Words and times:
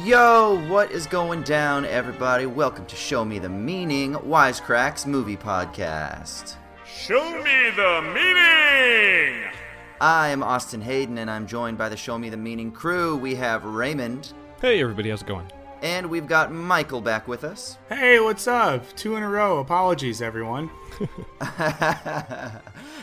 Yo, 0.00 0.58
what 0.68 0.90
is 0.90 1.06
going 1.06 1.42
down, 1.42 1.84
everybody? 1.84 2.46
Welcome 2.46 2.86
to 2.86 2.96
Show 2.96 3.26
Me 3.26 3.38
the 3.38 3.50
Meaning 3.50 4.14
Wisecracks 4.14 5.06
Movie 5.06 5.36
Podcast. 5.36 6.56
Show 6.86 7.22
me 7.42 7.70
the 7.76 8.00
meaning! 8.02 9.44
I 10.00 10.30
am 10.30 10.42
Austin 10.42 10.80
Hayden, 10.80 11.18
and 11.18 11.30
I'm 11.30 11.46
joined 11.46 11.76
by 11.76 11.90
the 11.90 11.96
Show 11.96 12.16
Me 12.16 12.30
the 12.30 12.38
Meaning 12.38 12.72
crew. 12.72 13.16
We 13.18 13.34
have 13.34 13.64
Raymond, 13.64 14.32
Hey 14.62 14.80
everybody, 14.80 15.10
how's 15.10 15.20
it 15.20 15.28
going? 15.28 15.46
and 15.82 16.08
we've 16.08 16.26
got 16.26 16.50
Michael 16.52 17.02
back 17.02 17.28
with 17.28 17.44
us. 17.44 17.76
Hey, 17.90 18.18
what's 18.18 18.46
up? 18.48 18.84
Two 18.96 19.16
in 19.16 19.22
a 19.22 19.28
row. 19.28 19.58
Apologies, 19.58 20.22
everyone. 20.22 20.70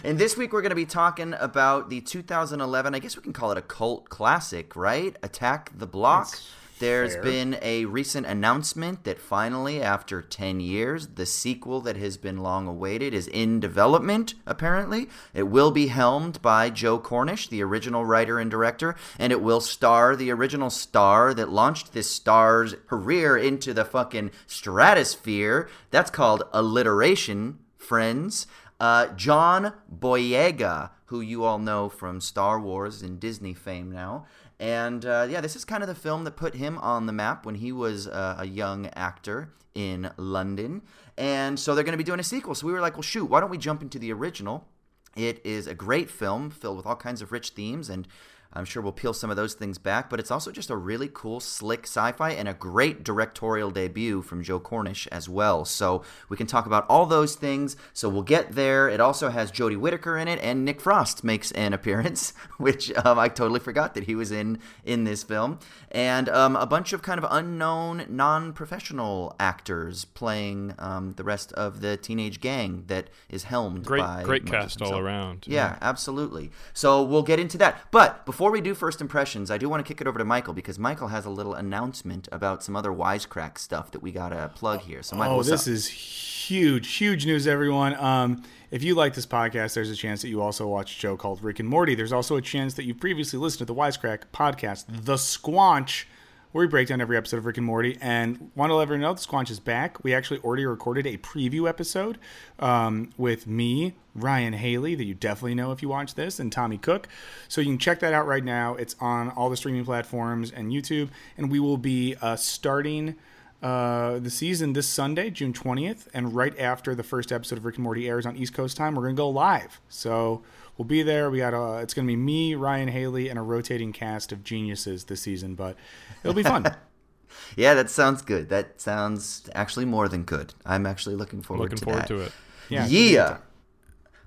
and 0.04 0.18
this 0.18 0.36
week 0.36 0.54
we're 0.54 0.62
going 0.62 0.70
to 0.72 0.76
be 0.76 0.86
talking 0.88 1.36
about 1.40 1.90
the 1.90 2.02
2011, 2.02 2.96
I 2.96 3.00
guess 3.00 3.16
we 3.16 3.22
can 3.22 3.34
call 3.34 3.52
it 3.52 3.58
a 3.60 3.62
cult 3.62 4.10
classic, 4.10 4.76
right? 4.76 5.16
Attack 5.22 5.72
the 5.78 5.86
Block. 5.88 6.32
That's 6.32 6.50
There's 6.80 7.14
fair. 7.14 7.24
been 7.24 7.58
a 7.62 7.86
recent 7.86 8.26
announcement 8.26 9.04
that 9.04 9.20
finally, 9.20 9.82
after 9.82 10.22
10 10.22 10.62
years, 10.62 11.08
the 11.08 11.26
sequel 11.26 11.82
that 11.82 11.98
has 11.98 12.16
been 12.16 12.38
long 12.38 12.68
awaited 12.68 13.14
is 13.14 13.28
in 13.28 13.60
development, 13.60 14.34
apparently. 14.46 15.10
It 15.34 15.44
will 15.44 15.72
be 15.72 15.88
helmed 15.88 16.42
by 16.42 16.70
Joe 16.70 16.98
Cornish, 16.98 17.50
the 17.50 17.62
original 17.62 18.06
writer 18.06 18.40
and 18.40 18.50
director, 18.50 18.96
and 19.18 19.34
it 19.34 19.42
will 19.42 19.60
star 19.60 20.16
the 20.16 20.32
original 20.32 20.70
star 20.70 21.34
that 21.34 21.50
launched 21.50 21.92
this 21.92 22.10
star's 22.10 22.76
career 22.88 23.38
into 23.38 23.74
the 23.74 23.86
fucking 23.86 24.32
stratosphere. 24.48 25.70
That's 25.92 26.10
called 26.12 26.44
alliteration, 26.54 27.60
friends. 27.78 28.48
Uh, 28.80 29.08
John 29.08 29.74
Boyega, 29.94 30.92
who 31.08 31.20
you 31.20 31.44
all 31.44 31.60
know 31.60 31.90
from 31.90 32.22
Star 32.22 32.60
Wars 32.60 33.02
and 33.02 33.20
Disney 33.20 33.54
fame 33.54 33.92
now. 33.92 34.26
And 34.60 35.06
uh, 35.06 35.28
yeah, 35.30 35.42
this 35.42 35.56
is 35.56 35.64
kind 35.64 35.84
of 35.84 35.88
the 35.88 35.96
film 35.96 36.26
that 36.26 36.36
put 36.36 36.56
him 36.56 36.78
on 36.80 37.06
the 37.06 37.14
map 37.14 37.46
when 37.46 37.56
he 37.56 37.72
was 37.72 38.08
uh, 38.08 38.36
a 38.40 38.46
young 38.46 38.88
actor 38.88 39.54
in 39.74 40.12
London. 40.18 40.82
And 41.18 41.60
so 41.60 41.74
they're 41.74 41.84
going 41.84 41.94
to 41.94 41.98
be 41.98 42.04
doing 42.04 42.20
a 42.20 42.24
sequel. 42.24 42.56
So 42.56 42.68
we 42.68 42.74
were 42.74 42.82
like, 42.82 42.94
well, 42.94 43.02
shoot, 43.02 43.26
why 43.26 43.40
don't 43.40 43.50
we 43.50 43.58
jump 43.58 43.82
into 43.82 44.00
the 44.00 44.12
original? 44.12 44.68
It 45.16 45.42
is 45.46 45.68
a 45.68 45.74
great 45.74 46.10
film 46.10 46.50
filled 46.50 46.78
with 46.78 46.86
all 46.86 46.96
kinds 46.96 47.22
of 47.22 47.32
rich 47.32 47.50
themes, 47.50 47.90
and 47.90 48.08
I'm 48.52 48.66
sure 48.66 48.82
we'll 48.82 48.92
peel 48.92 49.14
some 49.14 49.30
of 49.30 49.36
those 49.36 49.54
things 49.54 49.78
back. 49.78 50.10
But 50.10 50.20
it's 50.20 50.32
also 50.32 50.52
just 50.52 50.70
a 50.70 50.76
really 50.76 51.10
cool, 51.12 51.40
slick 51.40 51.84
sci 51.84 52.12
fi 52.14 52.32
and 52.32 52.48
a 52.48 52.54
great 52.54 53.04
directorial 53.04 53.70
debut 53.70 54.22
from 54.22 54.44
Joe 54.44 54.60
Cornish 54.60 55.08
as 55.12 55.30
well. 55.30 55.66
So 55.66 56.04
we 56.30 56.38
can 56.38 56.48
talk 56.48 56.66
about 56.66 56.86
all 56.90 57.06
those 57.06 57.36
things. 57.36 57.78
So 57.94 58.10
we'll 58.10 58.24
get 58.24 58.54
there. 58.54 58.90
It 58.90 59.00
also 59.00 59.30
has 59.30 59.52
Jodie 59.52 59.78
Whittaker 59.78 60.18
in 60.18 60.28
it, 60.28 60.40
and 60.42 60.66
Nick 60.66 60.82
Frost 60.82 61.24
makes 61.24 61.52
an 61.52 61.74
appearance, 61.74 62.34
which 62.58 62.92
um, 63.06 63.20
I 63.20 63.30
totally 63.30 63.60
forgot 63.60 63.94
that 63.94 64.06
he 64.06 64.16
was 64.16 64.32
in 64.32 64.60
in 64.84 65.04
this 65.04 65.24
film. 65.24 65.60
And 65.92 66.30
um, 66.30 66.56
a 66.56 66.68
bunch 66.68 66.94
of 66.94 67.02
kind 67.02 67.18
of 67.18 67.26
unknown, 67.30 68.06
non 68.10 68.54
professional 68.54 69.36
actors 69.40 70.06
playing 70.06 70.76
um, 70.78 71.14
the 71.16 71.24
rest 71.24 71.52
of 71.54 71.82
the 71.82 71.98
teenage 71.98 72.40
gang 72.40 72.84
that 72.88 73.10
is 73.28 73.46
helmed 73.46 73.86
Great, 73.86 74.00
by 74.02 74.24
great 74.24 74.44
Moses 74.44 74.60
cast 74.60 74.82
all 74.82 74.88
himself. 74.90 75.04
around. 75.04 75.46
Yeah, 75.48 75.78
absolutely. 75.82 76.52
So 76.74 77.02
we'll 77.02 77.24
get 77.24 77.40
into 77.40 77.58
that. 77.58 77.82
But 77.92 78.26
before 78.26 78.52
we 78.52 78.62
do 78.62 78.76
first 78.76 79.02
impressions, 79.02 79.50
I 79.50 79.58
do 79.58 79.68
want 79.68 79.84
to 79.84 79.88
kick 79.88 80.00
it 80.00 80.08
over 80.08 80.20
to 80.20 80.26
Michael 80.26 80.54
because 80.54 80.78
Michael 80.78 81.08
has 81.08 81.26
a 81.26 81.30
little 81.30 81.56
announcement 81.56 82.30
about 82.32 82.64
some 82.64 82.76
other 82.76 82.92
wisecrack 82.92 83.58
stuff 83.58 83.92
that 83.92 84.04
we 84.04 84.12
gotta 84.12 84.52
plug 84.54 84.82
here. 84.82 85.02
So 85.02 85.16
Michael, 85.16 85.34
oh, 85.34 85.38
what's 85.38 85.50
this 85.50 85.68
up? 85.68 85.74
is 85.74 85.88
huge, 85.88 86.96
huge 86.96 87.26
news, 87.26 87.48
everyone. 87.48 87.96
Um, 87.96 88.44
if 88.72 88.84
you 88.84 88.96
like 88.96 89.16
this 89.16 89.26
podcast, 89.26 89.74
there's 89.74 89.90
a 89.90 89.96
chance 89.96 90.22
that 90.22 90.30
you 90.30 90.42
also 90.42 90.68
watch 90.68 90.96
a 90.96 91.00
show 91.00 91.18
called 91.18 91.44
Rick 91.44 91.60
and 91.60 91.68
Morty. 91.68 91.96
There's 91.96 92.14
also 92.14 92.36
a 92.36 92.42
chance 92.42 92.76
that 92.76 92.84
you 92.84 92.94
previously 92.94 93.40
listened 93.40 93.60
to 93.60 93.66
the 93.66 93.74
Wisecrack 93.74 94.24
podcast, 94.32 94.86
The 94.88 95.16
Squanch, 95.16 96.06
where 96.52 96.66
we 96.66 96.70
break 96.70 96.88
down 96.88 97.02
every 97.02 97.18
episode 97.18 97.38
of 97.38 97.46
Rick 97.46 97.58
and 97.58 97.66
Morty. 97.66 97.98
And 98.00 98.52
want 98.56 98.70
to 98.70 98.76
let 98.76 98.84
everyone 98.84 99.02
know 99.02 99.14
the 99.14 99.20
Squanch 99.20 99.50
is 99.50 99.60
back. 99.60 100.04
We 100.04 100.14
actually 100.14 100.40
already 100.42 100.66
recorded 100.66 101.08
a 101.08 101.18
preview 101.18 101.68
episode 101.68 102.20
um, 102.60 103.10
with 103.18 103.48
me, 103.48 103.96
Ryan 104.14 104.54
Haley, 104.54 104.94
that 104.96 105.06
you 105.06 105.16
definitely 105.16 105.56
know 105.56 105.72
if 105.72 105.82
you 105.82 105.90
watch 105.90 106.14
this, 106.14 106.40
and 106.40 106.52
Tommy 106.52 106.78
Cook. 106.78 107.08
So 107.48 107.62
you 107.62 107.68
can 107.68 107.80
check 107.80 108.00
that 108.02 108.14
out 108.14 108.28
right 108.28 108.44
now. 108.44 108.76
It's 108.76 108.96
on 109.00 109.30
all 109.32 109.50
the 109.50 109.58
streaming 109.58 109.86
platforms 109.86 110.52
and 110.52 110.72
YouTube. 110.72 111.10
And 111.38 111.52
we 111.52 111.60
will 111.60 111.78
be 111.78 112.16
uh, 112.22 112.36
starting 112.36 113.16
uh, 113.62 114.20
the 114.20 114.30
season 114.30 114.74
this 114.74 114.88
Sunday, 114.88 115.30
June 115.30 115.54
20th, 115.54 116.08
and 116.14 116.34
right 116.34 116.58
after 116.60 116.96
the 116.96 117.04
first 117.04 117.32
episode 117.32 117.58
of 117.58 117.66
Rick 117.66 117.76
and 117.76 117.84
Morty 117.84 118.08
airs 118.08 118.26
on 118.26 118.36
East 118.38 118.54
Coast 118.54 118.78
time, 118.78 118.96
we're 118.96 119.04
gonna 119.04 119.14
go 119.16 119.30
live. 119.30 119.82
So 119.90 120.42
we'll 120.78 120.86
be 120.86 121.04
there. 121.04 121.30
We 121.30 121.40
got 121.40 121.54
a, 121.54 121.82
it's 121.82 121.94
gonna 121.94 122.08
be 122.08 122.16
me, 122.16 122.56
Ryan 122.56 122.88
Haley, 122.88 123.28
and 123.30 123.38
a 123.38 123.42
rotating 123.42 123.92
cast 123.92 124.32
of 124.32 124.44
geniuses 124.44 125.06
this 125.06 125.22
season, 125.22 125.56
but 125.56 125.76
it'll 126.24 126.34
be 126.34 126.44
fun. 126.44 126.74
yeah, 127.58 127.74
that 127.74 127.90
sounds 127.90 128.22
good. 128.22 128.50
That 128.50 128.80
sounds 128.80 129.50
actually 129.54 129.86
more 129.86 130.08
than 130.08 130.24
good. 130.24 130.54
I'm 130.66 130.86
actually 130.86 131.16
looking 131.16 131.42
forward 131.42 131.64
Looking 131.64 131.78
to 131.80 131.84
forward 131.86 132.02
that. 132.04 132.08
to 132.08 132.20
it. 132.22 132.32
Yeah. 132.70 132.86
Yeah. 132.88 133.38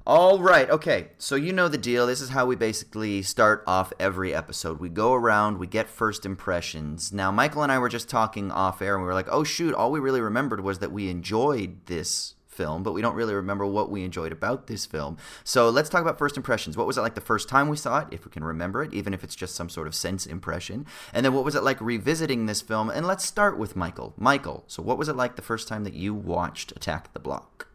All 0.04 0.40
right. 0.40 0.68
Okay. 0.68 1.10
So 1.18 1.36
you 1.36 1.52
know 1.52 1.68
the 1.68 1.78
deal. 1.78 2.08
This 2.08 2.20
is 2.20 2.30
how 2.30 2.44
we 2.44 2.56
basically 2.56 3.22
start 3.22 3.62
off 3.68 3.92
every 4.00 4.34
episode. 4.34 4.80
We 4.80 4.88
go 4.88 5.14
around, 5.14 5.58
we 5.58 5.68
get 5.68 5.88
first 5.88 6.26
impressions. 6.26 7.12
Now, 7.12 7.30
Michael 7.30 7.62
and 7.62 7.70
I 7.70 7.78
were 7.78 7.88
just 7.88 8.08
talking 8.08 8.50
off 8.50 8.82
air, 8.82 8.94
and 8.94 9.04
we 9.04 9.06
were 9.06 9.14
like, 9.14 9.28
oh, 9.30 9.44
shoot, 9.44 9.74
all 9.74 9.92
we 9.92 10.00
really 10.00 10.20
remembered 10.20 10.60
was 10.60 10.80
that 10.80 10.90
we 10.90 11.08
enjoyed 11.08 11.86
this 11.86 12.34
film, 12.48 12.82
but 12.82 12.92
we 12.92 13.00
don't 13.00 13.14
really 13.14 13.32
remember 13.32 13.64
what 13.64 13.90
we 13.90 14.02
enjoyed 14.02 14.32
about 14.32 14.66
this 14.66 14.86
film. 14.86 15.18
So 15.44 15.70
let's 15.70 15.88
talk 15.88 16.02
about 16.02 16.19
first 16.19 16.36
impressions. 16.36 16.76
What 16.76 16.88
was 16.88 16.98
it 16.98 17.02
like 17.02 17.14
the 17.14 17.20
first 17.20 17.48
time 17.48 17.69
we 17.69 17.76
saw 17.76 18.00
it, 18.00 18.08
if 18.10 18.24
we 18.24 18.32
can 18.32 18.42
remember 18.42 18.82
it, 18.82 18.92
even 18.92 19.14
if 19.14 19.22
it's 19.22 19.36
just 19.36 19.54
some 19.54 19.69
sort 19.69 19.86
of 19.86 19.94
sense 19.94 20.26
impression? 20.26 20.84
And 21.14 21.24
then 21.24 21.32
what 21.32 21.44
was 21.44 21.54
it 21.54 21.62
like 21.62 21.80
revisiting 21.80 22.46
this 22.46 22.60
film? 22.60 22.90
And 22.90 23.06
let's 23.06 23.24
start 23.24 23.56
with 23.56 23.76
Michael. 23.76 24.14
Michael, 24.16 24.64
so 24.66 24.82
what 24.82 24.98
was 24.98 25.08
it 25.08 25.16
like 25.16 25.36
the 25.36 25.42
first 25.42 25.69
time 25.69 25.84
that 25.84 25.94
you 25.94 26.12
watched 26.12 26.72
Attack 26.72 27.12
the 27.12 27.20
Block? 27.20 27.69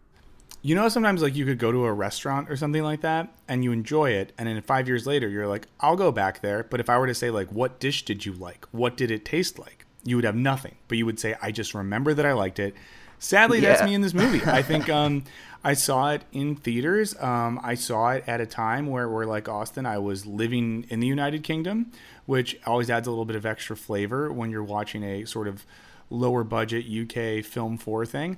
You 0.61 0.75
know, 0.75 0.89
sometimes 0.89 1.21
like 1.21 1.35
you 1.35 1.45
could 1.45 1.59
go 1.59 1.71
to 1.71 1.85
a 1.85 1.93
restaurant 1.93 2.49
or 2.49 2.57
something 2.57 2.83
like 2.83 3.01
that 3.01 3.33
and 3.47 3.63
you 3.63 3.71
enjoy 3.71 4.11
it, 4.11 4.33
and 4.37 4.47
then 4.47 4.61
five 4.61 4.87
years 4.87 5.05
later 5.05 5.29
you're 5.29 5.47
like, 5.47 5.67
I'll 5.79 5.95
go 5.95 6.11
back 6.11 6.41
there. 6.41 6.63
But 6.63 6.79
if 6.79 6.89
I 6.89 6.97
were 6.97 7.07
to 7.07 7.15
say 7.15 7.29
like, 7.29 7.51
what 7.51 7.79
dish 7.79 8.03
did 8.03 8.25
you 8.25 8.33
like? 8.33 8.65
What 8.71 8.97
did 8.97 9.11
it 9.11 9.23
taste 9.23 9.59
like? 9.59 9.85
You 10.03 10.15
would 10.15 10.25
have 10.25 10.35
nothing, 10.35 10.75
but 10.87 10.97
you 10.97 11.05
would 11.05 11.19
say, 11.19 11.35
I 11.41 11.51
just 11.51 11.73
remember 11.73 12.13
that 12.13 12.25
I 12.25 12.33
liked 12.33 12.59
it. 12.59 12.75
Sadly, 13.19 13.59
that's 13.59 13.83
me 13.83 13.93
in 13.93 14.01
this 14.01 14.13
movie. 14.13 14.41
I 14.45 14.61
think 14.61 14.89
um, 14.91 15.23
I 15.63 15.73
saw 15.73 16.11
it 16.11 16.23
in 16.31 16.55
theaters. 16.55 17.19
Um, 17.19 17.59
I 17.63 17.75
saw 17.75 18.11
it 18.11 18.23
at 18.27 18.41
a 18.41 18.45
time 18.45 18.87
where, 18.87 19.09
we're 19.09 19.25
like 19.25 19.49
Austin, 19.49 19.85
I 19.85 19.97
was 19.97 20.25
living 20.25 20.85
in 20.89 20.99
the 20.99 21.07
United 21.07 21.43
Kingdom, 21.43 21.91
which 22.25 22.59
always 22.65 22.89
adds 22.89 23.07
a 23.07 23.09
little 23.09 23.25
bit 23.25 23.35
of 23.35 23.45
extra 23.45 23.75
flavor 23.75 24.31
when 24.31 24.51
you're 24.51 24.63
watching 24.63 25.03
a 25.03 25.25
sort 25.25 25.47
of 25.47 25.65
lower 26.09 26.43
budget 26.43 26.85
UK 26.85 27.43
film 27.43 27.77
four 27.77 28.05
thing. 28.05 28.37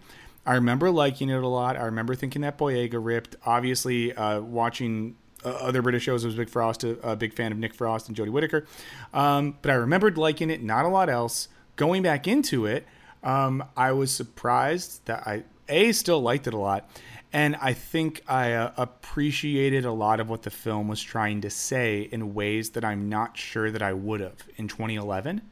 I 0.49 0.55
remember 0.55 0.89
liking 0.89 1.29
it 1.29 1.43
a 1.43 1.47
lot. 1.47 1.77
I 1.77 1.83
remember 1.83 2.15
thinking 2.15 2.41
that 2.41 2.57
Boyega 2.57 2.97
ripped. 2.99 3.35
Obviously, 3.45 4.15
uh, 4.15 4.41
watching 4.41 5.15
uh, 5.45 5.49
other 5.49 5.83
British 5.83 6.01
shows, 6.01 6.25
I 6.25 6.27
was 6.27 6.35
Big 6.35 6.49
Frost, 6.49 6.83
a, 6.83 6.97
a 7.07 7.15
big 7.15 7.35
fan 7.35 7.51
of 7.51 7.59
Nick 7.59 7.75
Frost 7.75 8.07
and 8.07 8.17
Jodie 8.17 8.31
Whittaker. 8.31 8.65
Um, 9.13 9.59
but 9.61 9.69
I 9.69 9.75
remembered 9.75 10.17
liking 10.17 10.49
it, 10.49 10.63
not 10.63 10.85
a 10.85 10.87
lot 10.87 11.07
else. 11.07 11.49
Going 11.75 12.01
back 12.01 12.27
into 12.27 12.65
it, 12.65 12.87
um, 13.21 13.63
I 13.77 13.91
was 13.91 14.11
surprised 14.11 15.05
that 15.05 15.27
I 15.27 15.43
a 15.67 15.91
still 15.91 16.19
liked 16.19 16.47
it 16.47 16.55
a 16.55 16.57
lot, 16.57 16.89
and 17.31 17.55
I 17.57 17.73
think 17.73 18.23
I 18.27 18.53
uh, 18.53 18.71
appreciated 18.75 19.85
a 19.85 19.91
lot 19.91 20.19
of 20.19 20.29
what 20.29 20.41
the 20.41 20.49
film 20.49 20.87
was 20.87 20.99
trying 20.99 21.41
to 21.41 21.51
say 21.51 22.09
in 22.11 22.33
ways 22.33 22.71
that 22.71 22.83
I'm 22.83 23.07
not 23.07 23.37
sure 23.37 23.69
that 23.69 23.83
I 23.83 23.93
would 23.93 24.19
have 24.21 24.47
in 24.55 24.67
2011. 24.67 25.43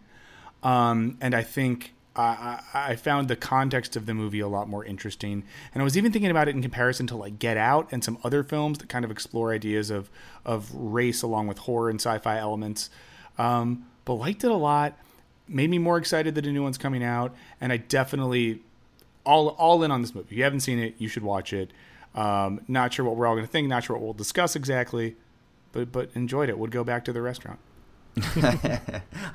Um, 0.63 1.19
and 1.21 1.35
I 1.35 1.43
think 1.43 1.93
I, 2.17 2.61
I 2.73 2.95
found 2.95 3.27
the 3.27 3.35
context 3.35 3.95
of 3.95 4.05
the 4.05 4.13
movie 4.13 4.39
a 4.39 4.47
lot 4.47 4.67
more 4.67 4.83
interesting. 4.83 5.43
And 5.73 5.81
I 5.81 5.83
was 5.83 5.97
even 5.97 6.11
thinking 6.11 6.31
about 6.31 6.47
it 6.47 6.55
in 6.55 6.61
comparison 6.61 7.07
to 7.07 7.15
like 7.15 7.39
Get 7.39 7.57
Out 7.57 7.87
and 7.91 8.03
some 8.03 8.17
other 8.23 8.43
films 8.43 8.79
that 8.79 8.89
kind 8.89 9.05
of 9.05 9.11
explore 9.11 9.53
ideas 9.53 9.89
of 9.89 10.09
of 10.45 10.73
race 10.73 11.21
along 11.21 11.47
with 11.47 11.59
horror 11.59 11.89
and 11.89 11.99
sci-fi 11.99 12.37
elements. 12.37 12.89
Um, 13.37 13.85
but 14.05 14.15
liked 14.15 14.43
it 14.43 14.51
a 14.51 14.55
lot. 14.55 14.97
Made 15.47 15.69
me 15.69 15.77
more 15.77 15.97
excited 15.97 16.35
that 16.35 16.45
a 16.45 16.51
new 16.51 16.63
one's 16.63 16.77
coming 16.77 17.03
out, 17.03 17.35
and 17.61 17.71
I 17.71 17.77
definitely 17.77 18.61
all 19.23 19.49
all 19.49 19.83
in 19.83 19.91
on 19.91 20.01
this 20.01 20.15
movie. 20.15 20.27
If 20.31 20.37
you 20.37 20.43
haven't 20.43 20.61
seen 20.61 20.79
it, 20.79 20.95
you 20.97 21.07
should 21.07 21.23
watch 21.23 21.53
it. 21.53 21.71
Um, 22.15 22.61
not 22.67 22.93
sure 22.93 23.05
what 23.05 23.15
we're 23.15 23.27
all 23.27 23.35
going 23.35 23.45
to 23.45 23.51
think. 23.51 23.67
Not 23.67 23.83
sure 23.83 23.95
what 23.95 24.03
we'll 24.03 24.13
discuss 24.13 24.55
exactly, 24.55 25.15
but 25.71 25.91
but 25.91 26.09
enjoyed 26.15 26.49
it. 26.49 26.57
Would 26.57 26.71
go 26.71 26.83
back 26.83 27.05
to 27.05 27.13
the 27.13 27.21
restaurant. 27.21 27.59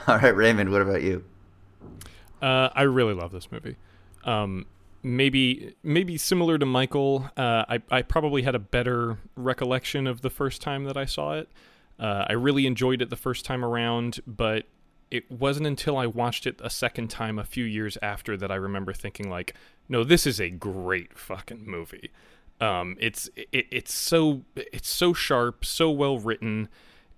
All 0.08 0.18
right, 0.18 0.34
Raymond, 0.34 0.72
what 0.72 0.82
about 0.82 1.02
you? 1.02 1.24
Uh, 2.42 2.68
I 2.74 2.82
really 2.82 3.14
love 3.14 3.30
this 3.30 3.50
movie. 3.52 3.76
Um, 4.24 4.66
maybe 5.02 5.74
maybe 5.82 6.16
similar 6.18 6.58
to 6.58 6.66
Michael, 6.66 7.30
uh, 7.36 7.64
I 7.68 7.82
I 7.90 8.02
probably 8.02 8.42
had 8.42 8.54
a 8.54 8.58
better 8.58 9.18
recollection 9.36 10.06
of 10.06 10.20
the 10.20 10.30
first 10.30 10.60
time 10.60 10.84
that 10.84 10.96
I 10.96 11.04
saw 11.04 11.34
it. 11.34 11.48
Uh, 11.98 12.26
I 12.28 12.32
really 12.32 12.66
enjoyed 12.66 13.00
it 13.00 13.10
the 13.10 13.16
first 13.16 13.44
time 13.44 13.64
around, 13.64 14.20
but 14.26 14.66
it 15.10 15.30
wasn't 15.30 15.66
until 15.66 15.96
I 15.98 16.06
watched 16.06 16.46
it 16.46 16.58
a 16.64 16.70
second 16.70 17.08
time 17.08 17.38
a 17.38 17.44
few 17.44 17.64
years 17.64 17.98
after 18.02 18.36
that 18.38 18.50
I 18.50 18.54
remember 18.54 18.92
thinking 18.94 19.28
like, 19.28 19.54
no, 19.88 20.04
this 20.04 20.26
is 20.26 20.40
a 20.40 20.48
great 20.48 21.18
fucking 21.18 21.64
movie. 21.66 22.10
Um, 22.60 22.96
it's 22.98 23.28
it, 23.36 23.66
it's 23.70 23.92
so 23.92 24.42
it's 24.56 24.88
so 24.88 25.12
sharp, 25.12 25.64
so 25.64 25.90
well 25.90 26.18
written. 26.18 26.68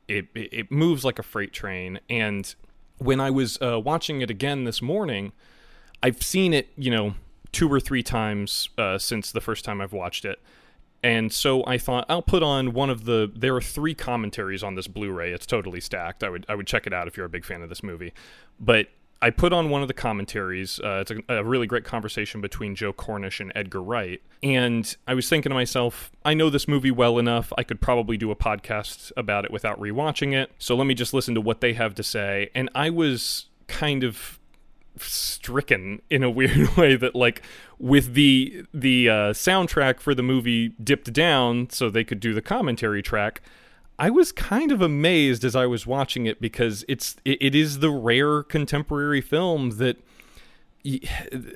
It, 0.06 0.26
it 0.34 0.52
it 0.52 0.70
moves 0.70 1.04
like 1.04 1.18
a 1.18 1.22
freight 1.22 1.52
train, 1.52 2.00
and 2.10 2.54
when 2.98 3.20
I 3.20 3.30
was 3.30 3.60
uh, 3.60 3.80
watching 3.80 4.20
it 4.20 4.30
again 4.30 4.64
this 4.64 4.80
morning, 4.80 5.32
I've 6.02 6.22
seen 6.22 6.52
it, 6.52 6.68
you 6.76 6.90
know, 6.90 7.14
two 7.52 7.72
or 7.72 7.80
three 7.80 8.02
times 8.02 8.68
uh, 8.76 8.98
since 8.98 9.32
the 9.32 9.40
first 9.40 9.64
time 9.64 9.80
I've 9.80 9.92
watched 9.92 10.24
it. 10.24 10.40
And 11.02 11.32
so 11.32 11.64
I 11.66 11.76
thought 11.76 12.06
I'll 12.08 12.22
put 12.22 12.42
on 12.42 12.72
one 12.72 12.88
of 12.88 13.04
the. 13.04 13.30
There 13.34 13.54
are 13.54 13.60
three 13.60 13.94
commentaries 13.94 14.62
on 14.62 14.74
this 14.74 14.88
Blu-ray. 14.88 15.32
It's 15.32 15.44
totally 15.44 15.80
stacked. 15.80 16.24
I 16.24 16.30
would 16.30 16.46
I 16.48 16.54
would 16.54 16.66
check 16.66 16.86
it 16.86 16.94
out 16.94 17.06
if 17.06 17.16
you're 17.16 17.26
a 17.26 17.30
big 17.30 17.44
fan 17.44 17.60
of 17.60 17.68
this 17.68 17.82
movie. 17.82 18.14
But 18.58 18.88
I 19.24 19.30
put 19.30 19.54
on 19.54 19.70
one 19.70 19.80
of 19.80 19.88
the 19.88 19.94
commentaries. 19.94 20.78
Uh, 20.84 20.98
it's 21.00 21.10
a, 21.10 21.36
a, 21.38 21.42
really 21.42 21.66
great 21.66 21.84
conversation 21.84 22.42
between 22.42 22.74
Joe 22.74 22.92
Cornish 22.92 23.40
and 23.40 23.50
Edgar 23.54 23.82
Wright. 23.82 24.20
And 24.42 24.94
I 25.08 25.14
was 25.14 25.30
thinking 25.30 25.48
to 25.48 25.54
myself, 25.54 26.12
I 26.26 26.34
know 26.34 26.50
this 26.50 26.68
movie 26.68 26.90
well 26.90 27.18
enough. 27.18 27.50
I 27.56 27.62
could 27.62 27.80
probably 27.80 28.18
do 28.18 28.30
a 28.30 28.36
podcast 28.36 29.12
about 29.16 29.46
it 29.46 29.50
without 29.50 29.80
rewatching 29.80 30.34
it. 30.34 30.50
So 30.58 30.76
let 30.76 30.86
me 30.86 30.92
just 30.92 31.14
listen 31.14 31.34
to 31.36 31.40
what 31.40 31.62
they 31.62 31.72
have 31.72 31.94
to 31.94 32.02
say. 32.02 32.50
And 32.54 32.68
I 32.74 32.90
was 32.90 33.46
kind 33.66 34.04
of 34.04 34.38
stricken 34.98 36.02
in 36.10 36.22
a 36.22 36.28
weird 36.38 36.76
way 36.76 36.94
that 36.94 37.14
like 37.14 37.40
with 37.78 38.12
the 38.12 38.66
the 38.74 39.08
uh, 39.08 39.14
soundtrack 39.32 40.00
for 40.00 40.14
the 40.14 40.22
movie 40.22 40.74
dipped 40.84 41.14
down 41.14 41.70
so 41.70 41.88
they 41.88 42.04
could 42.04 42.20
do 42.20 42.34
the 42.34 42.42
commentary 42.42 43.00
track 43.00 43.40
I 43.98 44.10
was 44.10 44.32
kind 44.32 44.72
of 44.72 44.82
amazed 44.82 45.44
as 45.44 45.54
I 45.54 45.66
was 45.66 45.86
watching 45.86 46.26
it 46.26 46.40
because 46.40 46.84
it's 46.88 47.16
it, 47.24 47.38
it 47.40 47.54
is 47.54 47.78
the 47.78 47.90
rare 47.90 48.42
contemporary 48.42 49.20
film 49.20 49.78
that 49.78 49.98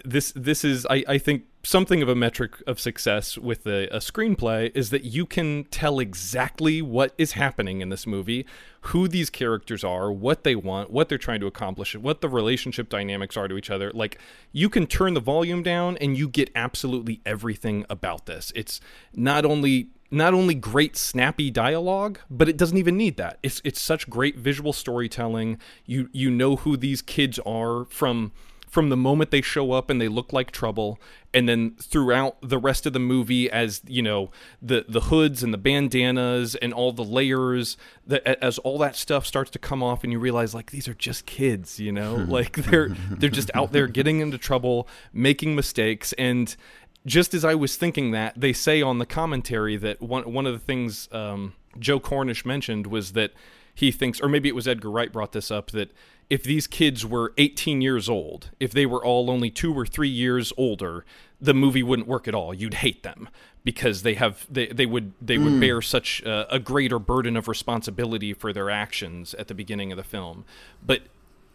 this 0.05 0.33
this 0.35 0.65
is 0.65 0.87
I, 0.89 1.05
I 1.07 1.19
think 1.19 1.45
something 1.63 2.01
of 2.01 2.09
a 2.09 2.15
metric 2.15 2.63
of 2.67 2.81
success 2.81 3.37
with 3.37 3.67
a, 3.67 3.87
a, 3.89 3.99
screenplay 3.99 4.75
is 4.75 4.89
that 4.89 5.05
you 5.05 5.27
can 5.27 5.65
tell 5.65 5.99
exactly 5.99 6.81
what 6.81 7.13
is 7.19 7.33
happening 7.33 7.83
in 7.83 7.91
this 7.91 8.07
movie, 8.07 8.47
who 8.83 9.07
these 9.07 9.29
characters 9.29 9.85
are, 9.85 10.11
what 10.11 10.45
they 10.45 10.55
want, 10.55 10.91
what 10.91 11.11
they're 11.11 11.19
trying 11.19 11.41
to 11.41 11.47
accomplish, 11.47 11.95
what 11.95 12.23
the 12.23 12.29
relationship 12.29 12.89
dynamics 12.89 13.37
are 13.37 13.49
to 13.49 13.59
each 13.59 13.69
other. 13.69 13.91
Like 13.93 14.19
you 14.51 14.71
can 14.71 14.87
turn 14.87 15.13
the 15.13 15.21
volume 15.21 15.63
down 15.63 15.99
and 15.99 16.17
you 16.17 16.27
get 16.27 16.51
absolutely 16.55 17.21
everything 17.27 17.85
about 17.91 18.25
this. 18.25 18.51
It's 18.57 18.81
not 19.13 19.45
only 19.45 19.89
not 20.11 20.35
only 20.35 20.55
great 20.55 20.97
snappy 20.97 21.51
dialogue, 21.51 22.19
but 22.31 22.49
it 22.49 22.57
doesn't 22.57 22.79
even 22.79 22.97
need 22.97 23.17
that. 23.17 23.39
It's 23.43 23.61
it's 23.65 23.81
such 23.81 24.09
great 24.09 24.37
visual 24.37 24.73
storytelling. 24.73 25.59
You 25.87 26.09
you 26.13 26.31
know 26.31 26.57
who 26.57 26.77
these 26.77 27.03
kids 27.03 27.39
are 27.41 27.85
from 27.87 28.33
from 28.69 28.91
the 28.91 28.97
moment 28.97 29.31
they 29.31 29.41
show 29.41 29.73
up 29.73 29.89
and 29.91 30.01
they 30.01 30.09
look 30.09 30.33
like 30.33 30.51
trouble 30.51 31.01
and 31.33 31.49
then 31.49 31.75
throughout 31.81 32.37
the 32.43 32.59
rest 32.59 32.87
of 32.87 32.93
the 32.93 32.99
movie 32.99 33.51
as 33.51 33.81
you 33.87 34.03
know 34.03 34.31
the 34.61 34.85
the 34.89 35.01
hoods 35.01 35.43
and 35.43 35.53
the 35.53 35.59
bandanas 35.59 36.55
and 36.57 36.73
all 36.73 36.93
the 36.93 37.05
layers 37.05 37.77
that 38.07 38.27
as 38.43 38.59
all 38.59 38.79
that 38.79 38.95
stuff 38.95 39.27
starts 39.27 39.51
to 39.51 39.59
come 39.59 39.83
off 39.83 40.05
and 40.05 40.13
you 40.13 40.19
realize 40.19 40.55
like 40.55 40.71
these 40.71 40.87
are 40.87 40.95
just 40.95 41.27
kids 41.27 41.81
you 41.81 41.91
know 41.91 42.15
like 42.29 42.53
they're 42.57 42.91
they're 43.11 43.31
just 43.31 43.51
out 43.55 43.73
there 43.73 43.87
getting 43.87 44.21
into 44.21 44.39
trouble 44.39 44.87
making 45.13 45.55
mistakes 45.55 46.13
and 46.19 46.57
just 47.07 47.35
as 47.35 47.45
I 47.45 47.55
was 47.55 47.77
thinking 47.77 48.11
that 48.13 48.39
they 48.39 48.53
say 48.53 48.83
on 48.83 48.99
the 48.99 49.07
commentary 49.07 49.77
that 49.77 50.01
one 50.01 50.33
one 50.33 50.47
of 50.47 50.53
the 50.53 50.59
things 50.59 51.09
um, 51.13 51.55
Joe 51.79 52.01
Cornish 52.01 52.45
mentioned 52.45 52.87
was 52.87 53.13
that 53.13 53.33
he 53.75 53.91
thinks 53.91 54.21
or 54.21 54.29
maybe 54.29 54.49
it 54.49 54.55
was 54.55 54.67
Edgar 54.67 54.91
Wright 54.91 55.13
brought 55.13 55.33
this 55.33 55.51
up 55.51 55.71
that 55.71 55.93
if 56.31 56.43
these 56.43 56.67
kids 56.67 57.07
were 57.07 57.33
18 57.39 57.81
years 57.81 58.09
old, 58.09 58.51
if 58.61 58.73
they 58.73 58.85
were 58.85 59.03
all 59.03 59.31
only 59.31 59.51
two 59.51 59.73
or 59.73 59.87
three 59.87 60.11
years 60.11 60.53
older, 60.59 61.07
the 61.41 61.55
movie 61.55 61.83
wouldn't 61.83 62.07
work 62.07 62.29
at 62.29 62.35
all. 62.35 62.53
You'd 62.53 62.75
hate 62.75 63.03
them 63.03 63.31
because 63.65 64.03
they 64.03 64.15
have 64.15 64.47
they, 64.51 64.67
they 64.67 64.87
would 64.87 65.13
they 65.23 65.37
mm. 65.37 65.45
would 65.45 65.61
bear 65.61 65.81
such 65.81 66.21
a, 66.23 66.55
a 66.55 66.59
greater 66.59 66.99
burden 66.99 67.37
of 67.37 67.49
responsibility 67.49 68.35
for 68.35 68.53
their 68.53 68.69
actions 68.69 69.35
at 69.35 69.49
the 69.49 69.55
beginning 69.55 69.91
of 69.93 69.97
the 69.97 70.05
film. 70.05 70.45
But 70.85 71.03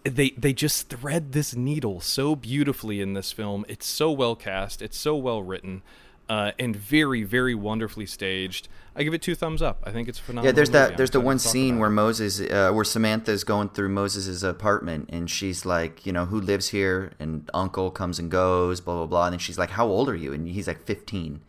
they 0.03 0.31
they 0.31 0.53
just 0.53 0.89
thread 0.89 1.31
this 1.31 1.55
needle 1.55 2.01
so 2.01 2.35
beautifully 2.35 3.01
in 3.01 3.13
this 3.13 3.31
film. 3.31 3.65
It's 3.67 3.85
so 3.85 4.11
well 4.11 4.35
cast. 4.35 4.81
It's 4.81 4.97
so 4.97 5.15
well 5.15 5.41
written 5.41 5.81
uh, 6.29 6.51
and 6.57 6.75
very, 6.75 7.23
very 7.23 7.53
wonderfully 7.53 8.05
staged. 8.05 8.67
I 8.95 9.03
give 9.03 9.13
it 9.13 9.21
two 9.21 9.35
thumbs 9.35 9.61
up. 9.61 9.81
I 9.83 9.91
think 9.91 10.07
it's 10.07 10.19
phenomenal. 10.19 10.45
Yeah, 10.45 10.51
there's 10.51 10.69
that. 10.69 10.97
There's 10.97 11.11
the 11.11 11.19
one 11.19 11.39
scene 11.39 11.79
where 11.79 11.89
Moses, 11.89 12.39
uh, 12.39 12.71
where 12.71 12.85
Samantha's 12.85 13.44
going 13.44 13.69
through 13.69 13.89
Moses's 13.89 14.44
apartment, 14.44 15.09
and 15.11 15.29
she's 15.29 15.65
like, 15.65 16.05
you 16.05 16.13
know, 16.13 16.25
who 16.25 16.39
lives 16.39 16.69
here? 16.69 17.11
And 17.19 17.50
Uncle 17.53 17.91
comes 17.91 18.19
and 18.19 18.29
goes, 18.29 18.81
blah 18.81 18.95
blah 18.95 19.05
blah. 19.05 19.25
And 19.25 19.33
then 19.33 19.39
she's 19.39 19.57
like, 19.57 19.71
how 19.71 19.88
old 19.88 20.09
are 20.09 20.15
you? 20.15 20.31
And 20.33 20.47
he's 20.47 20.67
like, 20.67 20.83
15. 20.83 21.41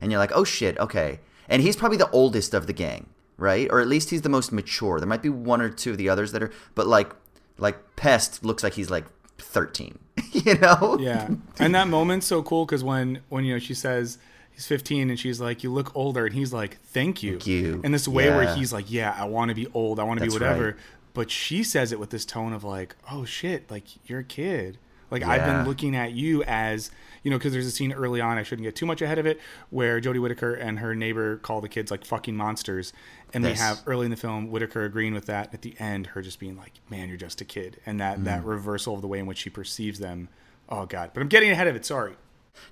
And 0.00 0.10
you're 0.10 0.20
like, 0.20 0.32
oh 0.34 0.44
shit, 0.44 0.78
okay. 0.78 1.20
And 1.48 1.62
he's 1.62 1.76
probably 1.76 1.98
the 1.98 2.10
oldest 2.10 2.54
of 2.54 2.66
the 2.66 2.72
gang, 2.72 3.06
right? 3.36 3.68
Or 3.70 3.80
at 3.80 3.88
least 3.88 4.10
he's 4.10 4.22
the 4.22 4.28
most 4.28 4.52
mature. 4.52 4.98
There 4.98 5.08
might 5.08 5.22
be 5.22 5.28
one 5.28 5.60
or 5.60 5.68
two 5.68 5.90
of 5.90 5.98
the 5.98 6.08
others 6.08 6.32
that 6.32 6.42
are, 6.42 6.52
but 6.74 6.86
like, 6.86 7.12
like 7.58 7.96
Pest 7.96 8.44
looks 8.44 8.62
like 8.62 8.74
he's 8.74 8.90
like 8.90 9.04
13 9.38 9.98
you 10.32 10.54
know 10.58 10.96
yeah 11.00 11.28
and 11.58 11.74
that 11.74 11.88
moment's 11.88 12.26
so 12.26 12.42
cool 12.42 12.64
because 12.64 12.84
when 12.84 13.20
when 13.28 13.44
you 13.44 13.54
know 13.54 13.58
she 13.58 13.74
says 13.74 14.18
he's 14.52 14.66
15 14.66 15.10
and 15.10 15.18
she's 15.18 15.40
like 15.40 15.64
you 15.64 15.72
look 15.72 15.94
older 15.94 16.26
and 16.26 16.34
he's 16.34 16.52
like 16.52 16.78
thank 16.82 17.22
you, 17.22 17.32
thank 17.32 17.46
you. 17.46 17.80
and 17.84 17.92
this 17.92 18.06
way 18.06 18.26
yeah. 18.26 18.36
where 18.36 18.54
he's 18.54 18.72
like 18.72 18.90
yeah 18.90 19.14
i 19.18 19.24
want 19.24 19.48
to 19.48 19.54
be 19.54 19.66
old 19.74 19.98
i 19.98 20.04
want 20.04 20.20
to 20.20 20.26
be 20.26 20.32
whatever 20.32 20.66
right. 20.66 20.74
but 21.14 21.30
she 21.30 21.62
says 21.64 21.92
it 21.92 21.98
with 21.98 22.10
this 22.10 22.24
tone 22.24 22.52
of 22.52 22.62
like 22.64 22.94
oh 23.10 23.24
shit 23.24 23.70
like 23.70 23.84
you're 24.08 24.20
a 24.20 24.24
kid 24.24 24.78
like 25.10 25.22
yeah. 25.22 25.30
I've 25.30 25.44
been 25.44 25.64
looking 25.66 25.94
at 25.94 26.12
you 26.12 26.42
as 26.44 26.90
you 27.22 27.30
know 27.30 27.38
because 27.38 27.52
there's 27.52 27.66
a 27.66 27.70
scene 27.70 27.92
early 27.92 28.20
on 28.20 28.36
I 28.36 28.42
shouldn't 28.42 28.64
get 28.64 28.74
too 28.74 28.84
much 28.84 29.00
ahead 29.00 29.18
of 29.18 29.26
it 29.26 29.40
where 29.70 30.00
Jodie 30.00 30.20
Whittaker 30.20 30.54
and 30.54 30.80
her 30.80 30.94
neighbor 30.94 31.36
call 31.36 31.60
the 31.60 31.68
kids 31.68 31.90
like 31.92 32.04
fucking 32.04 32.36
monsters, 32.36 32.92
and 33.34 33.44
we 33.44 33.52
have 33.52 33.82
early 33.86 34.06
in 34.06 34.10
the 34.10 34.16
film 34.16 34.50
Whittaker 34.50 34.84
agreeing 34.84 35.14
with 35.14 35.26
that. 35.26 35.52
At 35.52 35.62
the 35.62 35.74
end, 35.78 36.08
her 36.08 36.22
just 36.22 36.38
being 36.38 36.56
like, 36.56 36.72
"Man, 36.88 37.08
you're 37.08 37.18
just 37.18 37.40
a 37.40 37.44
kid," 37.44 37.80
and 37.84 38.00
that 38.00 38.20
mm. 38.20 38.24
that 38.24 38.44
reversal 38.44 38.94
of 38.94 39.02
the 39.02 39.08
way 39.08 39.18
in 39.18 39.26
which 39.26 39.38
she 39.38 39.50
perceives 39.50 39.98
them. 39.98 40.28
Oh 40.68 40.86
God! 40.86 41.10
But 41.12 41.20
I'm 41.20 41.28
getting 41.28 41.50
ahead 41.50 41.66
of 41.66 41.76
it. 41.76 41.84
Sorry. 41.84 42.14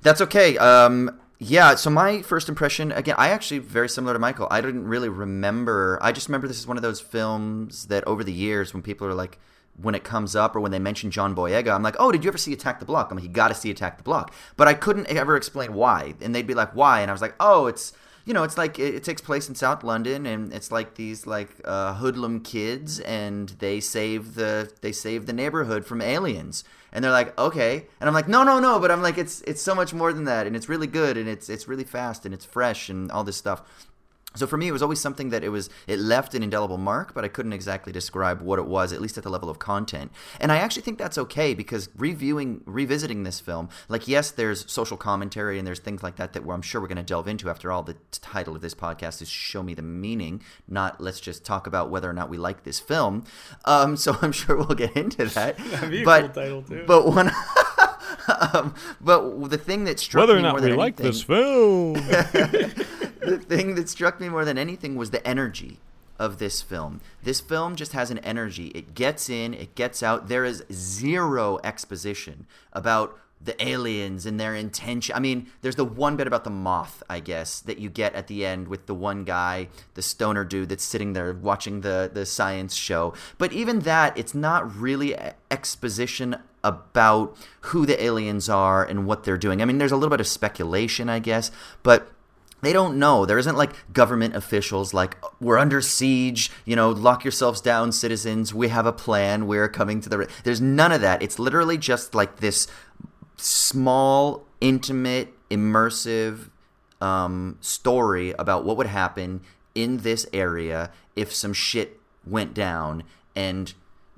That's 0.02 0.20
okay. 0.20 0.56
Um, 0.58 1.20
yeah. 1.38 1.74
So 1.74 1.90
my 1.90 2.22
first 2.22 2.48
impression, 2.48 2.92
again, 2.92 3.16
I 3.18 3.30
actually 3.30 3.58
very 3.58 3.88
similar 3.88 4.12
to 4.12 4.18
Michael. 4.18 4.46
I 4.50 4.60
didn't 4.60 4.86
really 4.86 5.08
remember. 5.08 5.98
I 6.00 6.12
just 6.12 6.28
remember 6.28 6.46
this 6.46 6.58
is 6.58 6.66
one 6.66 6.76
of 6.76 6.82
those 6.82 7.00
films 7.00 7.86
that 7.86 8.06
over 8.06 8.22
the 8.22 8.32
years 8.32 8.72
when 8.72 8.82
people 8.82 9.06
are 9.06 9.14
like 9.14 9.38
when 9.80 9.94
it 9.94 10.04
comes 10.04 10.36
up 10.36 10.54
or 10.54 10.60
when 10.60 10.70
they 10.70 10.78
mention 10.78 11.10
John 11.10 11.34
Boyega, 11.34 11.74
I'm 11.74 11.82
like, 11.82 11.96
oh, 11.98 12.12
did 12.12 12.24
you 12.24 12.28
ever 12.28 12.38
see 12.38 12.52
Attack 12.52 12.78
the 12.78 12.84
Block? 12.84 13.10
I'm 13.10 13.16
like, 13.16 13.24
you 13.24 13.30
got 13.30 13.48
to 13.48 13.54
see 13.54 13.70
Attack 13.70 13.96
the 13.96 14.02
Block. 14.02 14.32
But 14.56 14.68
I 14.68 14.74
couldn't 14.74 15.06
ever 15.08 15.34
explain 15.36 15.72
why. 15.72 16.14
And 16.20 16.34
they'd 16.34 16.46
be 16.46 16.54
like, 16.54 16.74
why? 16.74 17.00
And 17.00 17.10
I 17.10 17.14
was 17.14 17.22
like, 17.22 17.34
oh, 17.40 17.66
it's, 17.66 17.92
you 18.24 18.34
know, 18.34 18.42
it's 18.42 18.58
like, 18.58 18.78
it, 18.78 18.94
it 18.94 19.04
takes 19.04 19.20
place 19.20 19.48
in 19.48 19.54
South 19.54 19.82
London 19.82 20.26
and 20.26 20.52
it's 20.52 20.70
like 20.70 20.94
these 20.94 21.26
like 21.26 21.50
uh, 21.64 21.94
hoodlum 21.94 22.40
kids 22.40 23.00
and 23.00 23.50
they 23.58 23.80
save 23.80 24.34
the, 24.34 24.70
they 24.80 24.92
save 24.92 25.26
the 25.26 25.32
neighborhood 25.32 25.84
from 25.84 26.00
aliens. 26.00 26.64
And 26.92 27.02
they're 27.02 27.10
like, 27.10 27.38
okay. 27.38 27.86
And 28.00 28.08
I'm 28.08 28.14
like, 28.14 28.28
no, 28.28 28.42
no, 28.42 28.60
no. 28.60 28.78
But 28.78 28.90
I'm 28.90 29.00
like, 29.00 29.16
it's, 29.16 29.40
it's 29.42 29.62
so 29.62 29.74
much 29.74 29.94
more 29.94 30.12
than 30.12 30.24
that. 30.24 30.46
And 30.46 30.54
it's 30.54 30.68
really 30.68 30.86
good 30.86 31.16
and 31.16 31.28
it's, 31.28 31.48
it's 31.48 31.66
really 31.66 31.84
fast 31.84 32.26
and 32.26 32.34
it's 32.34 32.44
fresh 32.44 32.88
and 32.88 33.10
all 33.10 33.24
this 33.24 33.36
stuff. 33.36 33.62
So 34.34 34.46
for 34.46 34.56
me, 34.56 34.68
it 34.68 34.72
was 34.72 34.82
always 34.82 35.00
something 35.00 35.30
that 35.30 35.44
it 35.44 35.50
was 35.50 35.68
it 35.86 35.98
left 35.98 36.34
an 36.34 36.42
indelible 36.42 36.78
mark, 36.78 37.14
but 37.14 37.24
I 37.24 37.28
couldn't 37.28 37.52
exactly 37.52 37.92
describe 37.92 38.40
what 38.40 38.58
it 38.58 38.66
was, 38.66 38.92
at 38.92 39.00
least 39.00 39.18
at 39.18 39.24
the 39.24 39.30
level 39.30 39.50
of 39.50 39.58
content. 39.58 40.12
And 40.40 40.50
I 40.50 40.56
actually 40.56 40.82
think 40.82 40.98
that's 40.98 41.18
okay 41.18 41.54
because 41.54 41.88
reviewing, 41.96 42.62
revisiting 42.64 43.24
this 43.24 43.40
film, 43.40 43.68
like 43.88 44.08
yes, 44.08 44.30
there's 44.30 44.70
social 44.70 44.96
commentary 44.96 45.58
and 45.58 45.66
there's 45.66 45.80
things 45.80 46.02
like 46.02 46.16
that 46.16 46.32
that 46.32 46.42
I'm 46.48 46.62
sure 46.62 46.80
we're 46.80 46.88
going 46.88 46.96
to 46.96 47.02
delve 47.02 47.28
into. 47.28 47.50
After 47.50 47.70
all, 47.70 47.82
the 47.82 47.96
title 48.10 48.54
of 48.54 48.62
this 48.62 48.74
podcast 48.74 49.22
is 49.22 49.28
"Show 49.28 49.62
Me 49.62 49.74
the 49.74 49.82
Meaning," 49.82 50.42
not 50.68 51.00
let's 51.00 51.20
just 51.20 51.44
talk 51.44 51.66
about 51.66 51.90
whether 51.90 52.08
or 52.08 52.12
not 52.12 52.28
we 52.28 52.38
like 52.38 52.64
this 52.64 52.80
film. 52.80 53.24
Um, 53.64 53.96
so 53.96 54.16
I'm 54.22 54.32
sure 54.32 54.56
we'll 54.56 54.76
get 54.76 54.96
into 54.96 55.26
that. 55.26 55.58
But, 56.04 56.24
a 56.24 56.28
cool 56.28 56.34
title 56.34 56.62
too. 56.62 56.84
But 56.86 57.06
one. 57.06 57.30
um, 58.54 58.74
but 59.00 59.50
the 59.50 59.58
thing 59.58 59.84
that 59.84 59.98
struck 60.00 60.22
whether 60.22 60.38
or 60.38 60.40
not 60.40 60.52
more 60.52 60.60
we 60.60 60.68
than 60.68 60.78
like 60.78 61.00
anything, 61.00 61.06
this 61.06 61.22
film 61.22 61.94
the 63.24 63.38
thing 63.38 63.74
that 63.74 63.88
struck 63.88 64.20
me 64.20 64.28
more 64.28 64.44
than 64.44 64.58
anything 64.58 64.96
was 64.96 65.10
the 65.10 65.26
energy 65.26 65.78
of 66.18 66.38
this 66.38 66.62
film. 66.62 67.00
This 67.22 67.40
film 67.40 67.76
just 67.76 67.92
has 67.92 68.10
an 68.10 68.18
energy. 68.18 68.68
It 68.68 68.94
gets 68.94 69.28
in, 69.28 69.54
it 69.54 69.74
gets 69.74 70.02
out. 70.02 70.28
There 70.28 70.44
is 70.44 70.64
zero 70.70 71.58
exposition 71.64 72.46
about 72.72 73.18
the 73.44 73.60
aliens 73.66 74.24
and 74.24 74.38
their 74.38 74.54
intention. 74.54 75.16
I 75.16 75.18
mean, 75.18 75.48
there's 75.62 75.74
the 75.74 75.84
one 75.84 76.16
bit 76.16 76.26
about 76.26 76.44
the 76.44 76.50
moth, 76.50 77.02
I 77.10 77.18
guess, 77.18 77.58
that 77.60 77.78
you 77.78 77.90
get 77.90 78.14
at 78.14 78.28
the 78.28 78.46
end 78.46 78.68
with 78.68 78.86
the 78.86 78.94
one 78.94 79.24
guy, 79.24 79.68
the 79.94 80.02
stoner 80.02 80.44
dude 80.44 80.68
that's 80.68 80.84
sitting 80.84 81.12
there 81.12 81.32
watching 81.32 81.80
the 81.80 82.10
the 82.12 82.24
science 82.24 82.74
show. 82.74 83.14
But 83.38 83.52
even 83.52 83.80
that, 83.80 84.16
it's 84.16 84.34
not 84.34 84.74
really 84.76 85.16
exposition 85.50 86.36
about 86.62 87.36
who 87.62 87.84
the 87.84 88.00
aliens 88.00 88.48
are 88.48 88.84
and 88.84 89.06
what 89.06 89.24
they're 89.24 89.36
doing. 89.36 89.60
I 89.60 89.64
mean, 89.64 89.78
there's 89.78 89.90
a 89.90 89.96
little 89.96 90.10
bit 90.10 90.20
of 90.20 90.28
speculation, 90.28 91.08
I 91.08 91.18
guess, 91.18 91.50
but 91.82 92.12
they 92.62 92.72
don't 92.72 92.98
know. 92.98 93.26
There 93.26 93.38
isn't 93.38 93.56
like 93.56 93.92
government 93.92 94.34
officials 94.34 94.94
like 94.94 95.16
we're 95.40 95.58
under 95.58 95.80
siege, 95.80 96.50
you 96.64 96.74
know, 96.74 96.90
lock 96.90 97.24
yourselves 97.24 97.60
down 97.60 97.92
citizens, 97.92 98.54
we 98.54 98.68
have 98.68 98.86
a 98.86 98.92
plan, 98.92 99.46
we're 99.46 99.68
coming 99.68 100.00
to 100.00 100.08
the 100.08 100.18
re-. 100.18 100.26
There's 100.44 100.60
none 100.60 100.92
of 100.92 101.00
that. 101.00 101.22
It's 101.22 101.38
literally 101.38 101.76
just 101.76 102.14
like 102.14 102.38
this 102.38 102.66
small, 103.36 104.46
intimate, 104.60 105.34
immersive 105.50 106.50
um, 107.00 107.58
story 107.60 108.32
about 108.38 108.64
what 108.64 108.76
would 108.76 108.86
happen 108.86 109.42
in 109.74 109.98
this 109.98 110.26
area 110.32 110.90
if 111.16 111.34
some 111.34 111.52
shit 111.52 112.00
went 112.24 112.54
down 112.54 113.02
and 113.34 113.74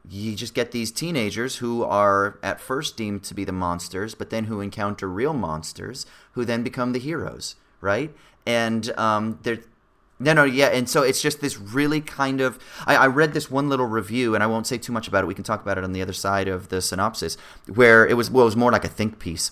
you 0.08 0.34
just 0.34 0.54
get 0.54 0.72
these 0.72 0.90
teenagers 0.90 1.56
who 1.56 1.82
are 1.82 2.38
at 2.42 2.60
first 2.60 2.96
deemed 2.96 3.22
to 3.24 3.34
be 3.34 3.44
the 3.44 3.52
monsters, 3.52 4.14
but 4.14 4.28
then 4.28 4.44
who 4.44 4.60
encounter 4.60 5.08
real 5.08 5.32
monsters, 5.32 6.04
who 6.32 6.44
then 6.44 6.62
become 6.62 6.92
the 6.92 6.98
heroes, 6.98 7.56
right? 7.80 8.14
And 8.46 8.90
um, 8.98 9.38
they're 9.42 9.60
no, 10.20 10.32
no, 10.32 10.44
yeah, 10.44 10.68
and 10.68 10.88
so 10.88 11.02
it's 11.02 11.20
just 11.20 11.40
this 11.40 11.58
really 11.58 12.00
kind 12.00 12.40
of. 12.40 12.58
I, 12.86 12.96
I, 12.96 13.06
read 13.08 13.32
this 13.32 13.50
one 13.50 13.68
little 13.68 13.86
review, 13.86 14.34
and 14.34 14.44
I 14.44 14.46
won't 14.46 14.66
say 14.66 14.78
too 14.78 14.92
much 14.92 15.08
about 15.08 15.24
it. 15.24 15.26
We 15.26 15.34
can 15.34 15.42
talk 15.42 15.60
about 15.60 15.76
it 15.76 15.82
on 15.82 15.92
the 15.92 16.00
other 16.00 16.12
side 16.12 16.46
of 16.46 16.68
the 16.68 16.80
synopsis, 16.80 17.36
where 17.66 18.06
it 18.06 18.14
was 18.14 18.30
well, 18.30 18.42
it 18.42 18.46
was 18.46 18.56
more 18.56 18.70
like 18.70 18.84
a 18.84 18.88
think 18.88 19.18
piece, 19.18 19.50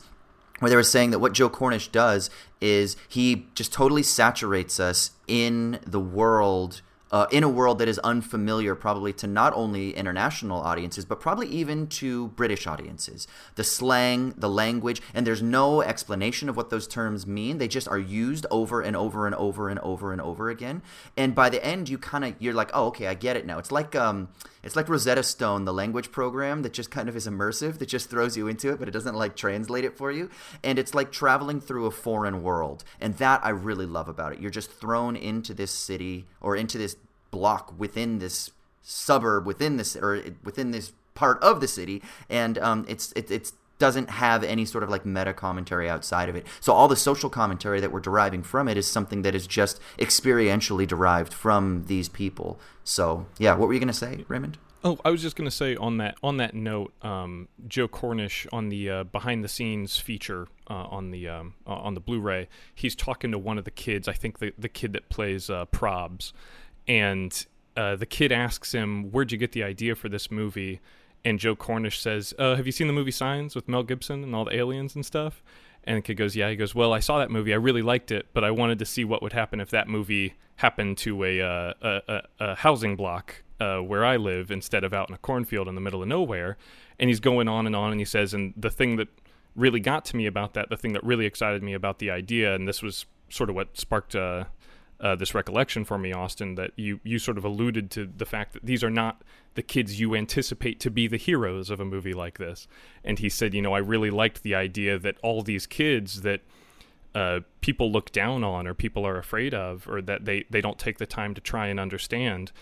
where 0.61 0.71
they 0.71 0.77
were 0.77 0.85
saying 0.85 1.11
that 1.11 1.19
what 1.19 1.33
Joe 1.33 1.49
Cornish 1.49 1.89
does 1.89 2.31
is 2.61 2.97
he 3.09 3.49
just 3.57 3.73
totally 3.73 4.05
saturates 4.05 4.79
us 4.79 5.11
in 5.27 5.81
the 5.85 6.01
world 6.01 6.81
uh, 7.13 7.27
in 7.31 7.45
a 7.45 7.49
world 7.49 7.79
that 7.79 7.89
is 7.89 7.99
unfamiliar 8.01 8.75
probably 8.75 9.13
to 9.13 9.27
not 9.27 9.53
only 9.55 9.95
international 9.95 10.61
audiences 10.61 11.05
but 11.05 11.21
probably 11.21 11.47
even 11.49 11.87
to 11.87 12.29
british 12.29 12.67
audiences. 12.67 13.29
The 13.55 13.65
slang 13.65 14.35
the 14.37 14.49
language 14.49 15.03
and 15.15 15.27
there's 15.27 15.43
no 15.43 15.83
explanation 15.83 16.49
of 16.49 16.57
what 16.57 16.71
those 16.71 16.89
terms 16.89 17.27
mean. 17.27 17.59
They 17.59 17.69
just 17.69 17.87
are 17.89 17.99
used 17.99 18.47
over 18.51 18.81
and 18.81 18.97
over 18.97 19.27
and 19.27 19.35
over 19.35 19.69
and 19.69 19.79
over 19.81 20.13
and 20.13 20.21
over 20.21 20.49
again. 20.49 20.83
And 21.17 21.35
by 21.35 21.51
the 21.51 21.65
end 21.65 21.89
you 21.89 21.99
kind 21.99 22.25
of 22.25 22.35
you're 22.39 22.55
like 22.55 22.71
oh 22.73 22.87
okay 22.87 23.07
i 23.07 23.15
get 23.15 23.37
it 23.37 23.47
now. 23.47 23.59
It's 23.59 23.73
like 23.73 23.95
um 23.95 24.29
it's 24.63 24.77
like 24.77 24.89
rosetta 24.89 25.23
stone 25.23 25.65
the 25.65 25.73
language 25.73 26.13
program 26.13 26.63
that 26.63 26.73
just 26.73 26.91
kind 26.91 27.09
of 27.09 27.17
is 27.17 27.27
immersive 27.27 27.79
that 27.79 27.89
just 27.89 28.11
throws 28.11 28.37
you 28.37 28.49
into 28.49 28.73
it 28.73 28.79
but 28.79 28.89
it 28.89 28.93
doesn't 28.93 29.15
like 29.15 29.37
translate 29.37 29.85
it 29.85 29.97
for 29.97 30.11
you. 30.11 30.31
And 30.63 30.79
it's 30.79 30.95
like 30.95 31.13
traveling 31.13 31.61
through 31.61 31.87
a 31.87 31.91
foreign 31.91 32.43
world. 32.43 32.85
And 33.01 33.17
that 33.19 33.45
i 33.45 33.51
really 33.51 33.87
love 33.87 34.09
about 34.09 34.33
it. 34.33 34.41
You're 34.41 34.51
just 34.51 34.71
thrown 34.71 35.17
into 35.17 35.55
this 35.55 35.71
city 35.71 36.27
or 36.41 36.57
into 36.57 36.79
this 36.79 36.97
block 37.31 37.75
within 37.79 38.19
this 38.19 38.51
suburb 38.83 39.47
within 39.47 39.77
this 39.77 39.97
or 39.97 40.23
within 40.43 40.73
this 40.73 40.93
part 41.15 41.43
of 41.43 41.61
the 41.61 41.69
city. 41.69 42.03
And 42.29 42.59
um, 42.59 42.85
it's 42.89 43.13
it, 43.13 43.31
it's 43.31 43.53
doesn't 43.83 44.11
have 44.11 44.45
any 44.45 44.65
sort 44.65 44.85
of 44.85 44.91
like 44.91 45.05
meta 45.05 45.35
commentary 45.35 45.91
outside 45.91 46.29
of 46.29 46.37
it. 46.37 46.47
So 46.61 46.73
all 46.73 46.87
the 46.87 46.95
social 46.95 47.29
commentary 47.29 47.81
that 47.81 47.91
we're 47.91 47.99
deriving 47.99 48.45
from 48.45 48.69
it 48.69 48.77
is 48.77 48.87
something 48.87 49.23
that 49.23 49.35
is 49.35 49.45
just 49.45 49.81
experientially 49.99 50.87
derived 50.87 51.35
from 51.35 51.87
these 51.89 52.09
people. 52.09 52.61
So 52.85 53.27
yeah, 53.41 53.57
what 53.57 53.67
were 53.67 53.75
you 53.75 53.81
to 53.81 53.93
say, 53.93 54.25
Raymond? 54.29 54.57
Oh, 54.85 55.01
I 55.05 55.11
was 55.11 55.21
just 55.21 55.35
going 55.35 55.51
to 55.51 55.57
say 55.57 55.75
on 55.75 55.97
that 55.97 56.15
on 56.23 56.37
that 56.37 56.55
note, 56.55 56.93
um, 57.03 57.49
Joe 57.67 57.89
Cornish 57.89 58.47
on 58.53 58.69
the 58.69 58.89
uh, 58.89 59.03
behind 59.03 59.43
the 59.43 59.49
scenes 59.49 59.99
feature 59.99 60.47
uh, 60.71 60.75
on 60.75 61.11
the 61.11 61.29
um, 61.29 61.55
uh, 61.67 61.75
on 61.75 61.95
the 61.95 62.01
Blu-ray, 62.01 62.49
he's 62.73 62.95
talking 62.95 63.33
to 63.33 63.39
one 63.39 63.59
of 63.59 63.65
the 63.65 63.73
kids. 63.73 64.07
I 64.07 64.13
think 64.13 64.39
the 64.39 64.53
the 64.57 64.69
kid 64.69 64.93
that 64.93 65.09
plays 65.09 65.51
uh, 65.51 65.67
Probs, 65.67 66.33
and 66.87 67.47
uh, 67.77 67.97
the 67.97 68.07
kid 68.07 68.31
asks 68.31 68.71
him, 68.71 69.11
"Where'd 69.11 69.33
you 69.33 69.39
get 69.39 69.51
the 69.51 69.65
idea 69.65 69.97
for 69.97 70.09
this 70.09 70.31
movie?" 70.31 70.81
And 71.25 71.39
Joe 71.39 71.55
Cornish 71.55 72.01
says, 72.01 72.35
uh, 72.39 72.57
"Have 72.57 72.67
you 72.67 72.73
seen 72.73 72.89
the 72.89 72.93
movie 72.93 73.11
Signs 73.11 73.55
with 73.55 73.69
Mel 73.69 73.83
Gibson 73.83 74.25
and 74.25 74.35
all 74.35 74.45
the 74.45 74.57
aliens 74.57 74.95
and 74.95 75.07
stuff?" 75.07 75.43
And 75.85 75.99
the 75.99 76.03
kid 76.03 76.15
goes, 76.15 76.37
"Yeah." 76.37 76.51
He 76.51 76.57
goes, 76.57 76.75
"Well, 76.75 76.93
I 76.93 77.01
saw 77.01 77.19
that 77.19 77.31
movie. 77.31 77.53
I 77.53 77.57
really 77.57 77.83
liked 77.83 78.11
it, 78.11 78.27
but 78.33 78.45
I 78.45 78.51
wanted 78.51 78.79
to 78.81 78.85
see 78.85 79.05
what 79.05 79.23
would 79.23 79.33
happen 79.33 79.61
if 79.61 79.71
that 79.71 79.89
movie 79.89 80.35
happened 80.57 80.99
to 80.99 81.25
a 81.25 81.41
uh, 81.41 81.75
a, 81.81 82.23
a, 82.41 82.55
housing 82.57 82.97
block 82.97 83.43
uh, 83.61 83.79
where 83.79 84.05
I 84.05 84.17
live 84.17 84.51
instead 84.51 84.85
of 84.85 84.93
out 84.93 85.09
in 85.09 85.15
a 85.15 85.19
cornfield 85.19 85.69
in 85.69 85.75
the 85.75 85.81
middle 85.81 86.03
of 86.03 86.09
nowhere." 86.09 86.57
And 86.99 87.09
he's 87.09 87.21
going 87.21 87.49
on 87.49 87.67
and 87.67 87.75
on, 87.75 87.93
and 87.93 88.01
he 88.01 88.05
says, 88.05 88.35
"And 88.35 88.55
the 88.57 88.71
thing 88.71 88.97
that 88.97 89.09
really 89.55 89.81
got 89.81 90.05
to 90.07 90.17
me 90.17 90.27
about 90.27 90.55
that, 90.55 90.71
the 90.71 90.77
thing 90.77 90.93
that 90.93 91.05
really 91.05 91.27
excited 91.27 91.63
me 91.63 91.73
about 91.73 91.99
the 91.99 92.11
idea, 92.11 92.55
and 92.55 92.67
this 92.67 92.83
was 92.83 93.07
sort 93.29 93.49
of 93.49 93.57
what 93.57 93.79
sparked." 93.79 94.17
Uh, 94.17 94.45
uh, 95.03 95.17
this 95.17 95.35
recollection 95.35 95.85
for 95.85 95.99
me, 95.99 96.13
Austin, 96.13 96.55
that 96.55 96.71
you 96.77 97.01
you 97.03 97.19
sort 97.19 97.37
of 97.37 97.45
alluded 97.45 97.91
to 97.91 98.09
the 98.17 98.25
fact 98.25 98.53
that 98.53 98.65
these 98.65 98.85
are 98.85 98.91
not 98.91 99.23
the 99.55 99.63
kids 99.63 100.01
you 100.01 100.15
anticipate 100.15 100.81
to 100.81 100.91
be 100.91 101.07
the 101.07 101.17
heroes 101.17 101.69
of 101.69 101.81
a 101.81 101.85
movie 101.85 102.15
like 102.15 102.39
this. 102.39 102.69
And 103.05 103.19
he 103.19 103.29
said, 103.29 103.53
you 103.53 103.61
know, 103.61 103.75
I 103.75 103.79
really 103.79 104.11
liked 104.11 104.43
the 104.43 104.55
idea 104.55 104.99
that 104.99 105.17
all 105.23 105.43
these 105.43 105.67
kids 105.67 106.23
that 106.23 106.41
uh, 107.15 107.41
people 107.61 107.91
look 107.91 108.13
down 108.13 108.45
on 108.45 108.67
or 108.67 108.75
people 108.75 109.07
are 109.07 109.19
afraid 109.19 109.53
of 109.53 109.87
or 109.89 110.01
that 110.01 110.25
they, 110.25 110.45
they 110.49 110.63
don't 110.63 110.79
take 110.79 110.99
the 110.99 111.07
time 111.07 111.35
to 111.35 111.41
try 111.41 111.67
and 111.67 111.79
understand 111.79 112.53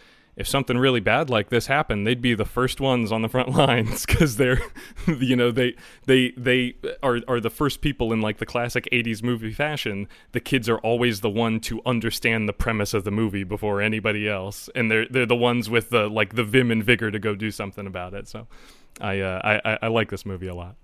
if 0.41 0.49
something 0.49 0.79
really 0.79 1.01
bad 1.01 1.29
like 1.29 1.51
this 1.51 1.67
happened, 1.67 2.07
they'd 2.07 2.23
be 2.23 2.35
the 2.35 2.47
first 2.47 2.81
ones 2.81 3.13
on 3.13 3.21
the 3.21 3.29
front 3.29 3.51
lines 3.57 4.07
because 4.07 4.37
they're, 4.37 4.59
you 5.07 5.37
know, 5.37 5.51
they 5.51 5.77
they 6.07 6.31
they 6.31 6.75
are 7.03 7.21
are 7.29 7.41
the 7.41 7.51
first 7.51 7.83
people 7.83 8.11
in 8.11 8.23
like 8.23 8.39
the 8.39 8.47
classic 8.47 8.89
'80s 8.91 9.23
movie 9.23 9.53
fashion. 9.53 10.09
The 10.33 10.41
kids 10.41 10.67
are 10.69 10.79
always 10.79 11.21
the 11.21 11.29
one 11.29 11.61
to 11.61 11.83
understand 11.85 12.49
the 12.49 12.55
premise 12.55 12.95
of 12.95 13.05
the 13.05 13.11
movie 13.11 13.45
before 13.45 13.83
anybody 13.83 14.29
else, 14.29 14.71
and 14.75 14.91
they're 14.91 15.07
they're 15.07 15.27
the 15.27 15.37
ones 15.37 15.69
with 15.69 15.91
the 15.91 16.09
like 16.09 16.35
the 16.35 16.45
vim 16.45 16.71
and 16.71 16.83
vigor 16.83 17.11
to 17.11 17.19
go 17.19 17.35
do 17.35 17.51
something 17.51 17.87
about 17.87 18.15
it. 18.15 18.27
So, 18.27 18.47
I 18.99 19.21
uh, 19.21 19.61
I 19.63 19.79
I 19.83 19.89
like 19.89 20.11
this 20.11 20.25
movie 20.25 20.49
a 20.49 20.55
lot. 20.55 20.77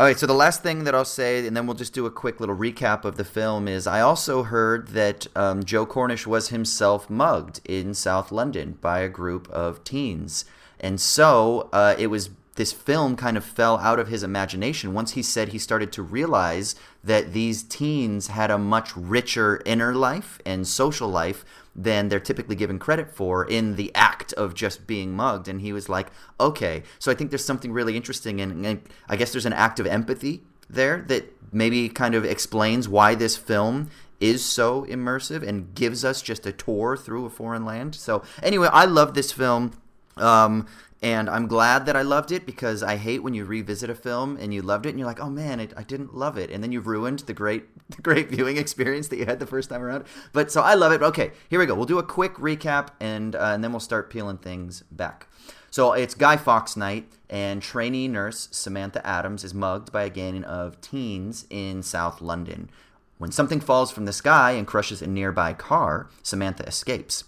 All 0.00 0.06
right, 0.06 0.18
so 0.18 0.26
the 0.26 0.34
last 0.34 0.64
thing 0.64 0.82
that 0.84 0.94
I'll 0.94 1.04
say, 1.04 1.46
and 1.46 1.56
then 1.56 1.68
we'll 1.68 1.76
just 1.76 1.92
do 1.92 2.04
a 2.04 2.10
quick 2.10 2.40
little 2.40 2.56
recap 2.56 3.04
of 3.04 3.16
the 3.16 3.24
film, 3.24 3.68
is 3.68 3.86
I 3.86 4.00
also 4.00 4.42
heard 4.42 4.88
that 4.88 5.28
um, 5.36 5.62
Joe 5.62 5.86
Cornish 5.86 6.26
was 6.26 6.48
himself 6.48 7.08
mugged 7.08 7.60
in 7.64 7.94
South 7.94 8.32
London 8.32 8.76
by 8.80 8.98
a 8.98 9.08
group 9.08 9.48
of 9.50 9.84
teens. 9.84 10.46
And 10.80 11.00
so 11.00 11.68
uh, 11.72 11.94
it 11.96 12.08
was 12.08 12.30
this 12.56 12.72
film 12.72 13.14
kind 13.14 13.36
of 13.36 13.44
fell 13.44 13.78
out 13.78 14.00
of 14.00 14.08
his 14.08 14.24
imagination 14.24 14.94
once 14.94 15.12
he 15.12 15.22
said 15.22 15.48
he 15.48 15.58
started 15.58 15.92
to 15.92 16.02
realize 16.02 16.74
that 17.04 17.32
these 17.32 17.62
teens 17.62 18.26
had 18.26 18.50
a 18.50 18.58
much 18.58 18.96
richer 18.96 19.62
inner 19.64 19.94
life 19.94 20.40
and 20.44 20.66
social 20.66 21.08
life 21.08 21.44
than 21.76 22.08
they're 22.08 22.20
typically 22.20 22.56
given 22.56 22.78
credit 22.78 23.10
for 23.10 23.44
in 23.44 23.76
the 23.76 23.90
act 23.94 24.32
of 24.34 24.54
just 24.54 24.86
being 24.86 25.12
mugged. 25.12 25.48
And 25.48 25.60
he 25.60 25.72
was 25.72 25.88
like, 25.88 26.08
okay. 26.38 26.82
So 26.98 27.10
I 27.10 27.14
think 27.14 27.30
there's 27.30 27.44
something 27.44 27.72
really 27.72 27.96
interesting. 27.96 28.40
And, 28.40 28.88
I 29.08 29.16
guess 29.16 29.32
there's 29.32 29.46
an 29.46 29.52
act 29.52 29.80
of 29.80 29.86
empathy 29.86 30.42
there 30.70 31.02
that 31.08 31.32
maybe 31.52 31.88
kind 31.88 32.14
of 32.14 32.24
explains 32.24 32.88
why 32.88 33.14
this 33.14 33.36
film 33.36 33.90
is 34.20 34.44
so 34.44 34.84
immersive 34.86 35.46
and 35.46 35.74
gives 35.74 36.04
us 36.04 36.22
just 36.22 36.46
a 36.46 36.52
tour 36.52 36.96
through 36.96 37.26
a 37.26 37.30
foreign 37.30 37.64
land. 37.64 37.94
So 37.94 38.22
anyway, 38.42 38.68
I 38.72 38.84
love 38.84 39.14
this 39.14 39.32
film. 39.32 39.72
Um, 40.16 40.66
and 41.04 41.28
I'm 41.28 41.46
glad 41.46 41.84
that 41.84 41.96
I 41.96 42.00
loved 42.00 42.32
it 42.32 42.46
because 42.46 42.82
I 42.82 42.96
hate 42.96 43.22
when 43.22 43.34
you 43.34 43.44
revisit 43.44 43.90
a 43.90 43.94
film 43.94 44.38
and 44.40 44.54
you 44.54 44.62
loved 44.62 44.86
it 44.86 44.88
and 44.88 44.98
you're 44.98 45.06
like, 45.06 45.20
oh 45.20 45.28
man, 45.28 45.60
it, 45.60 45.74
I 45.76 45.82
didn't 45.82 46.14
love 46.14 46.38
it, 46.38 46.50
and 46.50 46.64
then 46.64 46.72
you've 46.72 46.86
ruined 46.86 47.18
the 47.20 47.34
great, 47.34 47.64
the 47.90 48.00
great 48.00 48.30
viewing 48.30 48.56
experience 48.56 49.08
that 49.08 49.18
you 49.18 49.26
had 49.26 49.38
the 49.38 49.46
first 49.46 49.68
time 49.68 49.82
around. 49.82 50.06
But 50.32 50.50
so 50.50 50.62
I 50.62 50.72
love 50.72 50.92
it. 50.92 51.02
Okay, 51.02 51.32
here 51.50 51.60
we 51.60 51.66
go. 51.66 51.74
We'll 51.74 51.84
do 51.84 51.98
a 51.98 52.02
quick 52.02 52.36
recap 52.36 52.88
and 53.00 53.36
uh, 53.36 53.50
and 53.52 53.62
then 53.62 53.70
we'll 53.70 53.80
start 53.80 54.08
peeling 54.08 54.38
things 54.38 54.82
back. 54.90 55.28
So 55.70 55.92
it's 55.92 56.14
Guy 56.14 56.38
Fawkes 56.38 56.74
night, 56.74 57.12
and 57.28 57.60
trainee 57.60 58.08
nurse 58.08 58.48
Samantha 58.50 59.06
Adams 59.06 59.44
is 59.44 59.52
mugged 59.52 59.92
by 59.92 60.04
a 60.04 60.10
gang 60.10 60.42
of 60.44 60.80
teens 60.80 61.46
in 61.50 61.82
South 61.82 62.22
London. 62.22 62.70
When 63.18 63.30
something 63.30 63.60
falls 63.60 63.90
from 63.90 64.06
the 64.06 64.12
sky 64.12 64.52
and 64.52 64.66
crushes 64.66 65.02
a 65.02 65.06
nearby 65.06 65.52
car, 65.52 66.08
Samantha 66.22 66.62
escapes. 66.62 67.24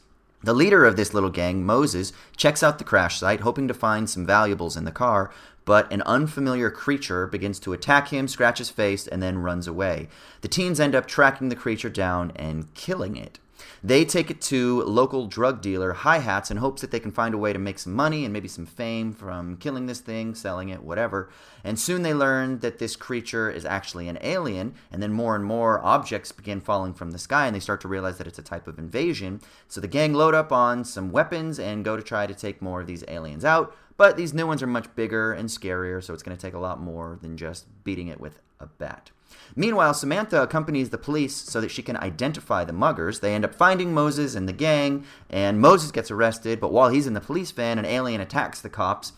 The 0.47 0.55
leader 0.55 0.85
of 0.85 0.95
this 0.95 1.12
little 1.12 1.29
gang, 1.29 1.67
Moses, 1.67 2.12
checks 2.37 2.62
out 2.62 2.79
the 2.79 2.85
crash 2.85 3.19
site, 3.19 3.41
hoping 3.41 3.67
to 3.67 3.75
find 3.75 4.09
some 4.09 4.25
valuables 4.25 4.76
in 4.76 4.85
the 4.85 4.93
car, 4.93 5.33
but 5.65 5.93
an 5.93 6.03
unfamiliar 6.03 6.71
creature 6.71 7.26
begins 7.26 7.59
to 7.59 7.73
attack 7.73 8.11
him, 8.11 8.29
scratch 8.29 8.59
his 8.59 8.71
face, 8.71 9.09
and 9.09 9.21
then 9.21 9.38
runs 9.38 9.67
away. 9.67 10.09
The 10.43 10.49
teens 10.49 10.79
end 10.79 10.95
up 10.95 11.09
tracking 11.09 11.49
the 11.49 11.57
creature 11.57 11.88
down 11.88 12.31
and 12.37 12.73
killing 12.75 13.17
it. 13.17 13.41
They 13.83 14.04
take 14.04 14.30
it 14.30 14.40
to 14.42 14.83
local 14.83 15.26
drug 15.26 15.61
dealer 15.61 15.92
Hi-Hatz 15.92 16.50
in 16.50 16.56
hopes 16.56 16.80
that 16.80 16.90
they 16.90 17.00
can 17.00 17.11
find 17.11 17.35
a 17.35 17.38
way 17.38 17.52
to 17.52 17.59
make 17.59 17.78
some 17.78 17.95
money 17.95 18.25
and 18.25 18.33
maybe 18.33 18.49
some 18.49 18.66
fame 18.66 19.12
from 19.12 19.56
killing 19.56 19.87
this 19.87 20.00
thing, 20.00 20.35
selling 20.35 20.68
it, 20.68 20.83
whatever. 20.83 21.30
And 21.62 21.78
soon 21.78 22.02
they 22.02 22.14
learn 22.14 22.61
that 22.61 22.78
this 22.78 22.97
creature 22.97 23.50
is 23.50 23.64
actually 23.64 24.09
an 24.09 24.18
alien, 24.21 24.75
and 24.90 25.02
then 25.02 25.12
more 25.12 25.37
and 25.37 25.45
more 25.45 25.85
objects 25.85 26.33
begin 26.33 26.61
falling 26.61 26.95
from 26.95 27.11
the 27.11 27.18
sky, 27.18 27.47
and 27.47 27.54
they 27.54 27.61
start 27.61 27.80
to 27.83 27.88
realize 27.88 28.18
that 28.18 28.26
it's 28.26 28.38
a 28.38 28.42
type 28.42 28.66
of 28.66 28.78
invasion. 28.78 29.40
So 29.68 29.80
the 29.80 29.88
gang 29.88 30.14
load 30.14 30.35
up 30.35 30.52
on 30.52 30.85
some 30.85 31.11
weapons 31.11 31.59
and 31.59 31.85
go 31.85 31.97
to 31.97 32.02
try 32.02 32.26
to 32.26 32.35
take 32.35 32.62
more 32.62 32.80
of 32.80 32.87
these 32.87 33.04
aliens 33.09 33.45
out. 33.45 33.75
But 33.97 34.16
these 34.16 34.35
new 34.35 34.47
ones 34.47 34.62
are 34.62 34.66
much 34.66 34.95
bigger 34.95 35.33
and 35.33 35.49
scarier, 35.49 36.04
so 36.04 36.12
it's 36.12 36.23
going 36.23 36.37
to 36.37 36.40
take 36.40 36.54
a 36.54 36.59
lot 36.59 36.80
more 36.80 37.18
than 37.23 37.37
just 37.37 37.66
beating 37.83 38.09
it 38.09 38.21
with 38.21 38.40
a 38.61 38.66
bat. 38.66 39.11
Meanwhile, 39.54 39.95
Samantha 39.95 40.42
accompanies 40.42 40.90
the 40.90 40.99
police 40.99 41.35
so 41.35 41.61
that 41.61 41.71
she 41.71 41.83
can 41.83 41.97
identify 41.97 42.64
the 42.64 42.73
muggers. 42.73 43.21
They 43.21 43.35
end 43.35 43.45
up 43.45 43.54
finding 43.54 43.95
Moses 43.95 44.35
and 44.35 44.49
the 44.49 44.52
gang, 44.52 45.04
and 45.30 45.61
Moses 45.61 45.90
gets 45.90 46.11
arrested, 46.11 46.61
but 46.61 46.73
while 46.73 46.90
he's 46.90 47.06
in 47.06 47.14
the 47.14 47.21
police 47.21 47.50
van, 47.52 47.78
an 47.78 47.87
alien 47.87 48.21
attacks 48.21 48.61
the 48.61 48.68
cops, 48.68 49.12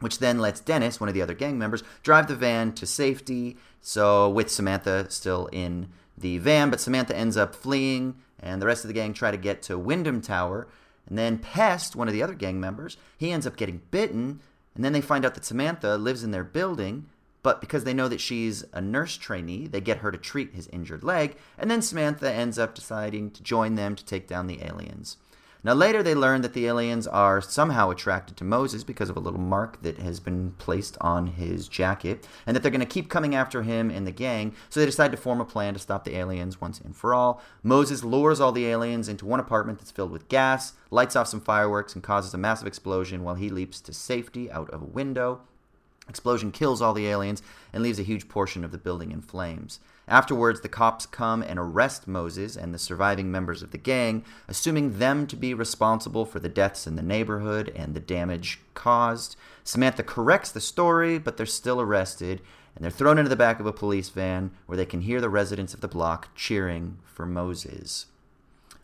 which 0.00 0.18
then 0.18 0.38
lets 0.38 0.60
Dennis, 0.60 1.00
one 1.00 1.08
of 1.08 1.14
the 1.14 1.22
other 1.22 1.34
gang 1.34 1.58
members, 1.58 1.82
drive 2.02 2.26
the 2.26 2.34
van 2.34 2.72
to 2.74 2.86
safety. 2.86 3.56
So, 3.80 4.28
with 4.28 4.50
Samantha 4.50 5.08
still 5.10 5.46
in 5.52 5.88
the 6.18 6.38
van, 6.38 6.70
but 6.70 6.80
Samantha 6.80 7.16
ends 7.16 7.36
up 7.36 7.54
fleeing, 7.54 8.16
and 8.40 8.60
the 8.60 8.66
rest 8.66 8.84
of 8.84 8.88
the 8.88 8.94
gang 8.94 9.12
try 9.12 9.30
to 9.30 9.36
get 9.36 9.62
to 9.62 9.78
Wyndham 9.78 10.20
Tower. 10.20 10.66
And 11.08 11.16
then 11.16 11.38
Pest, 11.38 11.94
one 11.94 12.08
of 12.08 12.14
the 12.14 12.22
other 12.22 12.34
gang 12.34 12.58
members, 12.58 12.96
he 13.16 13.30
ends 13.30 13.46
up 13.46 13.56
getting 13.56 13.82
bitten, 13.90 14.40
and 14.74 14.84
then 14.84 14.92
they 14.92 15.00
find 15.00 15.24
out 15.24 15.34
that 15.34 15.44
Samantha 15.44 15.96
lives 15.96 16.24
in 16.24 16.32
their 16.32 16.44
building. 16.44 17.06
But 17.46 17.60
because 17.60 17.84
they 17.84 17.94
know 17.94 18.08
that 18.08 18.20
she's 18.20 18.64
a 18.72 18.80
nurse 18.80 19.16
trainee, 19.16 19.68
they 19.68 19.80
get 19.80 19.98
her 19.98 20.10
to 20.10 20.18
treat 20.18 20.54
his 20.54 20.66
injured 20.66 21.04
leg, 21.04 21.36
and 21.56 21.70
then 21.70 21.80
Samantha 21.80 22.28
ends 22.28 22.58
up 22.58 22.74
deciding 22.74 23.30
to 23.30 23.42
join 23.44 23.76
them 23.76 23.94
to 23.94 24.04
take 24.04 24.26
down 24.26 24.48
the 24.48 24.64
aliens. 24.64 25.16
Now, 25.62 25.74
later 25.74 26.02
they 26.02 26.16
learn 26.16 26.40
that 26.40 26.54
the 26.54 26.66
aliens 26.66 27.06
are 27.06 27.40
somehow 27.40 27.90
attracted 27.90 28.36
to 28.38 28.44
Moses 28.44 28.82
because 28.82 29.08
of 29.10 29.16
a 29.16 29.20
little 29.20 29.38
mark 29.38 29.80
that 29.82 29.98
has 29.98 30.18
been 30.18 30.54
placed 30.58 30.98
on 31.00 31.28
his 31.28 31.68
jacket, 31.68 32.26
and 32.48 32.56
that 32.56 32.64
they're 32.64 32.72
going 32.72 32.80
to 32.80 32.84
keep 32.84 33.08
coming 33.08 33.36
after 33.36 33.62
him 33.62 33.90
and 33.90 34.08
the 34.08 34.10
gang, 34.10 34.52
so 34.68 34.80
they 34.80 34.86
decide 34.86 35.12
to 35.12 35.16
form 35.16 35.40
a 35.40 35.44
plan 35.44 35.74
to 35.74 35.78
stop 35.78 36.02
the 36.02 36.16
aliens 36.16 36.60
once 36.60 36.80
and 36.80 36.96
for 36.96 37.14
all. 37.14 37.40
Moses 37.62 38.02
lures 38.02 38.40
all 38.40 38.50
the 38.50 38.66
aliens 38.66 39.08
into 39.08 39.24
one 39.24 39.38
apartment 39.38 39.78
that's 39.78 39.92
filled 39.92 40.10
with 40.10 40.28
gas, 40.28 40.72
lights 40.90 41.14
off 41.14 41.28
some 41.28 41.40
fireworks, 41.40 41.94
and 41.94 42.02
causes 42.02 42.34
a 42.34 42.38
massive 42.38 42.66
explosion 42.66 43.22
while 43.22 43.36
he 43.36 43.48
leaps 43.48 43.80
to 43.82 43.92
safety 43.92 44.50
out 44.50 44.68
of 44.70 44.82
a 44.82 44.86
window. 44.86 45.42
Explosion 46.08 46.52
kills 46.52 46.80
all 46.80 46.94
the 46.94 47.06
aliens 47.06 47.42
and 47.72 47.82
leaves 47.82 47.98
a 47.98 48.04
huge 48.04 48.28
portion 48.28 48.64
of 48.64 48.70
the 48.70 48.78
building 48.78 49.10
in 49.10 49.20
flames. 49.20 49.80
Afterwards, 50.08 50.60
the 50.60 50.68
cops 50.68 51.04
come 51.04 51.42
and 51.42 51.58
arrest 51.58 52.06
Moses 52.06 52.56
and 52.56 52.72
the 52.72 52.78
surviving 52.78 53.30
members 53.30 53.60
of 53.60 53.72
the 53.72 53.78
gang, 53.78 54.24
assuming 54.46 54.98
them 54.98 55.26
to 55.26 55.34
be 55.34 55.52
responsible 55.52 56.24
for 56.24 56.38
the 56.38 56.48
deaths 56.48 56.86
in 56.86 56.94
the 56.94 57.02
neighborhood 57.02 57.72
and 57.74 57.92
the 57.92 58.00
damage 58.00 58.60
caused. 58.74 59.36
Samantha 59.64 60.04
corrects 60.04 60.52
the 60.52 60.60
story, 60.60 61.18
but 61.18 61.36
they're 61.36 61.46
still 61.46 61.80
arrested, 61.80 62.40
and 62.76 62.84
they're 62.84 62.90
thrown 62.90 63.18
into 63.18 63.28
the 63.28 63.34
back 63.34 63.58
of 63.58 63.66
a 63.66 63.72
police 63.72 64.10
van 64.10 64.52
where 64.66 64.76
they 64.76 64.86
can 64.86 65.00
hear 65.00 65.20
the 65.20 65.28
residents 65.28 65.74
of 65.74 65.80
the 65.80 65.88
block 65.88 66.28
cheering 66.36 66.98
for 67.04 67.26
Moses. 67.26 68.06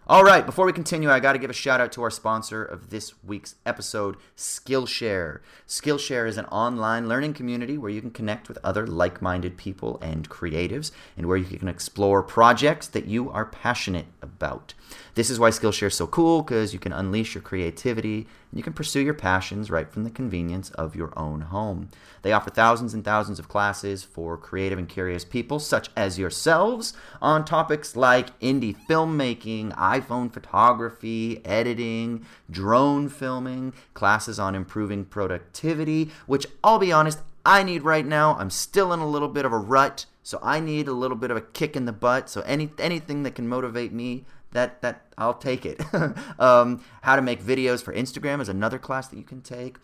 All 0.09 0.25
right, 0.25 0.45
before 0.45 0.67
we 0.67 0.73
continue, 0.73 1.13
I 1.13 1.21
got 1.21 1.35
to 1.35 1.39
give 1.39 1.49
a 1.49 1.53
shout 1.53 1.81
out 1.81 1.93
to 1.93 2.03
our 2.03 2.11
sponsor 2.11 2.65
of 2.65 2.91
this 2.91 3.15
week's 3.23 3.55
episode, 3.65 4.17
Skillshare. 4.37 5.39
Skillshare 5.69 6.27
is 6.27 6.37
an 6.37 6.47
online 6.47 7.09
learning 7.09 7.35
community 7.35 7.79
where 7.79 7.91
you 7.91 8.01
can 8.01 8.11
connect 8.11 8.49
with 8.49 8.59
other 8.65 8.85
like 8.85 9.23
minded 9.23 9.57
people 9.57 10.01
and 10.03 10.29
creatives, 10.29 10.91
and 11.17 11.27
where 11.27 11.37
you 11.37 11.57
can 11.57 11.69
explore 11.69 12.21
projects 12.25 12.89
that 12.89 13.05
you 13.05 13.31
are 13.31 13.47
passionate 13.47 14.07
about. 14.21 14.75
This 15.15 15.31
is 15.31 15.39
why 15.39 15.51
Skillshare 15.51 15.87
is 15.87 15.95
so 15.95 16.09
cool 16.09 16.43
because 16.43 16.73
you 16.73 16.81
can 16.81 16.93
unleash 16.93 17.37
your 17.37 17.43
creativity 17.43 18.27
you 18.53 18.63
can 18.63 18.73
pursue 18.73 19.01
your 19.01 19.15
passions 19.15 19.71
right 19.71 19.91
from 19.91 20.05
the 20.05 20.11
convenience 20.11 20.71
of 20.71 20.95
your 20.95 21.13
own 21.19 21.41
home. 21.43 21.89
They 22.23 22.33
offer 22.33 22.51
thousands 22.51 22.93
and 22.93 23.05
thousands 23.05 23.39
of 23.39 23.49
classes 23.49 24.05
for 24.05 24.37
creative 24.37 24.79
and 24.79 24.89
curious 24.89 25.25
people, 25.25 25.59
such 25.59 25.89
as 25.97 26.19
yourselves, 26.19 26.93
on 27.21 27.45
topics 27.45 27.97
like 27.97 28.39
indie 28.41 28.77
filmmaking, 28.89 29.75
iPhone 29.77 30.33
photography, 30.33 31.45
editing, 31.45 32.27
drone 32.51 33.09
filming, 33.09 33.73
classes 33.95 34.39
on 34.39 34.55
improving 34.55 35.05
productivity, 35.05 36.11
which 36.27 36.47
I'll 36.63 36.79
be 36.79 36.93
honest, 36.93 37.21
I 37.45 37.63
need 37.63 37.83
right 37.83 38.07
now. 38.07 38.37
I'm 38.37 38.51
still 38.51 38.93
in 38.93 39.01
a 39.01 39.09
little 39.09 39.29
bit 39.29 39.45
of 39.45 39.53
a 39.53 39.59
rut, 39.59 40.07
so 40.23 40.39
I 40.43 40.61
need 40.61 40.87
a 40.87 40.93
little 40.93 41.17
bit 41.17 41.31
of 41.31 41.37
a 41.37 41.41
kick 41.41 41.75
in 41.75 41.87
the 41.87 41.93
butt. 41.93 42.29
So 42.29 42.43
any 42.43 42.71
anything 42.79 43.25
that 43.25 43.35
can 43.35 43.49
motivate 43.49 43.93
me, 43.93 44.25
that 44.53 44.81
that 44.83 45.07
I'll 45.19 45.35
take 45.35 45.67
it. 45.67 45.83
um, 46.39 46.85
how 47.03 47.17
to 47.17 47.23
make 47.23 47.43
videos 47.43 47.83
for 47.83 47.93
Instagram 47.93 48.41
is 48.41 48.49
another 48.49 48.79
class 48.79 49.09
that 49.09 49.17
you 49.17 49.25
can 49.25 49.41
take. 49.41 49.77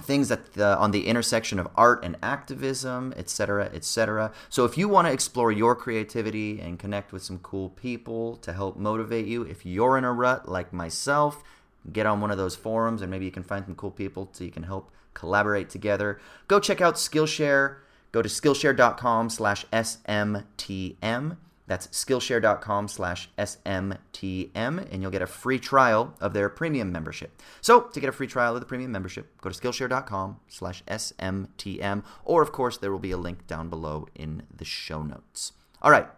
Things 0.00 0.28
that 0.28 0.54
the, 0.54 0.78
on 0.78 0.92
the 0.92 1.06
intersection 1.06 1.58
of 1.58 1.68
art 1.76 2.02
and 2.02 2.16
activism, 2.22 3.12
etc., 3.16 3.70
etc. 3.74 4.32
So 4.48 4.64
if 4.64 4.78
you 4.78 4.88
want 4.88 5.08
to 5.08 5.12
explore 5.12 5.52
your 5.52 5.74
creativity 5.74 6.58
and 6.58 6.78
connect 6.78 7.12
with 7.12 7.22
some 7.22 7.38
cool 7.38 7.68
people 7.70 8.36
to 8.36 8.52
help 8.52 8.76
motivate 8.76 9.26
you, 9.26 9.42
if 9.42 9.66
you're 9.66 9.98
in 9.98 10.04
a 10.04 10.12
rut 10.12 10.48
like 10.48 10.72
myself, 10.72 11.42
get 11.92 12.06
on 12.06 12.20
one 12.20 12.30
of 12.30 12.38
those 12.38 12.56
forums 12.56 13.02
and 13.02 13.10
maybe 13.10 13.26
you 13.26 13.30
can 13.30 13.42
find 13.42 13.66
some 13.66 13.74
cool 13.74 13.90
people 13.90 14.30
so 14.32 14.44
you 14.44 14.50
can 14.50 14.62
help 14.62 14.90
collaborate 15.12 15.68
together. 15.68 16.18
Go 16.48 16.60
check 16.60 16.80
out 16.80 16.94
Skillshare. 16.94 17.76
Go 18.12 18.22
to 18.22 18.28
Skillshare.com 18.28 19.28
slash 19.28 19.66
SMTM. 19.66 21.36
That's 21.70 21.86
Skillshare.com 21.86 22.88
slash 22.88 23.30
SMTM, 23.38 24.92
and 24.92 25.00
you'll 25.00 25.12
get 25.12 25.22
a 25.22 25.26
free 25.28 25.60
trial 25.60 26.16
of 26.20 26.32
their 26.32 26.48
premium 26.48 26.90
membership. 26.90 27.40
So, 27.60 27.82
to 27.82 28.00
get 28.00 28.08
a 28.08 28.12
free 28.12 28.26
trial 28.26 28.54
of 28.54 28.60
the 28.60 28.66
premium 28.66 28.90
membership, 28.90 29.40
go 29.40 29.50
to 29.50 29.56
Skillshare.com 29.56 30.40
slash 30.48 30.82
SMTM, 30.86 32.02
or 32.24 32.42
of 32.42 32.50
course, 32.50 32.76
there 32.76 32.90
will 32.90 32.98
be 32.98 33.12
a 33.12 33.16
link 33.16 33.46
down 33.46 33.68
below 33.68 34.08
in 34.16 34.42
the 34.52 34.64
show 34.64 35.04
notes. 35.04 35.52
All 35.80 35.92
right, 35.92 36.08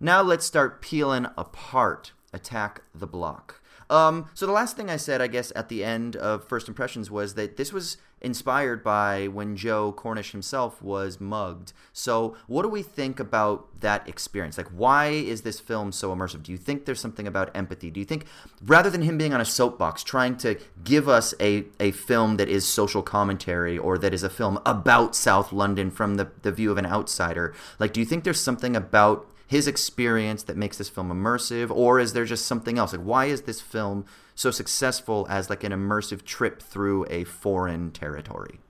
now 0.00 0.20
let's 0.20 0.44
start 0.44 0.82
peeling 0.82 1.26
apart 1.36 2.10
Attack 2.32 2.82
the 2.92 3.06
Block. 3.06 3.62
Um, 3.88 4.28
so 4.34 4.46
the 4.46 4.52
last 4.52 4.76
thing 4.76 4.90
I 4.90 4.96
said, 4.96 5.20
I 5.20 5.28
guess, 5.28 5.52
at 5.54 5.68
the 5.68 5.84
end 5.84 6.16
of 6.16 6.48
First 6.48 6.66
Impressions 6.66 7.08
was 7.08 7.34
that 7.34 7.56
this 7.56 7.72
was 7.72 7.98
inspired 8.20 8.82
by 8.82 9.28
when 9.28 9.56
Joe 9.56 9.92
Cornish 9.92 10.32
himself 10.32 10.82
was 10.82 11.20
mugged. 11.20 11.72
So 11.92 12.36
what 12.46 12.62
do 12.62 12.68
we 12.68 12.82
think 12.82 13.20
about 13.20 13.80
that 13.80 14.08
experience? 14.08 14.58
Like, 14.58 14.68
why 14.68 15.08
is 15.08 15.42
this 15.42 15.60
film 15.60 15.92
so 15.92 16.14
immersive? 16.14 16.42
Do 16.42 16.52
you 16.52 16.58
think 16.58 16.84
there's 16.84 17.00
something 17.00 17.26
about 17.26 17.54
empathy? 17.54 17.90
Do 17.90 18.00
you 18.00 18.06
think, 18.06 18.26
rather 18.64 18.90
than 18.90 19.02
him 19.02 19.18
being 19.18 19.34
on 19.34 19.40
a 19.40 19.44
soapbox 19.44 20.02
trying 20.02 20.36
to 20.38 20.58
give 20.84 21.08
us 21.08 21.34
a, 21.40 21.64
a 21.78 21.92
film 21.92 22.36
that 22.36 22.48
is 22.48 22.66
social 22.66 23.02
commentary 23.02 23.78
or 23.78 23.98
that 23.98 24.14
is 24.14 24.22
a 24.22 24.30
film 24.30 24.58
about 24.66 25.14
South 25.14 25.52
London 25.52 25.90
from 25.90 26.16
the, 26.16 26.30
the 26.42 26.52
view 26.52 26.70
of 26.70 26.78
an 26.78 26.86
outsider, 26.86 27.54
like, 27.78 27.92
do 27.92 28.00
you 28.00 28.06
think 28.06 28.24
there's 28.24 28.40
something 28.40 28.74
about 28.76 29.28
his 29.48 29.66
experience 29.66 30.42
that 30.42 30.56
makes 30.56 30.76
this 30.76 30.90
film 30.90 31.10
immersive 31.10 31.70
or 31.70 31.98
is 31.98 32.12
there 32.12 32.26
just 32.26 32.44
something 32.44 32.78
else 32.78 32.92
like 32.92 33.00
why 33.00 33.24
is 33.24 33.42
this 33.42 33.62
film 33.62 34.04
so 34.38 34.52
successful 34.52 35.26
as 35.28 35.50
like 35.50 35.64
an 35.64 35.72
immersive 35.72 36.24
trip 36.24 36.62
through 36.62 37.04
a 37.10 37.24
foreign 37.24 37.90
territory. 37.90 38.60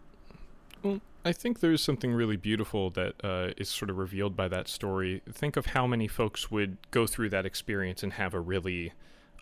Well 0.83 1.01
i 1.25 1.33
think 1.33 1.61
there's 1.61 1.83
something 1.83 2.15
really 2.15 2.37
beautiful 2.37 2.89
that 2.91 3.13
uh, 3.23 3.49
is 3.59 3.69
sort 3.69 3.91
of 3.91 3.99
revealed 3.99 4.35
by 4.35 4.49
that 4.49 4.67
story. 4.67 5.21
Think 5.31 5.57
of 5.57 5.67
how 5.67 5.87
many 5.87 6.09
folks 6.09 6.51
would 6.51 6.79
go 6.91 7.07
through 7.07 7.29
that 7.31 7.45
experience 7.45 8.03
and 8.03 8.15
have 8.15 8.33
a 8.33 8.41
really 8.41 8.93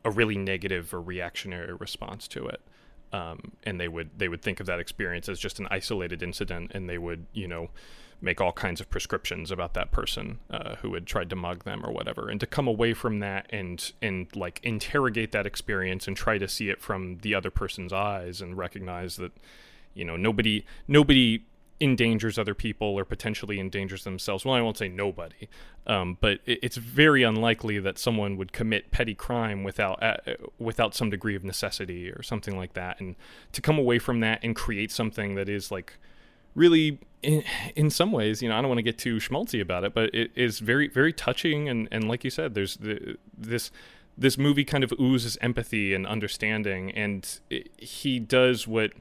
a 0.05 0.11
really 0.11 0.37
negative 0.37 0.93
or 0.93 1.01
reactionary 1.01 1.75
response 1.75 2.27
to 2.29 2.47
it. 2.49 2.61
Um, 3.13 3.53
and 3.63 3.81
they 3.81 3.87
would 3.87 4.11
they 4.19 4.29
would 4.29 4.43
think 4.43 4.59
of 4.59 4.67
that 4.67 4.81
experience 4.81 5.29
as 5.29 5.39
just 5.39 5.61
an 5.61 5.69
isolated 5.71 6.23
incident 6.25 6.73
and 6.75 6.89
they 6.91 6.99
would 6.99 7.27
you 7.33 7.47
know 7.47 7.71
make 8.21 8.41
all 8.41 8.53
kinds 8.53 8.81
of 8.81 8.89
prescriptions 8.91 9.51
about 9.51 9.75
that 9.75 9.91
person 9.91 10.39
uh, 10.51 10.77
who 10.77 10.95
had 10.95 11.07
tried 11.07 11.31
to 11.31 11.37
mug 11.37 11.65
them 11.65 11.85
or 11.85 11.93
whatever 11.93 12.29
and 12.29 12.41
to 12.41 12.47
come 12.47 12.67
away 12.67 12.95
from 12.95 13.21
that 13.21 13.47
and 13.51 13.93
and 14.01 14.35
like 14.35 14.61
interrogate 14.63 15.33
that 15.33 15.47
experience 15.47 16.09
and 16.09 16.17
try 16.17 16.39
to 16.39 16.49
see 16.49 16.69
it 16.69 16.81
from 16.81 17.19
the 17.19 17.35
other 17.35 17.51
person's 17.51 17.93
eyes 17.93 18.41
and 18.41 18.57
recognize 18.57 19.17
that 19.17 19.33
you 19.95 20.05
know 20.05 20.17
nobody 20.17 20.65
nobody 20.89 21.45
endangers 21.79 22.39
other 22.39 22.55
people 22.55 22.89
or 22.89 23.05
potentially 23.05 23.61
endangers 23.61 24.05
themselves. 24.05 24.45
Well 24.45 24.55
i 24.55 24.63
won't 24.63 24.79
say 24.79 24.89
nobody 24.89 25.49
um, 25.87 26.19
but 26.21 26.41
it, 26.45 26.59
it's 26.63 26.77
very 26.77 27.23
unlikely 27.23 27.79
that 27.79 27.99
someone 27.99 28.37
would 28.37 28.53
commit 28.53 28.91
petty 28.91 29.15
crime 29.15 29.63
without 29.63 30.03
uh, 30.03 30.17
without 30.59 30.95
some 30.95 31.11
degree 31.11 31.37
of 31.37 31.45
necessity 31.45 32.11
or 32.11 32.23
something 32.23 32.57
like 32.57 32.75
that. 32.75 33.01
And 33.01 33.15
to 33.53 33.61
come 33.61 33.79
away 33.79 33.99
from 33.99 34.21
that 34.21 34.41
and 34.43 34.55
create 34.57 34.91
something 34.91 35.37
that 35.37 35.49
is 35.49 35.71
like 35.71 35.95
really 36.57 36.99
in, 37.23 37.45
in 37.77 37.91
some 37.91 38.11
ways 38.11 38.43
you 38.43 38.49
know 38.49 38.57
i 38.57 38.61
don't 38.61 38.69
want 38.69 38.79
to 38.79 38.83
get 38.83 38.99
too 38.99 39.17
schmaltzy 39.17 39.61
about 39.61 39.85
it 39.85 39.95
but 39.95 40.13
it 40.13 40.33
is 40.35 40.59
very 40.59 40.89
very 40.89 41.13
touching 41.13 41.69
and 41.69 41.87
and 41.93 42.09
like 42.09 42.25
you 42.25 42.31
said 42.31 42.55
there's 42.55 42.77
the, 42.79 43.17
this 43.39 43.71
this 44.19 44.37
movie 44.37 44.65
kind 44.65 44.83
of 44.83 44.93
oozes 44.99 45.39
empathy 45.41 45.95
and 45.95 46.07
understanding 46.07 46.91
and 46.91 47.41
it, 47.51 47.71
he 47.79 48.19
does 48.19 48.67
what 48.67 48.93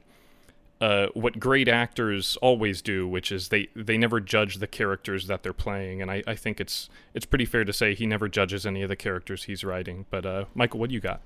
uh, 0.80 1.06
what 1.14 1.38
great 1.38 1.68
actors 1.68 2.36
always 2.42 2.82
do, 2.82 3.08
which 3.08 3.32
is 3.32 3.48
they, 3.48 3.68
they 3.74 3.96
never 3.96 4.20
judge 4.20 4.56
the 4.56 4.66
characters 4.66 5.26
that 5.26 5.42
they're 5.42 5.54
playing, 5.54 6.02
and 6.02 6.10
I, 6.10 6.22
I 6.26 6.34
think 6.34 6.60
it's 6.60 6.90
it's 7.14 7.24
pretty 7.24 7.46
fair 7.46 7.64
to 7.64 7.72
say 7.72 7.94
he 7.94 8.06
never 8.06 8.28
judges 8.28 8.66
any 8.66 8.82
of 8.82 8.90
the 8.90 8.96
characters 8.96 9.44
he's 9.44 9.64
writing. 9.64 10.04
But 10.10 10.26
uh, 10.26 10.44
Michael, 10.54 10.78
what 10.78 10.90
do 10.90 10.94
you 10.94 11.00
got? 11.00 11.22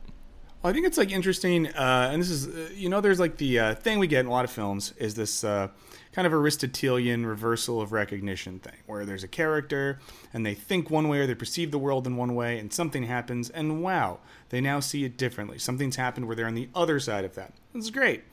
Well, 0.62 0.70
I 0.70 0.74
think 0.74 0.86
it's 0.86 0.98
like 0.98 1.10
interesting, 1.10 1.66
uh, 1.68 2.10
and 2.12 2.22
this 2.22 2.30
is 2.30 2.46
uh, 2.46 2.70
you 2.74 2.88
know 2.88 3.00
there's 3.00 3.18
like 3.18 3.38
the 3.38 3.58
uh, 3.58 3.74
thing 3.74 3.98
we 3.98 4.06
get 4.06 4.20
in 4.20 4.26
a 4.26 4.30
lot 4.30 4.44
of 4.44 4.52
films 4.52 4.94
is 4.98 5.14
this 5.14 5.42
uh, 5.42 5.68
kind 6.12 6.26
of 6.26 6.32
Aristotelian 6.32 7.24
reversal 7.24 7.80
of 7.80 7.92
recognition 7.92 8.58
thing, 8.58 8.76
where 8.86 9.04
there's 9.04 9.24
a 9.24 9.28
character 9.28 9.98
and 10.32 10.44
they 10.44 10.54
think 10.54 10.90
one 10.90 11.08
way 11.08 11.20
or 11.20 11.26
they 11.26 11.34
perceive 11.34 11.70
the 11.70 11.78
world 11.78 12.06
in 12.06 12.16
one 12.16 12.34
way, 12.34 12.58
and 12.58 12.72
something 12.72 13.04
happens, 13.04 13.48
and 13.50 13.82
wow, 13.82 14.18
they 14.48 14.60
now 14.60 14.80
see 14.80 15.04
it 15.04 15.16
differently. 15.16 15.58
Something's 15.58 15.96
happened 15.96 16.26
where 16.26 16.34
they're 16.34 16.46
on 16.46 16.54
the 16.54 16.68
other 16.74 16.98
side 16.98 17.24
of 17.24 17.34
that. 17.36 17.52
It's 17.74 17.90
great. 17.90 18.24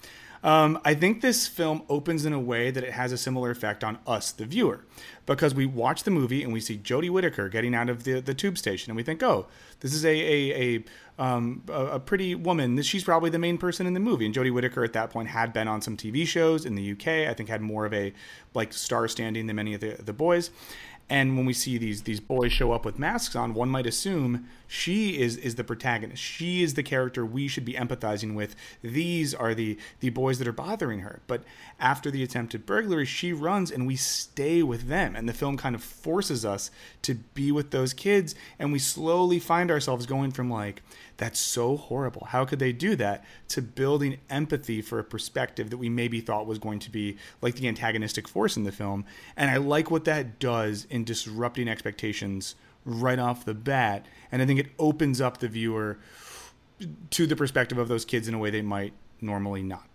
Um, 0.44 0.80
I 0.86 0.94
think 0.94 1.22
this 1.22 1.48
film 1.48 1.82
opens 1.90 2.24
in 2.24 2.32
a 2.32 2.40
way 2.40 2.70
that 2.70 2.84
it 2.84 2.94
has 2.94 3.12
a 3.12 3.18
similar 3.18 3.50
effect 3.50 3.84
on 3.84 3.98
us, 4.06 4.32
the 4.32 4.46
viewer, 4.46 4.86
because 5.26 5.56
we 5.56 5.66
watch 5.66 6.04
the 6.04 6.12
movie 6.12 6.44
and 6.44 6.54
we 6.54 6.60
see 6.60 6.78
Jodie 6.78 7.10
Whittaker 7.10 7.50
getting 7.50 7.74
out 7.74 7.90
of 7.90 8.04
the, 8.04 8.20
the 8.22 8.36
tube 8.36 8.58
station, 8.58 8.92
and 8.92 8.96
we 8.96 9.04
think, 9.04 9.24
oh, 9.24 9.48
this 9.80 9.94
is 9.94 10.06
a 10.06 10.10
a, 10.10 10.76
a 10.78 10.84
um, 11.20 11.64
a, 11.68 11.86
a, 11.86 12.00
pretty 12.00 12.36
woman. 12.36 12.82
She's 12.84 13.04
probably 13.04 13.30
the 13.30 13.40
main 13.40 13.58
person 13.58 13.88
in 13.88 13.94
the 13.94 14.00
movie. 14.00 14.26
And 14.26 14.36
Jodie 14.36 14.54
Whittaker 14.54 14.84
at 14.84 14.94
that 14.94 15.10
point 15.10 15.30
had 15.30 15.52
been 15.52 15.68
on 15.68 15.82
some 15.82 15.98
TV 15.98 16.28
shows 16.28 16.66
in 16.66 16.76
the 16.76 16.92
UK. 16.92 17.30
I 17.30 17.34
think 17.34 17.50
had 17.50 17.62
more 17.62 17.86
of 17.86 17.94
a 17.94 18.14
like 18.54 18.72
star 18.72 19.08
standing 19.08 19.48
than 19.48 19.56
many 19.56 19.74
of 19.74 19.82
the, 19.82 19.96
the 20.00 20.14
boys. 20.14 20.52
And 21.10 21.38
when 21.38 21.46
we 21.46 21.54
see 21.54 21.78
these 21.78 22.04
these 22.04 22.20
boys 22.20 22.52
show 22.52 22.74
up 22.74 22.84
with 22.84 23.00
masks 23.00 23.34
on, 23.34 23.54
one 23.54 23.70
might 23.70 23.86
assume 23.86 24.50
she 24.68 25.18
is 25.18 25.38
is 25.38 25.56
the 25.56 25.64
protagonist. 25.64 26.22
She 26.22 26.62
is 26.62 26.74
the 26.74 26.84
character 26.84 27.26
we 27.26 27.48
should 27.48 27.64
be 27.64 27.76
empathizing 27.76 28.36
with. 28.36 28.58
These 28.82 29.34
are 29.34 29.56
the 29.56 29.78
the 30.02 30.10
boys 30.10 30.38
that 30.40 30.50
are 30.50 30.54
bothering 30.54 31.00
her. 31.00 31.22
But 31.26 31.44
after 31.80 32.12
the 32.12 32.24
attempted 32.24 32.66
burglary, 32.66 33.06
she 33.06 33.32
runs 33.32 33.72
and 33.72 33.88
we 33.88 33.96
stay 33.96 34.62
with 34.64 34.90
them. 34.90 35.16
And 35.16 35.30
the 35.30 35.34
film 35.34 35.56
kind 35.56 35.76
of 35.76 35.84
forces 35.84 36.44
us 36.44 36.72
to 37.04 37.16
be 37.16 37.54
with 37.54 37.72
those 37.72 37.94
kids 37.94 38.36
and 38.60 38.74
we 38.74 38.80
slowly 38.80 39.40
find 39.40 39.72
ourselves 39.72 40.06
going 40.06 40.32
from 40.32 40.50
like 40.50 40.82
that's 41.18 41.40
so 41.40 41.78
horrible. 41.78 42.28
How 42.28 42.46
could 42.46 42.60
they 42.60 42.72
do 42.72 42.96
that? 42.96 43.26
To 43.50 43.62
building 43.62 44.18
empathy 44.30 44.82
for 44.82 45.00
a 45.00 45.04
perspective 45.04 45.72
that 45.72 45.78
we 45.78 45.90
maybe 45.90 46.22
thought 46.22 46.46
was 46.46 46.60
going 46.60 46.80
to 46.80 46.92
be 46.92 47.18
like 47.42 47.56
the 47.56 47.68
antagonistic 47.68 48.28
force 48.28 48.56
in 48.56 48.64
the 48.64 48.72
film. 48.72 49.06
And 49.36 49.50
I 49.50 49.58
like 49.58 49.90
what 49.90 50.06
that 50.06 50.40
does 50.40 50.86
in 50.90 51.04
disrupting 51.04 51.68
expectations 51.68 52.56
right 52.86 53.20
off 53.20 53.46
the 53.46 53.56
bat. 53.56 54.06
And 54.32 54.42
I 54.42 54.46
think 54.46 54.60
it 54.60 54.68
opens 54.78 55.20
up 55.20 55.40
the 55.40 55.48
viewer 55.48 55.98
to 57.10 57.26
the 57.26 57.36
perspective 57.36 57.80
of 57.80 57.88
those 57.88 58.06
kids 58.06 58.28
in 58.28 58.34
a 58.36 58.38
way 58.38 58.52
they 58.52 58.62
might 58.62 58.94
normally 59.20 59.64
not 59.64 59.88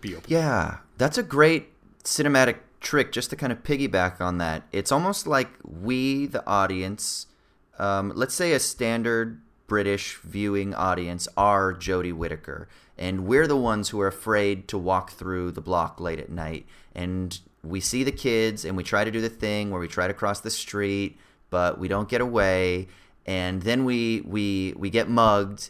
be 0.00 0.14
open. 0.14 0.30
Yeah, 0.30 0.78
that's 0.98 1.16
a 1.16 1.22
great 1.22 1.68
cinematic 2.04 2.58
trick 2.80 3.10
just 3.12 3.30
to 3.30 3.36
kind 3.36 3.52
of 3.52 3.62
piggyback 3.62 4.20
on 4.20 4.38
that. 4.38 4.64
It's 4.70 4.92
almost 4.92 5.26
like 5.26 5.48
we, 5.64 6.26
the 6.26 6.46
audience, 6.46 7.26
um, 7.78 8.12
let's 8.14 8.34
say 8.34 8.52
a 8.52 8.60
standard 8.60 9.40
British 9.68 10.16
viewing 10.24 10.74
audience 10.74 11.28
are 11.36 11.72
Jodie 11.74 12.12
Whittaker, 12.12 12.68
and 12.96 13.26
we're 13.26 13.46
the 13.46 13.56
ones 13.56 13.90
who 13.90 14.00
are 14.00 14.08
afraid 14.08 14.66
to 14.68 14.78
walk 14.78 15.12
through 15.12 15.52
the 15.52 15.60
block 15.60 16.00
late 16.00 16.18
at 16.18 16.30
night. 16.30 16.66
And 16.94 17.38
we 17.62 17.78
see 17.80 18.02
the 18.02 18.10
kids, 18.10 18.64
and 18.64 18.76
we 18.76 18.82
try 18.82 19.04
to 19.04 19.10
do 19.10 19.20
the 19.20 19.28
thing 19.28 19.70
where 19.70 19.80
we 19.80 19.86
try 19.86 20.08
to 20.08 20.14
cross 20.14 20.40
the 20.40 20.50
street, 20.50 21.18
but 21.50 21.78
we 21.78 21.86
don't 21.86 22.08
get 22.08 22.20
away. 22.20 22.88
And 23.26 23.62
then 23.62 23.84
we 23.84 24.22
we 24.22 24.72
we 24.76 24.88
get 24.88 25.08
mugged, 25.08 25.68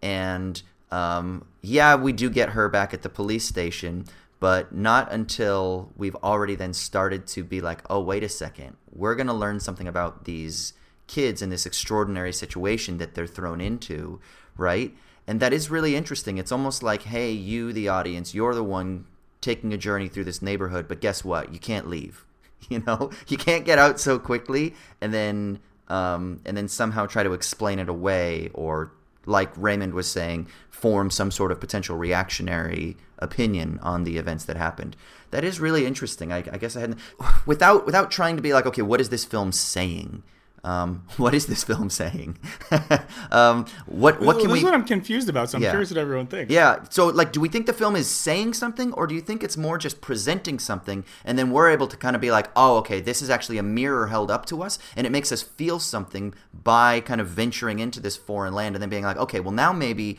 and 0.00 0.62
um, 0.92 1.44
yeah, 1.60 1.96
we 1.96 2.12
do 2.12 2.30
get 2.30 2.50
her 2.50 2.68
back 2.68 2.94
at 2.94 3.02
the 3.02 3.08
police 3.08 3.44
station, 3.44 4.06
but 4.38 4.72
not 4.72 5.10
until 5.12 5.90
we've 5.96 6.16
already 6.16 6.54
then 6.54 6.72
started 6.72 7.26
to 7.28 7.42
be 7.42 7.60
like, 7.60 7.82
oh, 7.90 8.00
wait 8.00 8.22
a 8.22 8.28
second, 8.28 8.76
we're 8.92 9.16
gonna 9.16 9.34
learn 9.34 9.58
something 9.58 9.88
about 9.88 10.24
these 10.24 10.72
kids 11.10 11.42
in 11.42 11.50
this 11.50 11.66
extraordinary 11.66 12.32
situation 12.32 12.98
that 12.98 13.14
they're 13.14 13.26
thrown 13.26 13.60
into, 13.60 14.20
right? 14.56 14.94
And 15.26 15.40
that 15.40 15.52
is 15.52 15.68
really 15.68 15.96
interesting. 15.96 16.38
It's 16.38 16.52
almost 16.52 16.84
like, 16.84 17.02
hey, 17.02 17.32
you, 17.32 17.72
the 17.72 17.88
audience, 17.88 18.32
you're 18.32 18.54
the 18.54 18.62
one 18.62 19.06
taking 19.40 19.72
a 19.72 19.78
journey 19.78 20.06
through 20.06 20.24
this 20.24 20.40
neighborhood, 20.40 20.86
but 20.86 21.00
guess 21.00 21.24
what? 21.24 21.52
You 21.52 21.58
can't 21.58 21.88
leave. 21.88 22.24
You 22.68 22.84
know, 22.86 23.10
you 23.26 23.38
can't 23.38 23.64
get 23.64 23.78
out 23.78 23.98
so 23.98 24.18
quickly 24.18 24.74
and 25.00 25.14
then 25.14 25.60
um, 25.88 26.40
and 26.44 26.56
then 26.56 26.68
somehow 26.68 27.06
try 27.06 27.22
to 27.22 27.32
explain 27.32 27.78
it 27.78 27.88
away 27.88 28.50
or 28.52 28.92
like 29.24 29.50
Raymond 29.56 29.94
was 29.94 30.08
saying, 30.08 30.46
form 30.68 31.10
some 31.10 31.30
sort 31.30 31.52
of 31.52 31.58
potential 31.58 31.96
reactionary 31.96 32.98
opinion 33.18 33.78
on 33.82 34.04
the 34.04 34.18
events 34.18 34.44
that 34.44 34.56
happened. 34.56 34.94
That 35.30 35.42
is 35.42 35.58
really 35.58 35.86
interesting. 35.86 36.32
I, 36.32 36.38
I 36.52 36.58
guess 36.58 36.76
I 36.76 36.80
hadn't 36.80 36.98
without 37.46 37.86
without 37.86 38.10
trying 38.10 38.36
to 38.36 38.42
be 38.42 38.52
like, 38.52 38.66
okay, 38.66 38.82
what 38.82 39.00
is 39.00 39.08
this 39.08 39.24
film 39.24 39.52
saying? 39.52 40.22
Um, 40.62 41.04
what 41.16 41.34
is 41.34 41.46
this 41.46 41.64
film 41.64 41.90
saying? 41.90 42.38
um, 43.30 43.64
what 43.86 44.20
what 44.20 44.38
can 44.38 44.48
this 44.48 44.52
we? 44.52 44.58
is 44.58 44.64
what 44.64 44.74
I'm 44.74 44.84
confused 44.84 45.28
about. 45.28 45.50
So 45.50 45.56
I'm 45.56 45.62
Yeah. 45.62 45.70
curious 45.70 45.90
what 45.90 45.98
everyone 45.98 46.26
thinks. 46.26 46.52
Yeah. 46.52 46.84
So, 46.90 47.06
like, 47.08 47.32
do 47.32 47.40
we 47.40 47.48
think 47.48 47.66
the 47.66 47.72
film 47.72 47.96
is 47.96 48.08
saying 48.08 48.54
something, 48.54 48.92
or 48.92 49.06
do 49.06 49.14
you 49.14 49.20
think 49.20 49.42
it's 49.42 49.56
more 49.56 49.78
just 49.78 50.00
presenting 50.00 50.58
something, 50.58 51.04
and 51.24 51.38
then 51.38 51.50
we're 51.50 51.70
able 51.70 51.86
to 51.88 51.96
kind 51.96 52.14
of 52.14 52.20
be 52.22 52.30
like, 52.30 52.48
oh, 52.56 52.76
okay, 52.78 53.00
this 53.00 53.22
is 53.22 53.30
actually 53.30 53.58
a 53.58 53.62
mirror 53.62 54.08
held 54.08 54.30
up 54.30 54.44
to 54.46 54.62
us, 54.62 54.78
and 54.96 55.06
it 55.06 55.10
makes 55.10 55.32
us 55.32 55.42
feel 55.42 55.78
something 55.78 56.34
by 56.52 57.00
kind 57.00 57.20
of 57.20 57.28
venturing 57.28 57.78
into 57.78 58.00
this 58.00 58.16
foreign 58.16 58.52
land, 58.54 58.74
and 58.76 58.82
then 58.82 58.90
being 58.90 59.04
like, 59.04 59.16
okay, 59.16 59.40
well, 59.40 59.52
now 59.52 59.72
maybe 59.72 60.18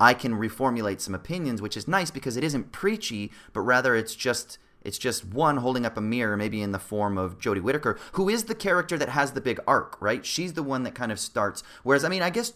I 0.00 0.14
can 0.14 0.34
reformulate 0.34 1.00
some 1.00 1.14
opinions, 1.14 1.62
which 1.62 1.76
is 1.76 1.86
nice 1.88 2.10
because 2.10 2.36
it 2.36 2.44
isn't 2.44 2.72
preachy, 2.72 3.30
but 3.52 3.60
rather 3.60 3.94
it's 3.94 4.14
just. 4.14 4.58
It's 4.86 4.98
just 4.98 5.24
one 5.24 5.58
holding 5.58 5.84
up 5.84 5.96
a 5.96 6.00
mirror, 6.00 6.36
maybe 6.36 6.62
in 6.62 6.72
the 6.72 6.78
form 6.78 7.18
of 7.18 7.38
Jodie 7.38 7.60
Whittaker, 7.60 7.98
who 8.12 8.28
is 8.28 8.44
the 8.44 8.54
character 8.54 8.96
that 8.96 9.08
has 9.08 9.32
the 9.32 9.40
big 9.40 9.58
arc, 9.66 10.00
right? 10.00 10.24
She's 10.24 10.52
the 10.52 10.62
one 10.62 10.84
that 10.84 10.94
kind 10.94 11.10
of 11.10 11.18
starts. 11.18 11.62
Whereas, 11.82 12.04
I 12.04 12.08
mean, 12.08 12.22
I 12.22 12.30
guess 12.30 12.52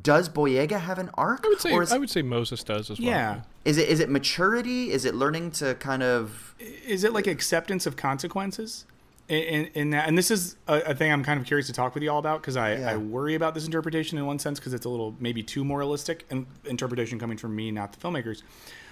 does 0.00 0.28
Boyega 0.28 0.80
have 0.80 0.98
an 0.98 1.10
arc? 1.14 1.44
I 1.44 1.48
would 1.48 1.60
say 1.60 1.72
or 1.72 1.82
is, 1.82 1.92
I 1.92 1.98
would 1.98 2.10
say 2.10 2.22
Moses 2.22 2.62
does 2.62 2.90
as 2.90 3.00
well. 3.00 3.08
Yeah. 3.08 3.40
is 3.64 3.78
it 3.78 3.88
is 3.88 4.00
it 4.00 4.08
maturity? 4.08 4.90
Is 4.92 5.04
it 5.04 5.14
learning 5.14 5.52
to 5.52 5.74
kind 5.76 6.02
of 6.02 6.54
Is 6.58 7.04
it 7.04 7.12
like 7.12 7.26
acceptance 7.26 7.86
of 7.86 7.96
consequences? 7.96 8.84
In, 9.28 9.66
in, 9.74 9.90
that, 9.90 10.08
and 10.08 10.16
this 10.16 10.30
is 10.30 10.56
a, 10.66 10.80
a 10.86 10.94
thing 10.94 11.12
I'm 11.12 11.22
kind 11.22 11.38
of 11.38 11.44
curious 11.46 11.66
to 11.66 11.72
talk 11.74 11.92
with 11.92 12.02
you 12.02 12.10
all 12.10 12.18
about 12.18 12.40
because 12.40 12.56
I, 12.56 12.76
Yeah. 12.76 12.92
I 12.92 12.96
worry 12.96 13.34
about 13.34 13.54
this 13.54 13.66
interpretation 13.66 14.16
in 14.16 14.24
one 14.24 14.38
sense 14.38 14.58
because 14.58 14.72
it's 14.72 14.86
a 14.86 14.88
little 14.88 15.14
maybe 15.20 15.42
too 15.42 15.64
moralistic 15.66 16.24
and 16.30 16.46
interpretation 16.64 17.18
coming 17.18 17.36
from 17.36 17.54
me, 17.54 17.70
not 17.70 17.92
the 17.92 17.98
filmmakers. 17.98 18.42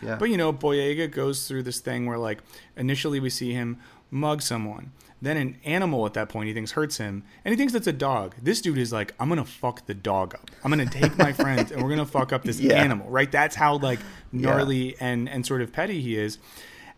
Yeah. 0.03 0.17
But 0.17 0.29
you 0.29 0.37
know, 0.37 0.53
Boyega 0.53 1.11
goes 1.11 1.49
through 1.49 1.63
this 1.63 1.81
thing 1.81 2.05
where 2.05 2.19
like 2.19 2.43
initially 2.77 3.19
we 3.19 3.31
see 3.31 3.53
him 3.55 3.79
mug 4.11 4.43
someone, 4.43 4.93
then 5.23 5.39
an 5.39 5.57
animal 5.65 6.05
at 6.05 6.13
that 6.13 6.29
point 6.29 6.49
he 6.49 6.53
thinks 6.55 6.73
hurts 6.73 6.99
him, 6.99 7.25
and 7.45 7.53
he 7.53 7.57
thinks 7.57 7.73
that's 7.73 7.87
a 7.87 7.93
dog. 7.93 8.35
This 8.43 8.61
dude 8.61 8.77
is 8.77 8.93
like, 8.93 9.15
I'm 9.19 9.31
gonna 9.31 9.43
fuck 9.45 9.87
the 9.87 9.95
dog 9.95 10.35
up. 10.35 10.51
I'm 10.63 10.71
gonna 10.71 10.85
take 10.85 11.17
my 11.17 11.33
friends 11.45 11.73
and 11.73 11.83
we're 11.83 11.89
gonna 11.89 12.05
fuck 12.05 12.35
up 12.35 12.45
this 12.45 12.61
Yeah. 12.61 12.75
animal. 12.75 13.09
Right? 13.09 13.33
That's 13.33 13.57
how 13.57 13.79
like 13.79 14.01
gnarly 14.33 14.97
and 15.01 15.31
and 15.31 15.47
sort 15.47 15.63
of 15.63 15.73
petty 15.73 16.03
he 16.03 16.19
is. 16.19 16.37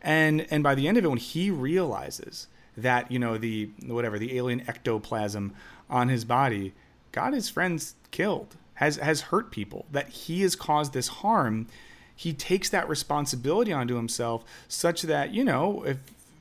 And 0.03 0.45
and 0.51 0.65
by 0.65 0.75
the 0.75 0.89
end 0.89 0.97
of 0.99 1.05
it, 1.05 1.09
when 1.09 1.19
he 1.19 1.53
realizes 1.53 2.49
that 2.83 3.11
you 3.11 3.19
know 3.19 3.39
the 3.39 3.71
whatever 3.87 4.19
the 4.19 4.37
alien 4.37 4.63
ectoplasm 4.69 5.55
on 5.91 6.09
his 6.09 6.25
body 6.25 6.75
got 7.13 7.33
his 7.33 7.49
friends 7.49 7.95
killed, 8.11 8.57
has 8.75 8.97
has 8.97 9.23
hurt 9.23 9.51
people, 9.51 9.87
that 9.91 10.09
he 10.09 10.43
has 10.43 10.55
caused 10.55 10.93
this 10.93 11.09
harm, 11.09 11.67
he 12.15 12.33
takes 12.33 12.69
that 12.71 12.89
responsibility 12.89 13.73
onto 13.73 13.97
himself, 13.97 14.45
such 14.69 15.03
that 15.03 15.33
you 15.33 15.45
know 15.45 15.85
if 15.85 15.99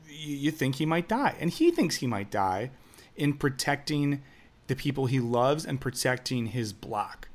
you 0.10 0.52
think 0.52 0.76
he 0.76 0.86
might 0.86 1.08
die, 1.08 1.36
and 1.39 1.52
he 1.52 1.71
thinks 1.71 1.97
he 1.97 2.08
might 2.08 2.32
die 2.32 2.71
in 3.15 3.34
protecting 3.34 4.21
the 4.67 4.76
people 4.76 5.06
he 5.06 5.19
loves 5.19 5.65
and 5.65 5.80
protecting 5.80 6.47
his 6.47 6.73
block. 6.73 7.30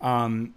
Um, 0.00 0.54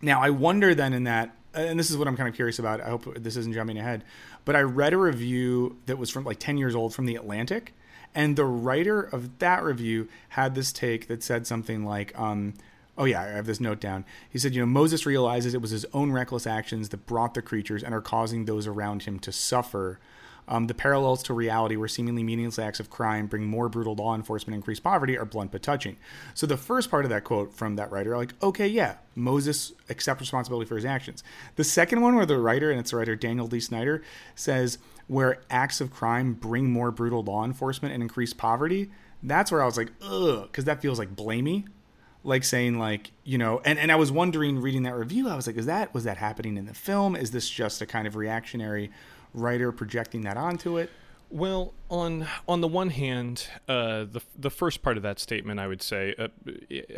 now, 0.00 0.20
I 0.20 0.30
wonder 0.30 0.74
then 0.74 0.92
in 0.92 1.04
that, 1.04 1.34
and 1.60 1.78
this 1.78 1.90
is 1.90 1.96
what 1.96 2.08
I'm 2.08 2.16
kind 2.16 2.28
of 2.28 2.34
curious 2.34 2.58
about. 2.58 2.80
I 2.80 2.88
hope 2.88 3.14
this 3.16 3.36
isn't 3.36 3.52
jumping 3.52 3.78
ahead, 3.78 4.04
but 4.44 4.56
I 4.56 4.60
read 4.60 4.92
a 4.92 4.98
review 4.98 5.78
that 5.86 5.98
was 5.98 6.10
from 6.10 6.24
like 6.24 6.38
10 6.38 6.58
years 6.58 6.74
old 6.74 6.94
from 6.94 7.06
The 7.06 7.16
Atlantic, 7.16 7.74
and 8.14 8.36
the 8.36 8.44
writer 8.44 9.00
of 9.02 9.38
that 9.38 9.62
review 9.62 10.08
had 10.30 10.54
this 10.54 10.72
take 10.72 11.08
that 11.08 11.22
said 11.22 11.46
something 11.46 11.84
like, 11.84 12.18
um, 12.18 12.54
Oh 12.98 13.04
yeah, 13.04 13.22
I 13.22 13.26
have 13.26 13.46
this 13.46 13.60
note 13.60 13.78
down. 13.78 14.04
He 14.28 14.40
said, 14.40 14.56
you 14.56 14.60
know, 14.60 14.66
Moses 14.66 15.06
realizes 15.06 15.54
it 15.54 15.62
was 15.62 15.70
his 15.70 15.86
own 15.94 16.10
reckless 16.10 16.48
actions 16.48 16.88
that 16.88 17.06
brought 17.06 17.34
the 17.34 17.42
creatures 17.42 17.84
and 17.84 17.94
are 17.94 18.00
causing 18.00 18.44
those 18.44 18.66
around 18.66 19.04
him 19.04 19.20
to 19.20 19.30
suffer. 19.30 20.00
Um, 20.48 20.66
the 20.66 20.74
parallels 20.74 21.22
to 21.24 21.34
reality, 21.34 21.76
where 21.76 21.88
seemingly 21.88 22.22
meaningless 22.22 22.58
acts 22.58 22.80
of 22.80 22.90
crime 22.90 23.26
bring 23.26 23.44
more 23.44 23.68
brutal 23.68 23.94
law 23.94 24.14
enforcement 24.14 24.54
and 24.54 24.60
increased 24.60 24.82
poverty, 24.82 25.16
are 25.16 25.24
blunt 25.24 25.52
but 25.52 25.62
touching. 25.62 25.96
So 26.34 26.46
the 26.46 26.56
first 26.56 26.90
part 26.90 27.04
of 27.04 27.10
that 27.10 27.24
quote 27.24 27.54
from 27.54 27.76
that 27.76 27.92
writer, 27.92 28.16
like, 28.16 28.34
okay, 28.42 28.66
yeah, 28.66 28.96
Moses 29.14 29.72
accepts 29.90 30.20
responsibility 30.20 30.66
for 30.66 30.76
his 30.76 30.84
actions. 30.84 31.22
The 31.56 31.64
second 31.64 32.00
one, 32.00 32.16
where 32.16 32.26
the 32.26 32.38
writer, 32.38 32.70
and 32.70 32.80
it's 32.80 32.90
the 32.90 32.96
writer 32.96 33.14
Daniel 33.14 33.46
D. 33.46 33.60
Snyder, 33.60 34.02
says, 34.34 34.78
where 35.06 35.42
acts 35.50 35.80
of 35.80 35.90
crime 35.90 36.34
bring 36.34 36.70
more 36.70 36.90
brutal 36.90 37.22
law 37.22 37.44
enforcement 37.44 37.94
and 37.94 38.02
increased 38.02 38.38
poverty, 38.38 38.90
that's 39.22 39.52
where 39.52 39.62
I 39.62 39.66
was 39.66 39.76
like, 39.76 39.92
ugh, 40.02 40.42
because 40.42 40.64
that 40.64 40.80
feels 40.80 40.98
like 40.98 41.14
blamey 41.14 41.66
like 42.24 42.44
saying 42.44 42.78
like 42.78 43.12
you 43.24 43.38
know 43.38 43.60
and, 43.64 43.78
and 43.78 43.92
i 43.92 43.94
was 43.94 44.10
wondering 44.10 44.58
reading 44.58 44.82
that 44.82 44.94
review 44.94 45.28
i 45.28 45.36
was 45.36 45.46
like 45.46 45.56
is 45.56 45.66
that 45.66 45.92
was 45.94 46.04
that 46.04 46.16
happening 46.16 46.56
in 46.56 46.66
the 46.66 46.74
film 46.74 47.14
is 47.14 47.30
this 47.30 47.48
just 47.48 47.80
a 47.80 47.86
kind 47.86 48.06
of 48.06 48.16
reactionary 48.16 48.90
writer 49.34 49.72
projecting 49.72 50.22
that 50.22 50.36
onto 50.36 50.76
it 50.76 50.90
Well, 51.30 51.74
on 51.90 52.26
on 52.46 52.62
the 52.62 52.68
one 52.68 52.88
hand, 52.88 53.48
uh, 53.68 54.04
the 54.04 54.22
the 54.34 54.48
first 54.48 54.80
part 54.82 54.96
of 54.96 55.02
that 55.02 55.18
statement, 55.18 55.60
I 55.60 55.66
would 55.66 55.82
say, 55.82 56.14
uh, 56.18 56.28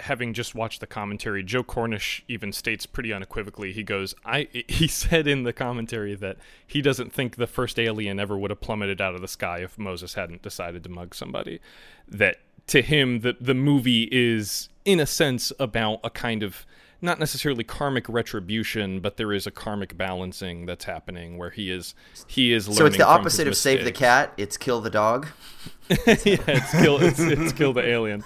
having 0.03 0.35
just 0.35 0.55
watched 0.55 0.79
the 0.81 0.87
commentary, 0.87 1.43
Joe 1.43 1.65
Cornish 1.65 2.23
even 2.29 2.53
states 2.53 2.87
pretty 2.87 3.13
unequivocally. 3.13 3.73
He 3.73 3.83
goes, 3.83 4.15
"I." 4.25 4.47
He 4.69 4.87
said 4.87 5.27
in 5.27 5.43
the 5.43 5.53
commentary 5.53 6.15
that 6.15 6.37
he 6.65 6.81
doesn't 6.81 7.13
think 7.13 7.37
the 7.37 7.49
first 7.49 7.77
alien 7.79 8.21
ever 8.21 8.39
would 8.39 8.51
have 8.53 8.61
plummeted 8.61 9.01
out 9.01 9.17
of 9.17 9.21
the 9.21 9.29
sky 9.29 9.59
if 9.63 9.77
Moses 9.79 10.15
hadn't 10.15 10.43
decided 10.43 10.85
to 10.85 10.89
mug 10.89 11.13
somebody. 11.15 11.59
That 12.07 12.37
to 12.69 12.83
him, 12.83 13.21
the 13.21 13.37
the 13.41 13.55
movie 13.55 14.09
is 14.13 14.69
in 14.85 15.01
a 15.01 15.07
sense 15.07 15.53
about 15.59 15.99
a 16.05 16.11
kind 16.11 16.45
of 16.45 16.65
not 17.03 17.19
necessarily 17.19 17.65
karmic 17.65 18.09
retribution, 18.09 19.01
but 19.01 19.17
there 19.17 19.33
is 19.33 19.47
a 19.47 19.51
karmic 19.51 19.97
balancing 19.97 20.67
that's 20.67 20.85
happening 20.85 21.39
where 21.39 21.51
he 21.51 21.71
is 21.71 21.95
he 22.27 22.53
is 22.53 22.69
learning. 22.69 22.79
so 22.79 22.87
it's 22.87 22.97
the 22.97 23.07
opposite 23.07 23.49
of 23.49 23.57
save 23.57 23.85
the 23.85 23.93
cat? 23.93 24.33
It's 24.37 24.57
kill 24.57 24.81
the 24.81 24.91
dog. 24.91 25.27
yeah, 25.89 25.97
it's 26.27 26.73
kill 26.73 27.03
it's, 27.03 27.21
it's 27.21 27.53
kill 27.53 27.73
the 27.73 27.87
alien. 27.87 28.23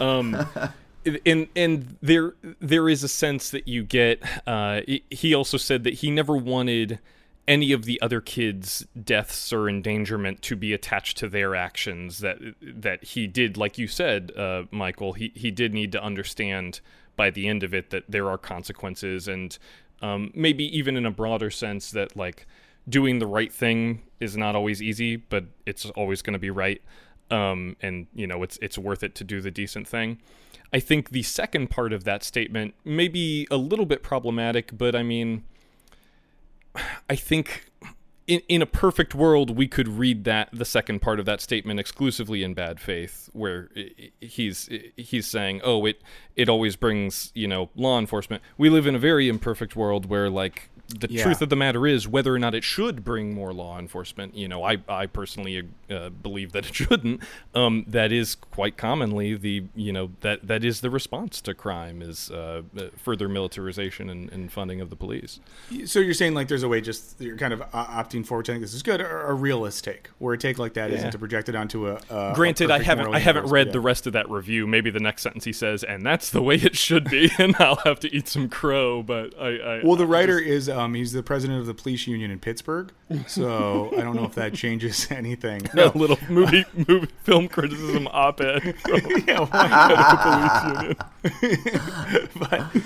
Um, 0.00 0.46
and 1.26 1.48
and 1.54 1.96
there 2.02 2.34
there 2.60 2.88
is 2.88 3.02
a 3.02 3.08
sense 3.08 3.50
that 3.50 3.68
you 3.68 3.82
get. 3.82 4.22
Uh, 4.46 4.80
he- 4.86 5.04
he 5.10 5.34
also 5.34 5.56
said 5.56 5.84
that 5.84 5.94
he 5.94 6.10
never 6.10 6.36
wanted 6.36 6.98
any 7.46 7.72
of 7.72 7.84
the 7.84 8.00
other 8.00 8.22
kids' 8.22 8.86
deaths 9.02 9.52
or 9.52 9.68
endangerment 9.68 10.40
to 10.40 10.56
be 10.56 10.72
attached 10.72 11.18
to 11.18 11.28
their 11.28 11.54
actions. 11.54 12.18
That 12.18 12.38
that 12.62 13.04
he 13.04 13.26
did, 13.26 13.56
like 13.56 13.76
you 13.78 13.86
said, 13.86 14.32
uh, 14.36 14.64
Michael. 14.70 15.12
He 15.12 15.30
he 15.34 15.50
did 15.50 15.74
need 15.74 15.92
to 15.92 16.02
understand 16.02 16.80
by 17.16 17.30
the 17.30 17.48
end 17.48 17.62
of 17.62 17.74
it 17.74 17.90
that 17.90 18.04
there 18.08 18.28
are 18.28 18.38
consequences, 18.38 19.28
and 19.28 19.56
um, 20.02 20.30
maybe 20.34 20.64
even 20.76 20.96
in 20.96 21.06
a 21.06 21.10
broader 21.10 21.50
sense 21.50 21.90
that 21.92 22.16
like 22.16 22.46
doing 22.88 23.18
the 23.18 23.26
right 23.26 23.52
thing 23.52 24.02
is 24.20 24.36
not 24.36 24.54
always 24.54 24.82
easy, 24.82 25.16
but 25.16 25.44
it's 25.66 25.86
always 25.90 26.22
going 26.22 26.34
to 26.34 26.38
be 26.38 26.50
right. 26.50 26.82
um, 27.30 27.76
and 27.80 28.06
you 28.14 28.26
know 28.26 28.42
it's 28.42 28.58
it's 28.60 28.76
worth 28.76 29.02
it 29.02 29.14
to 29.16 29.24
do 29.24 29.40
the 29.40 29.50
decent 29.50 29.88
thing. 29.88 30.20
I 30.72 30.80
think 30.80 31.10
the 31.10 31.22
second 31.22 31.70
part 31.70 31.92
of 31.92 32.04
that 32.04 32.24
statement 32.24 32.74
may 32.84 33.08
be 33.08 33.46
a 33.50 33.56
little 33.56 33.86
bit 33.86 34.02
problematic, 34.02 34.76
but 34.76 34.96
I 34.96 35.02
mean, 35.02 35.44
I 37.08 37.16
think 37.16 37.70
in, 38.26 38.40
in 38.48 38.62
a 38.62 38.66
perfect 38.66 39.14
world, 39.14 39.50
we 39.56 39.68
could 39.68 39.88
read 39.88 40.24
that 40.24 40.48
the 40.52 40.64
second 40.64 41.00
part 41.00 41.20
of 41.20 41.26
that 41.26 41.40
statement 41.40 41.78
exclusively 41.78 42.42
in 42.42 42.54
bad 42.54 42.80
faith, 42.80 43.28
where 43.32 43.70
he's 44.20 44.68
he's 44.96 45.26
saying, 45.26 45.60
"Oh, 45.62 45.84
it 45.86 46.00
it 46.36 46.48
always 46.48 46.76
brings 46.76 47.32
you 47.34 47.46
know 47.46 47.70
law 47.74 47.98
enforcement." 47.98 48.42
We 48.56 48.70
live 48.70 48.86
in 48.86 48.94
a 48.94 48.98
very 48.98 49.28
imperfect 49.28 49.76
world 49.76 50.06
where 50.06 50.30
like 50.30 50.70
the 50.88 51.08
yeah. 51.10 51.22
truth 51.22 51.40
of 51.40 51.48
the 51.48 51.56
matter 51.56 51.86
is 51.86 52.06
whether 52.06 52.34
or 52.34 52.38
not 52.38 52.54
it 52.54 52.62
should 52.64 53.04
bring 53.04 53.34
more 53.34 53.52
law 53.52 53.78
enforcement. 53.78 54.34
You 54.34 54.48
know, 54.48 54.62
I 54.62 54.78
I 54.88 55.06
personally 55.06 55.68
uh, 55.90 56.10
believe 56.10 56.52
that 56.52 56.66
it 56.66 56.74
shouldn't. 56.74 57.22
Um, 57.54 57.84
that 57.88 58.12
is 58.12 58.34
quite 58.34 58.76
commonly 58.76 59.34
the 59.34 59.64
you 59.74 59.92
know 59.92 60.10
that 60.20 60.46
that 60.46 60.64
is 60.64 60.80
the 60.80 60.90
response 60.90 61.40
to 61.42 61.54
crime 61.54 62.02
is 62.02 62.30
uh, 62.30 62.62
uh, 62.76 62.82
further 62.96 63.28
militarization 63.28 64.10
and, 64.10 64.30
and, 64.30 64.52
funding 64.52 64.80
of 64.80 64.90
the 64.90 64.96
police. 64.96 65.40
So 65.86 66.00
you're 66.00 66.14
saying 66.14 66.34
like 66.34 66.48
there's 66.48 66.62
a 66.62 66.68
way 66.68 66.80
just 66.80 67.20
you're 67.20 67.36
kind 67.36 67.52
of 67.52 67.60
opting 67.72 68.26
for 68.26 68.44
saying 68.44 68.60
this 68.60 68.74
is 68.74 68.82
good 68.82 69.00
or 69.00 69.22
a 69.22 69.34
realist 69.34 69.84
take 69.84 70.10
where 70.18 70.34
a 70.34 70.38
take 70.38 70.58
like 70.58 70.74
that 70.74 70.90
yeah. 70.90 71.02
not 71.02 71.12
to 71.12 71.18
project 71.18 71.48
it 71.48 71.56
onto 71.56 71.88
a. 71.88 72.00
a 72.10 72.32
Granted, 72.34 72.70
a 72.70 72.74
I 72.74 72.82
haven't 72.82 73.14
I 73.14 73.18
haven't 73.18 73.46
read 73.46 73.68
yeah. 73.68 73.72
the 73.72 73.80
rest 73.80 74.06
of 74.06 74.12
that 74.12 74.28
review. 74.30 74.66
Maybe 74.66 74.90
the 74.90 75.00
next 75.00 75.22
sentence 75.22 75.44
he 75.44 75.52
says, 75.52 75.82
and 75.82 76.04
that's 76.04 76.30
the 76.30 76.42
way 76.42 76.56
it 76.56 76.76
should 76.76 77.08
be, 77.10 77.30
and 77.38 77.56
I'll 77.58 77.76
have 77.84 78.00
to 78.00 78.14
eat 78.14 78.28
some 78.28 78.48
crow. 78.48 79.02
But 79.02 79.38
I, 79.38 79.56
I 79.56 79.80
well, 79.84 79.96
the 79.96 80.06
writer 80.06 80.38
just, 80.38 80.50
is 80.50 80.73
um, 80.74 80.94
he's 80.94 81.12
the 81.12 81.22
president 81.22 81.60
of 81.60 81.66
the 81.66 81.74
police 81.74 82.06
union 82.06 82.30
in 82.30 82.38
Pittsburgh, 82.38 82.92
so 83.26 83.92
I 83.96 84.02
don't 84.02 84.16
know 84.16 84.24
if 84.24 84.34
that 84.34 84.54
changes 84.54 85.06
anything. 85.10 85.62
No. 85.72 85.92
A 85.94 85.96
little 85.96 86.18
movie, 86.28 86.64
movie 86.88 87.08
film 87.22 87.48
criticism 87.48 88.08
op-ed. 88.08 88.74
yeah, 89.26 89.40
why 89.40 90.94
police 91.22 91.52
union? 92.02 92.28
but 92.38 92.82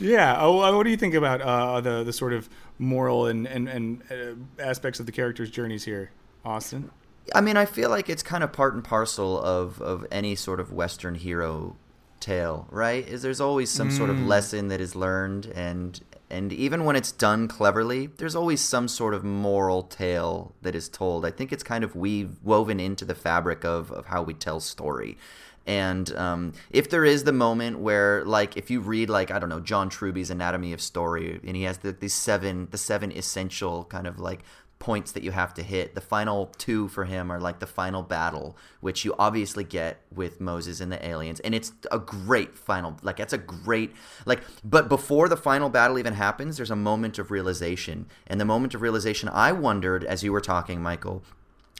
yeah, 0.00 0.36
oh, 0.40 0.76
what 0.76 0.84
do 0.84 0.90
you 0.90 0.96
think 0.96 1.14
about 1.14 1.40
uh, 1.40 1.80
the 1.80 2.04
the 2.04 2.12
sort 2.12 2.32
of 2.32 2.48
moral 2.78 3.26
and 3.26 3.46
and, 3.46 3.68
and 3.68 4.02
uh, 4.10 4.62
aspects 4.62 5.00
of 5.00 5.06
the 5.06 5.12
characters' 5.12 5.50
journeys 5.50 5.84
here, 5.84 6.10
Austin? 6.44 6.90
I 7.34 7.40
mean, 7.40 7.56
I 7.56 7.64
feel 7.64 7.90
like 7.90 8.08
it's 8.08 8.22
kind 8.22 8.42
of 8.44 8.52
part 8.52 8.74
and 8.74 8.84
parcel 8.84 9.40
of 9.40 9.80
of 9.80 10.06
any 10.10 10.36
sort 10.36 10.60
of 10.60 10.72
Western 10.72 11.16
hero 11.16 11.76
tale, 12.20 12.66
right? 12.70 13.06
Is 13.06 13.22
there's 13.22 13.40
always 13.40 13.70
some 13.70 13.90
mm. 13.90 13.96
sort 13.96 14.08
of 14.08 14.16
mm. 14.16 14.26
lesson 14.26 14.68
that 14.68 14.80
is 14.80 14.96
learned 14.96 15.46
and 15.46 16.00
and 16.32 16.52
even 16.52 16.84
when 16.84 16.96
it's 16.96 17.12
done 17.12 17.46
cleverly, 17.46 18.06
there's 18.16 18.34
always 18.34 18.60
some 18.60 18.88
sort 18.88 19.12
of 19.12 19.22
moral 19.22 19.82
tale 19.82 20.54
that 20.62 20.74
is 20.74 20.88
told. 20.88 21.26
I 21.26 21.30
think 21.30 21.52
it's 21.52 21.62
kind 21.62 21.84
of 21.84 21.94
weave, 21.94 22.38
woven 22.42 22.80
into 22.80 23.04
the 23.04 23.14
fabric 23.14 23.64
of, 23.64 23.92
of 23.92 24.06
how 24.06 24.22
we 24.22 24.32
tell 24.32 24.58
story. 24.58 25.18
And 25.66 26.12
um, 26.16 26.54
if 26.70 26.90
there 26.90 27.04
is 27.04 27.24
the 27.24 27.32
moment 27.32 27.78
where, 27.78 28.24
like, 28.24 28.56
if 28.56 28.70
you 28.70 28.80
read, 28.80 29.08
like, 29.08 29.30
I 29.30 29.38
don't 29.38 29.48
know, 29.48 29.60
John 29.60 29.90
Truby's 29.90 30.30
Anatomy 30.30 30.72
of 30.72 30.80
Story, 30.80 31.38
and 31.46 31.54
he 31.54 31.62
has 31.64 31.78
the, 31.78 31.92
the 31.92 32.08
seven, 32.08 32.66
the 32.70 32.78
seven 32.78 33.12
essential 33.12 33.84
kind 33.84 34.06
of 34.06 34.18
like 34.18 34.40
points 34.82 35.12
that 35.12 35.22
you 35.22 35.30
have 35.30 35.54
to 35.54 35.62
hit. 35.62 35.94
The 35.94 36.00
final 36.00 36.46
two 36.58 36.88
for 36.88 37.04
him 37.04 37.30
are 37.30 37.38
like 37.38 37.60
the 37.60 37.68
final 37.68 38.02
battle, 38.02 38.56
which 38.80 39.04
you 39.04 39.14
obviously 39.16 39.62
get 39.62 40.00
with 40.12 40.40
Moses 40.40 40.80
and 40.80 40.90
the 40.90 41.06
aliens, 41.06 41.38
and 41.38 41.54
it's 41.54 41.72
a 41.92 42.00
great 42.00 42.58
final. 42.58 42.96
Like 43.00 43.16
that's 43.16 43.32
a 43.32 43.38
great 43.38 43.92
like. 44.26 44.40
But 44.64 44.88
before 44.88 45.28
the 45.28 45.36
final 45.36 45.70
battle 45.70 46.00
even 46.00 46.14
happens, 46.14 46.56
there's 46.56 46.72
a 46.72 46.76
moment 46.76 47.20
of 47.20 47.30
realization, 47.30 48.06
and 48.26 48.40
the 48.40 48.44
moment 48.44 48.74
of 48.74 48.82
realization 48.82 49.28
I 49.28 49.52
wondered 49.52 50.02
as 50.02 50.24
you 50.24 50.32
were 50.32 50.40
talking, 50.40 50.82
Michael, 50.82 51.22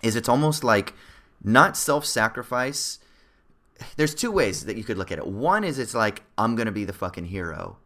is 0.04 0.14
it's 0.14 0.28
almost 0.28 0.62
like 0.62 0.94
not 1.42 1.76
self-sacrifice. 1.76 3.00
There's 3.96 4.14
two 4.14 4.30
ways 4.30 4.64
that 4.66 4.76
you 4.76 4.84
could 4.84 4.96
look 4.96 5.10
at 5.10 5.18
it. 5.18 5.26
One 5.26 5.64
is 5.64 5.80
it's 5.80 5.92
like 5.94 6.22
I'm 6.38 6.54
gonna 6.54 6.70
be 6.70 6.84
the 6.84 6.92
fucking 6.92 7.24
hero 7.24 7.78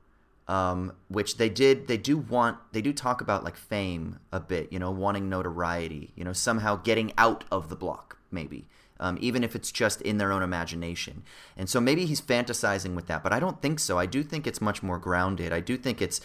um, 0.48 0.92
which 1.08 1.38
they 1.38 1.48
did 1.48 1.88
they 1.88 1.96
do 1.96 2.16
want 2.16 2.58
they 2.72 2.80
do 2.80 2.92
talk 2.92 3.20
about 3.20 3.42
like 3.42 3.56
fame 3.56 4.18
a 4.32 4.38
bit 4.40 4.72
you 4.72 4.78
know 4.78 4.90
wanting 4.90 5.28
notoriety 5.28 6.12
you 6.14 6.24
know 6.24 6.32
somehow 6.32 6.76
getting 6.76 7.12
out 7.18 7.44
of 7.50 7.68
the 7.68 7.76
block 7.76 8.18
maybe 8.30 8.66
um, 8.98 9.18
even 9.20 9.44
if 9.44 9.54
it's 9.54 9.70
just 9.70 10.00
in 10.02 10.16
their 10.16 10.32
own 10.32 10.42
imagination. 10.42 11.22
And 11.54 11.68
so 11.68 11.80
maybe 11.80 12.06
he's 12.06 12.20
fantasizing 12.20 12.94
with 12.94 13.06
that 13.08 13.22
but 13.22 13.32
i 13.32 13.40
don't 13.40 13.60
think 13.60 13.78
so. 13.78 13.98
I 13.98 14.06
do 14.06 14.22
think 14.22 14.46
it's 14.46 14.60
much 14.60 14.82
more 14.82 14.98
grounded. 14.98 15.52
I 15.52 15.60
do 15.60 15.76
think 15.76 16.00
it's 16.00 16.20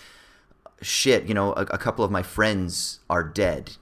shit 0.82 1.26
you 1.26 1.34
know 1.34 1.54
a, 1.54 1.62
a 1.62 1.78
couple 1.78 2.04
of 2.04 2.10
my 2.10 2.24
friends 2.24 3.00
are 3.10 3.24
dead 3.24 3.78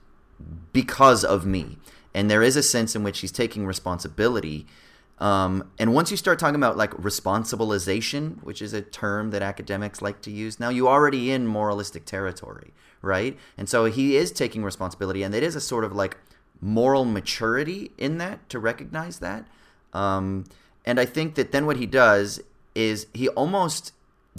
because 0.72 1.24
of 1.24 1.46
me. 1.46 1.78
And 2.12 2.30
there 2.30 2.42
is 2.42 2.56
a 2.56 2.62
sense 2.62 2.96
in 2.96 3.04
which 3.04 3.20
he's 3.20 3.32
taking 3.32 3.66
responsibility 3.66 4.66
um, 5.20 5.70
and 5.78 5.92
once 5.92 6.10
you 6.10 6.16
start 6.16 6.38
talking 6.38 6.56
about 6.56 6.76
like 6.76 6.92
responsibilization, 6.92 8.42
which 8.42 8.62
is 8.62 8.72
a 8.72 8.80
term 8.80 9.30
that 9.30 9.42
academics 9.42 10.00
like 10.00 10.22
to 10.22 10.30
use, 10.30 10.58
now 10.58 10.70
you 10.70 10.88
are 10.88 10.94
already 10.94 11.30
in 11.30 11.46
moralistic 11.46 12.06
territory, 12.06 12.72
right? 13.02 13.38
And 13.58 13.68
so 13.68 13.84
he 13.84 14.16
is 14.16 14.32
taking 14.32 14.64
responsibility, 14.64 15.22
and 15.22 15.34
it 15.34 15.42
is 15.42 15.54
a 15.54 15.60
sort 15.60 15.84
of 15.84 15.92
like 15.92 16.16
moral 16.60 17.04
maturity 17.04 17.92
in 17.98 18.18
that 18.18 18.48
to 18.48 18.58
recognize 18.58 19.18
that. 19.18 19.46
Um, 19.92 20.44
and 20.86 20.98
I 20.98 21.04
think 21.04 21.34
that 21.34 21.52
then 21.52 21.66
what 21.66 21.76
he 21.76 21.86
does 21.86 22.40
is 22.74 23.06
he 23.12 23.28
almost 23.28 23.92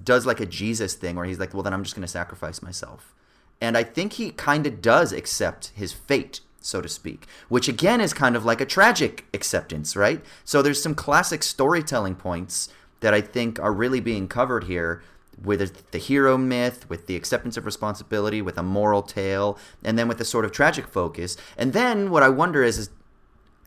does 0.04 0.26
like 0.26 0.40
a 0.40 0.46
Jesus 0.46 0.96
thing 0.96 1.16
where 1.16 1.26
he's 1.26 1.40
like, 1.40 1.54
well, 1.54 1.64
then 1.64 1.74
I'm 1.74 1.84
just 1.84 1.96
going 1.96 2.04
to 2.04 2.08
sacrifice 2.08 2.62
myself. 2.62 3.14
And 3.60 3.78
I 3.78 3.84
think 3.84 4.14
he 4.14 4.32
kind 4.32 4.66
of 4.66 4.82
does 4.82 5.12
accept 5.12 5.72
his 5.76 5.94
fate 5.94 6.40
so 6.62 6.82
to 6.82 6.88
speak, 6.88 7.26
which 7.50 7.68
again 7.68 8.00
is 8.00 8.14
kind 8.14 8.36
of 8.36 8.46
like 8.46 8.62
a 8.62 8.66
tragic 8.66 9.26
acceptance, 9.34 9.96
right? 9.96 10.24
So 10.46 10.62
there's 10.62 10.82
some 10.82 10.96
classic 10.96 11.44
storytelling 11.44 12.16
points 12.16 12.70
that 13.02 13.14
I 13.14 13.22
think 13.22 13.60
are 13.60 13.74
really 13.74 14.00
being 14.00 14.28
covered 14.28 14.66
here 14.66 15.02
with 15.44 15.90
the 15.92 15.98
hero 15.98 16.38
myth, 16.38 16.88
with 16.88 17.08
the 17.08 17.16
acceptance 17.16 17.58
of 17.58 17.66
responsibility, 17.66 18.42
with 18.42 18.58
a 18.58 18.64
moral 18.64 19.02
tale, 19.02 19.58
and 19.84 19.98
then 19.98 20.08
with 20.08 20.22
a 20.22 20.26
sort 20.26 20.46
of 20.46 20.52
tragic 20.52 20.88
focus. 20.88 21.36
And 21.58 21.74
then 21.74 22.12
what 22.12 22.22
I 22.22 22.30
wonder 22.30 22.64
is, 22.64 22.78
is 22.78 22.90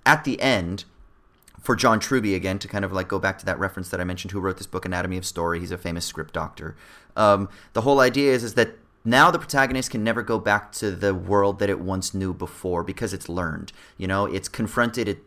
at 0.07 0.25
the 0.25 0.41
end, 0.41 0.85
for 1.61 1.75
John 1.75 1.99
Truby 1.99 2.35
again 2.35 2.59
to 2.59 2.69
kind 2.69 2.85
of 2.85 2.93
like 2.93 3.09
go 3.09 3.19
back 3.19 3.39
to 3.39 3.47
that 3.47 3.59
reference 3.59 3.89
that 3.89 4.01
I 4.01 4.05
mentioned, 4.05 4.33
who 4.33 4.39
wrote 4.39 4.59
this 4.59 4.67
book, 4.67 4.85
Anatomy 4.85 5.17
of 5.17 5.25
Story. 5.25 5.59
He's 5.59 5.71
a 5.71 5.79
famous 5.79 6.05
script 6.05 6.35
doctor. 6.35 6.77
Um, 7.17 7.49
the 7.73 7.81
whole 7.81 8.01
idea 8.01 8.33
is 8.33 8.45
is 8.45 8.55
that 8.55 8.77
now 9.05 9.31
the 9.31 9.39
protagonist 9.39 9.91
can 9.91 10.03
never 10.03 10.23
go 10.23 10.39
back 10.39 10.73
to 10.73 10.91
the 10.91 11.15
world 11.15 11.59
that 11.59 11.69
it 11.69 11.79
once 11.81 12.15
knew 12.15 12.33
before 12.33 12.83
because 12.83 13.13
it's 13.13 13.29
learned. 13.29 13.73
You 13.99 14.07
know, 14.07 14.25
it's 14.25 14.49
confronted 14.49 15.21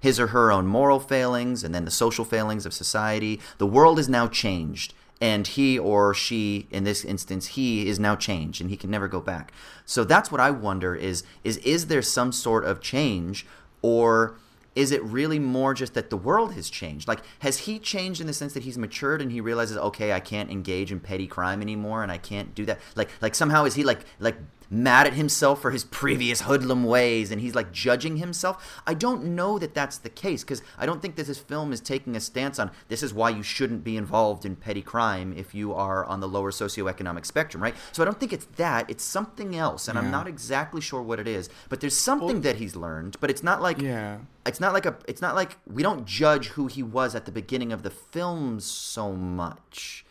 his 0.00 0.20
or 0.20 0.28
her 0.28 0.52
own 0.52 0.66
moral 0.66 1.00
failings 1.00 1.64
and 1.64 1.74
then 1.74 1.84
the 1.84 1.90
social 1.90 2.24
failings 2.24 2.64
of 2.64 2.72
society. 2.72 3.40
The 3.58 3.66
world 3.66 3.98
is 3.98 4.08
now 4.08 4.28
changed. 4.28 4.94
And 5.20 5.46
he 5.46 5.78
or 5.78 6.12
she, 6.12 6.66
in 6.70 6.84
this 6.84 7.04
instance, 7.04 7.46
he 7.46 7.88
is 7.88 7.98
now 7.98 8.14
changed 8.14 8.60
and 8.60 8.68
he 8.68 8.76
can 8.76 8.90
never 8.90 9.08
go 9.08 9.20
back. 9.20 9.52
So 9.86 10.04
that's 10.04 10.30
what 10.30 10.40
I 10.40 10.50
wonder 10.50 10.94
is 10.94 11.22
is 11.44 11.56
is 11.58 11.86
there 11.86 12.02
some 12.02 12.30
sort 12.30 12.64
of 12.64 12.80
change 12.80 13.46
or 13.80 14.36
is 14.74 14.90
it 14.90 15.02
really 15.04 15.38
more 15.38 15.74
just 15.74 15.94
that 15.94 16.10
the 16.10 16.16
world 16.16 16.54
has 16.54 16.68
changed? 16.68 17.06
Like, 17.06 17.20
has 17.40 17.60
he 17.60 17.78
changed 17.78 18.20
in 18.20 18.26
the 18.26 18.32
sense 18.32 18.54
that 18.54 18.64
he's 18.64 18.76
matured 18.76 19.22
and 19.22 19.30
he 19.30 19.40
realizes, 19.40 19.76
okay, 19.76 20.12
I 20.12 20.20
can't 20.20 20.50
engage 20.50 20.90
in 20.90 21.00
petty 21.00 21.26
crime 21.26 21.62
anymore, 21.62 22.02
and 22.02 22.10
I 22.10 22.18
can't 22.18 22.54
do 22.54 22.64
that? 22.66 22.80
Like, 22.94 23.10
like 23.20 23.34
somehow 23.34 23.64
is 23.64 23.74
he 23.74 23.84
like 23.84 24.00
like 24.18 24.36
mad 24.70 25.06
at 25.06 25.14
himself 25.14 25.60
for 25.60 25.70
his 25.70 25.84
previous 25.84 26.42
hoodlum 26.42 26.84
ways 26.84 27.30
and 27.30 27.40
he's 27.40 27.54
like 27.54 27.72
judging 27.72 28.16
himself. 28.16 28.82
I 28.86 28.94
don't 28.94 29.24
know 29.24 29.58
that 29.58 29.74
that's 29.74 29.98
the 29.98 30.08
case 30.08 30.42
because 30.42 30.62
I 30.78 30.86
don't 30.86 31.02
think 31.02 31.16
that 31.16 31.26
this 31.26 31.38
film 31.38 31.72
is 31.72 31.80
taking 31.80 32.16
a 32.16 32.20
stance 32.20 32.58
on 32.58 32.70
this 32.88 33.02
is 33.02 33.14
why 33.14 33.30
you 33.30 33.42
shouldn't 33.42 33.84
be 33.84 33.96
involved 33.96 34.44
in 34.44 34.56
petty 34.56 34.82
crime 34.82 35.34
if 35.36 35.54
you 35.54 35.74
are 35.74 36.04
on 36.04 36.20
the 36.20 36.28
lower 36.28 36.50
socioeconomic 36.50 37.26
spectrum, 37.26 37.62
right? 37.62 37.74
So 37.92 38.02
I 38.02 38.04
don't 38.04 38.18
think 38.18 38.32
it's 38.32 38.46
that. 38.56 38.88
It's 38.90 39.04
something 39.04 39.56
else, 39.56 39.88
and 39.88 39.96
yeah. 39.96 40.02
I'm 40.02 40.10
not 40.10 40.26
exactly 40.26 40.80
sure 40.80 41.02
what 41.02 41.20
it 41.20 41.28
is. 41.28 41.48
But 41.68 41.80
there's 41.80 41.96
something 41.96 42.26
well, 42.28 42.40
that 42.40 42.56
he's 42.56 42.76
learned, 42.76 43.16
but 43.20 43.30
it's 43.30 43.42
not 43.42 43.62
like 43.62 43.80
yeah. 43.80 44.18
It's 44.46 44.60
not 44.60 44.74
like 44.74 44.84
a. 44.84 44.96
It's 45.08 45.22
not 45.22 45.34
like 45.34 45.56
we 45.66 45.82
don't 45.82 46.06
judge 46.06 46.48
who 46.48 46.66
he 46.66 46.82
was 46.82 47.14
at 47.14 47.24
the 47.24 47.32
beginning 47.32 47.72
of 47.72 47.82
the 47.82 47.90
film 47.90 48.60
so 48.60 49.12
much 49.12 50.03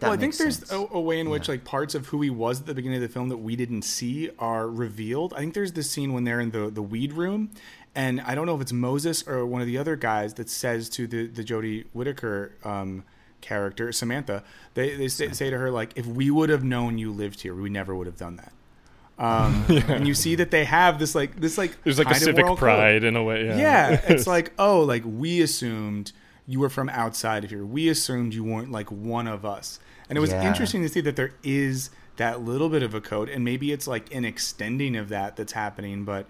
well, 0.00 0.12
I 0.12 0.16
think 0.16 0.36
there's 0.36 0.70
a, 0.70 0.86
a, 0.90 1.00
way 1.00 1.20
in 1.20 1.30
which 1.30 1.48
yeah. 1.48 1.54
like 1.54 1.64
parts 1.64 1.94
of 1.94 2.06
who 2.06 2.20
he 2.20 2.30
was 2.30 2.60
at 2.60 2.66
the 2.66 2.74
beginning 2.74 3.02
of 3.02 3.08
the 3.08 3.12
film 3.12 3.28
that 3.28 3.38
we 3.38 3.56
didn't 3.56 3.82
see 3.82 4.30
are 4.38 4.68
revealed. 4.68 5.34
I 5.34 5.38
think 5.38 5.54
there's 5.54 5.72
this 5.72 5.90
scene 5.90 6.12
when 6.12 6.24
they're 6.24 6.40
in 6.40 6.50
the 6.50 6.70
the 6.70 6.82
weed 6.82 7.12
room, 7.12 7.50
and 7.94 8.20
I 8.20 8.34
don't 8.34 8.46
know 8.46 8.54
if 8.54 8.60
it's 8.60 8.72
Moses 8.72 9.26
or 9.26 9.46
one 9.46 9.60
of 9.60 9.66
the 9.66 9.78
other 9.78 9.96
guys 9.96 10.34
that 10.34 10.48
says 10.48 10.88
to 10.90 11.06
the 11.06 11.26
the 11.26 11.42
Jodie 11.42 11.86
Whittaker 11.92 12.52
um, 12.64 13.04
character 13.40 13.92
Samantha, 13.92 14.42
they 14.74 14.96
they 14.96 15.08
say, 15.08 15.32
say, 15.32 15.50
to 15.50 15.58
her 15.58 15.70
like, 15.70 15.92
if 15.96 16.06
we 16.06 16.30
would 16.30 16.50
have 16.50 16.64
known 16.64 16.98
you 16.98 17.12
lived 17.12 17.40
here, 17.40 17.54
we 17.54 17.70
never 17.70 17.94
would 17.94 18.06
have 18.06 18.16
done 18.16 18.36
that. 18.36 18.52
Um, 19.18 19.64
yeah. 19.68 19.82
and 19.92 20.06
you 20.06 20.14
see 20.14 20.34
that 20.34 20.50
they 20.50 20.64
have 20.64 20.98
this 20.98 21.14
like 21.14 21.40
this 21.40 21.56
like 21.56 21.82
there's 21.84 21.98
like 21.98 22.10
a 22.10 22.14
civic 22.14 22.44
pride 22.56 23.02
code. 23.02 23.04
in 23.04 23.16
a 23.16 23.22
way. 23.22 23.46
Yeah, 23.46 23.56
yeah 23.56 24.00
it's 24.08 24.26
like 24.36 24.52
oh 24.58 24.80
like 24.80 25.02
we 25.06 25.40
assumed 25.40 26.12
you 26.46 26.60
were 26.60 26.68
from 26.70 26.88
outside 26.88 27.44
of 27.44 27.50
here. 27.50 27.64
We 27.64 27.88
assumed 27.88 28.34
you 28.34 28.44
weren't 28.44 28.70
like 28.70 28.90
one 28.90 29.26
of 29.26 29.44
us. 29.44 29.78
And 30.08 30.16
it 30.16 30.20
was 30.20 30.30
yeah. 30.30 30.46
interesting 30.46 30.82
to 30.82 30.88
see 30.88 31.00
that 31.00 31.16
there 31.16 31.32
is 31.42 31.90
that 32.16 32.40
little 32.42 32.68
bit 32.68 32.82
of 32.82 32.94
a 32.94 33.00
code, 33.00 33.28
and 33.28 33.44
maybe 33.44 33.72
it's 33.72 33.86
like 33.86 34.14
an 34.14 34.24
extending 34.24 34.96
of 34.96 35.08
that 35.08 35.36
that's 35.36 35.52
happening. 35.52 36.04
But 36.04 36.26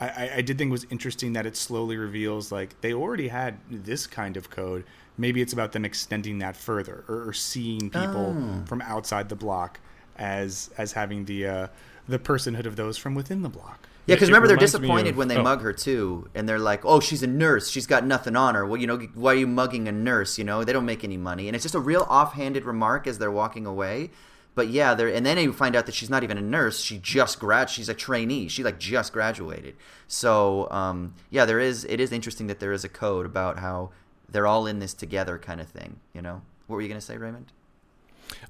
I, 0.00 0.30
I 0.36 0.40
did 0.42 0.58
think 0.58 0.68
it 0.70 0.72
was 0.72 0.86
interesting 0.90 1.34
that 1.34 1.46
it 1.46 1.56
slowly 1.56 1.96
reveals 1.96 2.50
like 2.50 2.80
they 2.80 2.92
already 2.92 3.28
had 3.28 3.58
this 3.70 4.06
kind 4.06 4.36
of 4.36 4.50
code. 4.50 4.84
Maybe 5.16 5.40
it's 5.40 5.52
about 5.52 5.72
them 5.72 5.84
extending 5.84 6.38
that 6.38 6.56
further 6.56 7.04
or, 7.08 7.28
or 7.28 7.32
seeing 7.32 7.90
people 7.90 8.34
Oh. 8.36 8.64
from 8.66 8.80
outside 8.82 9.28
the 9.28 9.36
block 9.36 9.78
as 10.16 10.70
as 10.76 10.92
having 10.92 11.26
the 11.26 11.46
uh, 11.46 11.66
the 12.08 12.18
personhood 12.18 12.66
of 12.66 12.76
those 12.76 12.98
from 12.98 13.14
within 13.14 13.42
the 13.42 13.48
block. 13.48 13.86
Yeah, 14.06 14.16
because 14.16 14.28
remember 14.28 14.48
they're 14.48 14.56
disappointed 14.56 15.10
of- 15.10 15.16
when 15.16 15.28
they 15.28 15.36
oh. 15.36 15.42
mug 15.42 15.62
her 15.62 15.72
too, 15.72 16.28
and 16.34 16.48
they're 16.48 16.58
like, 16.58 16.84
"Oh, 16.84 17.00
she's 17.00 17.22
a 17.22 17.26
nurse. 17.26 17.70
She's 17.70 17.86
got 17.86 18.04
nothing 18.04 18.34
on 18.34 18.54
her. 18.54 18.66
Well, 18.66 18.80
you 18.80 18.86
know, 18.86 18.98
why 19.14 19.32
are 19.32 19.36
you 19.36 19.46
mugging 19.46 19.88
a 19.88 19.92
nurse? 19.92 20.38
You 20.38 20.44
know, 20.44 20.64
they 20.64 20.72
don't 20.72 20.86
make 20.86 21.04
any 21.04 21.16
money." 21.16 21.48
And 21.48 21.54
it's 21.54 21.64
just 21.64 21.74
a 21.74 21.80
real 21.80 22.06
offhanded 22.08 22.64
remark 22.64 23.06
as 23.06 23.18
they're 23.18 23.30
walking 23.30 23.66
away. 23.66 24.10
But 24.54 24.68
yeah, 24.68 24.94
they're 24.94 25.08
and 25.08 25.24
then 25.24 25.38
you 25.38 25.52
find 25.52 25.76
out 25.76 25.86
that 25.86 25.94
she's 25.94 26.10
not 26.10 26.24
even 26.24 26.36
a 26.36 26.42
nurse. 26.42 26.80
She 26.80 26.98
just 26.98 27.38
grad. 27.38 27.70
She's 27.70 27.88
a 27.88 27.94
trainee. 27.94 28.48
She 28.48 28.64
like 28.64 28.78
just 28.78 29.12
graduated. 29.12 29.76
So 30.08 30.68
um, 30.70 31.14
yeah, 31.30 31.44
there 31.44 31.60
is. 31.60 31.84
It 31.84 32.00
is 32.00 32.10
interesting 32.10 32.48
that 32.48 32.58
there 32.58 32.72
is 32.72 32.84
a 32.84 32.88
code 32.88 33.26
about 33.26 33.58
how 33.58 33.90
they're 34.28 34.46
all 34.46 34.66
in 34.66 34.78
this 34.78 34.94
together, 34.94 35.38
kind 35.38 35.60
of 35.60 35.68
thing. 35.68 36.00
You 36.14 36.22
know, 36.22 36.42
what 36.66 36.76
were 36.76 36.82
you 36.82 36.88
gonna 36.88 37.00
say, 37.00 37.16
Raymond? 37.16 37.52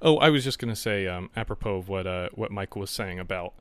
Oh, 0.01 0.17
I 0.19 0.31
was 0.31 0.43
just 0.45 0.59
gonna 0.59 0.77
say, 0.77 1.07
um, 1.07 1.31
apropos 1.37 1.77
of 1.77 1.89
what 1.89 2.07
uh, 2.07 2.31
what 2.35 2.51
Michael 2.51 2.81
was 2.81 2.91
saying 2.91 3.19
about 3.19 3.53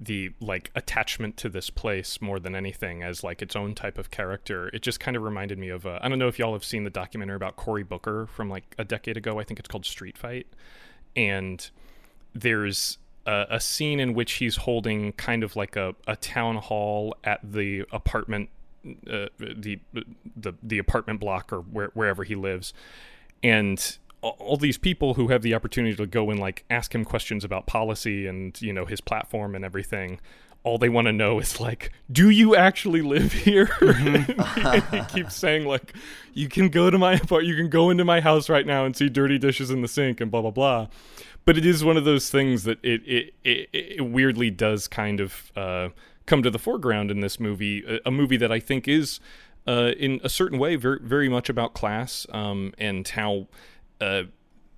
the 0.00 0.30
like 0.40 0.70
attachment 0.74 1.36
to 1.38 1.48
this 1.48 1.70
place 1.70 2.20
more 2.20 2.38
than 2.38 2.54
anything 2.54 3.02
as 3.02 3.24
like 3.24 3.42
its 3.42 3.56
own 3.56 3.74
type 3.74 3.98
of 3.98 4.10
character. 4.10 4.68
It 4.68 4.82
just 4.82 5.00
kind 5.00 5.16
of 5.16 5.22
reminded 5.22 5.58
me 5.58 5.68
of 5.68 5.86
uh, 5.86 5.98
I 6.00 6.08
don't 6.08 6.18
know 6.18 6.28
if 6.28 6.38
y'all 6.38 6.52
have 6.52 6.64
seen 6.64 6.84
the 6.84 6.90
documentary 6.90 7.36
about 7.36 7.56
Cory 7.56 7.82
Booker 7.82 8.26
from 8.26 8.48
like 8.48 8.74
a 8.78 8.84
decade 8.84 9.16
ago. 9.16 9.38
I 9.38 9.44
think 9.44 9.58
it's 9.58 9.68
called 9.68 9.84
Street 9.84 10.16
Fight, 10.16 10.46
and 11.16 11.68
there's 12.34 12.98
a, 13.26 13.46
a 13.50 13.60
scene 13.60 13.98
in 13.98 14.14
which 14.14 14.34
he's 14.34 14.56
holding 14.56 15.12
kind 15.12 15.42
of 15.42 15.56
like 15.56 15.74
a, 15.76 15.94
a 16.06 16.16
town 16.16 16.56
hall 16.56 17.14
at 17.24 17.40
the 17.42 17.84
apartment 17.90 18.50
uh, 19.10 19.26
the 19.38 19.80
the 20.36 20.54
the 20.62 20.78
apartment 20.78 21.18
block 21.20 21.52
or 21.52 21.60
where, 21.60 21.90
wherever 21.94 22.24
he 22.24 22.34
lives 22.34 22.72
and 23.42 23.98
all- 24.22 24.56
these 24.56 24.78
people 24.78 25.14
who 25.14 25.28
have 25.28 25.42
the 25.42 25.54
opportunity 25.54 25.94
to 25.94 26.06
go 26.06 26.30
and 26.30 26.40
like 26.40 26.64
ask 26.70 26.94
him 26.94 27.04
questions 27.04 27.44
about 27.44 27.66
policy 27.66 28.26
and 28.26 28.60
you 28.60 28.72
know 28.72 28.84
his 28.84 29.00
platform 29.00 29.54
and 29.54 29.64
everything 29.64 30.20
all 30.64 30.76
they 30.76 30.88
want 30.88 31.06
to 31.06 31.12
know 31.12 31.38
is 31.38 31.60
like 31.60 31.92
do 32.10 32.28
you 32.28 32.56
actually 32.56 33.00
live 33.00 33.32
here? 33.32 33.70
And 33.80 34.24
he 34.90 35.00
keeps 35.08 35.36
saying 35.36 35.66
like 35.66 35.94
you 36.34 36.48
can 36.48 36.68
go 36.68 36.90
to 36.90 36.98
my 36.98 37.14
apart 37.14 37.44
you 37.44 37.54
can 37.56 37.70
go 37.70 37.90
into 37.90 38.04
my 38.04 38.20
house 38.20 38.48
right 38.48 38.66
now 38.66 38.84
and 38.84 38.96
see 38.96 39.08
dirty 39.08 39.38
dishes 39.38 39.70
in 39.70 39.82
the 39.82 39.88
sink 39.88 40.20
and 40.20 40.30
blah 40.30 40.42
blah 40.42 40.50
blah. 40.50 40.88
But 41.44 41.56
it 41.56 41.64
is 41.64 41.84
one 41.84 41.96
of 41.96 42.04
those 42.04 42.28
things 42.28 42.64
that 42.64 42.78
it 42.84 43.02
it, 43.06 43.34
it, 43.44 43.68
it 43.72 44.04
weirdly 44.04 44.50
does 44.50 44.88
kind 44.88 45.20
of 45.20 45.52
uh, 45.56 45.88
come 46.26 46.42
to 46.42 46.50
the 46.50 46.58
foreground 46.58 47.10
in 47.10 47.20
this 47.20 47.40
movie 47.40 47.82
a, 47.86 48.00
a 48.06 48.10
movie 48.10 48.36
that 48.36 48.52
i 48.52 48.60
think 48.60 48.86
is 48.86 49.18
uh, 49.66 49.92
in 49.98 50.20
a 50.22 50.28
certain 50.28 50.58
way 50.58 50.76
very 50.76 50.98
very 51.02 51.28
much 51.28 51.48
about 51.48 51.72
class 51.72 52.26
um, 52.32 52.72
and 52.78 53.08
how 53.08 53.46
uh, 54.00 54.24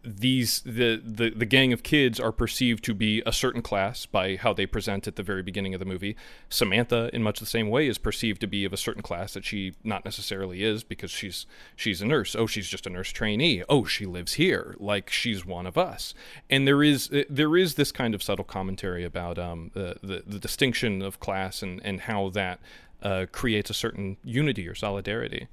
these 0.03 0.61
the, 0.63 1.01
the 1.05 1.31
the 1.31 1.45
gang 1.45 1.75
of 1.75 1.83
kids 1.83 2.19
are 2.19 2.33
perceived 2.33 2.83
to 2.85 2.95
be 2.95 3.23
a 3.27 3.33
certain 3.33 3.61
class 3.61 4.07
by 4.07 4.37
how 4.37 4.55
they 4.55 4.65
present 4.65 5.07
at 5.07 5.17
the 5.17 5.23
very 5.23 5.43
beginning 5.43 5.75
of 5.75 5.79
the 5.79 5.85
movie. 5.85 6.17
Samantha, 6.49 7.11
in 7.13 7.23
much 7.23 7.39
the 7.39 7.47
same 7.47 7.69
way, 7.69 7.87
is 7.87 7.99
perceived 7.99 8.41
to 8.41 8.47
be 8.47 8.65
of 8.65 8.73
a 8.73 8.79
certain 8.79 9.03
class 9.03 9.35
that 9.35 9.45
she 9.45 9.75
not 9.85 10.05
necessarily 10.05 10.63
is 10.63 10.83
because 10.83 11.11
she's 11.11 11.45
she's 11.77 12.01
a 12.01 12.07
nurse. 12.07 12.35
Oh, 12.35 12.47
she's 12.47 12.69
just 12.69 12.87
a 12.87 12.91
nurse 12.91 13.11
trainee. 13.11 13.63
Oh, 13.69 13.85
she 13.85 14.07
lives 14.07 14.35
here, 14.35 14.75
like 14.79 15.11
she's 15.11 15.45
one 15.45 15.67
of 15.67 15.77
us. 15.77 16.15
And 16.49 16.67
there 16.67 16.83
is 16.83 17.11
there 17.29 17.57
is 17.57 17.75
this 17.75 17.93
kind 17.93 18.15
of 18.15 18.23
subtle 18.23 18.45
commentary 18.45 19.05
about 19.05 19.39
um, 19.39 19.71
the, 19.75 19.97
the 20.03 20.23
the 20.27 20.39
distinction 20.39 21.03
of 21.03 21.21
class 21.21 21.63
and 21.63 21.79
and 21.85 22.01
how 22.03 22.31
that 22.31 22.59
uh, 23.03 23.27
creates 23.31 23.69
a 23.69 23.75
certain 23.75 24.17
unity 24.25 24.67
or 24.67 24.75
solidarity. 24.75 25.49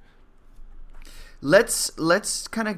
let's 1.41 1.97
let's 1.97 2.47
kind 2.47 2.67
of 2.67 2.77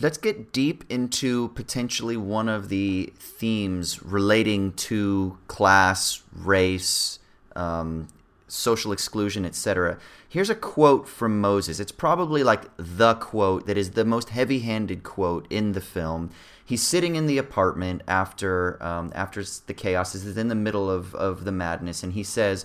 let's 0.00 0.18
get 0.18 0.52
deep 0.52 0.84
into 0.88 1.48
potentially 1.48 2.16
one 2.16 2.48
of 2.48 2.68
the 2.68 3.12
themes 3.18 4.02
relating 4.02 4.72
to 4.72 5.38
class, 5.46 6.22
race, 6.32 7.18
um, 7.54 8.08
social 8.48 8.92
exclusion, 8.92 9.44
etc. 9.44 9.98
Here's 10.28 10.50
a 10.50 10.54
quote 10.54 11.08
from 11.08 11.40
Moses. 11.40 11.80
It's 11.80 11.92
probably 11.92 12.42
like 12.42 12.64
the 12.76 13.14
quote 13.14 13.66
that 13.66 13.76
is 13.76 13.90
the 13.90 14.04
most 14.04 14.30
heavy-handed 14.30 15.02
quote 15.02 15.46
in 15.50 15.72
the 15.72 15.80
film. 15.80 16.30
He's 16.64 16.82
sitting 16.82 17.16
in 17.16 17.26
the 17.26 17.38
apartment 17.38 18.02
after 18.06 18.80
um, 18.82 19.10
after 19.14 19.42
the 19.66 19.74
chaos. 19.74 20.14
Is 20.14 20.36
in 20.36 20.48
the 20.48 20.54
middle 20.54 20.90
of, 20.90 21.14
of 21.14 21.44
the 21.44 21.52
madness, 21.52 22.02
and 22.02 22.12
he 22.12 22.22
says, 22.22 22.64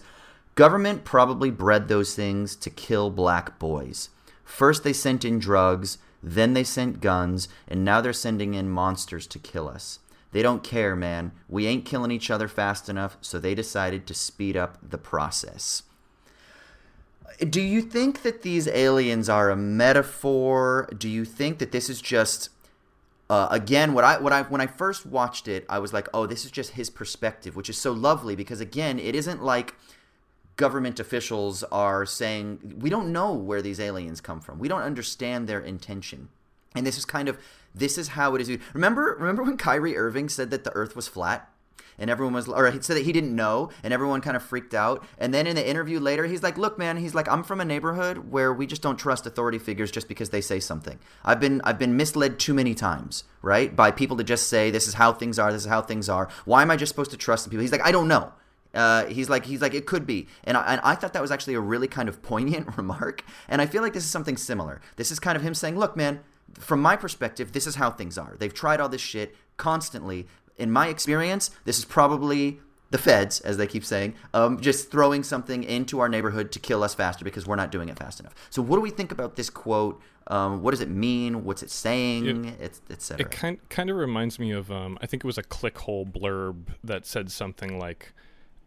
"Government 0.53 1.03
probably 1.03 1.49
bred 1.49 1.87
those 1.87 2.15
things 2.15 2.55
to 2.57 2.69
kill 2.69 3.09
black 3.09 3.57
boys. 3.57 4.09
First 4.43 4.83
they 4.83 4.93
sent 4.93 5.25
in 5.25 5.39
drugs, 5.39 5.97
then 6.25 6.53
they 6.53 6.63
sent 6.63 7.01
guns, 7.01 7.47
and 7.67 7.85
now 7.85 8.01
they're 8.01 8.11
sending 8.11 8.55
in 8.55 8.69
monsters 8.69 9.27
to 9.27 9.39
kill 9.39 9.69
us. 9.69 9.99
They 10.31 10.41
don't 10.41 10.63
care, 10.63 10.95
man. 10.95 11.31
We 11.47 11.67
ain't 11.67 11.85
killing 11.85 12.11
each 12.11 12.31
other 12.31 12.47
fast 12.47 12.89
enough, 12.89 13.15
so 13.21 13.39
they 13.39 13.55
decided 13.55 14.07
to 14.07 14.13
speed 14.13 14.57
up 14.57 14.77
the 14.81 14.97
process." 14.97 15.83
Do 17.49 17.61
you 17.61 17.81
think 17.81 18.21
that 18.21 18.43
these 18.43 18.67
aliens 18.67 19.27
are 19.27 19.49
a 19.49 19.57
metaphor? 19.57 20.87
Do 20.97 21.09
you 21.09 21.25
think 21.25 21.57
that 21.59 21.73
this 21.73 21.89
is 21.89 22.01
just 22.01 22.49
uh, 23.29 23.47
again, 23.49 23.93
what 23.93 24.03
I 24.03 24.19
what 24.19 24.31
I 24.31 24.43
when 24.43 24.61
I 24.61 24.67
first 24.67 25.05
watched 25.05 25.47
it, 25.47 25.65
I 25.67 25.79
was 25.79 25.91
like, 25.91 26.07
oh, 26.13 26.27
this 26.27 26.45
is 26.45 26.51
just 26.51 26.71
his 26.71 26.89
perspective, 26.89 27.55
which 27.55 27.69
is 27.69 27.77
so 27.77 27.91
lovely 27.91 28.35
because 28.35 28.61
again, 28.61 28.99
it 28.99 29.15
isn't 29.15 29.43
like 29.43 29.73
government 30.57 30.99
officials 30.99 31.63
are 31.71 32.05
saying 32.05 32.77
we 32.79 32.89
don't 32.89 33.11
know 33.11 33.33
where 33.33 33.61
these 33.61 33.79
aliens 33.79 34.21
come 34.21 34.39
from. 34.39 34.59
We 34.59 34.67
don't 34.67 34.81
understand 34.81 35.47
their 35.47 35.59
intention. 35.59 36.29
And 36.75 36.85
this 36.85 36.97
is 36.97 37.05
kind 37.05 37.29
of 37.29 37.37
this 37.73 37.97
is 37.97 38.09
how 38.09 38.35
it 38.35 38.41
is. 38.41 38.57
Remember 38.73 39.15
remember 39.19 39.43
when 39.43 39.57
Kyrie 39.57 39.97
Irving 39.97 40.29
said 40.29 40.51
that 40.51 40.63
the 40.63 40.75
earth 40.75 40.95
was 40.95 41.07
flat? 41.07 41.49
And 41.97 42.09
everyone 42.09 42.33
was, 42.33 42.49
or 42.49 42.69
he 42.71 42.81
said 42.81 42.97
that 42.97 43.05
he 43.05 43.13
didn't 43.13 43.33
know, 43.33 43.69
and 43.81 43.93
everyone 43.93 44.19
kind 44.19 44.35
of 44.35 44.43
freaked 44.43 44.73
out. 44.73 45.05
And 45.17 45.33
then 45.33 45.47
in 45.47 45.55
the 45.55 45.65
interview 45.65 45.97
later, 45.97 46.25
he's 46.25 46.43
like, 46.43 46.57
"Look, 46.57 46.77
man, 46.77 46.97
he's 46.97 47.15
like, 47.15 47.29
I'm 47.29 47.41
from 47.41 47.61
a 47.61 47.65
neighborhood 47.65 48.31
where 48.31 48.53
we 48.53 48.67
just 48.67 48.81
don't 48.81 48.97
trust 48.97 49.25
authority 49.25 49.59
figures 49.59 49.91
just 49.91 50.09
because 50.09 50.29
they 50.29 50.41
say 50.41 50.59
something. 50.59 50.99
I've 51.23 51.39
been, 51.39 51.61
I've 51.63 51.79
been 51.79 51.95
misled 51.95 52.37
too 52.37 52.53
many 52.53 52.75
times, 52.75 53.23
right, 53.41 53.73
by 53.73 53.91
people 53.91 54.17
to 54.17 54.25
just 54.25 54.49
say 54.49 54.71
this 54.71 54.89
is 54.89 54.95
how 54.95 55.13
things 55.13 55.39
are, 55.39 55.53
this 55.53 55.61
is 55.61 55.69
how 55.69 55.81
things 55.81 56.09
are. 56.09 56.27
Why 56.43 56.63
am 56.63 56.69
I 56.69 56.75
just 56.75 56.89
supposed 56.89 57.11
to 57.11 57.17
trust 57.17 57.45
the 57.45 57.49
people? 57.49 57.61
He's 57.61 57.71
like, 57.71 57.85
I 57.85 57.93
don't 57.93 58.09
know. 58.09 58.33
Uh, 58.75 59.05
he's 59.05 59.29
like 59.29 59.45
he's 59.45 59.61
like 59.61 59.73
it 59.73 59.85
could 59.85 60.05
be, 60.05 60.27
and 60.43 60.57
I, 60.57 60.73
and 60.73 60.81
I 60.83 60.95
thought 60.95 61.13
that 61.13 61.21
was 61.21 61.31
actually 61.31 61.55
a 61.55 61.59
really 61.59 61.87
kind 61.87 62.09
of 62.09 62.21
poignant 62.21 62.77
remark, 62.77 63.23
and 63.47 63.61
I 63.61 63.65
feel 63.65 63.81
like 63.81 63.93
this 63.93 64.03
is 64.03 64.11
something 64.11 64.37
similar. 64.37 64.81
This 64.97 65.11
is 65.11 65.19
kind 65.19 65.35
of 65.35 65.41
him 65.41 65.53
saying, 65.53 65.77
"Look, 65.77 65.95
man, 65.95 66.19
from 66.59 66.81
my 66.81 66.95
perspective, 66.95 67.51
this 67.51 67.67
is 67.67 67.75
how 67.75 67.91
things 67.91 68.17
are. 68.17 68.35
They've 68.37 68.53
tried 68.53 68.79
all 68.79 68.89
this 68.89 69.01
shit 69.01 69.35
constantly. 69.57 70.27
In 70.57 70.71
my 70.71 70.87
experience, 70.87 71.51
this 71.65 71.77
is 71.77 71.85
probably 71.85 72.59
the 72.91 72.97
feds, 72.97 73.41
as 73.41 73.57
they 73.57 73.67
keep 73.67 73.83
saying, 73.83 74.13
um, 74.33 74.61
just 74.61 74.91
throwing 74.91 75.23
something 75.23 75.63
into 75.63 75.99
our 75.99 76.07
neighborhood 76.07 76.51
to 76.53 76.59
kill 76.59 76.83
us 76.83 76.93
faster 76.93 77.25
because 77.25 77.45
we're 77.45 77.55
not 77.55 77.71
doing 77.71 77.89
it 77.89 77.97
fast 77.97 78.19
enough. 78.19 78.33
So, 78.49 78.61
what 78.61 78.77
do 78.77 78.81
we 78.81 78.91
think 78.91 79.11
about 79.11 79.35
this 79.35 79.49
quote? 79.49 80.01
Um, 80.27 80.61
what 80.61 80.71
does 80.71 80.81
it 80.81 80.89
mean? 80.89 81.43
What's 81.43 81.61
it 81.61 81.69
saying? 81.69 82.55
It's 82.59 82.81
etc. 82.89 83.25
It 83.25 83.31
kind 83.31 83.57
kind 83.69 83.89
of 83.89 83.97
reminds 83.97 84.39
me 84.39 84.51
of 84.51 84.71
um, 84.71 84.97
I 85.01 85.07
think 85.07 85.23
it 85.23 85.27
was 85.27 85.37
a 85.37 85.43
clickhole 85.43 86.09
blurb 86.11 86.67
that 86.83 87.05
said 87.05 87.31
something 87.31 87.77
like, 87.77 88.13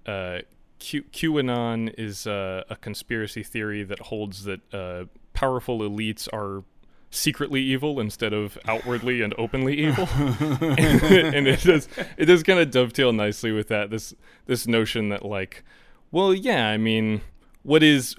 uh, 0.09 0.41
Q- 0.79 1.05
"QAnon 1.13 1.95
is 1.99 2.27
uh, 2.27 2.65
a 2.69 2.77
conspiracy 2.77 3.43
theory 3.43 3.83
that 3.85 3.99
holds 4.01 4.45
that 4.45 4.61
uh, 4.75 5.05
powerful 5.33 5.81
elites 5.81 6.29
are." 6.33 6.65
secretly 7.11 7.63
evil 7.63 8.01
instead 8.01 8.35
of 8.35 8.59
outwardly 8.67 9.23
and 9.23 9.33
openly 9.39 9.79
evil 9.79 10.07
and, 10.21 11.03
and 11.35 11.49
it 11.49 11.63
does 11.63 11.89
it 12.19 12.27
does 12.27 12.43
kind 12.43 12.59
of 12.59 12.71
dovetail 12.71 13.15
nicely 13.15 13.51
with 13.51 13.69
that 13.69 13.89
this 13.89 14.13
this 14.45 14.67
notion 14.67 15.09
that 15.09 15.25
like 15.25 15.65
well 16.11 16.35
yeah 16.35 16.69
i 16.69 16.77
mean 16.77 17.23
what 17.63 17.83
is 17.83 18.15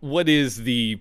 what 0.00 0.28
is 0.28 0.64
the 0.64 1.00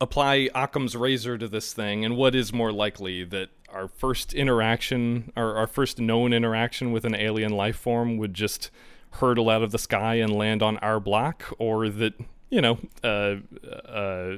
apply 0.00 0.48
Occam's 0.54 0.96
razor 0.96 1.36
to 1.36 1.46
this 1.46 1.72
thing, 1.72 2.04
and 2.04 2.16
what 2.16 2.34
is 2.34 2.52
more 2.52 2.72
likely 2.72 3.22
that 3.24 3.50
our 3.68 3.86
first 3.86 4.32
interaction, 4.32 5.32
our, 5.36 5.56
our 5.56 5.66
first 5.66 6.00
known 6.00 6.32
interaction 6.32 6.90
with 6.90 7.04
an 7.04 7.14
alien 7.14 7.52
life 7.52 7.76
form 7.76 8.16
would 8.16 8.34
just 8.34 8.70
hurtle 9.12 9.50
out 9.50 9.62
of 9.62 9.70
the 9.70 9.78
sky 9.78 10.14
and 10.16 10.32
land 10.32 10.62
on 10.62 10.78
our 10.78 11.00
block, 11.00 11.52
or 11.58 11.88
that 11.88 12.14
you 12.50 12.60
know, 12.60 12.78
uh, 13.04 13.36
uh, 13.88 14.36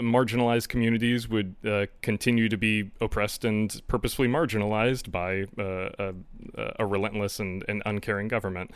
marginalized 0.00 0.68
communities 0.68 1.28
would 1.28 1.54
uh, 1.66 1.86
continue 2.00 2.48
to 2.48 2.56
be 2.56 2.90
oppressed 3.00 3.44
and 3.44 3.82
purposefully 3.88 4.26
marginalized 4.26 5.10
by 5.12 5.42
uh, 5.62 5.90
a, 5.98 6.72
a, 6.78 6.86
relentless 6.86 7.38
and, 7.38 7.62
and 7.68 7.82
uncaring 7.84 8.28
government. 8.28 8.70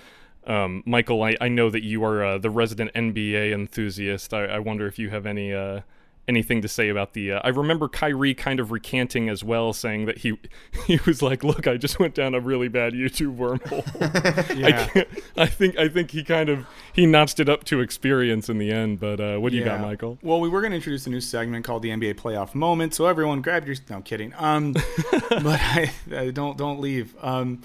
Um, 0.46 0.82
Michael, 0.84 1.22
I, 1.22 1.36
I 1.40 1.48
know 1.48 1.70
that 1.70 1.84
you 1.84 2.04
are 2.04 2.22
uh, 2.22 2.38
the 2.38 2.50
resident 2.50 2.92
NBA 2.94 3.52
enthusiast. 3.52 4.34
I, 4.34 4.44
I 4.44 4.58
wonder 4.58 4.86
if 4.86 4.98
you 4.98 5.08
have 5.08 5.24
any 5.24 5.54
uh, 5.54 5.80
anything 6.28 6.62
to 6.62 6.68
say 6.68 6.88
about 6.88 7.12
the. 7.12 7.32
Uh, 7.32 7.40
I 7.44 7.48
remember 7.48 7.88
Kyrie 7.88 8.34
kind 8.34 8.60
of 8.60 8.70
recanting 8.70 9.28
as 9.28 9.44
well, 9.44 9.72
saying 9.72 10.06
that 10.06 10.18
he 10.18 10.38
he 10.86 10.98
was 11.06 11.22
like, 11.22 11.44
"Look, 11.44 11.66
I 11.66 11.76
just 11.76 11.98
went 11.98 12.14
down 12.14 12.34
a 12.34 12.40
really 12.40 12.68
bad 12.68 12.92
YouTube 12.92 13.36
wormhole." 13.36 13.84
Yeah. 14.56 14.88
I, 14.94 15.06
I 15.36 15.46
think 15.46 15.78
I 15.78 15.88
think 15.88 16.10
he 16.12 16.24
kind 16.24 16.48
of 16.48 16.66
he 16.92 17.04
notched 17.04 17.40
it 17.40 17.48
up 17.48 17.64
to 17.64 17.80
experience 17.80 18.48
in 18.48 18.58
the 18.58 18.70
end. 18.70 19.00
But 19.00 19.20
uh, 19.20 19.38
what 19.38 19.52
do 19.52 19.58
you 19.58 19.64
got, 19.64 19.80
Michael? 19.80 20.18
Well, 20.22 20.40
we 20.40 20.48
were 20.48 20.60
going 20.60 20.70
to 20.70 20.76
introduce 20.76 21.06
a 21.06 21.10
new 21.10 21.20
segment 21.20 21.64
called 21.64 21.82
the 21.82 21.90
NBA 21.90 22.14
Playoff 22.14 22.54
Moment. 22.54 22.94
So 22.94 23.06
everyone, 23.06 23.42
grab 23.42 23.66
your. 23.66 23.76
No, 23.90 24.00
kidding. 24.00 24.32
Um, 24.38 24.72
but 25.30 25.60
I, 25.60 25.92
I 26.14 26.30
don't 26.30 26.56
don't 26.56 26.80
leave. 26.80 27.14
Um, 27.22 27.62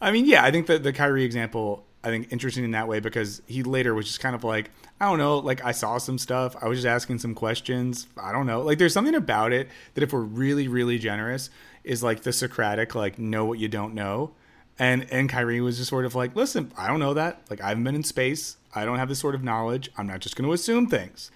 I 0.00 0.12
mean, 0.12 0.24
yeah, 0.26 0.44
I 0.44 0.50
think 0.50 0.66
that 0.66 0.82
the 0.82 0.92
Kyrie 0.92 1.24
example, 1.24 1.84
I 2.02 2.08
think 2.08 2.28
interesting 2.30 2.64
in 2.64 2.70
that 2.70 2.88
way 2.88 3.00
because 3.00 3.42
he 3.46 3.62
later 3.62 3.94
was 3.94 4.06
just 4.06 4.20
kind 4.20 4.34
of 4.34 4.42
like, 4.42 4.70
I 5.00 5.08
don't 5.08 5.18
know, 5.18 5.38
like 5.38 5.64
I 5.64 5.72
saw 5.72 5.98
some 5.98 6.18
stuff. 6.18 6.56
I 6.60 6.66
was 6.66 6.78
just 6.78 6.86
asking 6.86 7.18
some 7.18 7.34
questions. 7.34 8.06
I 8.16 8.32
don't 8.32 8.46
know. 8.46 8.62
Like 8.62 8.78
there's 8.78 8.94
something 8.94 9.14
about 9.14 9.52
it 9.52 9.68
that 9.94 10.02
if 10.02 10.12
we're 10.12 10.20
really, 10.20 10.66
really 10.66 10.98
generous, 10.98 11.50
is 11.84 12.02
like 12.02 12.22
the 12.22 12.32
Socratic, 12.32 12.94
like 12.94 13.18
know 13.18 13.44
what 13.44 13.58
you 13.58 13.68
don't 13.68 13.94
know. 13.94 14.32
And 14.78 15.06
and 15.10 15.28
Kyrie 15.28 15.60
was 15.60 15.76
just 15.76 15.90
sort 15.90 16.06
of 16.06 16.14
like, 16.14 16.34
listen, 16.34 16.72
I 16.76 16.86
don't 16.86 17.00
know 17.00 17.14
that. 17.14 17.42
Like 17.50 17.60
I 17.60 17.68
haven't 17.68 17.84
been 17.84 17.94
in 17.94 18.02
space. 18.02 18.56
I 18.74 18.84
don't 18.84 18.98
have 18.98 19.08
this 19.08 19.18
sort 19.18 19.34
of 19.34 19.42
knowledge. 19.42 19.90
I'm 19.98 20.06
not 20.06 20.20
just 20.20 20.36
going 20.36 20.46
to 20.46 20.54
assume 20.54 20.86
things. 20.86 21.30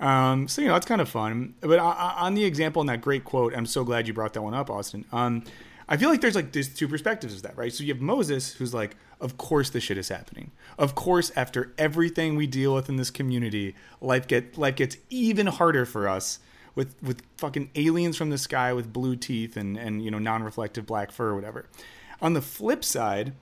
Um, 0.00 0.48
so 0.48 0.62
you 0.62 0.68
know, 0.68 0.74
that's 0.74 0.86
kind 0.86 1.00
of 1.00 1.08
fun. 1.08 1.54
But 1.60 1.78
on 1.78 2.34
the 2.34 2.44
example 2.44 2.80
in 2.80 2.86
that 2.86 3.00
great 3.00 3.24
quote, 3.24 3.54
I'm 3.54 3.66
so 3.66 3.84
glad 3.84 4.06
you 4.06 4.14
brought 4.14 4.34
that 4.34 4.42
one 4.42 4.54
up, 4.54 4.70
Austin. 4.70 5.04
Um, 5.12 5.44
I 5.88 5.96
feel 5.96 6.10
like 6.10 6.20
there's 6.20 6.34
like 6.34 6.52
these 6.52 6.68
two 6.68 6.88
perspectives 6.88 7.34
of 7.34 7.42
that, 7.42 7.56
right? 7.56 7.72
So 7.72 7.84
you 7.84 7.92
have 7.94 8.02
Moses, 8.02 8.52
who's 8.54 8.74
like, 8.74 8.96
of 9.20 9.38
course 9.38 9.70
this 9.70 9.84
shit 9.84 9.98
is 9.98 10.08
happening. 10.08 10.52
Of 10.78 10.94
course, 10.94 11.32
after 11.36 11.72
everything 11.78 12.36
we 12.36 12.46
deal 12.46 12.74
with 12.74 12.88
in 12.88 12.96
this 12.96 13.10
community, 13.10 13.74
life 14.00 14.26
get 14.26 14.58
life 14.58 14.76
gets 14.76 14.96
even 15.10 15.46
harder 15.46 15.86
for 15.86 16.08
us 16.08 16.38
with 16.74 16.94
with 17.02 17.22
fucking 17.36 17.70
aliens 17.74 18.16
from 18.16 18.30
the 18.30 18.38
sky 18.38 18.72
with 18.72 18.92
blue 18.92 19.16
teeth 19.16 19.56
and 19.56 19.76
and 19.76 20.04
you 20.04 20.10
know 20.10 20.18
non-reflective 20.18 20.86
black 20.86 21.10
fur 21.10 21.30
or 21.30 21.34
whatever. 21.34 21.66
On 22.20 22.34
the 22.34 22.42
flip 22.42 22.84
side, 22.84 23.32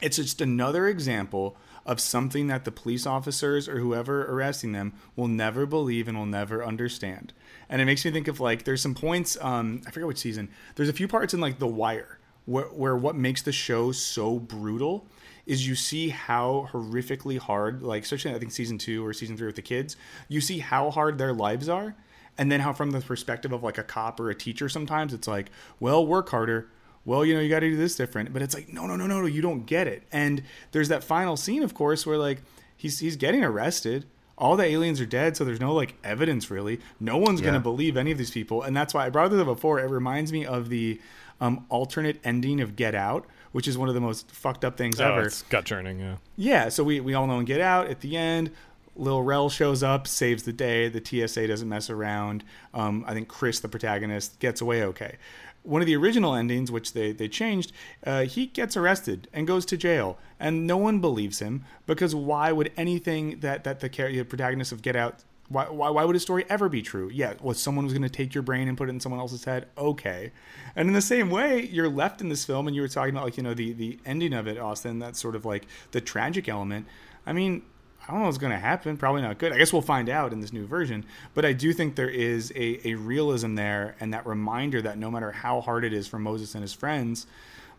it's 0.00 0.16
just 0.16 0.40
another 0.40 0.86
example 0.86 1.56
of 1.86 1.98
something 1.98 2.46
that 2.48 2.64
the 2.64 2.70
police 2.70 3.06
officers 3.06 3.68
or 3.68 3.78
whoever 3.78 4.30
arresting 4.30 4.72
them 4.72 4.92
will 5.16 5.28
never 5.28 5.64
believe 5.66 6.06
and 6.08 6.16
will 6.16 6.26
never 6.26 6.64
understand. 6.64 7.32
And 7.68 7.80
it 7.80 7.86
makes 7.86 8.04
me 8.04 8.10
think 8.10 8.28
of 8.28 8.38
like 8.38 8.64
there's 8.64 8.82
some 8.82 8.94
points 8.94 9.38
um 9.40 9.82
I 9.86 9.90
forget 9.90 10.06
which 10.06 10.18
season. 10.18 10.50
There's 10.74 10.88
a 10.88 10.94
few 10.94 11.08
parts 11.08 11.32
in 11.32 11.40
like 11.40 11.58
The 11.58 11.66
Wire 11.66 12.18
where, 12.50 12.64
where 12.66 12.96
what 12.96 13.14
makes 13.14 13.42
the 13.42 13.52
show 13.52 13.92
so 13.92 14.38
brutal 14.38 15.06
is 15.46 15.66
you 15.66 15.74
see 15.74 16.08
how 16.10 16.68
horrifically 16.72 17.38
hard 17.38 17.82
like 17.82 18.02
especially 18.02 18.34
I 18.34 18.38
think 18.38 18.52
season 18.52 18.78
2 18.78 19.04
or 19.04 19.12
season 19.12 19.36
3 19.36 19.46
with 19.46 19.56
the 19.56 19.62
kids, 19.62 19.96
you 20.28 20.40
see 20.40 20.58
how 20.58 20.90
hard 20.90 21.18
their 21.18 21.32
lives 21.32 21.68
are 21.68 21.94
and 22.38 22.50
then 22.50 22.60
how 22.60 22.72
from 22.72 22.90
the 22.90 23.00
perspective 23.00 23.52
of 23.52 23.62
like 23.62 23.78
a 23.78 23.82
cop 23.82 24.18
or 24.20 24.30
a 24.30 24.34
teacher 24.34 24.68
sometimes 24.68 25.12
it's 25.14 25.28
like, 25.28 25.50
well, 25.78 26.04
work 26.06 26.28
harder 26.30 26.68
well, 27.04 27.24
you 27.24 27.32
know, 27.34 27.40
you 27.40 27.48
got 27.48 27.60
to 27.60 27.70
do 27.70 27.76
this 27.78 27.96
different. 27.96 28.30
But 28.32 28.42
it's 28.42 28.54
like, 28.54 28.70
no, 28.72 28.86
no, 28.86 28.94
no, 28.94 29.06
no, 29.06 29.20
no, 29.20 29.26
you 29.26 29.40
don't 29.40 29.64
get 29.64 29.86
it. 29.86 30.02
And 30.12 30.42
there's 30.72 30.88
that 30.88 31.02
final 31.02 31.34
scene, 31.36 31.62
of 31.62 31.72
course, 31.72 32.06
where 32.06 32.18
like 32.18 32.42
he's 32.76 32.98
he's 32.98 33.16
getting 33.16 33.42
arrested. 33.42 34.04
All 34.36 34.56
the 34.56 34.64
aliens 34.64 35.00
are 35.00 35.06
dead, 35.06 35.36
so 35.36 35.44
there's 35.44 35.60
no 35.60 35.72
like 35.72 35.94
evidence 36.04 36.50
really. 36.50 36.78
No 37.00 37.16
one's 37.16 37.40
Yeah. 37.40 37.46
gonna 37.46 37.60
believe 37.60 37.96
any 37.96 38.10
of 38.10 38.18
these 38.18 38.30
people, 38.30 38.62
and 38.62 38.76
that's 38.76 38.92
why 38.94 39.06
I 39.06 39.10
brought 39.10 39.30
this 39.30 39.40
up 39.40 39.46
before. 39.46 39.80
It 39.80 39.90
reminds 39.90 40.30
me 40.32 40.44
of 40.46 40.68
the 40.68 41.00
um, 41.40 41.64
alternate 41.68 42.20
ending 42.24 42.60
of 42.60 42.76
Get 42.76 42.94
Out, 42.94 43.26
which 43.52 43.66
is 43.66 43.76
one 43.78 43.88
of 43.88 43.94
the 43.94 44.00
most 44.00 44.30
fucked 44.30 44.64
up 44.64 44.76
things 44.76 45.00
Oh, 45.00 45.12
ever. 45.12 45.22
it's 45.26 45.42
gut 45.42 45.64
churning. 45.64 45.98
Yeah. 46.00 46.16
Yeah, 46.36 46.68
so 46.68 46.84
we, 46.84 47.00
we 47.00 47.14
all 47.14 47.26
know 47.26 47.38
in 47.38 47.44
Get 47.44 47.60
Out 47.60 47.88
at 47.88 48.00
the 48.00 48.16
end, 48.16 48.50
Lil 48.96 49.22
Rel 49.22 49.48
shows 49.48 49.82
up, 49.82 50.06
saves 50.06 50.42
the 50.42 50.52
day. 50.52 50.88
The 50.88 51.02
TSA 51.04 51.46
doesn't 51.46 51.68
mess 51.68 51.88
around. 51.90 52.44
Um, 52.74 53.04
I 53.06 53.14
think 53.14 53.28
Chris, 53.28 53.60
the 53.60 53.68
protagonist, 53.68 54.38
gets 54.40 54.60
away 54.60 54.82
okay. 54.84 55.16
One 55.62 55.80
of 55.82 55.86
the 55.86 55.96
original 55.96 56.34
endings, 56.34 56.70
which 56.70 56.92
they, 56.94 57.12
they 57.12 57.28
changed, 57.28 57.72
uh, 58.06 58.22
he 58.22 58.46
gets 58.46 58.76
arrested 58.76 59.28
and 59.32 59.46
goes 59.46 59.64
to 59.66 59.76
jail. 59.76 60.18
And 60.38 60.66
no 60.66 60.76
one 60.76 61.00
believes 61.00 61.38
him 61.40 61.64
because 61.86 62.14
why 62.14 62.50
would 62.50 62.72
anything 62.76 63.40
that, 63.40 63.64
that 63.64 63.80
the, 63.80 63.88
the 63.88 64.24
protagonist 64.24 64.72
of 64.72 64.80
Get 64.82 64.96
Out, 64.96 65.22
why, 65.50 65.64
why, 65.64 65.90
why 65.90 66.04
would 66.04 66.14
a 66.14 66.20
story 66.20 66.44
ever 66.48 66.68
be 66.68 66.80
true? 66.80 67.10
Yeah, 67.12 67.34
well, 67.40 67.54
someone 67.54 67.84
was 67.84 67.92
going 67.92 68.04
to 68.04 68.08
take 68.08 68.34
your 68.34 68.42
brain 68.42 68.68
and 68.68 68.78
put 68.78 68.88
it 68.88 68.92
in 68.92 69.00
someone 69.00 69.20
else's 69.20 69.44
head. 69.44 69.66
Okay. 69.76 70.30
And 70.76 70.86
in 70.86 70.94
the 70.94 71.02
same 71.02 71.28
way, 71.28 71.66
you're 71.66 71.88
left 71.88 72.20
in 72.20 72.28
this 72.28 72.44
film, 72.44 72.68
and 72.68 72.76
you 72.76 72.82
were 72.82 72.88
talking 72.88 73.12
about, 73.12 73.24
like, 73.24 73.36
you 73.36 73.42
know, 73.42 73.52
the, 73.52 73.72
the 73.72 73.98
ending 74.06 74.32
of 74.32 74.46
it, 74.46 74.58
Austin, 74.58 75.00
that's 75.00 75.20
sort 75.20 75.34
of 75.34 75.44
like 75.44 75.66
the 75.90 76.00
tragic 76.00 76.48
element. 76.48 76.86
I 77.26 77.32
mean, 77.32 77.62
I 78.06 78.12
don't 78.12 78.20
know 78.20 78.26
what's 78.26 78.38
going 78.38 78.52
to 78.52 78.58
happen. 78.58 78.96
Probably 78.96 79.22
not 79.22 79.38
good. 79.38 79.52
I 79.52 79.58
guess 79.58 79.72
we'll 79.72 79.82
find 79.82 80.08
out 80.08 80.32
in 80.32 80.40
this 80.40 80.52
new 80.52 80.66
version. 80.66 81.04
But 81.34 81.44
I 81.44 81.52
do 81.52 81.72
think 81.72 81.96
there 81.96 82.08
is 82.08 82.52
a, 82.54 82.88
a 82.88 82.94
realism 82.94 83.56
there 83.56 83.96
and 83.98 84.14
that 84.14 84.24
reminder 84.26 84.80
that 84.82 84.98
no 84.98 85.10
matter 85.10 85.32
how 85.32 85.60
hard 85.60 85.84
it 85.84 85.92
is 85.92 86.06
for 86.06 86.20
Moses 86.20 86.54
and 86.54 86.62
his 86.62 86.72
friends, 86.72 87.26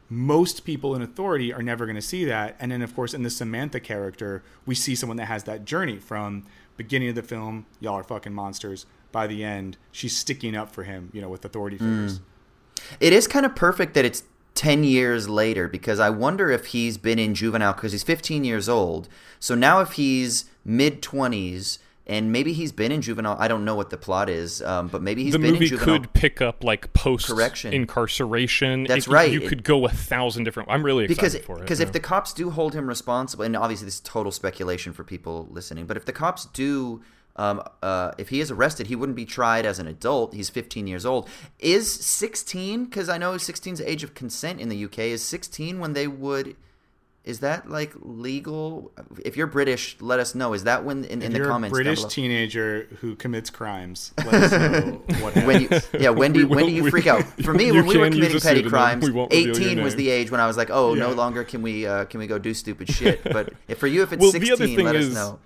most 0.10 0.66
people 0.66 0.94
in 0.94 1.02
authority 1.02 1.54
are 1.54 1.62
never 1.62 1.86
going 1.86 1.96
to 1.96 2.02
see 2.02 2.26
that. 2.26 2.58
And 2.60 2.74
then, 2.74 2.82
of 2.82 2.94
course, 2.94 3.14
in 3.14 3.24
the 3.24 3.30
Samantha 3.30 3.80
character, 3.80 4.44
we 4.66 4.76
see 4.76 4.94
someone 4.94 5.16
that 5.18 5.28
has 5.28 5.46
that 5.46 5.64
journey 5.64 6.00
from 6.00 6.46
beginning 6.84 7.10
of 7.10 7.16
the 7.16 7.24
film, 7.24 7.66
y'all 7.80 7.96
are 7.96 8.04
fucking 8.04 8.34
monsters. 8.34 8.86
By 9.12 9.28
the 9.28 9.44
end, 9.44 9.78
she's 9.92 10.18
sticking 10.18 10.56
up 10.56 10.72
for 10.72 10.84
him, 10.84 11.10
you 11.14 11.22
know, 11.22 11.30
with 11.30 11.46
authority 11.46 11.78
hmm. 11.78 12.08
figures. 12.08 12.22
It 13.00 13.14
is 13.14 13.28
kind 13.28 13.46
of 13.46 13.56
perfect 13.56 13.94
that 13.94 14.06
it's 14.06 14.24
10 14.56 14.84
years 14.84 15.30
later 15.30 15.68
because 15.68 16.00
I 16.00 16.10
wonder 16.10 16.50
if 16.50 16.68
he's 16.68 16.98
been 16.98 17.20
in 17.20 17.36
juvenile 17.36 17.74
because 17.74 17.92
he's 17.92 18.04
15 18.04 18.44
years 18.44 18.68
old. 18.68 19.08
So 19.40 19.56
now 19.56 19.80
if 19.80 19.94
he's 19.94 20.46
mid 20.66 21.02
20s 21.02 21.78
and 22.08 22.32
maybe 22.32 22.52
he's 22.54 22.72
been 22.72 22.92
in 22.92 23.02
juvenile, 23.02 23.38
I 23.40 23.48
don't 23.48 23.64
know 23.64 23.76
what 23.76 23.90
the 23.90 23.98
plot 23.98 24.30
is, 24.30 24.62
um, 24.62 24.88
but 24.88 25.02
maybe 25.02 25.24
he's 25.24 25.34
the 25.34 25.40
been 25.40 25.52
movie 25.54 25.66
in 25.66 25.70
juvenile. 25.70 26.00
could 26.00 26.14
pick 26.14 26.42
up 26.42 26.64
like 26.64 26.92
post 26.94 27.28
Correction. 27.28 27.74
incarceration. 27.74 28.84
That's 28.86 29.08
It- 29.08 29.12
right. 29.12 29.32
You 29.32 29.42
It- 29.42 29.50
could 29.50 29.64
go 29.64 29.86
a 29.86 29.90
thousand 29.90 30.44
different. 30.44 30.70
I'm 30.70 30.84
really 30.84 31.06
excited 31.06 31.22
because 31.22 31.46
for 31.46 31.58
it. 31.58 31.62
because 31.62 31.80
yeah. 31.80 31.86
if 31.88 31.92
the 31.94 32.00
cops 32.00 32.34
do 32.34 32.50
hold 32.50 32.74
him 32.74 32.88
responsible, 32.88 33.44
and 33.46 33.56
obviously 33.56 33.86
this 33.86 33.96
is 33.96 34.00
total 34.02 34.32
speculation 34.32 34.94
for 34.94 35.04
people 35.04 35.48
listening, 35.52 35.86
but 35.86 35.96
if 35.98 36.06
the 36.06 36.14
cops 36.14 36.46
do, 36.46 37.02
um, 37.38 37.62
uh, 37.82 38.12
if 38.18 38.30
he 38.30 38.42
is 38.42 38.52
arrested, 38.52 38.88
he 38.88 38.96
wouldn't 38.96 39.16
be 39.16 39.26
tried 39.26 39.66
as 39.66 39.80
an 39.80 39.88
adult. 39.88 40.34
He's 40.34 40.50
15 40.50 40.88
years 40.88 41.06
old. 41.06 41.30
Is 41.60 41.90
16? 41.92 42.86
Because 42.86 43.08
I 43.10 43.18
know 43.18 43.38
16 43.38 43.76
is 43.76 43.82
age 43.82 44.04
of 44.04 44.14
consent 44.16 44.60
in 44.60 44.70
the 44.70 44.84
UK. 44.86 45.12
Is 45.12 45.24
16 45.24 45.80
when 45.80 45.94
they 45.94 46.08
would? 46.08 46.56
Is 47.24 47.42
that 47.42 47.70
like 47.70 47.94
legal? 48.02 48.92
If 49.24 49.38
you're 49.38 49.46
British, 49.46 49.96
let 50.02 50.20
us 50.20 50.34
know. 50.34 50.54
Is 50.54 50.64
that 50.64 50.84
when 50.84 51.04
in, 51.06 51.22
in 51.22 51.22
If 51.22 51.32
the 51.34 51.38
you're 51.38 51.48
comments 51.48 51.72
a 51.72 51.76
British 51.76 52.04
teenager 52.06 52.88
who 53.00 53.16
commits 53.16 53.52
crimes, 53.52 54.12
let 54.26 54.34
us 54.34 54.52
know 54.52 54.92
what 55.24 55.36
when 55.46 55.62
you 55.62 55.70
yeah 56.00 56.10
when 56.10 56.34
do 56.34 56.40
you, 56.40 56.48
when 56.56 56.66
do 56.66 56.72
you 56.72 56.84
we- 56.86 56.90
freak 56.90 57.06
out? 57.06 57.24
For 57.44 57.54
me 57.54 57.72
when 57.72 57.86
we 57.86 57.98
were 57.98 58.10
committing 58.10 58.40
petty 58.40 58.64
crimes 58.64 59.06
We 59.06 59.12
won't 59.12 59.32
reveal 59.32 59.56
your 59.56 59.56
18 59.56 59.84
was 59.84 59.96
the 59.96 60.10
age 60.10 60.32
when 60.32 60.40
i 60.42 60.48
was 60.48 60.58
like 60.58 60.72
oh 60.72 60.96
no 60.96 61.12
longer 61.14 61.44
can 61.44 61.62
we 61.62 61.86
uh, 61.86 62.06
can 62.06 62.20
we 62.20 62.26
go 62.26 62.40
do 62.40 62.56
stupid 62.56 62.90
shit. 62.90 63.24
But 63.24 63.54
if 63.68 63.78
for 63.78 63.86
you 63.88 64.02
if 64.02 64.12
it's 64.14 64.20
Well, 64.20 64.32
the 64.32 64.40
16 64.40 64.54
other 64.54 64.66
thing 64.66 64.86
let 64.86 64.96
us 64.96 65.06
is- 65.06 65.14
know. 65.14 65.40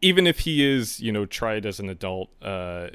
even 0.00 0.24
if 0.28 0.38
he 0.40 0.64
is, 0.64 1.00
you 1.00 1.10
know, 1.10 1.26
tried 1.26 1.66
as 1.66 1.80
an 1.80 1.88
adult, 1.90 2.30
uh, 2.40 2.90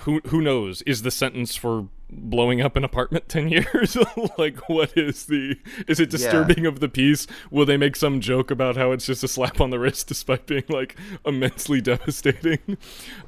who 0.00 0.20
who 0.26 0.40
knows? 0.40 0.82
Is 0.82 1.02
the 1.02 1.10
sentence 1.10 1.56
for 1.56 1.88
blowing 2.08 2.60
up 2.60 2.76
an 2.76 2.84
apartment 2.84 3.28
ten 3.28 3.48
years? 3.48 3.96
like, 4.38 4.68
what 4.68 4.96
is 4.96 5.26
the? 5.26 5.56
Is 5.88 6.00
it 6.00 6.10
disturbing 6.10 6.66
of 6.66 6.80
the 6.80 6.88
peace? 6.88 7.26
Will 7.50 7.66
they 7.66 7.76
make 7.76 7.96
some 7.96 8.20
joke 8.20 8.50
about 8.50 8.76
how 8.76 8.92
it's 8.92 9.06
just 9.06 9.24
a 9.24 9.28
slap 9.28 9.60
on 9.60 9.70
the 9.70 9.78
wrist, 9.78 10.06
despite 10.08 10.46
being 10.46 10.64
like 10.68 10.96
immensely 11.24 11.80
devastating? 11.80 12.78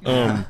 Um, 0.05 0.45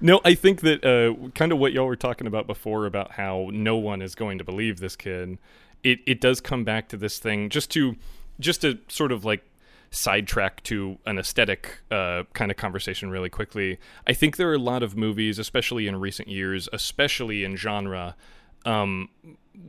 no, 0.00 0.20
I 0.24 0.34
think 0.34 0.60
that 0.60 0.84
uh, 0.84 1.28
kind 1.30 1.52
of 1.52 1.58
what 1.58 1.72
y'all 1.72 1.86
were 1.86 1.96
talking 1.96 2.26
about 2.26 2.46
before 2.46 2.86
about 2.86 3.12
how 3.12 3.48
no 3.52 3.76
one 3.76 4.02
is 4.02 4.14
going 4.14 4.38
to 4.38 4.44
believe 4.44 4.80
this 4.80 4.96
kid. 4.96 5.38
It 5.82 6.00
it 6.06 6.20
does 6.20 6.40
come 6.40 6.64
back 6.64 6.88
to 6.90 6.96
this 6.96 7.18
thing 7.18 7.50
just 7.50 7.70
to 7.72 7.96
just 8.40 8.62
to 8.62 8.78
sort 8.88 9.12
of 9.12 9.24
like 9.24 9.44
sidetrack 9.94 10.62
to 10.64 10.98
an 11.06 11.18
aesthetic 11.18 11.80
uh, 11.90 12.24
kind 12.32 12.50
of 12.50 12.56
conversation 12.56 13.10
really 13.10 13.30
quickly. 13.30 13.78
I 14.06 14.12
think 14.12 14.36
there 14.36 14.50
are 14.50 14.54
a 14.54 14.58
lot 14.58 14.82
of 14.82 14.96
movies, 14.96 15.38
especially 15.38 15.86
in 15.86 15.96
recent 15.96 16.28
years, 16.28 16.68
especially 16.72 17.44
in 17.44 17.56
genre, 17.56 18.16
um, 18.64 19.08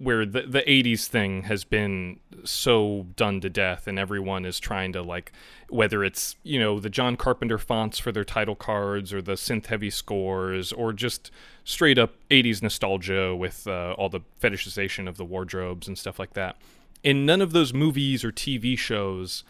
where 0.01 0.25
the 0.25 0.41
the 0.43 0.61
'80s 0.61 1.07
thing 1.07 1.43
has 1.43 1.63
been 1.63 2.19
so 2.43 3.05
done 3.15 3.39
to 3.41 3.49
death, 3.49 3.87
and 3.87 3.99
everyone 3.99 4.45
is 4.45 4.59
trying 4.59 4.93
to 4.93 5.01
like, 5.01 5.31
whether 5.69 6.03
it's 6.03 6.35
you 6.43 6.59
know 6.59 6.79
the 6.79 6.89
John 6.89 7.15
Carpenter 7.15 7.57
fonts 7.57 7.99
for 7.99 8.11
their 8.11 8.23
title 8.23 8.55
cards, 8.55 9.13
or 9.13 9.21
the 9.21 9.33
synth 9.33 9.67
heavy 9.67 9.89
scores, 9.89 10.71
or 10.71 10.91
just 10.91 11.29
straight 11.63 11.97
up 11.97 12.15
'80s 12.31 12.61
nostalgia 12.61 13.35
with 13.35 13.67
uh, 13.67 13.93
all 13.97 14.09
the 14.09 14.21
fetishization 14.41 15.07
of 15.07 15.17
the 15.17 15.25
wardrobes 15.25 15.87
and 15.87 15.97
stuff 15.97 16.19
like 16.19 16.33
that. 16.33 16.57
In 17.03 17.25
none 17.25 17.41
of 17.41 17.51
those 17.51 17.71
movies 17.71 18.23
or 18.23 18.31
TV 18.31 18.75
shows 18.75 19.43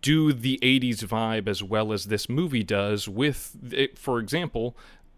do 0.00 0.32
the 0.32 0.58
80s 0.62 1.04
vibe 1.04 1.48
as 1.48 1.62
well 1.62 1.92
as 1.92 2.06
this 2.06 2.28
movie 2.28 2.62
does 2.62 3.08
with 3.08 3.56
it, 3.72 3.98
for 3.98 4.18
example 4.18 4.76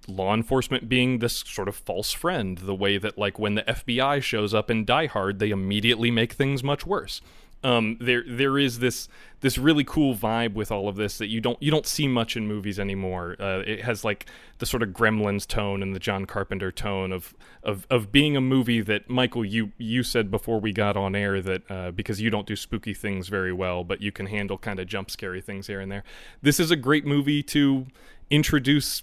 law 0.08 0.34
enforcement 0.34 0.88
being 0.88 1.18
this 1.18 1.44
sort 1.46 1.68
of 1.68 1.76
false 1.76 2.12
friend 2.12 2.58
the 2.58 2.74
way 2.74 2.98
that 2.98 3.16
like 3.16 3.38
when 3.38 3.54
the 3.54 3.62
FBI 3.62 4.22
shows 4.22 4.52
up 4.52 4.70
in 4.70 4.84
Die 4.84 5.06
Hard 5.06 5.38
they 5.38 5.50
immediately 5.50 6.10
make 6.10 6.32
things 6.32 6.62
much 6.62 6.86
worse 6.86 7.20
Um, 7.64 7.96
there 8.00 8.24
there 8.26 8.58
is 8.58 8.80
this 8.80 9.08
this 9.40 9.58
really 9.58 9.84
cool 9.84 10.14
vibe 10.14 10.54
with 10.54 10.70
all 10.70 10.88
of 10.88 10.96
this 10.96 11.18
that 11.18 11.26
you 11.28 11.40
don't 11.40 11.60
you 11.62 11.70
don't 11.70 11.86
see 11.86 12.08
much 12.08 12.36
in 12.36 12.46
movies 12.46 12.78
anymore. 12.78 13.36
Uh, 13.38 13.62
it 13.66 13.82
has 13.82 14.04
like 14.04 14.26
the 14.58 14.66
sort 14.66 14.82
of 14.82 14.90
Gremlins 14.90 15.46
tone 15.46 15.82
and 15.82 15.94
the 15.94 16.00
John 16.00 16.24
Carpenter 16.24 16.72
tone 16.72 17.12
of 17.12 17.34
of 17.62 17.86
of 17.90 18.10
being 18.12 18.36
a 18.36 18.40
movie 18.40 18.80
that 18.80 19.08
Michael 19.08 19.44
you 19.44 19.72
you 19.78 20.02
said 20.02 20.30
before 20.30 20.60
we 20.60 20.72
got 20.72 20.96
on 20.96 21.14
air 21.14 21.40
that 21.40 21.70
uh, 21.70 21.90
because 21.90 22.20
you 22.20 22.30
don't 22.30 22.46
do 22.46 22.56
spooky 22.56 22.94
things 22.94 23.28
very 23.28 23.52
well, 23.52 23.84
but 23.84 24.00
you 24.00 24.12
can 24.12 24.26
handle 24.26 24.58
kind 24.58 24.78
of 24.78 24.86
jump 24.86 25.10
scary 25.10 25.40
things 25.40 25.66
here 25.66 25.80
and 25.80 25.90
there. 25.90 26.04
This 26.40 26.58
is 26.58 26.70
a 26.70 26.76
great 26.76 27.06
movie 27.06 27.42
to 27.44 27.86
introduce 28.30 29.02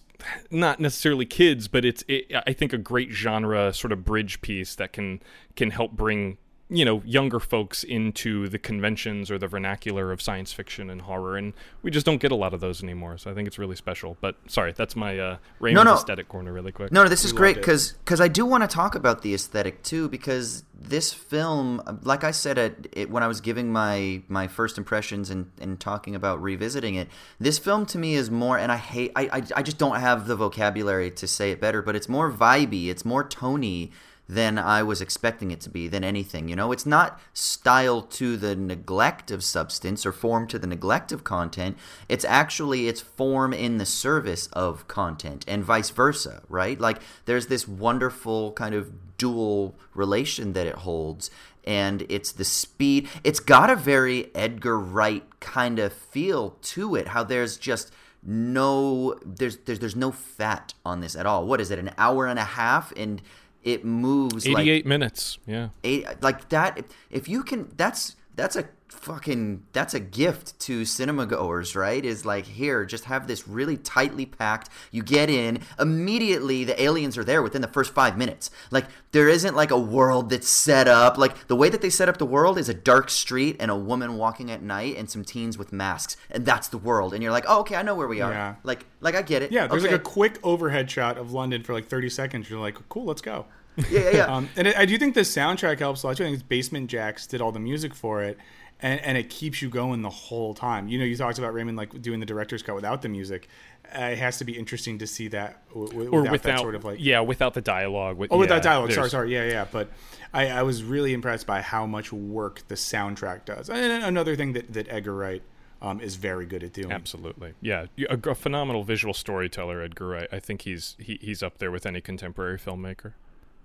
not 0.51 0.79
necessarily 0.79 1.25
kids, 1.25 1.67
but 1.67 1.85
it's 1.85 2.03
it, 2.07 2.31
I 2.45 2.53
think 2.53 2.73
a 2.73 2.77
great 2.77 3.11
genre 3.11 3.73
sort 3.73 3.91
of 3.91 4.03
bridge 4.03 4.41
piece 4.41 4.75
that 4.75 4.93
can 4.93 5.21
can 5.55 5.71
help 5.71 5.93
bring 5.93 6.37
you 6.69 6.85
know 6.85 7.01
younger 7.05 7.39
folks 7.39 7.83
into 7.83 8.47
the 8.47 8.59
conventions 8.59 9.31
or 9.31 9.37
the 9.37 9.47
vernacular 9.47 10.11
of 10.11 10.21
science 10.21 10.53
fiction 10.53 10.89
and 10.89 11.01
horror 11.01 11.35
and 11.37 11.53
we 11.81 11.89
just 11.89 12.05
don't 12.05 12.21
get 12.21 12.31
a 12.31 12.35
lot 12.35 12.53
of 12.53 12.59
those 12.59 12.83
anymore 12.83 13.17
so 13.17 13.31
i 13.31 13.33
think 13.33 13.47
it's 13.47 13.57
really 13.57 13.75
special. 13.75 14.17
But 14.21 14.35
sorry 14.47 14.73
that's 14.73 14.95
my 14.95 15.17
uh 15.17 15.37
Raymond's 15.59 15.85
no. 15.85 15.93
aesthetic 15.95 16.27
corner 16.29 16.53
really 16.53 16.71
quick. 16.71 16.91
No, 16.91 17.03
no, 17.03 17.09
this 17.09 17.25
is 17.25 17.33
great 17.33 17.55
because 17.55 17.93
because 17.93 18.21
I 18.21 18.27
do 18.27 18.45
want 18.45 18.63
to 18.63 18.67
talk 18.67 18.95
about 18.95 19.21
the 19.21 19.33
aesthetic 19.33 19.83
too 19.83 20.07
because 20.09 20.63
this 20.79 21.11
film, 21.13 21.81
like 22.03 22.23
I 22.23 22.31
said 22.31 22.57
at 22.57 22.87
it, 22.93 23.09
when 23.09 23.23
I 23.23 23.27
was 23.27 23.41
giving 23.41 23.71
my 23.71 24.21
my 24.27 24.47
first 24.47 24.77
impressions 24.77 25.29
and, 25.29 25.51
and 25.59 25.79
talking 25.79 26.15
about 26.15 26.41
revisiting 26.41 26.95
it, 26.95 27.09
this 27.39 27.59
film 27.59 27.85
to 27.87 27.97
me 27.97 28.15
is 28.15 28.29
more, 28.31 28.57
and 28.57 28.71
I 28.71 28.77
hate, 28.77 29.11
I, 29.15 29.23
I 29.23 29.43
I 29.57 29.61
just 29.63 29.77
don't 29.77 29.99
have 29.99 30.27
the 30.27 30.35
vocabulary 30.35 31.11
to 31.11 31.27
say 31.27 31.51
it 31.51 31.59
better, 31.59 31.81
but 31.81 31.95
it's 31.95 32.07
more 32.07 32.31
vibey, 32.31 32.87
it's 32.87 33.03
more 33.03 33.23
tony 33.23 33.91
than 34.29 34.59
I 34.59 34.83
was 34.83 35.01
expecting 35.01 35.49
it 35.49 35.59
to 35.61 35.71
be 35.71 35.87
than 35.87 36.03
anything. 36.03 36.47
You 36.47 36.55
know, 36.55 36.71
it's 36.71 36.85
not 36.85 37.19
style 37.33 38.03
to 38.03 38.37
the 38.37 38.55
neglect 38.55 39.31
of 39.31 39.43
substance 39.43 40.05
or 40.05 40.11
form 40.11 40.47
to 40.49 40.59
the 40.59 40.67
neglect 40.67 41.11
of 41.11 41.23
content. 41.23 41.75
It's 42.07 42.23
actually 42.23 42.87
it's 42.87 43.01
form 43.01 43.53
in 43.53 43.79
the 43.79 43.87
service 43.87 44.45
of 44.53 44.87
content 44.87 45.43
and 45.47 45.65
vice 45.65 45.89
versa, 45.89 46.43
right? 46.47 46.79
Like 46.79 47.01
there's 47.25 47.47
this 47.47 47.67
wonderful 47.67 48.51
kind 48.51 48.75
of 48.75 49.17
dual 49.17 49.75
relation 49.95 50.53
that 50.53 50.67
it 50.67 50.75
holds 50.75 51.31
and 51.63 52.05
it's 52.07 52.31
the 52.31 52.45
speed. 52.45 53.09
It's 53.23 53.39
got 53.39 53.71
a 53.71 53.75
very 53.75 54.33
Edgar 54.35 54.79
Wright 54.79 55.23
kind 55.39 55.79
of 55.79 55.91
feel 55.91 56.51
to 56.61 56.95
it. 56.95 57.09
How 57.09 57.23
there's 57.23 57.57
just 57.57 57.91
no 58.21 59.17
there's 59.25 59.57
there's 59.57 59.79
there's 59.79 59.95
no 59.95 60.11
fat 60.11 60.75
on 60.85 60.99
this 60.99 61.15
at 61.15 61.25
all. 61.25 61.47
What 61.47 61.59
is 61.59 61.71
it? 61.71 61.79
An 61.79 61.91
hour 61.97 62.27
and 62.27 62.37
a 62.37 62.43
half 62.43 62.91
and 62.95 63.21
it 63.63 63.83
moves 63.83 64.47
like 64.47 64.61
88 64.61 64.85
minutes 64.85 65.37
yeah. 65.45 65.69
eight 65.83 66.05
like 66.21 66.49
that 66.49 66.85
if 67.09 67.27
you 67.27 67.43
can 67.43 67.71
that's 67.75 68.15
that's 68.39 68.55
a 68.55 68.63
fucking 68.87 69.63
that's 69.71 69.93
a 69.93 69.99
gift 69.99 70.59
to 70.59 70.83
cinema 70.83 71.25
goers 71.25 71.75
right 71.75 72.03
is 72.03 72.25
like 72.25 72.45
here 72.45 72.85
just 72.85 73.05
have 73.05 73.27
this 73.27 73.47
really 73.47 73.77
tightly 73.77 74.25
packed 74.25 74.67
you 74.91 75.01
get 75.03 75.29
in 75.29 75.59
immediately 75.79 76.63
the 76.63 76.81
aliens 76.81 77.17
are 77.17 77.23
there 77.23 77.41
within 77.41 77.61
the 77.61 77.67
first 77.67 77.93
five 77.93 78.17
minutes 78.17 78.49
like 78.71 78.85
there 79.11 79.29
isn't 79.29 79.55
like 79.55 79.71
a 79.71 79.77
world 79.79 80.29
that's 80.29 80.49
set 80.49 80.87
up 80.87 81.17
like 81.17 81.47
the 81.47 81.55
way 81.55 81.69
that 81.69 81.81
they 81.81 81.89
set 81.89 82.09
up 82.09 82.17
the 82.17 82.25
world 82.25 82.57
is 82.57 82.67
a 82.67 82.73
dark 82.73 83.09
street 83.09 83.55
and 83.59 83.69
a 83.71 83.75
woman 83.75 84.17
walking 84.17 84.49
at 84.51 84.61
night 84.61 84.97
and 84.97 85.09
some 85.09 85.23
teens 85.23 85.57
with 85.57 85.71
masks 85.71 86.17
and 86.31 86.45
that's 86.45 86.67
the 86.69 86.77
world 86.77 87.13
and 87.13 87.21
you're 87.23 87.31
like 87.31 87.45
oh 87.47 87.59
okay 87.61 87.75
i 87.75 87.81
know 87.81 87.95
where 87.95 88.07
we 88.07 88.21
are 88.21 88.31
Yeah. 88.31 88.55
like 88.63 88.85
like 89.01 89.15
i 89.15 89.21
get 89.21 89.41
it 89.43 89.51
Yeah, 89.51 89.67
there's 89.67 89.83
okay. 89.83 89.93
like 89.93 90.01
a 90.01 90.03
quick 90.03 90.39
overhead 90.43 90.89
shot 90.89 91.17
of 91.17 91.31
London 91.31 91.63
for 91.63 91.73
like 91.73 91.87
30 91.87 92.09
seconds. 92.09 92.49
You're 92.49 92.59
like, 92.59 92.77
cool, 92.89 93.05
let's 93.05 93.21
go. 93.21 93.45
Yeah 93.77 93.85
yeah, 93.91 94.09
yeah. 94.11 94.25
Um, 94.35 94.49
and 94.55 94.67
I 94.67 94.73
I 94.81 94.85
do 94.85 94.97
think 94.97 95.15
the 95.15 95.21
soundtrack 95.21 95.79
helps 95.79 96.03
a 96.03 96.07
lot 96.07 96.17
too. 96.17 96.23
I 96.23 96.27
think 96.27 96.35
it's 96.35 96.43
Basement 96.43 96.89
Jaxx 96.91 97.27
did 97.27 97.41
all 97.41 97.51
the 97.51 97.59
music 97.59 97.93
for 97.95 98.21
it, 98.23 98.37
and, 98.81 98.99
and 99.01 99.17
it 99.17 99.29
keeps 99.29 99.61
you 99.61 99.69
going 99.69 100.01
the 100.01 100.09
whole 100.09 100.53
time. 100.53 100.87
You 100.87 100.99
know, 100.99 101.05
you 101.05 101.15
talked 101.15 101.39
about 101.39 101.53
Raymond 101.53 101.77
like 101.77 102.01
doing 102.01 102.19
the 102.19 102.25
director's 102.25 102.61
cut 102.63 102.75
without 102.75 103.01
the 103.01 103.09
music. 103.09 103.47
Uh, 103.95 104.01
it 104.05 104.17
has 104.19 104.37
to 104.37 104.43
be 104.45 104.57
interesting 104.57 104.99
to 104.99 105.07
see 105.07 105.29
that 105.29 105.67
w- 105.69 105.87
w- 105.87 106.09
or 106.11 106.21
without, 106.21 106.31
without 106.31 106.51
that 106.51 106.59
sort 106.59 106.75
of 106.75 106.83
like 106.85 106.97
yeah 106.99 107.21
without 107.21 107.53
the 107.55 107.61
dialogue 107.61 108.17
with, 108.17 108.31
Oh, 108.31 108.37
with 108.37 108.49
yeah, 108.49 108.55
that 108.57 108.63
dialogue. 108.63 108.91
Sorry, 108.91 108.95
there's- 109.03 109.11
sorry. 109.11 109.33
Yeah, 109.33 109.45
yeah. 109.45 109.65
But 109.71 109.89
I, 110.33 110.49
I 110.49 110.63
was 110.63 110.83
really 110.83 111.13
impressed 111.13 111.47
by 111.47 111.61
how 111.61 111.85
much 111.87 112.13
work 112.13 112.61
the 112.67 112.75
soundtrack 112.75 113.45
does. 113.45 113.67
And 113.69 114.03
another 114.03 114.35
thing 114.35 114.53
that, 114.53 114.71
that 114.73 114.85
Edgar 114.89 115.15
Wright 115.15 115.41
um, 115.81 116.01
is 116.01 116.17
very 116.17 116.45
good 116.45 116.63
at 116.63 116.73
doing. 116.73 116.91
Absolutely, 116.91 117.53
yeah. 117.61 117.85
A, 118.09 118.29
a 118.29 118.35
phenomenal 118.35 118.83
visual 118.83 119.13
storyteller, 119.15 119.81
Edgar 119.81 120.07
Wright. 120.09 120.27
I 120.31 120.39
think 120.39 120.63
he's 120.63 120.95
he, 120.99 121.17
he's 121.21 121.41
up 121.41 121.57
there 121.57 121.71
with 121.71 121.85
any 121.87 122.01
contemporary 122.01 122.59
filmmaker. 122.59 123.13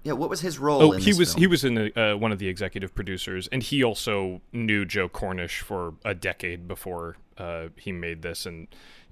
Yeah 0.04 0.12
what 0.12 0.30
was 0.30 0.40
his 0.40 0.58
role 0.58 0.80
Oh, 0.82 0.90
he 0.92 1.12
was 1.12 1.32
film? 1.32 1.40
he 1.40 1.46
was 1.46 1.64
in 1.64 1.92
uh, 1.96 2.14
one 2.14 2.30
of 2.32 2.38
the 2.38 2.48
executive 2.48 2.94
producers, 2.94 3.48
and 3.50 3.62
he 3.62 3.82
also 3.82 4.40
knew 4.52 4.84
Joe 4.84 5.08
Cornish 5.08 5.60
for 5.60 5.94
a 6.04 6.14
decade 6.14 6.68
before 6.68 7.16
uh, 7.38 7.68
he 7.76 7.90
made 7.92 8.22
this. 8.22 8.46
And 8.46 8.68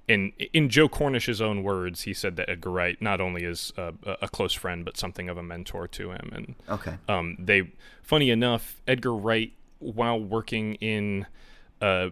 in 0.07 0.31
in 0.53 0.69
Joe 0.69 0.87
Cornish's 0.89 1.41
own 1.41 1.63
words, 1.63 2.03
he 2.03 2.13
said 2.13 2.35
that 2.37 2.49
Edgar 2.49 2.71
Wright 2.71 3.01
not 3.01 3.19
only 3.21 3.43
is 3.43 3.73
a, 3.77 3.93
a 4.21 4.27
close 4.27 4.53
friend, 4.53 4.85
but 4.85 4.97
something 4.97 5.29
of 5.29 5.37
a 5.37 5.43
mentor 5.43 5.87
to 5.89 6.11
him. 6.11 6.29
And 6.33 6.55
okay 6.69 6.97
um, 7.07 7.37
they, 7.39 7.71
funny 8.01 8.29
enough, 8.29 8.81
Edgar 8.87 9.15
Wright, 9.15 9.51
while 9.79 10.19
working 10.19 10.75
in 10.75 11.25
uh, 11.83 12.11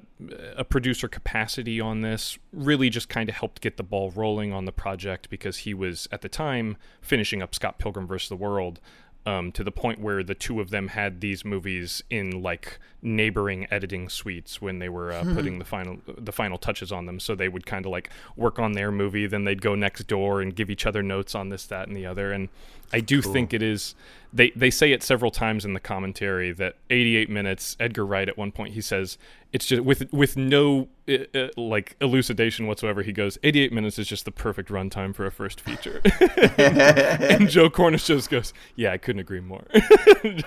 a 0.58 0.66
producer 0.66 1.08
capacity 1.08 1.80
on 1.80 2.02
this, 2.02 2.38
really 2.52 2.90
just 2.90 3.08
kind 3.08 3.30
of 3.30 3.36
helped 3.36 3.62
get 3.62 3.78
the 3.78 3.84
ball 3.84 4.12
rolling 4.12 4.52
on 4.52 4.66
the 4.66 4.72
project 4.74 5.30
because 5.30 5.60
he 5.60 5.74
was 5.74 6.10
at 6.12 6.22
the 6.22 6.28
time 6.28 6.76
finishing 7.02 7.42
up 7.42 7.56
Scott 7.56 7.80
Pilgrim 7.80 8.06
vs. 8.06 8.28
the 8.28 8.36
World. 8.36 8.82
Um, 9.24 9.52
to 9.52 9.64
the 9.64 9.72
point 9.72 10.02
where 10.02 10.24
the 10.24 10.34
two 10.34 10.60
of 10.60 10.72
them 10.72 10.88
had 10.88 11.22
these 11.22 11.46
movies 11.46 12.04
in 12.10 12.42
like 12.42 12.80
neighboring 13.02 13.68
editing 13.72 14.10
suites 14.10 14.62
when 14.62 14.80
they 14.80 14.90
were 14.90 15.12
uh, 15.12 15.24
putting 15.34 15.60
the 15.60 15.66
final 15.66 15.98
the 16.18 16.32
final 16.32 16.58
touches 16.58 16.92
on 16.92 17.06
them. 17.06 17.20
So 17.20 17.36
they 17.36 17.50
would 17.50 17.66
kind 17.66 17.86
of 17.86 17.92
like 17.92 18.10
work 18.36 18.60
on 18.60 18.74
their 18.74 18.92
movie, 18.92 19.28
then 19.28 19.44
they'd 19.44 19.62
go 19.62 19.76
next 19.76 20.04
door 20.08 20.42
and 20.42 20.56
give 20.56 20.70
each 20.70 20.86
other 20.86 21.02
notes 21.02 21.34
on 21.36 21.50
this, 21.50 21.66
that, 21.68 21.88
and 21.88 21.98
the 21.98 22.06
other. 22.06 22.32
And 22.32 22.50
I 22.94 23.00
do 23.00 23.22
think 23.22 23.54
it 23.54 23.62
is. 23.62 23.96
They 24.34 24.52
they 24.52 24.70
say 24.70 24.92
it 24.92 25.04
several 25.04 25.32
times 25.32 25.66
in 25.66 25.74
the 25.74 25.80
commentary 25.80 26.52
that 26.54 26.76
88 26.90 27.30
minutes. 27.30 27.76
Edgar 27.80 28.06
Wright 28.06 28.28
at 28.30 28.38
one 28.38 28.52
point 28.52 28.74
he 28.74 28.82
says 28.82 29.18
it's 29.54 29.66
just 29.66 29.84
with 29.84 30.12
with 30.14 30.38
no 30.38 30.88
uh, 31.10 31.18
uh, 31.34 31.48
like 31.58 31.96
elucidation 32.02 32.68
whatsoever. 32.68 33.02
He 33.02 33.12
goes 33.12 33.38
88 33.44 33.74
minutes 33.74 34.00
is 34.00 34.08
just 34.08 34.26
the 34.26 34.32
perfect 34.32 34.70
runtime 34.70 35.14
for 35.14 35.26
a 35.26 35.32
first 35.32 35.60
feature. 35.60 36.02
and 36.58 37.50
Joe 37.50 37.70
Cornish 37.70 38.06
just 38.06 38.30
goes, 38.30 38.54
yeah, 38.76 38.92
I 38.92 38.98
couldn't 38.98 39.20
agree 39.20 39.42
more. 39.42 39.64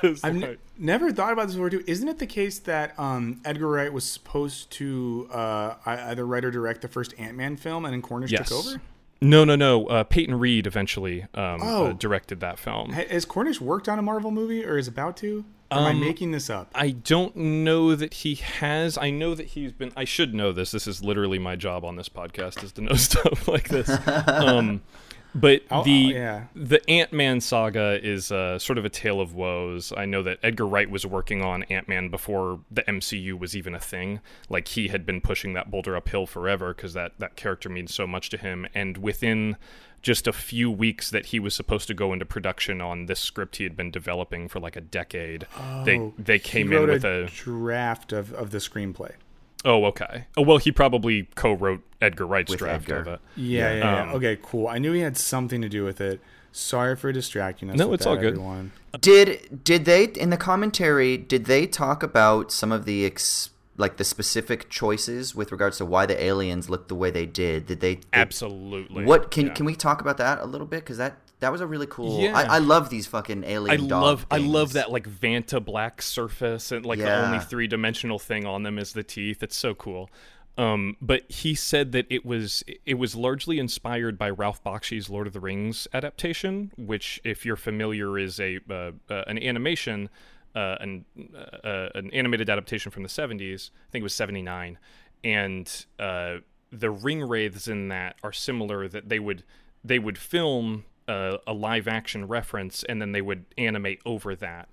Just 0.03 0.25
I've 0.25 0.37
like- 0.37 0.51
ne- 0.51 0.57
never 0.79 1.13
thought 1.13 1.33
about 1.33 1.47
this 1.47 1.55
before 1.55 1.71
too. 1.71 1.85
Isn't 1.87 2.09
it 2.09 2.19
the 2.19 2.27
case 2.27 2.59
that 2.61 2.99
um, 2.99 3.41
Edgar 3.45 3.69
Wright 3.69 3.93
was 3.93 4.05
supposed 4.05 4.71
to 4.73 5.29
uh, 5.33 5.75
either 5.87 6.27
write 6.27 6.45
or 6.45 6.51
direct 6.51 6.83
the 6.83 6.89
first 6.89 7.15
Ant 7.19 7.37
Man 7.37 7.57
film, 7.57 7.85
and 7.85 7.93
then 7.95 8.03
Cornish 8.03 8.31
yes. 8.31 8.49
took 8.49 8.59
over? 8.67 8.81
No, 9.21 9.45
no, 9.45 9.57
no. 9.57 9.87
Uh, 9.87 10.05
Peyton 10.05 10.39
Reed 10.39 10.67
eventually 10.67 11.23
um, 11.35 11.61
Oh. 11.63 11.87
uh, 11.87 11.93
directed 11.93 12.41
that 12.41 12.59
film. 12.59 12.91
Has 12.91 13.25
Cornish 13.25 13.61
worked 13.61 13.89
on 13.89 13.99
a 13.99 14.03
Marvel 14.03 14.31
movie, 14.31 14.65
or 14.65 14.77
is 14.77 14.89
about 14.89 15.17
to? 15.19 15.45
Or 15.71 15.79
am 15.79 15.85
I 15.85 15.93
making 15.95 16.31
this 16.33 16.51
up? 16.51 16.71
I 16.75 16.91
don't 16.91 17.35
know 17.35 17.97
that 17.97 18.15
he 18.15 18.35
has. 18.35 18.99
I 18.99 19.11
know 19.11 19.35
that 19.35 19.47
he's 19.47 19.73
been. 19.73 19.93
I 19.97 20.05
should 20.05 20.35
know 20.35 20.53
this. 20.53 20.71
This 20.71 20.87
is 20.87 21.03
literally 21.03 21.39
my 21.39 21.57
job 21.57 21.85
on 21.85 21.97
this 21.97 22.09
podcast 22.09 22.63
is 22.63 22.73
to 22.73 22.83
know 22.83 22.95
stuff 22.97 23.49
like 23.49 23.69
this. 23.69 23.89
Um, 24.29 24.83
but 25.35 25.63
I'll- 25.71 25.83
the 25.83 26.07
I'll- 26.07 26.13
yeah. 26.13 26.45
the 26.55 26.89
Ant 26.89 27.13
Man 27.13 27.41
saga 27.41 27.99
is 28.03 28.31
uh, 28.31 28.59
sort 28.59 28.79
of 28.79 28.85
a 28.85 28.89
tale 28.89 29.21
of 29.21 29.35
woes. 29.35 29.93
I 29.97 30.05
know 30.07 30.23
that 30.23 30.39
Edgar 30.43 30.67
Wright 30.67 30.89
was 30.91 31.05
working 31.05 31.43
on 31.43 31.63
Ant 31.65 31.89
Man 31.89 32.09
before 32.09 32.61
the 32.71 32.83
MCU 32.83 33.39
was 33.39 33.57
even 33.57 33.75
a 33.75 33.81
thing. 33.81 34.21
Like 34.49 34.69
he 34.69 34.89
had 34.89 35.05
been 35.05 35.21
pushing 35.21 35.53
that 35.55 35.71
boulder 35.71 35.97
uphill 35.97 36.27
forever 36.27 36.73
because 36.75 36.93
that 36.95 37.13
that 37.19 37.37
character 37.37 37.69
means 37.69 37.95
so 37.95 38.07
much 38.07 38.31
to 38.31 38.37
him. 38.37 38.67
And 38.75 38.99
within 38.99 39.57
just 40.03 40.27
a 40.27 40.33
few 40.35 40.71
weeks 40.71 41.09
that 41.11 41.27
he 41.27 41.41
was 41.41 41.55
supposed 41.55 41.87
to 41.89 41.95
go 41.95 42.13
into 42.13 42.27
production 42.27 42.83
on 42.83 43.07
this 43.07 43.19
script 43.19 43.57
he 43.57 43.65
had 43.65 43.75
been 43.75 43.91
developing 43.91 44.49
for 44.49 44.61
like 44.61 44.77
a 44.77 44.81
decade, 44.83 45.47
they 45.87 45.99
Oh, 45.99 46.13
they 46.19 46.35
he 46.35 46.39
came 46.41 46.73
in 46.75 46.87
with 46.87 47.05
a 47.07 47.25
a 47.25 47.27
draft 47.29 48.13
of, 48.13 48.31
of 48.35 48.51
the 48.51 48.59
screenplay. 48.59 49.13
Oh, 49.65 49.85
okay. 49.87 50.27
Oh, 50.37 50.43
well, 50.43 50.59
he 50.59 50.71
probably 50.71 51.29
co-wrote 51.35 51.83
Edgar 52.01 52.27
Wright's 52.27 52.51
With 52.51 52.59
draft 52.59 52.85
Edgar. 52.85 52.97
of 53.01 53.07
it. 53.07 53.21
Yeah, 53.37 53.73
yeah, 53.75 53.79
yeah. 53.79 54.03
Um, 54.03 54.09
Okay, 54.17 54.39
cool. 54.43 54.69
I 54.69 54.79
knew 54.79 54.93
he 54.93 55.01
had 55.01 55.17
something 55.17 55.63
to 55.63 55.69
do 55.69 55.85
with 55.85 56.01
it. 56.01 56.21
Sorry 56.53 56.95
for 56.97 57.11
distracting 57.13 57.71
us. 57.71 57.77
No, 57.77 57.89
with 57.89 57.95
it's 58.01 58.05
that, 58.05 58.11
all 58.11 58.17
good. 58.17 58.35
Everyone. 58.35 58.73
Did 59.01 59.65
did 59.65 59.87
they 59.87 60.05
in 60.05 60.31
the 60.31 60.37
commentary? 60.37 61.17
Did 61.17 61.47
they 61.47 61.67
talk 61.67 62.03
about 62.05 62.53
some 62.53 62.71
of 62.71 62.85
the 62.85 63.05
ex, 63.05 63.51
like 63.77 63.97
the 63.97 64.05
specific 64.05 64.71
choices 64.71 65.35
with 65.35 65.51
regards 65.51 65.79
to 65.79 65.85
why 65.85 66.07
the 66.07 66.23
aliens 66.23 66.71
looked 66.71 66.87
the 66.89 66.95
way 66.95 67.11
they 67.11 67.27
did? 67.27 67.67
Did 67.67 67.81
they? 67.81 67.97
Did, 67.97 68.07
Absolutely. 68.13 69.05
What 69.05 69.33
can 69.33 69.47
Yeah. 69.47 69.53
can 69.55 69.67
we 69.67 69.75
talk 69.75 70.01
about 70.01 70.17
that 70.19 70.39
a 70.41 70.45
little 70.45 70.67
bit? 70.69 70.81
Because 70.81 70.99
that 70.99 71.17
that 71.45 71.53
was 71.53 71.61
a 71.61 71.67
really 71.67 71.87
cool. 71.87 72.21
Yeah. 72.21 72.37
I, 72.37 72.57
I 72.57 72.59
love 72.59 72.91
these 72.91 73.07
fucking 73.07 73.45
I 73.45 73.49
alien. 73.49 73.87
dog 73.87 74.03
love 74.03 74.27
I 74.31 74.39
love 74.39 74.73
that 74.73 74.91
like 74.91 75.09
Vanta 75.09 75.65
black 75.65 76.03
surface 76.03 76.73
and 76.73 76.85
like 76.85 76.99
the 76.99 77.15
only 77.15 77.39
three 77.39 77.67
dimensional 77.67 78.19
thing 78.19 78.47
on 78.47 78.63
them 78.63 78.79
is 78.79 78.93
the 78.93 79.03
teeth. 79.03 79.43
It's 79.43 79.57
so 79.57 79.75
cool. 79.75 80.11
Um, 80.57 80.97
but 81.01 81.31
he 81.31 81.55
said 81.55 81.93
that 81.93 82.07
it 82.09 82.25
was 82.25 82.63
it 82.87 82.95
was 82.95 83.17
largely 83.17 83.59
inspired 83.59 84.17
by 84.17 84.31
Ralph 84.31 84.63
Bakshi's 84.63 85.11
Lord 85.11 85.27
of 85.27 85.33
the 85.33 85.41
Rings 85.41 85.89
adaptation, 85.93 86.71
which, 86.77 87.21
if 87.25 87.45
you're 87.45 87.57
familiar, 87.57 88.19
is 88.19 88.39
a 88.39 88.61
uh, 88.71 88.93
uh, 89.11 89.25
an 89.27 89.39
animation 89.39 90.09
uh, 90.55 90.77
an 90.81 91.05
uh, 91.65 91.89
an 91.95 92.11
animated 92.13 92.49
adaptation 92.49 92.93
from 92.93 93.03
the 93.03 93.09
70s. 93.09 93.71
I 93.71 93.91
think 93.91 94.03
it 94.03 94.05
was 94.05 94.15
79, 94.15 94.79
and 95.25 95.87
uh, 95.99 96.37
the 96.71 96.91
ring 96.91 97.23
wraiths 97.23 97.67
in 97.67 97.89
that 97.89 98.17
are 98.23 98.33
similar. 98.33 98.87
That 98.87 99.09
they 99.09 99.19
would 99.19 99.43
they 99.83 99.99
would 99.99 100.19
film 100.19 100.85
uh, 101.09 101.39
a 101.47 101.53
live 101.53 101.89
action 101.89 102.27
reference 102.27 102.83
and 102.85 103.01
then 103.01 103.13
they 103.13 103.23
would 103.23 103.45
animate 103.59 104.01
over 104.05 104.35
that. 104.37 104.69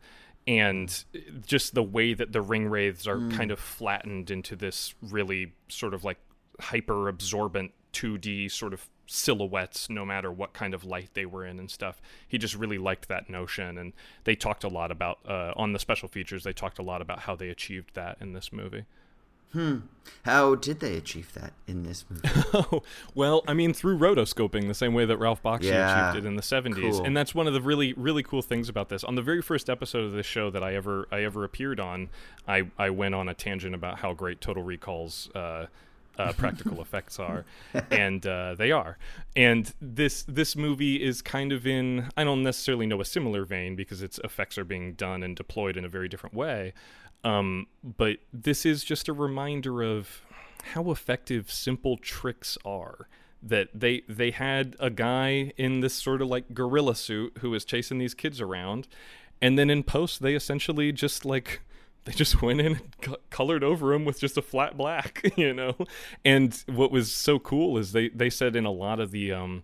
And 0.47 1.03
just 1.45 1.75
the 1.75 1.83
way 1.83 2.13
that 2.13 2.31
the 2.31 2.41
ring 2.41 2.67
wraiths 2.67 3.05
are 3.05 3.19
kind 3.29 3.51
of 3.51 3.59
flattened 3.59 4.31
into 4.31 4.55
this 4.55 4.95
really 5.01 5.53
sort 5.67 5.93
of 5.93 6.03
like 6.03 6.17
hyper 6.59 7.07
absorbent 7.07 7.71
2D 7.93 8.49
sort 8.51 8.73
of 8.73 8.89
silhouettes 9.05 9.89
no 9.89 10.05
matter 10.05 10.31
what 10.31 10.53
kind 10.53 10.73
of 10.73 10.85
light 10.85 11.09
they 11.13 11.25
were 11.25 11.45
in 11.45 11.59
and 11.59 11.69
stuff. 11.69 12.01
He 12.27 12.37
just 12.37 12.55
really 12.55 12.77
liked 12.77 13.07
that 13.09 13.29
notion 13.29 13.77
and 13.77 13.93
they 14.23 14.35
talked 14.35 14.63
a 14.63 14.69
lot 14.69 14.89
about 14.89 15.19
uh, 15.27 15.53
on 15.55 15.73
the 15.73 15.79
special 15.79 16.07
features 16.07 16.43
they 16.43 16.53
talked 16.53 16.79
a 16.79 16.83
lot 16.83 17.01
about 17.01 17.19
how 17.19 17.35
they 17.35 17.49
achieved 17.49 17.93
that 17.95 18.17
in 18.19 18.33
this 18.33 18.51
movie. 18.51 18.85
How 20.23 20.55
did 20.55 20.79
they 20.79 20.95
achieve 20.97 21.33
that 21.33 21.53
in 21.67 21.83
this 21.83 22.05
movie? 22.09 22.27
Oh, 22.53 22.83
well, 23.15 23.43
I 23.47 23.53
mean, 23.53 23.73
through 23.73 23.97
rotoscoping, 23.97 24.67
the 24.67 24.73
same 24.73 24.93
way 24.93 25.05
that 25.05 25.17
Ralph 25.17 25.41
Bakshi 25.41 25.63
Yeah, 25.63 26.09
achieved 26.09 26.25
it 26.25 26.27
in 26.27 26.35
the 26.35 26.41
'70s, 26.41 26.75
cool. 26.91 27.05
and 27.05 27.15
that's 27.15 27.33
one 27.33 27.47
of 27.47 27.53
the 27.53 27.61
really, 27.61 27.93
really 27.93 28.23
cool 28.23 28.41
things 28.41 28.69
about 28.69 28.89
this. 28.89 29.03
On 29.03 29.15
the 29.15 29.21
very 29.21 29.41
first 29.41 29.69
episode 29.69 30.03
of 30.03 30.11
this 30.11 30.25
show 30.25 30.49
that 30.49 30.63
I 30.63 30.75
ever, 30.75 31.07
I 31.11 31.23
ever 31.23 31.43
appeared 31.43 31.79
on, 31.79 32.09
I, 32.47 32.67
I 32.77 32.89
went 32.89 33.15
on 33.15 33.29
a 33.29 33.33
tangent 33.33 33.73
about 33.73 33.99
how 33.99 34.13
great 34.13 34.41
Total 34.41 34.61
Recall's 34.63 35.29
uh, 35.33 35.67
uh, 36.17 36.33
practical 36.37 36.81
effects 36.81 37.19
are, 37.19 37.45
and 37.89 38.25
uh, 38.27 38.53
they 38.55 38.71
are. 38.71 38.97
And 39.35 39.73
this, 39.81 40.23
this 40.27 40.55
movie 40.55 41.01
is 41.01 41.21
kind 41.21 41.51
of 41.51 41.65
in, 41.65 42.09
I 42.17 42.23
don't 42.23 42.43
necessarily 42.43 42.85
know 42.85 43.01
a 43.01 43.05
similar 43.05 43.45
vein 43.45 43.75
because 43.75 44.01
its 44.01 44.19
effects 44.23 44.57
are 44.57 44.65
being 44.65 44.93
done 44.93 45.23
and 45.23 45.35
deployed 45.35 45.77
in 45.77 45.85
a 45.85 45.89
very 45.89 46.09
different 46.09 46.35
way. 46.35 46.73
Um, 47.23 47.67
but 47.83 48.17
this 48.33 48.65
is 48.65 48.83
just 48.83 49.07
a 49.07 49.13
reminder 49.13 49.81
of 49.81 50.21
how 50.73 50.91
effective 50.91 51.51
simple 51.51 51.97
tricks 51.97 52.57
are. 52.65 53.07
That 53.43 53.69
they 53.73 54.03
they 54.07 54.29
had 54.29 54.75
a 54.79 54.91
guy 54.91 55.51
in 55.57 55.79
this 55.79 55.95
sort 55.95 56.21
of 56.21 56.27
like 56.27 56.53
gorilla 56.53 56.95
suit 56.95 57.39
who 57.39 57.49
was 57.49 57.65
chasing 57.65 57.97
these 57.97 58.13
kids 58.13 58.39
around 58.39 58.87
and 59.41 59.57
then 59.57 59.69
in 59.69 59.81
post 59.83 60.21
they 60.21 60.35
essentially 60.35 60.91
just 60.91 61.25
like 61.25 61.61
they 62.05 62.11
just 62.11 62.41
went 62.41 62.59
in 62.59 62.73
and 62.73 63.01
co- 63.01 63.17
colored 63.29 63.63
over 63.63 63.93
him 63.93 64.05
with 64.05 64.19
just 64.19 64.37
a 64.37 64.41
flat 64.41 64.77
black 64.77 65.21
you 65.37 65.53
know? 65.53 65.75
And 66.23 66.63
what 66.67 66.91
was 66.91 67.11
so 67.11 67.39
cool 67.39 67.77
is 67.77 67.91
they 67.91 68.09
they 68.09 68.29
said 68.29 68.55
in 68.55 68.65
a 68.65 68.71
lot 68.71 68.99
of 68.99 69.11
the 69.11 69.31
um 69.31 69.63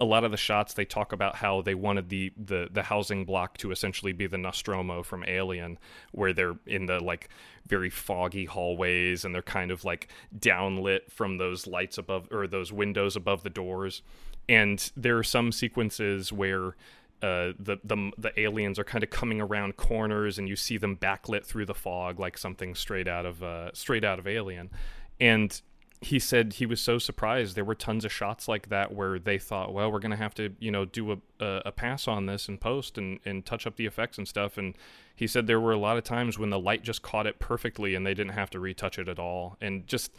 a 0.00 0.04
lot 0.04 0.24
of 0.24 0.30
the 0.30 0.36
shots 0.36 0.74
they 0.74 0.84
talk 0.84 1.12
about 1.12 1.36
how 1.36 1.60
they 1.60 1.74
wanted 1.74 2.08
the, 2.08 2.32
the 2.36 2.68
the 2.70 2.84
housing 2.84 3.24
block 3.24 3.58
to 3.58 3.72
essentially 3.72 4.12
be 4.12 4.26
the 4.26 4.38
Nostromo 4.38 5.02
from 5.02 5.24
Alien, 5.26 5.78
where 6.12 6.32
they're 6.32 6.56
in 6.66 6.86
the 6.86 7.00
like 7.00 7.28
very 7.66 7.90
foggy 7.90 8.44
hallways 8.44 9.24
and 9.24 9.34
they're 9.34 9.42
kind 9.42 9.70
of 9.70 9.84
like 9.84 10.08
downlit 10.38 11.10
from 11.10 11.38
those 11.38 11.66
lights 11.66 11.98
above 11.98 12.28
or 12.30 12.46
those 12.46 12.72
windows 12.72 13.16
above 13.16 13.42
the 13.42 13.50
doors. 13.50 14.02
And 14.48 14.90
there 14.96 15.18
are 15.18 15.24
some 15.24 15.52
sequences 15.52 16.32
where 16.32 16.76
uh, 17.20 17.52
the 17.58 17.78
the 17.82 18.12
the 18.16 18.40
aliens 18.40 18.78
are 18.78 18.84
kind 18.84 19.02
of 19.02 19.10
coming 19.10 19.40
around 19.40 19.76
corners 19.76 20.38
and 20.38 20.48
you 20.48 20.54
see 20.54 20.76
them 20.76 20.96
backlit 20.96 21.44
through 21.44 21.66
the 21.66 21.74
fog 21.74 22.20
like 22.20 22.38
something 22.38 22.76
straight 22.76 23.08
out 23.08 23.26
of 23.26 23.42
uh, 23.42 23.72
straight 23.72 24.04
out 24.04 24.20
of 24.20 24.28
Alien, 24.28 24.70
and 25.18 25.60
he 26.00 26.18
said 26.18 26.54
he 26.54 26.66
was 26.66 26.80
so 26.80 26.98
surprised 26.98 27.56
there 27.56 27.64
were 27.64 27.74
tons 27.74 28.04
of 28.04 28.12
shots 28.12 28.46
like 28.46 28.68
that 28.68 28.94
where 28.94 29.18
they 29.18 29.36
thought 29.36 29.74
well 29.74 29.90
we're 29.90 29.98
going 29.98 30.12
to 30.12 30.16
have 30.16 30.34
to 30.34 30.54
you 30.60 30.70
know 30.70 30.84
do 30.84 31.12
a, 31.12 31.16
a, 31.40 31.62
a 31.66 31.72
pass 31.72 32.06
on 32.06 32.26
this 32.26 32.48
and 32.48 32.60
post 32.60 32.96
and, 32.96 33.18
and 33.24 33.44
touch 33.44 33.66
up 33.66 33.76
the 33.76 33.86
effects 33.86 34.18
and 34.18 34.28
stuff. 34.28 34.56
And 34.56 34.76
he 35.14 35.26
said 35.26 35.46
there 35.46 35.60
were 35.60 35.72
a 35.72 35.78
lot 35.78 35.96
of 35.96 36.04
times 36.04 36.38
when 36.38 36.50
the 36.50 36.58
light 36.58 36.82
just 36.84 37.02
caught 37.02 37.26
it 37.26 37.38
perfectly 37.38 37.94
and 37.94 38.06
they 38.06 38.14
didn't 38.14 38.34
have 38.34 38.50
to 38.50 38.60
retouch 38.60 38.98
it 38.98 39.08
at 39.08 39.18
all. 39.18 39.56
And 39.60 39.86
just 39.86 40.12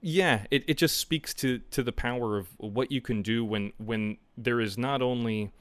yeah 0.00 0.46
it, 0.50 0.64
it 0.66 0.76
just 0.76 0.96
speaks 0.96 1.34
to 1.34 1.58
to 1.70 1.82
the 1.82 1.92
power 1.92 2.36
of 2.36 2.48
what 2.58 2.90
you 2.90 3.00
can 3.00 3.22
do 3.22 3.44
when 3.44 3.72
when 3.78 4.16
there 4.36 4.60
is 4.60 4.78
not 4.78 5.02
only 5.02 5.52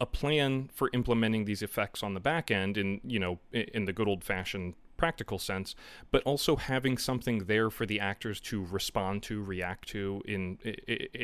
a 0.00 0.06
plan 0.06 0.70
for 0.72 0.90
implementing 0.92 1.44
these 1.44 1.62
effects 1.62 2.02
on 2.02 2.14
the 2.14 2.20
back 2.20 2.50
end 2.50 2.78
in 2.78 3.00
you 3.02 3.18
know 3.18 3.38
in 3.52 3.86
the 3.86 3.92
good 3.92 4.08
old 4.08 4.22
fashioned 4.22 4.74
practical 5.00 5.38
sense 5.38 5.74
but 6.10 6.22
also 6.24 6.56
having 6.56 6.96
something 6.98 7.36
there 7.46 7.70
for 7.70 7.86
the 7.86 7.98
actors 8.00 8.38
to 8.40 8.64
respond 8.78 9.22
to 9.22 9.42
react 9.42 9.88
to 9.88 10.22
in 10.26 10.58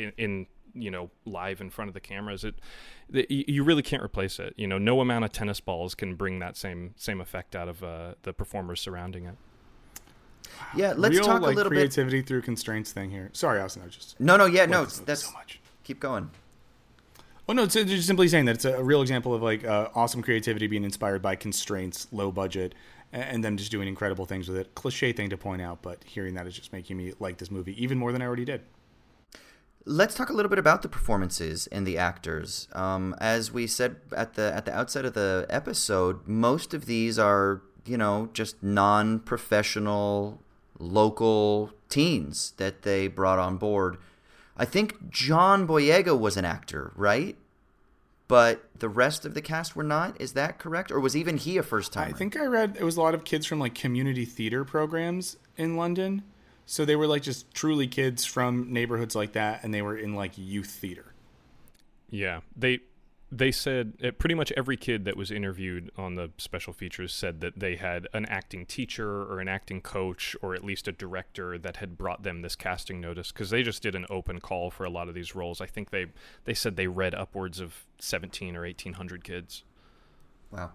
in, 0.01 0.11
in 0.17 0.47
you 0.73 0.91
know 0.91 1.09
live 1.25 1.61
in 1.61 1.69
front 1.69 1.87
of 1.87 1.93
the 1.93 1.99
cameras 1.99 2.43
it 2.43 2.55
the, 3.09 3.25
you 3.29 3.43
you 3.47 3.63
really 3.63 3.81
can't 3.91 4.03
replace 4.03 4.39
it 4.39 4.53
you 4.57 4.67
know 4.67 4.77
no 4.77 4.99
amount 5.01 5.23
of 5.25 5.31
tennis 5.31 5.59
balls 5.59 5.95
can 5.95 6.15
bring 6.15 6.39
that 6.39 6.57
same 6.57 6.93
same 6.97 7.21
effect 7.21 7.55
out 7.55 7.67
of 7.67 7.83
uh, 7.83 8.13
the 8.23 8.33
performers 8.33 8.81
surrounding 8.81 9.25
it 9.25 9.35
Yeah, 10.75 10.93
let's 10.97 11.15
Real, 11.15 11.25
talk 11.25 11.41
like, 11.41 11.53
a 11.53 11.55
little 11.55 11.69
bit. 11.69 11.77
creativity 11.77 12.21
through 12.21 12.41
constraints 12.41 12.91
thing 12.91 13.11
here. 13.11 13.29
Sorry, 13.33 13.59
Austin. 13.59 13.81
I 13.83 13.85
was 13.85 13.95
just 13.95 14.19
No, 14.19 14.37
no, 14.37 14.45
yeah, 14.45 14.65
no, 14.65 14.85
that's 14.85 15.23
so 15.25 15.31
much. 15.33 15.59
keep 15.83 15.99
going. 15.99 16.29
Oh 17.49 17.53
no, 17.53 17.63
it's 17.63 17.75
it's 17.77 17.89
just 17.89 18.07
simply 18.07 18.27
saying 18.27 18.45
that 18.45 18.55
it's 18.55 18.65
a 18.65 18.83
real 18.83 19.01
example 19.01 19.33
of 19.33 19.41
like 19.41 19.63
uh, 19.65 19.87
awesome 19.95 20.21
creativity 20.21 20.67
being 20.67 20.83
inspired 20.83 21.21
by 21.21 21.35
constraints, 21.35 22.07
low 22.11 22.29
budget, 22.31 22.75
a- 22.75 22.96
and 23.21 23.43
them 23.43 23.57
just 23.57 23.71
doing 23.71 23.87
incredible 23.87 24.25
things 24.25 24.47
with 24.47 24.57
it. 24.57 24.75
Cliche 24.75 25.11
thing 25.11 25.29
to 25.29 25.37
point 25.37 25.61
out, 25.61 25.81
but 25.81 26.03
hearing 26.05 26.33
that 26.35 26.47
is 26.47 26.55
just 26.55 26.73
making 26.73 26.97
me 26.97 27.13
like 27.19 27.37
this 27.37 27.51
movie 27.51 27.81
even 27.81 27.97
more 27.97 28.11
than 28.11 28.21
I 28.21 28.25
already 28.25 28.45
did. 28.45 28.61
Let's 29.85 30.15
talk 30.15 30.29
a 30.29 30.33
little 30.33 30.49
bit 30.49 30.59
about 30.59 30.81
the 30.81 30.89
performances 30.89 31.67
and 31.67 31.87
the 31.87 31.97
actors. 31.97 32.67
Um, 32.73 33.15
as 33.21 33.53
we 33.53 33.67
said 33.67 33.97
at 34.15 34.33
the 34.33 34.53
at 34.53 34.65
the 34.65 34.77
outset 34.77 35.05
of 35.05 35.13
the 35.13 35.45
episode, 35.49 36.27
most 36.27 36.73
of 36.73 36.85
these 36.85 37.17
are 37.17 37.61
you 37.85 37.97
know 37.97 38.29
just 38.33 38.61
non-professional 38.61 40.41
local 40.77 41.71
teens 41.89 42.53
that 42.57 42.81
they 42.81 43.07
brought 43.07 43.39
on 43.39 43.57
board. 43.57 43.97
I 44.57 44.65
think 44.65 45.09
John 45.09 45.67
Boyega 45.67 46.19
was 46.19 46.35
an 46.35 46.45
actor, 46.45 46.91
right? 46.95 47.37
But 48.27 48.69
the 48.79 48.89
rest 48.89 49.25
of 49.25 49.33
the 49.33 49.41
cast 49.41 49.75
were 49.75 49.83
not. 49.83 50.19
Is 50.19 50.33
that 50.33 50.59
correct, 50.59 50.91
or 50.91 50.99
was 50.99 51.15
even 51.15 51.37
he 51.37 51.57
a 51.57 51.63
first 51.63 51.93
time? 51.93 52.13
I 52.13 52.17
think 52.17 52.35
I 52.35 52.45
read 52.45 52.75
it 52.77 52.83
was 52.83 52.97
a 52.97 53.01
lot 53.01 53.13
of 53.15 53.23
kids 53.23 53.45
from 53.45 53.59
like 53.59 53.73
community 53.73 54.25
theater 54.25 54.65
programs 54.65 55.37
in 55.55 55.77
London, 55.77 56.23
so 56.65 56.83
they 56.83 56.95
were 56.95 57.07
like 57.07 57.21
just 57.21 57.53
truly 57.53 57.87
kids 57.87 58.25
from 58.25 58.71
neighborhoods 58.73 59.15
like 59.15 59.31
that, 59.33 59.63
and 59.63 59.73
they 59.73 59.81
were 59.81 59.97
in 59.97 60.13
like 60.13 60.33
youth 60.35 60.69
theater. 60.69 61.13
Yeah, 62.09 62.41
they 62.55 62.79
they 63.31 63.51
said 63.51 63.93
uh, 64.03 64.11
pretty 64.11 64.35
much 64.35 64.53
every 64.55 64.77
kid 64.77 65.03
that 65.05 65.17
was 65.17 65.31
interviewed 65.31 65.91
on 65.97 66.15
the 66.15 66.31
special 66.37 66.71
features 66.71 67.13
said 67.13 67.41
that 67.41 67.59
they 67.59 67.75
had 67.75 68.07
an 68.13 68.25
acting 68.25 68.65
teacher 68.65 69.23
or 69.23 69.39
an 69.39 69.49
acting 69.49 69.81
coach 69.81 70.35
or 70.41 70.55
at 70.55 70.63
least 70.63 70.87
a 70.87 70.93
director 70.93 71.57
that 71.57 71.77
had 71.77 71.97
brought 71.97 72.23
them 72.23 72.41
this 72.41 72.55
casting 72.55 73.01
notice 73.01 73.31
because 73.33 73.49
they 73.49 73.63
just 73.63 73.81
did 73.81 73.95
an 73.95 74.05
open 74.09 74.39
call 74.39 74.71
for 74.71 74.85
a 74.85 74.89
lot 74.89 75.09
of 75.09 75.13
these 75.13 75.35
roles. 75.35 75.59
I 75.59 75.65
think 75.65 75.89
they 75.89 76.05
they 76.45 76.53
said 76.53 76.77
they 76.77 76.87
read 76.87 77.13
upwards 77.13 77.59
of 77.59 77.83
17 77.99 78.55
or 78.55 78.61
1800 78.61 79.23
kids. 79.23 79.63
Wow. 80.49 80.71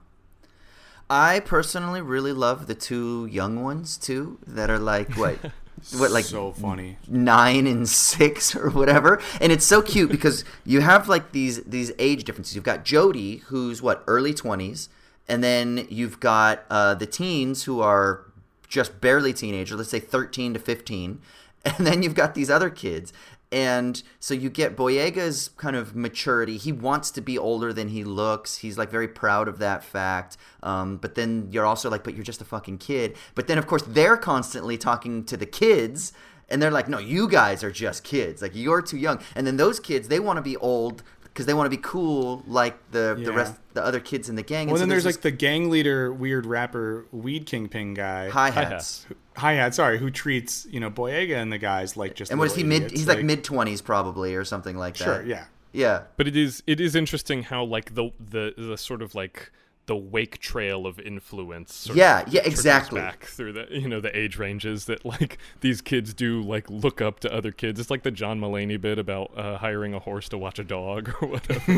I 1.08 1.40
personally 1.40 2.02
really 2.02 2.32
love 2.32 2.66
the 2.66 2.74
two 2.74 3.26
young 3.26 3.62
ones 3.62 3.96
too 3.96 4.38
that 4.46 4.68
are 4.68 4.78
like 4.78 5.16
what 5.16 5.38
what 5.96 6.10
like 6.10 6.24
so 6.24 6.52
funny. 6.52 6.96
nine 7.08 7.66
and 7.66 7.88
six 7.88 8.54
or 8.62 8.70
whatever 8.70 9.20
and 9.40 9.52
it's 9.52 9.66
so 9.66 9.82
cute 9.82 10.10
because 10.16 10.44
you 10.64 10.80
have 10.80 11.08
like 11.08 11.32
these 11.32 11.62
these 11.64 11.92
age 11.98 12.24
differences 12.24 12.54
you've 12.54 12.64
got 12.64 12.84
Jodie 12.84 13.40
who's 13.42 13.82
what 13.82 14.02
early 14.06 14.32
20s 14.32 14.88
and 15.28 15.42
then 15.42 15.86
you've 15.90 16.20
got 16.20 16.64
uh, 16.70 16.94
the 16.94 17.06
teens 17.06 17.64
who 17.64 17.80
are 17.80 18.24
just 18.68 19.00
barely 19.00 19.32
teenagers 19.32 19.76
let's 19.76 19.90
say 19.90 20.00
13 20.00 20.54
to 20.54 20.60
15 20.60 21.20
and 21.64 21.86
then 21.86 22.02
you've 22.02 22.14
got 22.14 22.34
these 22.34 22.50
other 22.50 22.70
kids 22.70 23.12
and 23.52 24.02
so 24.18 24.32
you 24.32 24.48
get 24.48 24.76
Boyega's 24.76 25.50
kind 25.58 25.76
of 25.76 25.94
maturity. 25.94 26.56
He 26.56 26.72
wants 26.72 27.10
to 27.12 27.20
be 27.20 27.36
older 27.36 27.72
than 27.72 27.88
he 27.88 28.02
looks. 28.02 28.56
He's 28.56 28.78
like 28.78 28.90
very 28.90 29.08
proud 29.08 29.46
of 29.46 29.58
that 29.58 29.84
fact. 29.84 30.38
Um, 30.62 30.96
but 30.96 31.14
then 31.14 31.48
you're 31.50 31.66
also 31.66 31.90
like, 31.90 32.02
but 32.02 32.14
you're 32.14 32.24
just 32.24 32.40
a 32.40 32.46
fucking 32.46 32.78
kid. 32.78 33.14
But 33.34 33.48
then 33.48 33.58
of 33.58 33.66
course 33.66 33.82
they're 33.86 34.16
constantly 34.16 34.78
talking 34.78 35.24
to 35.24 35.36
the 35.36 35.46
kids, 35.46 36.12
and 36.48 36.62
they're 36.62 36.70
like, 36.70 36.88
no, 36.88 36.98
you 36.98 37.28
guys 37.28 37.62
are 37.62 37.70
just 37.70 38.04
kids. 38.04 38.40
Like 38.40 38.52
you're 38.54 38.82
too 38.82 38.96
young. 38.96 39.20
And 39.36 39.46
then 39.46 39.58
those 39.58 39.78
kids, 39.78 40.08
they 40.08 40.18
want 40.18 40.38
to 40.38 40.42
be 40.42 40.56
old 40.56 41.02
because 41.24 41.46
they 41.46 41.54
want 41.54 41.66
to 41.66 41.76
be 41.76 41.82
cool 41.82 42.42
like 42.46 42.78
the 42.90 43.18
the 43.22 43.32
rest 43.32 43.54
the 43.74 43.84
other 43.84 44.00
kids 44.00 44.28
in 44.28 44.36
the 44.36 44.42
gang. 44.42 44.66
Well, 44.66 44.76
and 44.76 44.82
then 44.82 44.88
so 44.88 44.90
there's 44.90 45.04
this 45.04 45.16
like 45.16 45.22
the 45.22 45.30
gang 45.30 45.70
leader, 45.70 46.12
weird 46.12 46.46
rapper, 46.46 47.06
weed 47.10 47.46
kingpin 47.46 47.94
guy. 47.94 48.28
hi 48.28 48.50
Hi-Hatz. 48.50 49.04
hats. 49.04 49.06
Hi 49.36 49.54
hat, 49.54 49.74
sorry, 49.74 49.98
who 49.98 50.10
treats 50.10 50.66
you 50.70 50.80
know 50.80 50.90
Boyega 50.90 51.36
and 51.36 51.52
the 51.52 51.58
guys 51.58 51.96
like 51.96 52.14
just 52.14 52.30
And 52.30 52.38
what 52.38 52.46
is 52.46 52.54
he 52.54 52.62
little 52.62 52.88
mid? 52.88 52.90
He's 52.90 53.06
like, 53.06 53.24
mid 53.24 53.44
twenties 53.44 53.80
probably 53.80 54.34
or 54.34 54.44
something 54.44 54.76
like 54.76 54.96
that. 54.98 55.04
Sure, 55.04 55.22
yeah. 55.24 55.44
Yeah. 55.72 56.02
But 56.16 56.28
it 56.28 56.36
is 56.36 56.62
it 56.66 56.80
is 56.80 56.94
interesting 56.94 57.44
how 57.44 57.64
like 57.64 57.94
the 57.94 58.10
the 58.20 58.54
the 58.56 58.76
sort 58.76 59.02
of 59.02 59.14
like 59.14 59.50
the 59.86 59.96
wake 59.96 60.38
trail 60.38 60.86
of 60.86 61.00
influence. 61.00 61.74
sort 61.74 61.96
Yeah, 61.98 62.20
of 62.20 62.28
yeah, 62.32 62.42
exactly. 62.44 63.00
Back 63.00 63.24
through 63.24 63.52
the 63.54 63.66
you 63.70 63.88
know 63.88 64.00
the 64.00 64.16
age 64.16 64.36
ranges 64.38 64.84
that 64.84 65.04
like 65.04 65.38
these 65.60 65.80
kids 65.80 66.14
do 66.14 66.40
like 66.42 66.70
look 66.70 67.00
up 67.00 67.20
to 67.20 67.32
other 67.32 67.50
kids. 67.52 67.80
It's 67.80 67.90
like 67.90 68.02
the 68.02 68.10
John 68.10 68.40
Mulaney 68.40 68.80
bit 68.80 68.98
about 68.98 69.36
uh, 69.36 69.58
hiring 69.58 69.94
a 69.94 69.98
horse 69.98 70.28
to 70.30 70.38
watch 70.38 70.58
a 70.58 70.64
dog 70.64 71.14
or 71.20 71.28
whatever. 71.28 71.70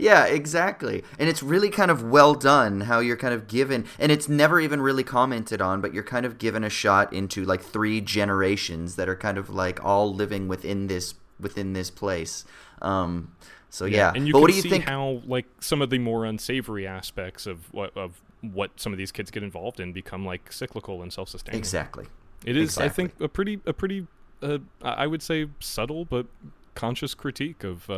yeah, 0.00 0.24
exactly. 0.24 1.04
And 1.18 1.28
it's 1.28 1.42
really 1.42 1.70
kind 1.70 1.90
of 1.90 2.02
well 2.02 2.34
done 2.34 2.82
how 2.82 3.00
you're 3.00 3.16
kind 3.16 3.34
of 3.34 3.46
given, 3.48 3.86
and 3.98 4.10
it's 4.10 4.28
never 4.28 4.60
even 4.60 4.80
really 4.80 5.04
commented 5.04 5.60
on, 5.60 5.80
but 5.80 5.92
you're 5.92 6.02
kind 6.02 6.24
of 6.26 6.38
given 6.38 6.64
a 6.64 6.70
shot 6.70 7.12
into 7.12 7.44
like 7.44 7.62
three 7.62 8.00
generations 8.00 8.96
that 8.96 9.08
are 9.08 9.16
kind 9.16 9.38
of 9.38 9.50
like 9.50 9.84
all 9.84 10.12
living 10.12 10.48
within 10.48 10.86
this 10.86 11.14
within 11.38 11.72
this 11.72 11.90
place. 11.90 12.44
Um, 12.82 13.32
so 13.68 13.84
yeah, 13.84 14.12
and 14.14 14.26
you 14.26 14.32
but 14.32 14.38
can 14.38 14.42
what 14.42 14.50
do 14.50 14.56
you 14.56 14.62
see 14.62 14.70
think? 14.70 14.84
how 14.84 15.22
like 15.26 15.46
some 15.60 15.82
of 15.82 15.90
the 15.90 15.98
more 15.98 16.24
unsavory 16.24 16.86
aspects 16.86 17.46
of 17.46 17.72
what 17.72 17.96
of 17.96 18.20
what 18.40 18.70
some 18.80 18.92
of 18.92 18.98
these 18.98 19.12
kids 19.12 19.30
get 19.30 19.42
involved 19.42 19.80
in 19.80 19.92
become 19.92 20.24
like 20.24 20.50
cyclical 20.52 21.02
and 21.02 21.12
self-sustaining. 21.12 21.58
exactly. 21.58 22.06
It 22.44 22.56
is, 22.56 22.78
I 22.78 22.88
think, 22.88 23.20
a 23.20 23.28
pretty 23.28 23.60
a 23.66 23.72
pretty 23.72 24.06
uh, 24.42 24.58
I 24.82 25.04
I 25.04 25.06
would 25.06 25.22
say 25.22 25.46
subtle 25.60 26.04
but 26.04 26.26
conscious 26.74 27.14
critique 27.14 27.64
of 27.64 27.88
uh, 27.90 27.94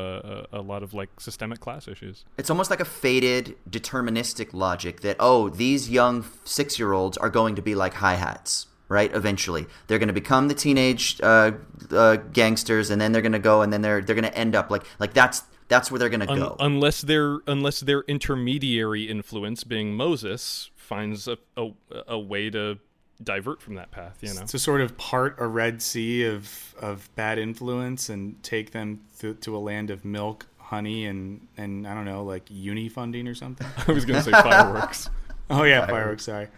a, 0.52 0.58
a 0.58 0.60
lot 0.60 0.82
of 0.82 0.94
like 0.94 1.20
systemic 1.20 1.60
class 1.60 1.88
issues. 1.88 2.24
It's 2.38 2.50
almost 2.50 2.70
like 2.70 2.80
a 2.80 2.84
faded, 2.84 3.56
deterministic 3.68 4.52
logic 4.52 5.00
that, 5.00 5.16
oh, 5.20 5.48
these 5.48 5.90
young 5.90 6.24
six 6.44 6.78
year 6.78 6.92
olds 6.92 7.16
are 7.18 7.30
going 7.30 7.54
to 7.56 7.62
be 7.62 7.74
like 7.74 7.94
Hi-Hatz, 7.94 8.66
right? 8.88 9.12
Eventually. 9.14 9.66
They're 9.86 9.98
going 9.98 10.08
to 10.08 10.12
become 10.14 10.48
the 10.48 10.54
teenage 10.54 11.20
uh, 11.22 11.52
uh, 11.90 12.16
gangsters, 12.16 12.90
and 12.90 13.00
then 13.00 13.12
they're 13.12 13.22
going 13.22 13.32
to 13.32 13.38
go, 13.38 13.62
and 13.62 13.72
then 13.72 13.82
they're, 13.82 14.00
they're 14.00 14.16
going 14.16 14.30
to 14.30 14.36
end 14.36 14.54
up 14.54 14.70
like, 14.70 14.84
like 14.98 15.14
that's. 15.14 15.44
That's 15.68 15.90
where 15.90 15.98
they're 15.98 16.10
going 16.10 16.20
to 16.20 16.30
Un- 16.30 16.38
go. 16.38 16.56
unless 16.60 17.00
their 17.00 17.38
unless 17.46 17.80
their 17.80 18.02
intermediary 18.02 19.04
influence, 19.04 19.64
being 19.64 19.94
Moses, 19.94 20.70
finds 20.76 21.26
a, 21.26 21.38
a 21.56 21.70
a 22.08 22.18
way 22.18 22.50
to 22.50 22.78
divert 23.22 23.60
from 23.62 23.74
that 23.76 23.90
path. 23.90 24.18
You 24.20 24.34
know, 24.34 24.46
to 24.46 24.58
sort 24.58 24.80
of 24.80 24.96
part 24.96 25.36
a 25.38 25.46
red 25.46 25.82
sea 25.82 26.24
of 26.24 26.74
of 26.80 27.08
bad 27.16 27.38
influence 27.38 28.08
and 28.08 28.40
take 28.42 28.70
them 28.72 29.00
th- 29.18 29.40
to 29.40 29.56
a 29.56 29.58
land 29.58 29.90
of 29.90 30.04
milk, 30.04 30.46
honey, 30.58 31.06
and 31.06 31.46
and 31.56 31.86
I 31.86 31.94
don't 31.94 32.04
know, 32.04 32.22
like 32.24 32.44
uni 32.48 32.88
funding 32.88 33.26
or 33.28 33.34
something. 33.34 33.66
I 33.88 33.92
was 33.92 34.04
going 34.04 34.18
to 34.18 34.24
say 34.24 34.32
fireworks. 34.32 35.08
Oh 35.50 35.64
yeah, 35.64 35.84
fireworks. 35.86 36.24
Sorry. 36.24 36.48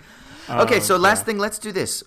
Okay, 0.48 0.76
Uh, 0.76 0.80
so 0.80 0.96
last 0.96 1.20
yeah. 1.20 1.24
thing, 1.24 1.38
let's 1.38 1.58
do 1.58 1.72
this. 1.72 2.04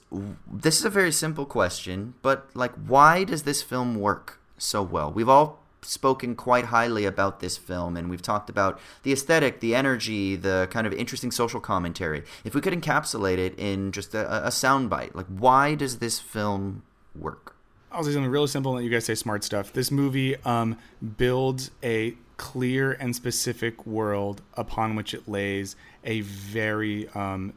This 0.49 0.79
is 0.79 0.85
a 0.85 0.89
very 0.91 1.11
simple 1.11 1.45
question, 1.45 2.13
but 2.21 2.47
like, 2.53 2.71
why 2.75 3.25
does 3.25 3.43
this 3.43 3.61
film 3.61 3.95
work 3.99 4.39
so 4.57 4.81
well? 4.83 5.11
We've 5.11 5.27
all 5.27 5.63
spoken 5.87 6.35
quite 6.35 6.65
highly 6.65 7.05
about 7.05 7.39
this 7.39 7.57
film, 7.57 7.95
and 7.97 8.09
we've 8.09 8.21
talked 8.21 8.49
about 8.49 8.79
the 9.03 9.13
aesthetic, 9.13 9.59
the 9.59 9.73
energy, 9.73 10.35
the 10.35 10.67
kind 10.71 10.85
of 10.85 10.93
interesting 10.93 11.31
social 11.31 11.59
commentary. 11.59 12.23
If 12.43 12.53
we 12.53 12.61
could 12.61 12.73
encapsulate 12.73 13.37
it 13.37 13.57
in 13.57 13.91
just 13.91 14.13
a, 14.13 14.47
a 14.47 14.49
soundbite, 14.49 15.15
like, 15.15 15.27
why 15.27 15.75
does 15.75 15.99
this 15.99 16.19
film 16.19 16.83
work? 17.15 17.55
I'll 17.91 18.03
say 18.03 18.11
something 18.11 18.29
really 18.29 18.47
simple 18.47 18.73
and 18.73 18.77
let 18.77 18.83
you 18.83 18.91
guys 18.91 19.05
say 19.05 19.15
smart 19.15 19.43
stuff. 19.43 19.71
This 19.71 19.91
movie 19.91 20.35
um, 20.43 20.77
builds 21.17 21.71
a 21.81 22.15
clear 22.35 22.91
and 22.91 23.15
specific 23.15 23.85
world 23.85 24.41
upon 24.53 24.95
which 24.95 25.13
it 25.13 25.27
lays 25.27 25.75
a 26.03 26.21
very 26.21 27.07
um, 27.09 27.53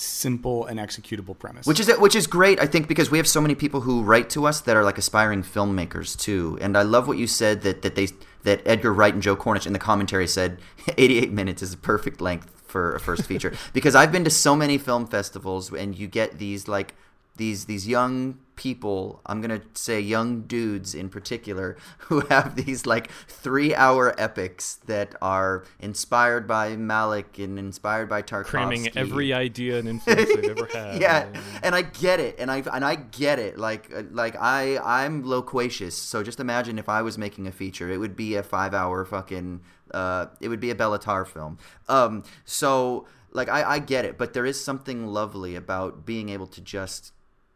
simple 0.00 0.66
and 0.66 0.78
executable 0.78 1.38
premise. 1.38 1.66
Which 1.66 1.80
is 1.80 1.88
which 1.98 2.14
is 2.14 2.26
great, 2.26 2.60
I 2.60 2.66
think, 2.66 2.88
because 2.88 3.10
we 3.10 3.18
have 3.18 3.28
so 3.28 3.40
many 3.40 3.54
people 3.54 3.82
who 3.82 4.02
write 4.02 4.30
to 4.30 4.46
us 4.46 4.60
that 4.62 4.76
are 4.76 4.84
like 4.84 4.98
aspiring 4.98 5.42
filmmakers 5.42 6.18
too. 6.18 6.58
And 6.60 6.76
I 6.76 6.82
love 6.82 7.06
what 7.06 7.18
you 7.18 7.26
said 7.26 7.62
that 7.62 7.82
that 7.82 7.94
they 7.94 8.08
that 8.42 8.62
Edgar 8.66 8.92
Wright 8.92 9.12
and 9.12 9.22
Joe 9.22 9.36
Cornish 9.36 9.66
in 9.66 9.72
the 9.72 9.78
commentary 9.78 10.26
said 10.26 10.58
88 10.98 11.32
minutes 11.32 11.62
is 11.62 11.72
the 11.72 11.76
perfect 11.76 12.20
length 12.20 12.50
for 12.64 12.94
a 12.94 13.00
first 13.00 13.24
feature. 13.26 13.54
because 13.72 13.94
I've 13.94 14.12
been 14.12 14.24
to 14.24 14.30
so 14.30 14.56
many 14.56 14.78
film 14.78 15.06
festivals 15.06 15.72
and 15.72 15.96
you 15.96 16.06
get 16.06 16.38
these 16.38 16.68
like 16.68 16.94
these 17.40 17.64
these 17.64 17.88
young 17.88 18.38
people 18.54 19.22
i'm 19.24 19.40
going 19.40 19.58
to 19.58 19.66
say 19.72 19.98
young 19.98 20.42
dudes 20.42 20.94
in 20.94 21.08
particular 21.08 21.78
who 21.98 22.20
have 22.28 22.54
these 22.54 22.84
like 22.84 23.10
3 23.10 23.74
hour 23.74 24.14
epics 24.18 24.74
that 24.86 25.14
are 25.22 25.64
inspired 25.78 26.46
by 26.46 26.76
Malick 26.76 27.42
and 27.42 27.58
inspired 27.58 28.08
by 28.10 28.20
Tarkovsky 28.20 28.44
cramming 28.44 28.88
every 28.96 29.32
idea 29.32 29.78
and 29.78 29.88
influence 29.94 30.34
they've 30.34 30.50
ever 30.50 30.66
had. 30.66 31.00
yeah, 31.00 31.28
and 31.62 31.74
I 31.74 31.82
get 31.82 32.20
it, 32.20 32.36
and 32.38 32.50
I 32.50 32.58
and 32.72 32.84
I 32.84 32.96
get 32.96 33.38
it. 33.38 33.58
Like 33.58 33.90
uh, 33.94 34.02
like 34.10 34.36
I 34.38 34.78
I'm 34.78 35.26
loquacious, 35.26 35.96
so 35.96 36.22
just 36.22 36.40
imagine 36.40 36.78
if 36.78 36.88
I 36.88 37.00
was 37.02 37.16
making 37.16 37.46
a 37.46 37.52
feature, 37.52 37.90
it 37.90 37.98
would 37.98 38.16
be 38.16 38.34
a 38.34 38.42
five 38.42 38.74
hour 38.74 39.04
fucking 39.04 39.62
uh, 39.92 40.26
it 40.40 40.48
would 40.48 40.60
be 40.60 40.70
a 40.70 40.74
Béla 40.74 41.00
Tarr 41.00 41.24
film. 41.24 41.58
Um, 41.88 42.24
so 42.44 43.06
like 43.32 43.48
I 43.48 43.62
I 43.62 43.78
get 43.78 44.04
it, 44.04 44.18
but 44.18 44.32
there 44.32 44.46
is 44.46 44.62
something 44.62 45.06
lovely 45.06 45.56
about 45.56 46.04
being 46.04 46.28
able 46.28 46.46
to 46.48 46.60
just 46.60 47.12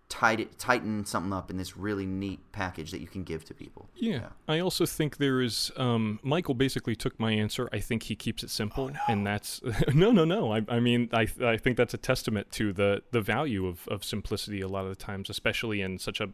tight 0.09 0.59
tighten 0.59 1.05
something 1.05 1.32
up 1.32 1.50
in 1.50 1.57
this 1.57 1.76
really 1.76 2.07
neat 2.07 2.40
package 2.52 2.90
that 2.90 3.00
you 3.00 3.07
can 3.07 3.24
give 3.24 3.44
to 3.44 3.55
people. 3.55 3.88
Yeah. 3.96 4.28
I 4.46 4.61
also 4.61 4.86
think 4.86 5.16
there 5.16 5.40
is 5.40 5.72
um, 5.76 6.20
Michael 6.22 6.55
basically 6.55 6.94
took 6.94 7.18
my 7.18 7.32
answer. 7.32 7.68
I 7.72 7.80
think 7.80 8.05
he 8.05 8.14
keeps 8.14 8.42
it 8.42 8.50
simple, 8.50 8.90
and 9.09 9.26
that's 9.26 9.61
no, 9.94 10.12
no, 10.12 10.24
no. 10.24 10.52
I, 10.52 10.62
I 10.68 10.80
mean, 10.80 11.09
I, 11.12 11.26
I 11.42 11.57
think 11.57 11.76
that's 11.76 11.94
a 11.94 11.98
testament 11.98 12.50
to 12.52 12.72
the 12.72 13.02
the 13.11 13.20
value 13.20 13.66
of, 13.66 13.88
of 13.88 14.05
simplicity 14.05 14.61
a 14.61 14.68
lot 14.68 14.84
of 14.84 14.90
the 14.90 14.96
times, 14.96 15.30
especially 15.30 15.80
in 15.80 15.98
such 15.98 16.20
a 16.20 16.28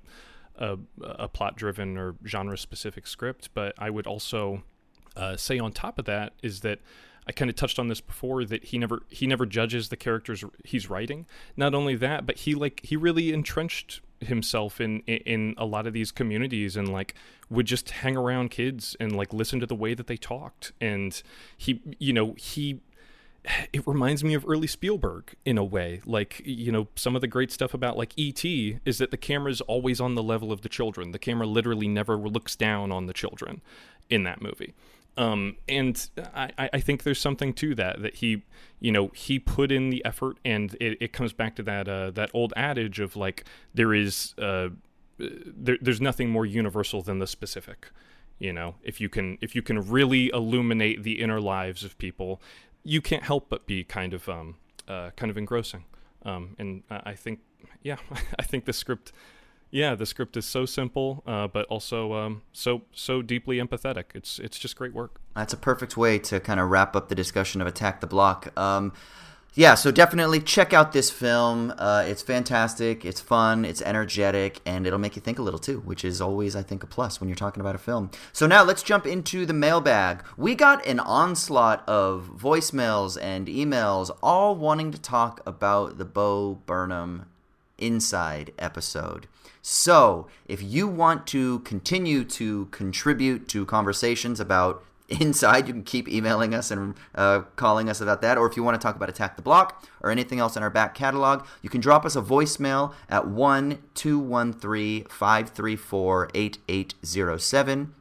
a, 0.57 0.79
a 1.01 1.29
plot 1.29 1.57
driven 1.57 1.97
or 1.97 2.17
genre 2.27 2.59
specific 2.59 3.07
script. 3.07 3.51
But 3.55 3.75
I 3.79 3.91
would 3.91 4.07
also 4.07 4.63
uh, 5.17 5.37
say 5.37 5.59
on 5.59 5.73
top 5.73 5.99
of 5.99 6.05
that 6.05 6.35
is 6.43 6.61
that 6.61 6.81
I 7.31 7.33
kind 7.33 7.49
of 7.49 7.55
touched 7.55 7.79
on 7.79 7.87
this 7.87 8.01
before 8.01 8.45
that 8.45 8.65
he 8.65 8.77
never 8.77 9.05
he 9.09 9.25
never 9.25 9.47
judges 9.47 9.89
the 9.89 9.97
characters 9.97 10.43
he's 10.65 10.91
writing. 10.91 11.27
Not 11.57 11.77
only 11.77 11.95
that, 11.95 12.27
but 12.27 12.39
he 12.39 12.57
like 12.57 12.81
he 12.83 12.97
really 12.97 13.33
entrenched 13.33 14.01
himself 14.19 14.81
in, 14.81 14.99
in 15.03 15.55
a 15.57 15.65
lot 15.65 15.87
of 15.87 15.93
these 15.93 16.11
communities 16.11 16.77
and 16.77 16.93
like 16.93 17.15
would 17.49 17.67
just 17.67 17.89
hang 17.91 18.17
around 18.17 18.51
kids 18.51 18.97
and 18.99 19.15
like 19.15 19.33
listen 19.33 19.61
to 19.61 19.67
the 19.67 19.77
way 19.77 19.95
that 19.95 20.09
they 20.09 20.17
talked 20.17 20.73
and 20.81 21.23
he 21.57 21.81
you 22.01 22.13
know 22.13 22.35
he 22.37 22.81
it 23.73 23.87
reminds 23.87 24.25
me 24.25 24.35
of 24.35 24.45
early 24.49 24.67
Spielberg 24.67 25.35
in 25.47 25.57
a 25.57 25.65
way. 25.65 26.03
Like, 26.05 26.43
you 26.45 26.71
know, 26.71 26.89
some 26.95 27.15
of 27.15 27.23
the 27.23 27.27
great 27.27 27.51
stuff 27.51 27.73
about 27.73 27.97
like 27.97 28.13
E.T. 28.17 28.81
is 28.85 28.99
that 28.99 29.11
the 29.11 29.17
camera's 29.17 29.63
always 29.63 29.99
on 29.99 30.15
the 30.15 30.23
level 30.23 30.53
of 30.53 30.61
the 30.61 30.69
children. 30.69 31.13
The 31.13 31.19
camera 31.19 31.47
literally 31.47 31.89
never 31.89 32.19
looks 32.19 32.55
down 32.55 32.93
on 32.93 33.07
the 33.07 33.15
children 33.15 33.63
in 34.11 34.25
that 34.25 34.43
movie. 34.43 34.75
Um, 35.17 35.57
and 35.69 36.09
I, 36.35 36.71
I 36.73 36.81
think 36.81 37.03
there's 37.03 37.21
something 37.21 37.53
to 37.55 37.75
that, 37.75 38.01
that 38.01 38.17
he, 38.17 38.45
you 38.79 38.93
know, 38.93 39.09
he 39.09 39.39
put 39.39 39.71
in 39.71 39.91
the 39.91 40.05
effort 40.05 40.39
and 40.45 40.75
it, 40.81 40.97
it 41.01 41.13
comes 41.13 41.33
back 41.33 41.57
to 41.57 41.63
that, 41.65 41.89
uh, 41.89 42.11
that 42.13 42.31
old 42.33 42.55
adage 42.57 43.01
of 43.01 43.17
like, 43.17 43.45
there 43.75 43.93
is, 43.93 44.35
uh, 44.39 44.69
there, 45.19 45.77
there's 45.81 46.01
nothing 46.01 46.31
more 46.31 46.47
universal 46.47 47.03
than 47.03 47.19
the 47.19 47.27
specific 47.27 47.89
you 48.41 48.53
know? 48.53 48.75
If 48.83 49.01
you 49.01 49.09
can 49.09 49.39
if 49.41 49.55
you 49.55 49.63
can 49.63 49.79
really 49.89 50.31
illuminate 50.35 51.05
the 51.05 51.21
inner 51.21 51.41
lives 51.41 51.85
of 51.85 51.97
people 51.99 52.43
you 52.83 53.01
can't 53.01 53.23
help 53.23 53.49
but 53.49 53.67
be 53.67 53.85
kind 53.85 54.13
of 54.13 54.29
um 54.29 54.57
uh, 54.89 55.11
kind 55.15 55.31
of 55.31 55.39
engrossing. 55.39 55.85
Um 56.25 56.57
and 56.59 56.83
I 56.91 57.11
I 57.11 57.15
think 57.15 57.41
yeah 57.83 57.99
I 58.39 58.43
think 58.43 58.65
the 58.65 58.73
script 58.73 59.13
yeah 59.71 59.95
the 59.95 60.07
script 60.07 60.37
is 60.37 60.45
so 60.45 60.67
simple 60.67 61.23
uh, 61.27 61.47
but 61.47 61.67
also 61.67 62.13
um 62.15 62.43
so 62.53 62.83
so 62.93 63.23
deeply 63.23 63.59
empathetic 63.59 64.05
it's 64.15 64.39
it's 64.39 64.59
just 64.59 64.77
great 64.77 64.93
work 64.93 65.21
That's 65.35 65.53
a 65.53 65.57
perfect 65.57 65.97
way 65.97 66.19
to 66.19 66.41
kind 66.41 66.61
of 66.61 66.69
wrap 66.69 66.97
up 66.97 67.09
the 67.09 67.15
discussion 67.15 67.61
of 67.61 67.67
Attack 67.67 68.01
the 68.01 68.07
Block. 68.07 68.57
Um, 68.59 68.93
yeah, 69.55 69.75
so 69.75 69.91
definitely 69.91 70.41
check 70.41 70.73
out 70.73 70.93
this 70.93 71.11
film. 71.11 71.75
Uh, 71.77 72.05
it's 72.07 72.23
fantastic, 72.23 73.05
it's 73.05 73.21
fun, 73.21 73.65
it's 73.65 73.83
energetic, 73.83 74.61
and 74.65 74.87
it'll 74.87 74.99
make 75.01 75.17
you 75.17 75.23
think 75.23 75.41
a 75.41 75.43
little 75.43 75.59
too, 75.59 75.81
which 75.81 76.05
is 76.05 76.21
always, 76.21 76.55
I 76.55 76.63
think, 76.63 76.85
a 76.85 76.87
plus 76.87 77.21
when 77.21 77.29
you're 77.29 77.37
talking 77.37 77.61
about 77.61 77.75
a 77.75 77.79
film. 77.79 78.11
So 78.33 78.47
now 78.47 78.63
let's 78.63 78.83
jump 78.83 79.07
into 79.07 79.47
the 79.47 79.53
mailbag. 79.53 80.25
We 80.37 80.55
got 80.55 80.87
an 80.87 81.01
onslaught 81.01 81.89
of 81.89 82.31
voicemails 82.37 83.19
and 83.21 83.49
emails, 83.49 84.11
all 84.23 84.55
wanting 84.55 84.93
to 84.93 85.01
talk 85.01 85.41
about 85.45 85.99
the 85.99 86.05
Bo 86.05 86.61
Burnham 86.67 87.27
Inside 87.81 88.53
episode. 88.59 89.27
So, 89.63 90.29
if 90.47 90.63
you 90.63 90.87
want 90.89 91.27
to 91.29 91.59
continue 91.61 92.25
to 92.25 92.67
contribute 92.67 93.49
to 93.49 93.67
conversations 93.67 94.41
about 94.41 94.85
Inside, 95.21 95.67
you 95.67 95.75
can 95.75 95.83
keep 95.83 96.09
emailing 96.09 96.55
us 96.55 96.71
and 96.71 96.95
uh, 97.17 97.41
calling 97.57 97.89
us 97.89 98.01
about 98.01 98.23
that. 98.23 98.39
Or 98.39 98.47
if 98.47 98.57
you 98.57 98.63
want 98.63 98.81
to 98.81 98.85
talk 98.85 98.95
about 98.95 99.09
Attack 99.09 99.35
the 99.35 99.43
Block 99.43 99.85
or 100.01 100.11
anything 100.11 100.39
else 100.39 100.57
in 100.57 100.63
our 100.63 100.71
back 100.71 100.95
catalog, 100.95 101.45
you 101.63 101.69
can 101.69 101.81
drop 101.81 102.05
us 102.05 102.15
a 102.15 102.23
voicemail 102.23 102.95
at 103.09 103.27
1 103.27 103.83
213 103.95 105.07
534 105.07 106.31
8807. 106.33 107.95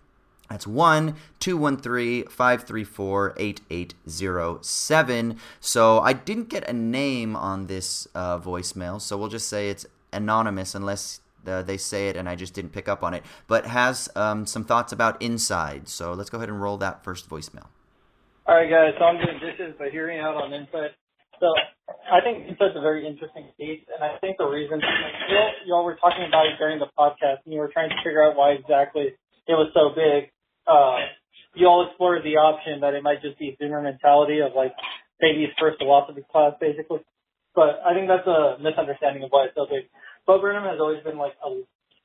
That's 0.50 0.66
1 0.66 1.16
213 1.39 2.28
534 2.28 3.36
8807. 3.38 5.38
So 5.60 6.00
I 6.00 6.14
didn't 6.14 6.50
get 6.50 6.68
a 6.68 6.74
name 6.74 7.36
on 7.36 7.68
this 7.68 8.08
uh, 8.16 8.39
voicemail, 8.39 9.00
so 9.00 9.18
we'll 9.18 9.30
just 9.30 9.47
say 9.47 9.70
it's 9.70 9.86
anonymous 10.12 10.74
unless 10.74 11.22
uh, 11.45 11.62
they 11.62 11.78
say 11.78 12.10
it 12.10 12.18
and 12.18 12.28
I 12.28 12.36
just 12.36 12.54
didn't 12.54 12.72
pick 12.72 12.89
up 12.89 13.04
on 13.04 13.14
it. 13.14 13.24
But 13.47 13.68
has 13.68 14.10
um, 14.16 14.45
some 14.45 14.66
thoughts 14.66 14.91
about 14.91 15.22
Inside. 15.22 15.88
So 15.88 16.14
let's 16.14 16.30
go 16.30 16.38
ahead 16.38 16.50
and 16.50 16.62
roll 16.62 16.78
that 16.78 17.04
first 17.04 17.30
voicemail. 17.30 17.68
All 18.47 18.56
right, 18.56 18.70
guys. 18.70 18.93
So 18.97 19.06
I'm 19.06 19.18
doing 19.18 19.39
dishes, 19.39 19.76
but 19.78 19.91
hearing 19.91 20.20
out 20.20 20.36
on 20.36 20.52
Inside. 20.52 20.91
So 21.39 21.47
I 22.12 22.20
think 22.22 22.50
Inside's 22.50 22.76
a 22.76 22.82
very 22.82 23.08
interesting 23.08 23.47
piece, 23.58 23.82
and 23.93 24.04
I 24.04 24.18
think 24.20 24.38
the 24.38 24.45
reason 24.45 24.82
like, 24.82 25.14
you 25.30 25.38
all, 25.38 25.52
you 25.66 25.74
all 25.74 25.86
were 25.86 25.95
talking 25.95 26.26
about 26.28 26.45
it 26.47 26.58
during 26.60 26.80
the 26.80 26.89
podcast, 26.97 27.45
and 27.45 27.54
you 27.54 27.60
were 27.60 27.72
trying 27.72 27.89
to 27.89 27.95
figure 28.04 28.24
out 28.24 28.36
why 28.36 28.58
exactly 28.58 29.14
it 29.47 29.58
was 29.58 29.72
so 29.74 29.95
big. 29.95 30.30
Uh, 30.70 31.09
you 31.55 31.65
all 31.65 31.88
explored 31.88 32.22
the 32.24 32.38
option 32.38 32.82
that 32.82 32.93
it 32.93 33.01
might 33.01 33.22
just 33.22 33.39
be 33.39 33.57
Zoomer 33.59 33.82
mentality 33.82 34.39
of 34.39 34.53
like 34.55 34.74
baby's 35.20 35.49
first 35.59 35.80
philosophy 35.80 36.22
class, 36.32 36.53
basically. 36.61 36.99
But 37.55 37.82
I 37.82 37.93
think 37.93 38.07
that's 38.07 38.28
a 38.28 38.61
misunderstanding 38.61 39.24
of 39.24 39.30
why 39.32 39.45
it's 39.45 39.55
so 39.55 39.65
big. 39.65 39.89
Bo 40.28 40.39
Burnham 40.39 40.63
has 40.63 40.80
always 40.80 41.03
been 41.03 41.17
like 41.17 41.34
a, 41.41 41.49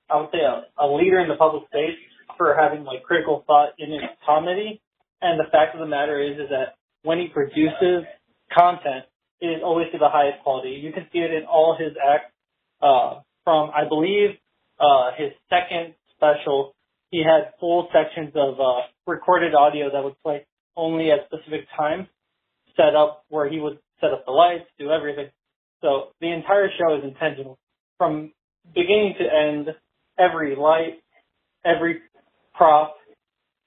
I 0.08 0.16
would 0.20 0.32
say 0.32 0.40
a, 0.40 0.64
a 0.80 0.88
leader 0.88 1.20
in 1.20 1.28
the 1.28 1.36
public 1.36 1.68
space 1.68 2.00
for 2.38 2.56
having 2.58 2.84
like 2.84 3.02
critical 3.02 3.44
thought 3.46 3.76
in 3.78 3.92
his 3.92 4.02
comedy. 4.24 4.80
And 5.20 5.38
the 5.38 5.48
fact 5.52 5.74
of 5.74 5.80
the 5.80 5.86
matter 5.86 6.20
is, 6.20 6.40
is 6.40 6.48
that 6.50 6.80
when 7.02 7.18
he 7.18 7.28
produces 7.28 8.08
content, 8.52 9.04
it 9.40 9.46
is 9.46 9.60
always 9.62 9.92
to 9.92 9.98
the 9.98 10.08
highest 10.08 10.42
quality. 10.42 10.80
You 10.82 10.92
can 10.92 11.06
see 11.12 11.18
it 11.18 11.32
in 11.32 11.44
all 11.44 11.76
his 11.78 11.92
acts. 12.00 12.32
Uh, 12.80 13.20
from 13.44 13.70
I 13.70 13.88
believe 13.88 14.30
uh, 14.80 15.10
his 15.16 15.32
second 15.48 15.94
special, 16.16 16.73
he 17.14 17.22
had 17.22 17.52
full 17.60 17.88
sections 17.92 18.32
of 18.34 18.58
uh, 18.58 18.80
recorded 19.06 19.54
audio 19.54 19.88
that 19.92 20.02
would 20.02 20.20
play 20.24 20.44
only 20.76 21.12
at 21.12 21.20
specific 21.26 21.68
times, 21.76 22.08
set 22.76 22.96
up 22.96 23.24
where 23.28 23.48
he 23.48 23.60
would 23.60 23.78
set 24.00 24.12
up 24.12 24.24
the 24.26 24.32
lights, 24.32 24.64
do 24.80 24.90
everything. 24.90 25.28
So 25.80 26.08
the 26.20 26.32
entire 26.32 26.70
show 26.76 26.96
is 26.96 27.04
intentional. 27.04 27.56
From 27.98 28.32
beginning 28.74 29.14
to 29.20 29.24
end, 29.32 29.68
every 30.18 30.56
light, 30.56 31.04
every 31.64 32.00
prop, 32.52 32.96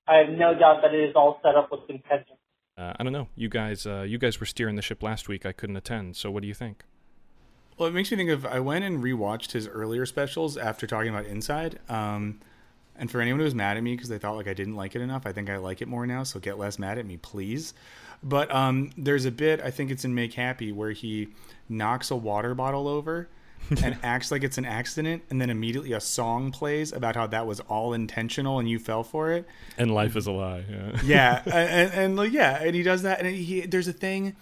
I 0.05 0.17
have 0.17 0.37
no 0.37 0.53
doubt 0.53 0.81
that 0.83 0.93
it 0.93 1.09
is 1.09 1.15
all 1.15 1.39
set 1.41 1.55
up 1.55 1.69
with 1.71 1.89
intention. 1.89 2.35
Uh, 2.77 2.95
I 2.99 3.03
don't 3.03 3.13
know. 3.13 3.29
You 3.37 3.47
guys, 3.47 3.87
uh, 3.87 4.01
you 4.01 4.17
guys 4.17 4.41
were 4.41 4.45
steering 4.45 4.75
the 4.75 4.81
ship 4.81 5.01
last 5.01 5.29
week. 5.29 5.45
I 5.45 5.53
couldn't 5.53 5.77
attend. 5.77 6.17
So 6.17 6.29
what 6.29 6.41
do 6.41 6.49
you 6.49 6.53
think? 6.53 6.83
Well, 7.77 7.87
it 7.87 7.93
makes 7.93 8.11
me 8.11 8.17
think 8.17 8.29
of 8.29 8.45
I 8.45 8.59
went 8.59 8.83
and 8.83 9.01
rewatched 9.01 9.53
his 9.53 9.69
earlier 9.69 10.05
specials 10.05 10.57
after 10.57 10.85
talking 10.85 11.11
about 11.11 11.25
Inside. 11.25 11.79
Um, 11.87 12.41
and 12.97 13.09
for 13.09 13.21
anyone 13.21 13.39
who 13.39 13.45
was 13.45 13.55
mad 13.55 13.77
at 13.77 13.83
me 13.83 13.95
because 13.95 14.09
they 14.09 14.17
thought 14.17 14.35
like 14.35 14.47
I 14.47 14.53
didn't 14.53 14.75
like 14.75 14.95
it 14.95 15.01
enough, 15.01 15.25
I 15.25 15.31
think 15.31 15.49
I 15.49 15.57
like 15.57 15.81
it 15.81 15.87
more 15.87 16.05
now. 16.05 16.23
So 16.23 16.39
get 16.39 16.57
less 16.57 16.79
mad 16.79 16.97
at 16.97 17.05
me, 17.05 17.17
please. 17.17 17.73
But 18.23 18.53
um, 18.53 18.91
there's 18.97 19.25
a 19.25 19.31
bit 19.31 19.61
I 19.61 19.71
think 19.71 19.91
it's 19.91 20.05
in 20.05 20.15
Make 20.15 20.33
Happy 20.33 20.71
where 20.71 20.91
he 20.91 21.29
knocks 21.69 22.11
a 22.11 22.15
water 22.15 22.55
bottle 22.55 22.87
over 22.87 23.29
and 23.83 23.97
acts 24.03 24.31
like 24.31 24.43
it's 24.43 24.57
an 24.57 24.65
accident, 24.65 25.23
and 25.29 25.41
then 25.41 25.49
immediately 25.49 25.91
a 25.93 25.99
song 25.99 26.51
plays 26.51 26.93
about 26.93 27.15
how 27.15 27.27
that 27.27 27.45
was 27.45 27.59
all 27.61 27.93
intentional 27.93 28.59
and 28.59 28.69
you 28.69 28.79
fell 28.79 29.03
for 29.03 29.31
it. 29.31 29.45
And 29.77 29.93
life 29.93 30.15
is 30.15 30.27
a 30.27 30.31
lie. 30.31 30.63
Yeah. 30.69 31.01
yeah, 31.03 31.41
and, 31.45 31.93
and, 31.93 32.15
like 32.15 32.31
yeah, 32.31 32.61
and 32.61 32.75
he 32.75 32.83
does 32.83 33.01
that, 33.01 33.19
and 33.19 33.35
he 33.35 33.61
there's 33.61 33.87
a 33.87 33.93
thing 33.93 34.35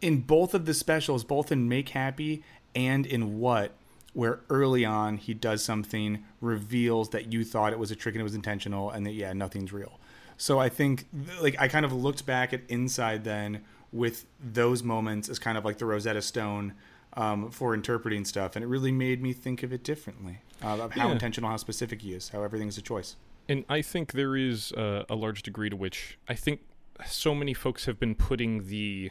in 0.00 0.20
both 0.20 0.54
of 0.54 0.64
the 0.64 0.74
specials, 0.74 1.24
both 1.24 1.52
in 1.52 1.68
Make 1.68 1.90
Happy 1.90 2.42
and 2.74 3.06
in 3.06 3.38
What, 3.38 3.72
where 4.16 4.40
early 4.48 4.82
on 4.82 5.18
he 5.18 5.34
does 5.34 5.62
something 5.62 6.24
reveals 6.40 7.10
that 7.10 7.30
you 7.34 7.44
thought 7.44 7.70
it 7.74 7.78
was 7.78 7.90
a 7.90 7.94
trick 7.94 8.14
and 8.14 8.20
it 8.20 8.24
was 8.24 8.34
intentional, 8.34 8.90
and 8.90 9.04
that 9.04 9.12
yeah, 9.12 9.32
nothing's 9.34 9.72
real. 9.74 10.00
So 10.38 10.58
I 10.58 10.70
think 10.70 11.06
like 11.42 11.54
I 11.60 11.68
kind 11.68 11.84
of 11.84 11.92
looked 11.92 12.24
back 12.24 12.54
at 12.54 12.62
Inside 12.68 13.24
then 13.24 13.62
with 13.92 14.24
those 14.42 14.82
moments 14.82 15.28
as 15.28 15.38
kind 15.38 15.58
of 15.58 15.64
like 15.66 15.76
the 15.78 15.84
Rosetta 15.84 16.22
Stone 16.22 16.72
um, 17.12 17.50
for 17.50 17.74
interpreting 17.74 18.24
stuff, 18.24 18.56
and 18.56 18.62
it 18.64 18.68
really 18.68 18.92
made 18.92 19.22
me 19.22 19.34
think 19.34 19.62
of 19.62 19.70
it 19.72 19.82
differently 19.84 20.38
uh, 20.64 20.78
of 20.84 20.92
how 20.92 21.08
Yeah. 21.08 21.12
intentional, 21.12 21.50
how 21.50 21.56
specific 21.58 22.00
he 22.02 22.14
is, 22.14 22.30
how 22.30 22.42
everything's 22.42 22.78
a 22.78 22.82
choice. 22.82 23.16
And 23.48 23.64
I 23.68 23.82
think 23.82 24.12
there 24.12 24.34
is 24.36 24.72
uh, 24.72 25.04
a 25.10 25.14
large 25.14 25.42
degree 25.42 25.68
to 25.70 25.76
which 25.76 26.18
I 26.26 26.34
think 26.34 26.60
so 27.06 27.34
many 27.34 27.52
folks 27.54 27.84
have 27.84 27.98
been 28.00 28.14
putting 28.14 28.66
the 28.68 29.10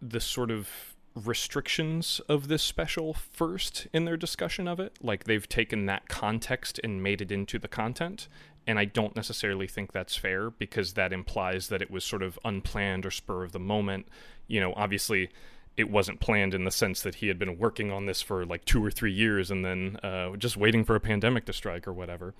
the 0.00 0.20
sort 0.20 0.50
of 0.50 0.68
restrictions 1.16 2.20
of 2.28 2.48
this 2.48 2.62
special 2.62 3.14
first 3.14 3.86
in 3.92 4.04
their 4.04 4.16
discussion 4.16 4.68
of 4.68 4.78
it. 4.78 4.98
Like 5.02 5.24
they've 5.24 5.48
taken 5.48 5.86
that 5.86 6.08
context 6.08 6.78
and 6.84 7.02
made 7.02 7.22
it 7.22 7.32
into 7.32 7.58
the 7.58 7.68
content. 7.68 8.28
And 8.66 8.78
I 8.78 8.84
don't 8.84 9.16
necessarily 9.16 9.66
think 9.66 9.92
that's 9.92 10.16
fair 10.16 10.50
because 10.50 10.92
that 10.92 11.12
implies 11.12 11.68
that 11.68 11.80
it 11.80 11.90
was 11.90 12.04
sort 12.04 12.22
of 12.22 12.38
unplanned 12.44 13.06
or 13.06 13.10
spur 13.10 13.44
of 13.44 13.52
the 13.52 13.58
moment. 13.58 14.08
You 14.46 14.60
know, 14.60 14.74
obviously 14.76 15.30
it 15.76 15.90
wasn't 15.90 16.20
planned 16.20 16.54
in 16.54 16.64
the 16.64 16.70
sense 16.70 17.02
that 17.02 17.16
he 17.16 17.28
had 17.28 17.38
been 17.38 17.58
working 17.58 17.92
on 17.92 18.06
this 18.06 18.22
for 18.22 18.46
like 18.46 18.64
two 18.64 18.84
or 18.84 18.90
three 18.90 19.12
years 19.12 19.50
and 19.50 19.64
then 19.64 19.96
uh, 20.02 20.34
just 20.36 20.56
waiting 20.56 20.84
for 20.84 20.96
a 20.96 21.00
pandemic 21.00 21.44
to 21.46 21.52
strike 21.52 21.86
or 21.86 21.92
whatever. 21.92 22.34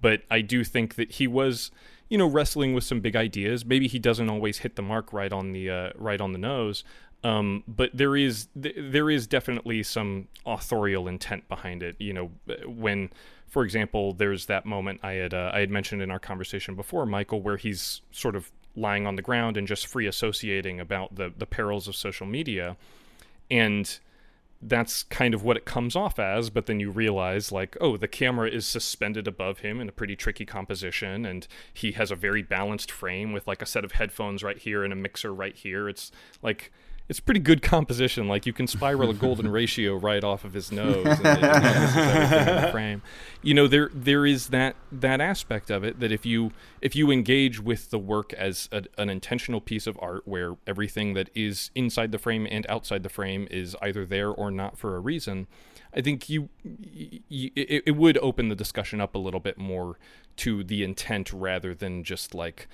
But 0.00 0.22
I 0.30 0.40
do 0.40 0.62
think 0.62 0.94
that 0.94 1.12
he 1.12 1.26
was, 1.26 1.70
you 2.08 2.16
know, 2.16 2.26
wrestling 2.28 2.74
with 2.74 2.84
some 2.84 3.00
big 3.00 3.16
ideas. 3.16 3.64
Maybe 3.64 3.88
he 3.88 3.98
doesn't 3.98 4.28
always 4.28 4.58
hit 4.58 4.76
the 4.76 4.82
mark 4.82 5.12
right 5.12 5.32
on 5.32 5.52
the 5.52 5.68
uh, 5.68 5.90
right 5.96 6.20
on 6.20 6.32
the 6.32 6.38
nose. 6.38 6.84
Um, 7.24 7.64
but 7.66 7.90
there 7.92 8.16
is 8.16 8.48
th- 8.60 8.76
there 8.78 9.10
is 9.10 9.26
definitely 9.26 9.82
some 9.82 10.28
authorial 10.44 11.08
intent 11.08 11.48
behind 11.48 11.82
it. 11.82 11.96
You 11.98 12.12
know, 12.12 12.30
when, 12.66 13.10
for 13.48 13.64
example, 13.64 14.12
there's 14.12 14.46
that 14.46 14.66
moment 14.66 15.00
I 15.02 15.12
had 15.12 15.34
uh, 15.34 15.50
I 15.52 15.60
had 15.60 15.70
mentioned 15.70 16.02
in 16.02 16.10
our 16.10 16.18
conversation 16.20 16.74
before, 16.74 17.06
Michael, 17.06 17.40
where 17.40 17.56
he's 17.56 18.02
sort 18.10 18.36
of 18.36 18.52
lying 18.76 19.06
on 19.06 19.16
the 19.16 19.22
ground 19.22 19.56
and 19.56 19.66
just 19.66 19.86
free 19.86 20.06
associating 20.06 20.78
about 20.78 21.16
the 21.16 21.32
the 21.36 21.46
perils 21.46 21.88
of 21.88 21.96
social 21.96 22.26
media, 22.26 22.76
and 23.50 23.98
that's 24.62 25.02
kind 25.04 25.34
of 25.34 25.42
what 25.42 25.56
it 25.56 25.66
comes 25.66 25.94
off 25.94 26.18
as 26.18 26.48
but 26.48 26.64
then 26.64 26.80
you 26.80 26.90
realize 26.90 27.52
like 27.52 27.76
oh 27.80 27.96
the 27.98 28.08
camera 28.08 28.48
is 28.48 28.66
suspended 28.66 29.28
above 29.28 29.58
him 29.58 29.80
in 29.80 29.88
a 29.88 29.92
pretty 29.92 30.16
tricky 30.16 30.46
composition 30.46 31.26
and 31.26 31.46
he 31.74 31.92
has 31.92 32.10
a 32.10 32.16
very 32.16 32.42
balanced 32.42 32.90
frame 32.90 33.32
with 33.32 33.46
like 33.46 33.60
a 33.60 33.66
set 33.66 33.84
of 33.84 33.92
headphones 33.92 34.42
right 34.42 34.58
here 34.58 34.82
and 34.82 34.94
a 34.94 34.96
mixer 34.96 35.32
right 35.32 35.56
here 35.56 35.90
it's 35.90 36.10
like 36.42 36.72
it's 37.08 37.20
pretty 37.20 37.40
good 37.40 37.62
composition. 37.62 38.26
Like 38.28 38.46
you 38.46 38.52
can 38.52 38.66
spiral 38.66 39.10
a 39.10 39.14
golden 39.14 39.48
ratio 39.52 39.94
right 39.94 40.22
off 40.24 40.44
of 40.44 40.54
his 40.54 40.72
nose 40.72 41.06
and 41.06 41.26
it 41.26 41.44
everything 41.44 42.48
in 42.48 42.62
the 42.62 42.68
frame. 42.72 43.02
You 43.42 43.54
know 43.54 43.66
there 43.66 43.90
there 43.94 44.26
is 44.26 44.48
that 44.48 44.76
that 44.90 45.20
aspect 45.20 45.70
of 45.70 45.84
it 45.84 46.00
that 46.00 46.10
if 46.10 46.26
you 46.26 46.52
if 46.80 46.96
you 46.96 47.10
engage 47.10 47.60
with 47.60 47.90
the 47.90 47.98
work 47.98 48.32
as 48.32 48.68
a, 48.72 48.84
an 48.98 49.08
intentional 49.08 49.60
piece 49.60 49.86
of 49.86 49.98
art 50.00 50.22
where 50.26 50.56
everything 50.66 51.14
that 51.14 51.30
is 51.34 51.70
inside 51.74 52.12
the 52.12 52.18
frame 52.18 52.46
and 52.50 52.66
outside 52.68 53.02
the 53.02 53.08
frame 53.08 53.46
is 53.50 53.76
either 53.82 54.04
there 54.04 54.30
or 54.30 54.50
not 54.50 54.78
for 54.78 54.96
a 54.96 55.00
reason 55.00 55.46
i 55.94 56.00
think 56.00 56.28
you, 56.28 56.48
y 56.64 57.20
y 57.30 57.50
it, 57.54 57.82
it 57.86 57.96
would 57.96 58.18
open 58.18 58.48
the 58.48 58.54
discussion 58.54 59.00
up 59.00 59.14
a 59.14 59.18
little 59.18 59.40
bit 59.40 59.58
more 59.58 59.98
to 60.36 60.62
the 60.64 60.82
intent 60.82 61.32
rather 61.32 61.74
than 61.74 62.04
just 62.04 62.34
like 62.34 62.68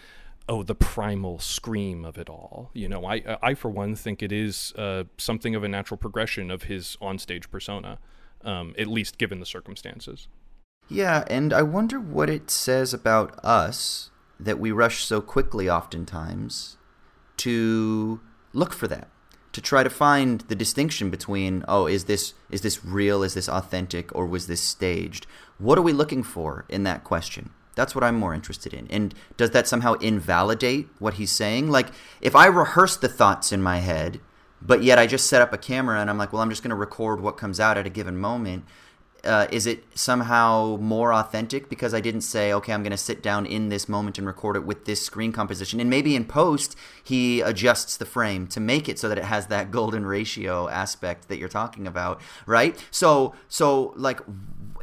oh 0.48 0.62
the 0.62 0.74
primal 0.74 1.38
scream 1.38 2.04
of 2.04 2.18
it 2.18 2.28
all 2.28 2.70
you 2.74 2.88
know 2.88 3.04
i 3.04 3.38
i 3.42 3.54
for 3.54 3.68
one 3.70 3.94
think 3.94 4.22
it 4.22 4.32
is 4.32 4.72
uh, 4.76 5.04
something 5.16 5.54
of 5.54 5.62
a 5.62 5.68
natural 5.68 5.96
progression 5.98 6.50
of 6.50 6.64
his 6.64 6.96
onstage 7.00 7.50
persona 7.50 7.98
um, 8.44 8.74
at 8.78 8.86
least 8.88 9.18
given 9.18 9.40
the 9.40 9.46
circumstances 9.46 10.28
Yeah, 10.88 11.24
and 11.28 11.52
I 11.52 11.62
wonder 11.62 11.98
what 12.00 12.28
it 12.28 12.50
says 12.50 12.92
about 12.92 13.38
us 13.44 14.10
that 14.38 14.58
we 14.58 14.72
rush 14.72 15.04
so 15.04 15.20
quickly 15.20 15.70
oftentimes 15.70 16.76
to 17.38 18.20
look 18.52 18.72
for 18.72 18.88
that, 18.88 19.08
to 19.52 19.60
try 19.60 19.82
to 19.82 19.90
find 19.90 20.40
the 20.42 20.54
distinction 20.54 21.08
between, 21.10 21.64
oh, 21.68 21.86
is 21.86 22.04
this 22.04 22.34
is 22.50 22.62
this 22.62 22.84
real, 22.84 23.22
is 23.22 23.34
this 23.34 23.48
authentic, 23.48 24.14
or 24.14 24.26
was 24.26 24.46
this 24.46 24.60
staged? 24.60 25.26
What 25.58 25.78
are 25.78 25.82
we 25.82 25.92
looking 25.92 26.22
for 26.22 26.64
in 26.68 26.82
that 26.82 27.04
question? 27.04 27.50
That's 27.74 27.94
what 27.94 28.04
I'm 28.04 28.18
more 28.18 28.34
interested 28.34 28.74
in. 28.74 28.86
And 28.90 29.14
does 29.36 29.50
that 29.50 29.66
somehow 29.66 29.94
invalidate 29.94 30.88
what 30.98 31.14
he's 31.14 31.32
saying? 31.32 31.70
Like, 31.70 31.88
if 32.20 32.36
I 32.36 32.46
rehearse 32.46 32.96
the 32.96 33.08
thoughts 33.08 33.52
in 33.52 33.62
my 33.62 33.78
head, 33.78 34.20
but 34.60 34.82
yet 34.82 34.98
I 34.98 35.06
just 35.06 35.26
set 35.26 35.42
up 35.42 35.52
a 35.52 35.58
camera 35.58 36.00
and 36.00 36.08
I'm 36.10 36.18
like, 36.18 36.32
well, 36.32 36.42
I'm 36.42 36.50
just 36.50 36.62
going 36.62 36.70
to 36.70 36.76
record 36.76 37.20
what 37.20 37.36
comes 37.36 37.58
out 37.58 37.78
at 37.78 37.86
a 37.86 37.90
given 37.90 38.18
moment 38.18 38.64
uh, 39.24 39.46
is 39.52 39.66
it 39.66 39.84
somehow 39.94 40.76
more 40.80 41.12
authentic 41.12 41.68
because 41.68 41.94
I 41.94 42.00
didn't 42.00 42.22
say, 42.22 42.52
okay, 42.52 42.72
I'm 42.72 42.82
going 42.82 42.90
to 42.92 42.96
sit 42.96 43.22
down 43.22 43.46
in 43.46 43.68
this 43.68 43.88
moment 43.88 44.18
and 44.18 44.26
record 44.26 44.56
it 44.56 44.64
with 44.64 44.84
this 44.84 45.04
screen 45.04 45.32
composition? 45.32 45.80
And 45.80 45.88
maybe 45.88 46.16
in 46.16 46.24
post, 46.24 46.76
he 47.02 47.40
adjusts 47.40 47.96
the 47.96 48.04
frame 48.04 48.46
to 48.48 48.60
make 48.60 48.88
it 48.88 48.98
so 48.98 49.08
that 49.08 49.18
it 49.18 49.24
has 49.24 49.46
that 49.46 49.70
golden 49.70 50.04
ratio 50.04 50.68
aspect 50.68 51.28
that 51.28 51.38
you're 51.38 51.48
talking 51.48 51.86
about, 51.86 52.20
right? 52.46 52.84
So, 52.90 53.34
so 53.48 53.94
like, 53.96 54.20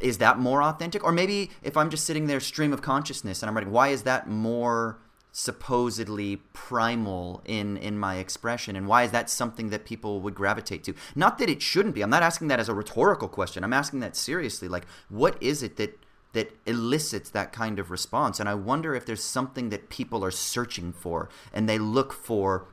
is 0.00 0.18
that 0.18 0.38
more 0.38 0.62
authentic? 0.62 1.04
Or 1.04 1.12
maybe 1.12 1.50
if 1.62 1.76
I'm 1.76 1.90
just 1.90 2.04
sitting 2.04 2.26
there, 2.26 2.40
stream 2.40 2.72
of 2.72 2.82
consciousness, 2.82 3.42
and 3.42 3.48
I'm 3.48 3.56
writing, 3.56 3.72
why 3.72 3.88
is 3.88 4.02
that 4.02 4.28
more 4.28 4.98
supposedly 5.32 6.36
primal 6.52 7.42
in 7.44 7.76
in 7.76 7.98
my 7.98 8.16
expression? 8.16 8.76
And 8.76 8.86
why 8.86 9.04
is 9.04 9.12
that 9.12 9.30
something 9.30 9.70
that 9.70 9.84
people 9.84 10.20
would 10.20 10.34
gravitate 10.34 10.84
to? 10.84 10.94
Not 11.14 11.38
that 11.38 11.48
it 11.48 11.62
shouldn't 11.62 11.94
be. 11.94 12.02
I'm 12.02 12.10
not 12.10 12.22
asking 12.22 12.48
that 12.48 12.60
as 12.60 12.68
a 12.68 12.74
rhetorical 12.74 13.28
question. 13.28 13.62
I'm 13.62 13.72
asking 13.72 14.00
that 14.00 14.16
seriously. 14.16 14.68
Like 14.68 14.86
what 15.08 15.40
is 15.42 15.62
it 15.62 15.76
that 15.76 15.98
that 16.32 16.52
elicits 16.66 17.30
that 17.30 17.52
kind 17.52 17.78
of 17.78 17.90
response? 17.90 18.40
And 18.40 18.48
i 18.48 18.54
wonder 18.54 18.94
if 18.94 19.06
there's 19.06 19.22
something 19.22 19.68
that 19.70 19.88
people 19.88 20.24
are 20.24 20.30
searching 20.30 20.92
for 20.92 21.28
and 21.52 21.68
they 21.68 21.78
look 21.78 22.12
for 22.12 22.66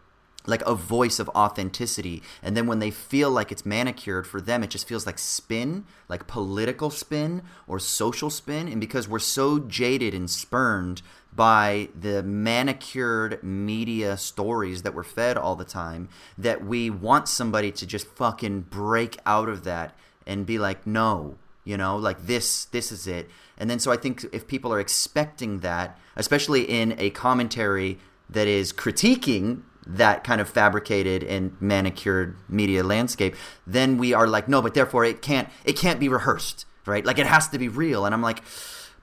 like 0.48 0.62
a 0.64 0.74
voice 0.74 1.20
of 1.20 1.30
authenticity 1.30 2.24
and 2.42 2.58
then 2.58 2.66
when 2.66 2.80
they 2.80 2.90
feel 2.90 3.30
like 3.30 3.52
it's 3.52 3.66
manicured 3.66 4.26
for 4.26 4.42
them 4.42 4.64
it 4.64 4.70
just 4.70 4.88
feels 4.88 5.06
like 5.06 5.20
spin 5.20 5.86
like 6.10 6.28
political 6.28 6.90
spin 6.90 7.42
or 7.68 7.80
social 7.80 8.30
spin 8.30 8.68
and 8.68 8.82
because 8.82 9.08
we're 9.08 9.20
so 9.20 9.60
jaded 9.60 10.14
and 10.14 10.30
spurned 10.30 11.02
by 11.36 11.88
the 12.00 12.24
manicured 12.24 13.44
media 13.44 14.18
stories 14.18 14.82
that 14.82 14.96
we're 14.96 15.04
fed 15.04 15.38
all 15.38 15.56
the 15.56 15.66
time 15.66 16.10
that 16.38 16.66
we 16.66 16.90
want 16.90 17.28
somebody 17.28 17.72
to 17.72 17.86
just 17.86 18.08
fucking 18.08 18.62
break 18.62 19.20
out 19.26 19.48
of 19.48 19.64
that 19.64 19.94
and 20.26 20.46
be 20.46 20.58
like 20.58 20.88
no 20.88 21.38
you 21.68 21.76
know, 21.76 21.98
like 21.98 22.26
this 22.26 22.64
this 22.66 22.94
is 22.94 23.08
it. 23.08 23.30
And 23.58 23.70
then 23.70 23.78
so 23.78 23.92
I 23.92 23.98
think 23.98 24.26
if 24.32 24.48
people 24.48 24.72
are 24.72 24.80
expecting 24.80 25.60
that, 25.60 26.00
especially 26.16 26.62
in 26.64 26.96
a 26.98 27.10
commentary 27.10 28.00
that 28.30 28.48
is 28.48 28.72
critiquing 28.72 29.64
that 29.90 30.24
kind 30.24 30.42
of 30.42 30.50
fabricated 30.50 31.24
and 31.24 31.56
manicured 31.62 32.36
media 32.50 32.84
landscape, 32.84 33.36
then 33.66 33.98
we 33.98 34.14
are 34.14 34.28
like, 34.28 34.48
no, 34.48 34.62
but 34.62 34.74
therefore 34.74 35.06
it 35.06 35.22
can't 35.22 35.50
it 35.64 35.78
can't 35.78 36.00
be 36.00 36.10
rehearsed, 36.10 36.66
right? 36.86 37.06
Like 37.06 37.20
it 37.20 37.26
has 37.26 37.48
to 37.50 37.58
be 37.58 37.68
real. 37.70 38.06
And 38.06 38.14
I'm 38.14 38.22
like, 38.22 38.44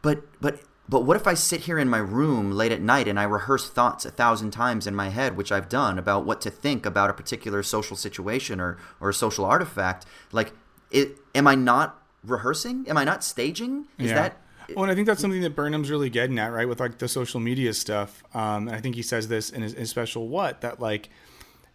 but 0.03 0.23
but 0.41 0.61
but 0.87 1.01
what 1.01 1.17
if 1.17 1.27
I 1.27 1.33
sit 1.33 1.63
here 1.63 1.79
in 1.79 1.89
my 1.89 1.99
room 1.99 2.53
late 2.53 2.71
at 2.71 2.83
night 2.83 3.09
and 3.09 3.19
I 3.19 3.23
rehearse 3.23 3.71
thoughts 3.71 4.05
a 4.05 4.11
thousand 4.11 4.51
times 4.51 4.87
in 4.87 4.95
my 4.95 5.09
head, 5.09 5.37
which 5.37 5.51
I've 5.51 5.71
done 5.71 5.99
about 5.99 6.27
what 6.27 6.43
to 6.43 6.51
think 6.51 6.85
about 6.85 7.09
a 7.09 7.15
particular 7.15 7.63
social 7.63 7.97
situation 7.97 8.61
or 8.61 8.77
or 9.01 9.09
a 9.09 9.15
social 9.15 9.47
artifact? 9.47 10.05
Like, 10.33 10.53
it, 10.91 11.17
am 11.35 11.47
I 11.47 11.55
not 11.55 12.03
rehearsing? 12.23 12.85
Am 12.89 12.99
I 12.99 13.05
not 13.05 13.25
staging? 13.25 13.87
Is 13.99 14.11
Yeah. 14.11 14.15
that 14.15 14.41
Well, 14.75 14.85
and 14.85 14.93
I 14.93 14.95
think 14.95 15.07
that's 15.07 15.21
something 15.21 15.43
that 15.43 15.55
Burnham's 15.55 15.91
really 15.91 16.11
getting 16.11 16.39
at, 16.39 16.53
right? 16.53 16.69
With 16.69 16.81
like 16.81 16.99
the 16.99 17.09
social 17.09 17.41
media 17.41 17.75
stuff. 17.75 18.23
Um, 18.35 18.69
and 18.69 18.77
I 18.77 18.81
think 18.81 18.95
he 18.95 19.03
says 19.03 19.29
this 19.29 19.51
in 19.51 19.63
his, 19.63 19.73
in 19.75 19.81
his 19.81 19.91
special 19.91 20.29
what 20.29 20.61
that 20.63 20.81
like 20.81 21.11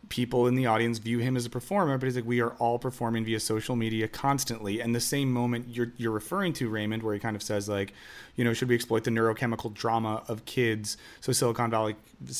people 0.07 0.47
in 0.47 0.55
the 0.55 0.65
audience 0.65 0.97
view 0.97 1.19
him 1.19 1.37
as 1.37 1.45
a 1.45 1.49
performer, 1.49 1.97
but 1.97 2.05
he's 2.05 2.15
like, 2.15 2.25
we 2.25 2.41
are 2.41 2.51
all 2.53 2.79
performing 2.79 3.23
via 3.23 3.39
social 3.39 3.75
media 3.75 4.07
constantly. 4.07 4.81
And 4.81 4.95
the 4.95 4.99
same 4.99 5.31
moment 5.31 5.67
you're 5.69 5.91
you're 5.97 6.11
referring 6.11 6.53
to 6.53 6.69
Raymond, 6.69 7.03
where 7.03 7.13
he 7.13 7.19
kind 7.19 7.35
of 7.35 7.43
says 7.43 7.69
like, 7.69 7.93
you 8.35 8.43
know, 8.43 8.53
should 8.53 8.69
we 8.69 8.75
exploit 8.75 9.03
the 9.03 9.11
neurochemical 9.11 9.73
drama 9.73 10.23
of 10.27 10.45
kids 10.45 10.97
so 11.21 11.31
Silicon 11.31 11.69
Valley 11.69 11.95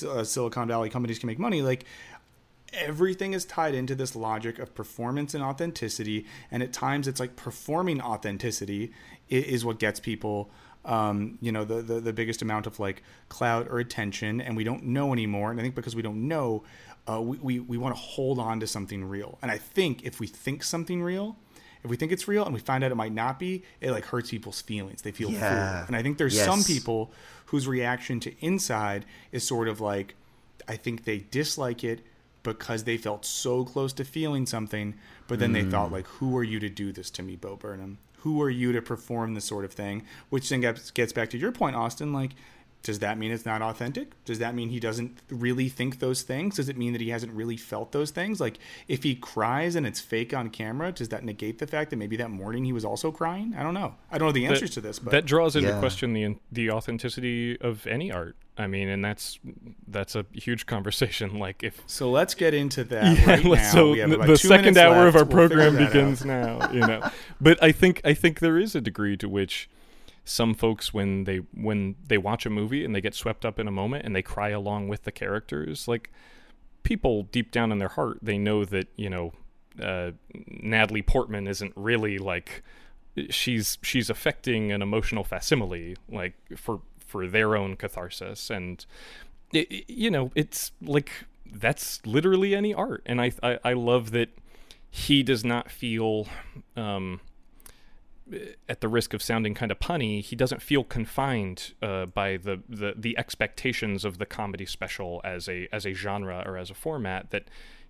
uh, 0.07 0.23
Silicon 0.23 0.67
Valley 0.67 0.89
companies 0.89 1.19
can 1.19 1.27
make 1.27 1.39
money? 1.39 1.61
Like 1.61 1.85
everything 2.73 3.33
is 3.33 3.45
tied 3.45 3.73
into 3.73 3.95
this 3.95 4.15
logic 4.15 4.59
of 4.59 4.73
performance 4.75 5.33
and 5.33 5.43
authenticity 5.43 6.25
and 6.51 6.61
at 6.61 6.71
times 6.73 7.07
it's 7.07 7.19
like 7.19 7.35
performing 7.35 8.01
authenticity 8.01 8.91
is 9.29 9.65
what 9.65 9.79
gets 9.79 9.99
people 9.99 10.49
um, 10.85 11.37
you 11.41 11.51
know 11.51 11.65
the, 11.65 11.81
the 11.81 11.99
the 11.99 12.13
biggest 12.13 12.41
amount 12.41 12.65
of 12.67 12.79
like 12.79 13.03
clout 13.27 13.67
or 13.69 13.79
attention 13.79 14.39
and 14.39 14.55
we 14.55 14.63
don't 14.63 14.83
know 14.83 15.13
anymore 15.13 15.51
and 15.51 15.59
i 15.59 15.63
think 15.63 15.75
because 15.75 15.95
we 15.95 16.01
don't 16.01 16.27
know 16.27 16.63
uh, 17.07 17.19
we, 17.19 17.37
we, 17.39 17.59
we 17.59 17.77
want 17.77 17.95
to 17.95 17.99
hold 17.99 18.37
on 18.37 18.59
to 18.59 18.67
something 18.67 19.03
real. 19.03 19.39
And 19.41 19.51
i 19.51 19.57
think 19.57 20.03
if 20.03 20.19
we 20.19 20.27
think 20.27 20.63
something 20.63 21.01
real 21.01 21.37
if 21.83 21.89
we 21.89 21.95
think 21.95 22.11
it's 22.11 22.27
real 22.27 22.43
and 22.45 22.53
we 22.53 22.59
find 22.59 22.83
out 22.83 22.91
it 22.91 22.95
might 22.95 23.13
not 23.13 23.39
be 23.39 23.63
it 23.81 23.91
like 23.91 24.05
hurts 24.05 24.29
people's 24.29 24.61
feelings. 24.61 25.01
They 25.01 25.11
feel 25.11 25.31
Yeah. 25.31 25.39
fooled 25.79 25.87
and 25.87 25.95
i 25.95 26.03
think 26.03 26.17
there's 26.17 26.39
some 26.39 26.63
people 26.63 27.11
whose 27.47 27.67
reaction 27.67 28.19
to 28.21 28.33
inside 28.45 29.05
is 29.31 29.45
sort 29.45 29.67
of 29.67 29.81
like 29.81 30.15
I 30.67 30.75
think 30.75 31.03
they 31.05 31.19
dislike 31.31 31.83
it 31.83 32.01
because 32.43 32.83
they 32.85 32.97
felt 32.97 33.25
so 33.25 33.63
close 33.65 33.93
to 33.93 34.03
feeling 34.05 34.45
something, 34.45 34.95
but 35.27 35.39
then 35.39 35.51
they 35.53 35.63
Mm. 35.63 35.71
thought 35.71 35.91
like, 35.91 36.07
"Who 36.07 36.35
are 36.37 36.43
you 36.43 36.59
to 36.59 36.69
do 36.69 36.91
this 36.91 37.09
to 37.11 37.23
me, 37.23 37.35
Bo 37.35 37.55
Burnham? 37.55 37.97
Who 38.19 38.41
are 38.41 38.49
you 38.49 38.71
to 38.73 38.81
perform 38.81 39.33
this 39.33 39.45
sort 39.45 39.65
of 39.65 39.73
thing?" 39.73 40.03
Which 40.29 40.49
then 40.49 40.61
gets 40.61 40.91
gets 40.91 41.13
back 41.13 41.29
to 41.31 41.37
your 41.37 41.51
point, 41.51 41.75
Austin. 41.75 42.13
Like, 42.13 42.31
does 42.81 42.99
that 42.99 43.17
mean 43.17 43.29
it's 43.31 43.45
not 43.45 43.61
authentic? 43.61 44.11
Does 44.23 44.39
that 44.39 44.55
mean 44.55 44.69
he 44.69 44.79
doesn't 44.79 45.19
really 45.29 45.67
think 45.67 45.99
those 45.99 46.21
things? 46.21 46.55
Does 46.55 46.69
it 46.69 46.77
mean 46.77 46.93
that 46.93 47.01
he 47.01 47.09
hasn't 47.09 47.33
really 47.33 47.57
felt 47.57 47.91
those 47.91 48.09
things? 48.09 48.39
Like, 48.39 48.57
if 48.87 49.03
he 49.03 49.15
cries 49.15 49.75
and 49.75 49.85
it's 49.85 49.99
fake 49.99 50.33
on 50.33 50.49
camera, 50.49 50.93
does 50.93 51.09
that 51.09 51.25
negate 51.25 51.59
the 51.59 51.67
fact 51.67 51.89
that 51.89 51.97
maybe 51.97 52.15
that 52.15 52.31
morning 52.31 52.63
he 52.63 52.71
was 52.71 52.85
also 52.85 53.11
crying? 53.11 53.53
I 53.57 53.63
don't 53.63 53.73
know. 53.73 53.95
I 54.09 54.17
don't 54.17 54.29
know 54.29 54.31
the 54.31 54.45
answers 54.45 54.69
to 54.71 54.81
this, 54.81 54.97
but 54.97 55.11
that 55.11 55.25
draws 55.25 55.57
into 55.57 55.69
Yeah. 55.71 55.79
question 55.79 56.13
the 56.13 56.37
the 56.53 56.71
authenticity 56.71 57.59
of 57.59 57.85
any 57.85 58.13
art. 58.13 58.37
I 58.59 58.67
mean, 58.67 58.89
and 58.89 59.03
that's 59.03 59.39
that's 59.87 60.15
a 60.15 60.25
huge 60.33 60.65
conversation. 60.65 61.39
Like 61.39 61.63
if 61.63 61.81
so 61.87 62.11
let's 62.11 62.35
get 62.35 62.53
into 62.53 62.83
that 62.85 63.25
right 63.25 63.43
now. 63.43 63.71
so 63.71 63.91
We 63.91 63.99
have 63.99 64.09
the 64.09 64.17
second 64.17 64.27
the 64.27 64.37
two 64.37 64.47
second 64.47 64.63
minutes 64.75 64.77
hour 64.79 65.07
of 65.07 65.15
left. 65.15 65.17
our 65.17 65.23
We'll 65.23 65.47
program 65.47 65.77
out. 65.77 65.87
begins 65.87 66.25
now. 66.25 66.69
You 66.71 66.81
know, 66.81 67.09
but 67.41 67.61
I 67.63 67.71
think 67.71 68.01
I 68.03 68.13
think 68.13 68.39
there 68.39 68.57
is 68.59 68.75
a 68.75 68.81
degree 68.81 69.15
to 69.17 69.29
which 69.29 69.69
some 70.25 70.53
folks 70.53 70.93
when 70.93 71.23
they 71.23 71.37
when 71.53 71.95
they 72.07 72.17
watch 72.17 72.45
a 72.45 72.49
movie 72.49 72.83
and 72.85 72.93
they 72.93 73.01
get 73.01 73.15
swept 73.15 73.45
up 73.45 73.57
in 73.59 73.67
a 73.67 73.71
moment 73.71 74.05
and 74.05 74.15
they 74.15 74.21
cry 74.21 74.49
along 74.49 74.89
with 74.89 75.03
the 75.03 75.11
characters, 75.11 75.87
like 75.87 76.11
people 76.83 77.23
deep 77.23 77.51
down 77.51 77.71
in 77.71 77.77
their 77.79 77.87
heart, 77.89 78.19
they 78.21 78.37
know 78.37 78.65
that 78.65 78.87
you 78.97 79.09
know 79.09 79.31
uh, 79.81 80.11
Natalie 80.47 81.01
Portman 81.01 81.47
isn't 81.47 81.71
really 81.77 82.17
like 82.17 82.61
she's 83.29 83.77
she's 83.81 84.09
affecting 84.09 84.71
an 84.71 84.81
emotional 84.81 85.23
facsimile 85.23 85.95
like 86.09 86.33
for 86.55 86.81
for 87.09 87.27
their 87.27 87.55
own 87.55 87.75
catharsis 87.75 88.49
and 88.49 88.85
it, 89.53 89.89
you 89.89 90.11
know 90.11 90.31
it's 90.35 90.71
like 90.81 91.11
that's 91.51 92.05
literally 92.05 92.55
any 92.55 92.73
art 92.73 93.01
and 93.05 93.19
I, 93.19 93.31
I 93.41 93.59
i 93.65 93.73
love 93.73 94.11
that 94.11 94.29
he 94.89 95.23
does 95.23 95.43
not 95.43 95.71
feel 95.71 96.27
um 96.75 97.19
at 98.67 98.81
the 98.81 98.87
risk 98.87 99.13
of 99.13 99.21
sounding 99.21 99.53
kind 99.53 99.71
of 99.71 99.79
punny, 99.79 100.21
he 100.21 100.35
doesn't 100.35 100.61
feel 100.61 100.83
confined 100.83 101.73
uh, 101.81 102.05
by 102.05 102.37
the, 102.37 102.61
the 102.67 102.93
the 102.95 103.17
expectations 103.17 104.05
of 104.05 104.17
the 104.17 104.25
comedy 104.25 104.65
special 104.65 105.21
as 105.23 105.47
a 105.47 105.67
as 105.71 105.85
a 105.85 105.93
genre 105.93 106.43
or 106.45 106.57
as 106.57 106.69
a 106.69 106.73
format. 106.73 107.31
That 107.31 107.45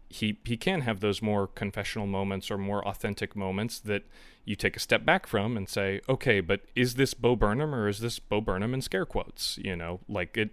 he 0.10 0.40
he 0.46 0.58
can 0.58 0.82
have 0.82 1.00
those 1.00 1.22
more 1.22 1.48
confessional 1.48 2.08
moments 2.08 2.50
or 2.50 2.58
more 2.58 2.86
authentic 2.88 3.36
moments 3.36 3.80
that 3.82 4.04
you 4.50 4.56
take 4.56 4.76
a 4.76 4.80
step 4.80 5.06
back 5.06 5.28
from 5.28 5.56
and 5.56 5.70
say, 5.70 6.02
okay, 6.10 6.42
but 6.42 6.62
is 6.76 6.96
this 6.96 7.14
Bo 7.14 7.36
Burnham 7.36 7.74
or 7.74 7.88
is 7.88 8.00
this 8.00 8.18
Bo 8.18 8.42
Burnham 8.42 8.74
in 8.74 8.82
scare 8.82 9.06
quotes? 9.06 9.60
You 9.62 9.76
know, 9.76 10.00
like 10.10 10.36
it. 10.36 10.50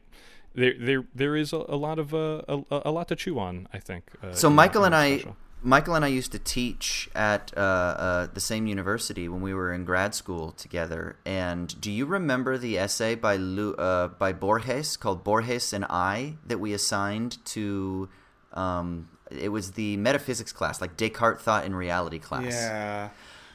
There, 0.55 0.74
there, 0.78 1.05
there 1.14 1.36
is 1.36 1.53
a, 1.53 1.64
a 1.68 1.76
lot 1.76 1.99
of 1.99 2.14
uh, 2.14 2.42
a, 2.49 2.82
a 2.86 2.90
lot 2.90 3.09
to 3.09 3.16
chew 3.16 3.38
on. 3.38 3.68
I 3.72 3.78
think. 3.78 4.05
Uh, 4.22 4.32
So 4.32 4.49
Michael 4.51 4.84
and 4.84 4.94
I, 4.94 5.16
special. 5.16 5.36
Michael 5.62 5.94
and 5.94 6.05
I 6.05 6.09
used 6.09 6.32
to 6.32 6.38
teach 6.38 7.11
at 7.14 7.53
uh, 7.57 7.61
uh, 7.61 8.26
the 8.32 8.40
same 8.40 8.66
university 8.66 9.28
when 9.28 9.40
we 9.40 9.53
were 9.55 9.72
in 9.72 9.84
grad 9.84 10.14
school 10.14 10.53
together. 10.53 11.16
And 11.24 11.78
do 11.80 11.90
you 11.90 12.05
remember 12.07 12.59
the 12.59 12.78
essay 12.78 13.14
by 13.16 13.36
Lu, 13.36 13.74
uh, 13.74 14.09
by 14.09 14.32
Borges 14.32 14.97
called 14.97 15.24
Borges 15.24 15.72
and 15.72 15.86
I 15.88 16.34
that 16.47 16.59
we 16.59 16.74
assigned 16.74 17.44
to? 17.47 18.09
Um, 18.53 19.09
it 19.30 19.51
was 19.51 19.72
the 19.72 19.97
metaphysics 19.97 20.53
class, 20.53 20.80
like 20.80 20.97
Descartes 20.97 21.42
thought 21.42 21.64
in 21.64 21.74
reality 21.74 22.18
class. 22.18 22.55
Yeah. 22.55 23.09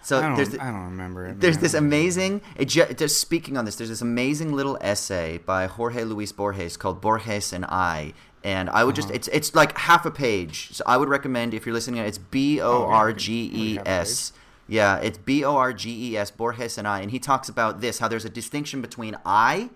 So 0.03 0.17
I 0.19 0.35
there's 0.35 0.49
don't, 0.49 0.57
the- 0.57 0.63
I 0.65 0.71
don't 0.71 0.85
remember 0.85 1.27
it. 1.27 1.39
there's 1.39 1.57
man. 1.57 1.63
this 1.63 1.73
amazing 1.75 2.41
it 2.55 2.65
ju- 2.65 2.91
just 2.95 3.21
speaking 3.21 3.55
on 3.57 3.65
this 3.65 3.75
there's 3.75 3.89
this 3.89 4.01
amazing 4.01 4.53
little 4.53 4.77
essay 4.81 5.37
by 5.45 5.67
jorge 5.67 6.03
luis 6.03 6.31
borges 6.31 6.75
called 6.77 7.01
borges 7.01 7.53
and 7.53 7.65
i 7.65 8.13
and 8.43 8.69
i 8.71 8.83
would 8.83 8.97
Uh-huh. 8.97 9.07
just 9.09 9.13
it's 9.13 9.27
it's 9.27 9.53
like 9.53 9.77
half 9.77 10.05
a 10.05 10.11
page 10.11 10.71
so 10.73 10.83
i 10.87 10.97
would 10.97 11.09
recommend 11.09 11.53
if 11.53 11.65
you're 11.65 11.75
listening 11.75 11.99
it's 12.01 12.17
Oh, 12.17 12.21
b-o-r-g-e-s 12.31 14.33
yeah 14.67 14.97
it's 14.97 15.17
b-o-r-g-e-s 15.19 16.31
borges 16.31 16.77
and 16.77 16.87
i 16.87 17.01
and 17.01 17.11
he 17.11 17.19
talks 17.19 17.49
about 17.49 17.81
this 17.81 17.99
how 17.99 18.07
there's 18.07 18.25
a 18.25 18.29
distinction 18.29 18.81
between 18.81 19.15
i 19.25 19.69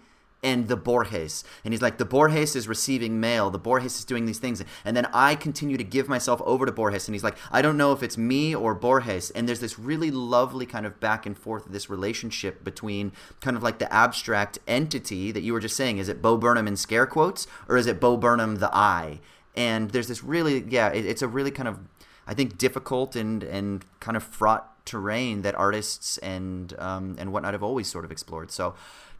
and 0.45 0.67
the 0.67 0.77
Borges. 0.77 1.43
And 1.63 1.73
he's 1.73 1.81
like, 1.81 1.97
the 1.97 2.05
Borges 2.05 2.55
is 2.55 2.67
receiving 2.67 3.19
mail. 3.19 3.49
The 3.49 3.57
Borges 3.57 3.97
is 3.97 4.05
doing 4.05 4.27
these 4.27 4.37
things. 4.37 4.63
And 4.85 4.95
then 4.95 5.07
I 5.11 5.33
continue 5.33 5.75
to 5.75 5.83
give 5.83 6.07
myself 6.07 6.39
over 6.45 6.67
to 6.67 6.71
Borges. 6.71 7.07
And 7.07 7.15
he's 7.15 7.23
like, 7.23 7.35
I 7.51 7.63
don't 7.63 7.77
know 7.77 7.91
if 7.91 8.03
it's 8.03 8.15
me 8.17 8.53
or 8.53 8.75
Borges. 8.75 9.31
And 9.31 9.49
there's 9.49 9.59
this 9.59 9.79
really 9.79 10.11
lovely 10.11 10.67
kind 10.67 10.85
of 10.85 10.99
back 10.99 11.25
and 11.25 11.35
forth, 11.35 11.65
this 11.67 11.89
relationship 11.89 12.63
between 12.63 13.11
kind 13.41 13.57
of 13.57 13.63
like 13.63 13.79
the 13.79 13.91
abstract 13.91 14.59
entity 14.67 15.31
that 15.31 15.41
you 15.41 15.51
were 15.51 15.59
just 15.59 15.75
saying. 15.75 15.97
Is 15.97 16.09
it 16.09 16.21
Bo 16.21 16.37
Burnham 16.37 16.67
in 16.67 16.77
scare 16.77 17.07
quotes 17.07 17.47
or 17.67 17.75
is 17.75 17.87
it 17.87 17.99
Bo 17.99 18.15
Burnham 18.15 18.57
the 18.57 18.73
I? 18.73 19.21
And 19.55 19.89
there's 19.89 20.07
this 20.07 20.23
really, 20.23 20.63
yeah, 20.69 20.89
it, 20.89 21.07
it's 21.07 21.23
a 21.23 21.27
really 21.27 21.51
kind 21.51 21.67
of, 21.67 21.79
I 22.27 22.35
think, 22.35 22.59
difficult 22.59 23.15
and, 23.15 23.41
and 23.41 23.83
kind 23.99 24.15
of 24.15 24.23
fraught 24.23 24.71
terrain 24.85 25.41
that 25.41 25.55
artists 25.55 26.19
and 26.19 26.75
um, 26.77 27.15
and 27.17 27.33
whatnot 27.33 27.53
have 27.53 27.63
always 27.63 27.87
sort 27.87 28.05
of 28.05 28.11
explored. 28.11 28.51
So 28.51 28.75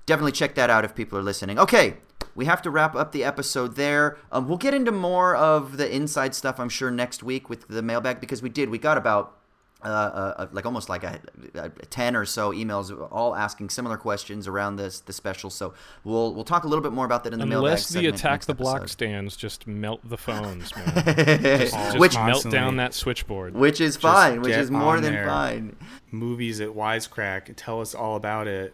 definitely 0.06 0.32
check 0.32 0.56
that 0.56 0.70
out 0.70 0.86
if 0.86 0.95
people 0.95 1.18
are 1.18 1.24
listening. 1.24 1.58
Okay, 1.60 1.97
we 2.36 2.45
have 2.45 2.62
to 2.64 2.70
wrap 2.70 2.95
up 2.95 3.12
the 3.12 3.24
episode 3.24 3.76
there. 3.76 4.18
Um, 4.32 4.47
we'll 4.47 4.58
get 4.58 4.74
into 4.74 4.91
more 4.91 5.36
of 5.36 5.78
the 5.78 5.93
inside 5.93 6.36
stuff, 6.36 6.60
I'm 6.60 6.70
sure, 6.70 6.91
next 6.91 7.24
week 7.24 7.49
with 7.49 7.68
the 7.68 7.82
mailbag 7.82 8.20
because 8.20 8.41
we 8.41 8.49
did. 8.49 8.70
We 8.70 8.78
got 8.78 8.97
about 8.97 9.38
uh, 9.84 9.88
uh, 9.88 10.47
like 10.51 10.66
almost 10.66 10.89
like 10.89 11.03
a, 11.03 11.20
a 11.53 11.70
ten 11.70 12.16
or 12.16 12.26
so 12.26 12.51
emails, 12.51 12.91
all 13.12 13.36
asking 13.36 13.70
similar 13.70 13.97
questions 13.97 14.47
around 14.47 14.78
this 14.78 14.99
the 15.01 15.14
special. 15.14 15.49
So 15.51 15.76
we'll 16.03 16.34
we'll 16.34 16.43
talk 16.43 16.64
a 16.64 16.68
little 16.68 16.82
bit 16.82 16.91
more 16.91 17.06
about 17.06 17.24
that 17.26 17.34
in 17.34 17.39
the 17.39 17.45
mailbag. 17.45 17.66
Unless 17.68 17.89
the 17.89 18.08
attack 18.08 18.41
the 18.45 18.56
block 18.56 18.78
episode. 18.78 18.89
stands 18.89 19.36
just 19.38 19.68
melt 19.68 20.01
the 20.03 20.18
phones, 20.18 20.76
man. 20.76 20.93
just 21.06 21.74
just 21.74 21.99
Which- 21.99 22.16
melt 22.16 22.49
down 22.49 22.78
that 22.78 22.93
switchboard. 22.95 23.53
which 23.53 23.80
is 23.80 23.95
fine, 23.95 24.41
which 24.41 24.56
is 24.56 24.72
more 24.72 24.99
than 24.99 25.14
there. 25.14 25.28
fine. 25.28 25.76
movies 26.12 26.62
at 26.62 26.70
Wisecrack. 26.70 27.53
Tell 27.56 27.80
us 27.80 27.93
all 27.93 28.16
about 28.16 28.47
it. 28.47 28.74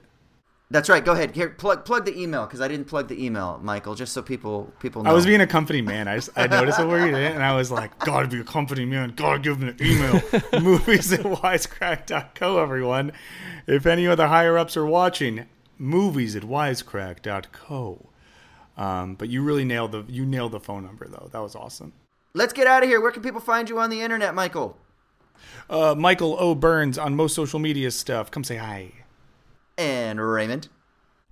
That's 0.72 0.88
right. 0.88 1.04
Go 1.04 1.12
ahead. 1.12 1.36
Here, 1.36 1.50
plug 1.50 1.84
plug 1.84 2.06
the 2.06 2.18
email 2.18 2.46
because 2.46 2.62
I 2.62 2.70
didn't 2.70 2.86
plug 2.86 3.10
the 3.10 3.24
email, 3.24 3.60
Michael, 3.62 3.94
just 3.94 4.14
so 4.14 4.22
people 4.22 4.72
people 4.80 5.04
know. 5.04 5.10
I 5.10 5.14
was 5.14 5.26
being 5.26 5.42
a 5.42 5.48
company 5.48 5.82
man. 5.82 6.08
I 6.08 6.16
just 6.16 6.30
I 6.38 6.48
noticed 6.48 6.80
a 6.80 6.88
word 6.88 7.10
in 7.10 7.16
it, 7.16 7.34
and 7.34 7.44
I 7.44 7.54
was 7.56 7.72
like, 7.72 8.00
"Gotta 8.00 8.30
be 8.30 8.40
a 8.40 8.46
company 8.46 8.86
man. 8.86 9.10
Gotta 9.10 9.40
give 9.40 9.60
them 9.60 9.68
an 9.68 9.78
email." 9.82 10.22
movies 10.62 11.12
at 11.12 11.26
wisecrack.co. 11.26 12.58
Everyone, 12.58 13.12
if 13.68 13.86
any 13.86 14.06
of 14.06 14.16
the 14.16 14.30
higher 14.30 14.58
ups 14.58 14.78
are 14.78 14.86
watching, 14.86 15.46
movies 15.78 16.38
at 16.38 16.44
wisecrack.co. 16.44 18.10
Um, 18.78 19.16
but 19.16 19.28
you 19.28 19.44
really 19.44 19.66
nailed 19.66 19.92
the 19.92 20.06
you 20.08 20.26
nailed 20.26 20.54
the 20.54 20.62
phone 20.62 20.86
number 20.86 21.06
though. 21.06 21.28
That 21.34 21.40
was 21.40 21.54
awesome. 21.54 21.92
Let's 22.34 22.54
get 22.54 22.66
out 22.66 22.82
of 22.82 22.88
here. 22.88 23.02
Where 23.02 23.12
can 23.12 23.22
people 23.24 23.42
find 23.42 23.68
you 23.68 23.78
on 23.78 23.90
the 23.90 24.00
internet, 24.00 24.34
Michael? 24.34 24.78
Uh, 25.70 25.96
Michael 25.98 26.38
O. 26.40 26.56
Burns 26.56 26.98
on 26.98 27.14
most 27.14 27.36
social 27.36 27.60
media 27.60 27.92
stuff. 27.92 28.32
Come 28.32 28.46
say 28.46 28.56
hi. 28.56 29.01
And 29.82 30.22
Raymond. 30.22 30.70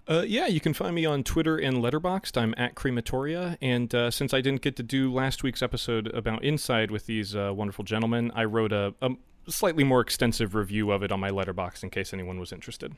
Uh, 0.07 0.23
yeah, 0.25 0.47
you 0.47 0.59
can 0.59 0.73
find 0.73 0.95
me 0.95 1.05
on 1.05 1.23
Twitter 1.23 1.55
and 1.55 1.77
Letterboxd. 1.77 2.35
I'm 2.35 2.55
at 2.57 2.73
Crematoria, 2.73 3.57
and 3.61 3.93
uh, 3.93 4.09
since 4.09 4.33
I 4.33 4.41
didn't 4.41 4.61
get 4.61 4.75
to 4.77 4.83
do 4.83 5.13
last 5.13 5.43
week's 5.43 5.61
episode 5.61 6.07
about 6.15 6.43
Inside 6.43 6.89
with 6.89 7.05
these 7.05 7.35
uh, 7.35 7.53
wonderful 7.55 7.83
gentlemen, 7.83 8.31
I 8.33 8.45
wrote 8.45 8.73
a, 8.73 8.95
a 9.03 9.11
slightly 9.47 9.83
more 9.83 10.01
extensive 10.01 10.55
review 10.55 10.89
of 10.89 11.03
it 11.03 11.11
on 11.11 11.19
my 11.19 11.29
Letterboxd 11.29 11.83
in 11.83 11.91
case 11.91 12.11
anyone 12.11 12.39
was 12.39 12.51
interested. 12.51 12.95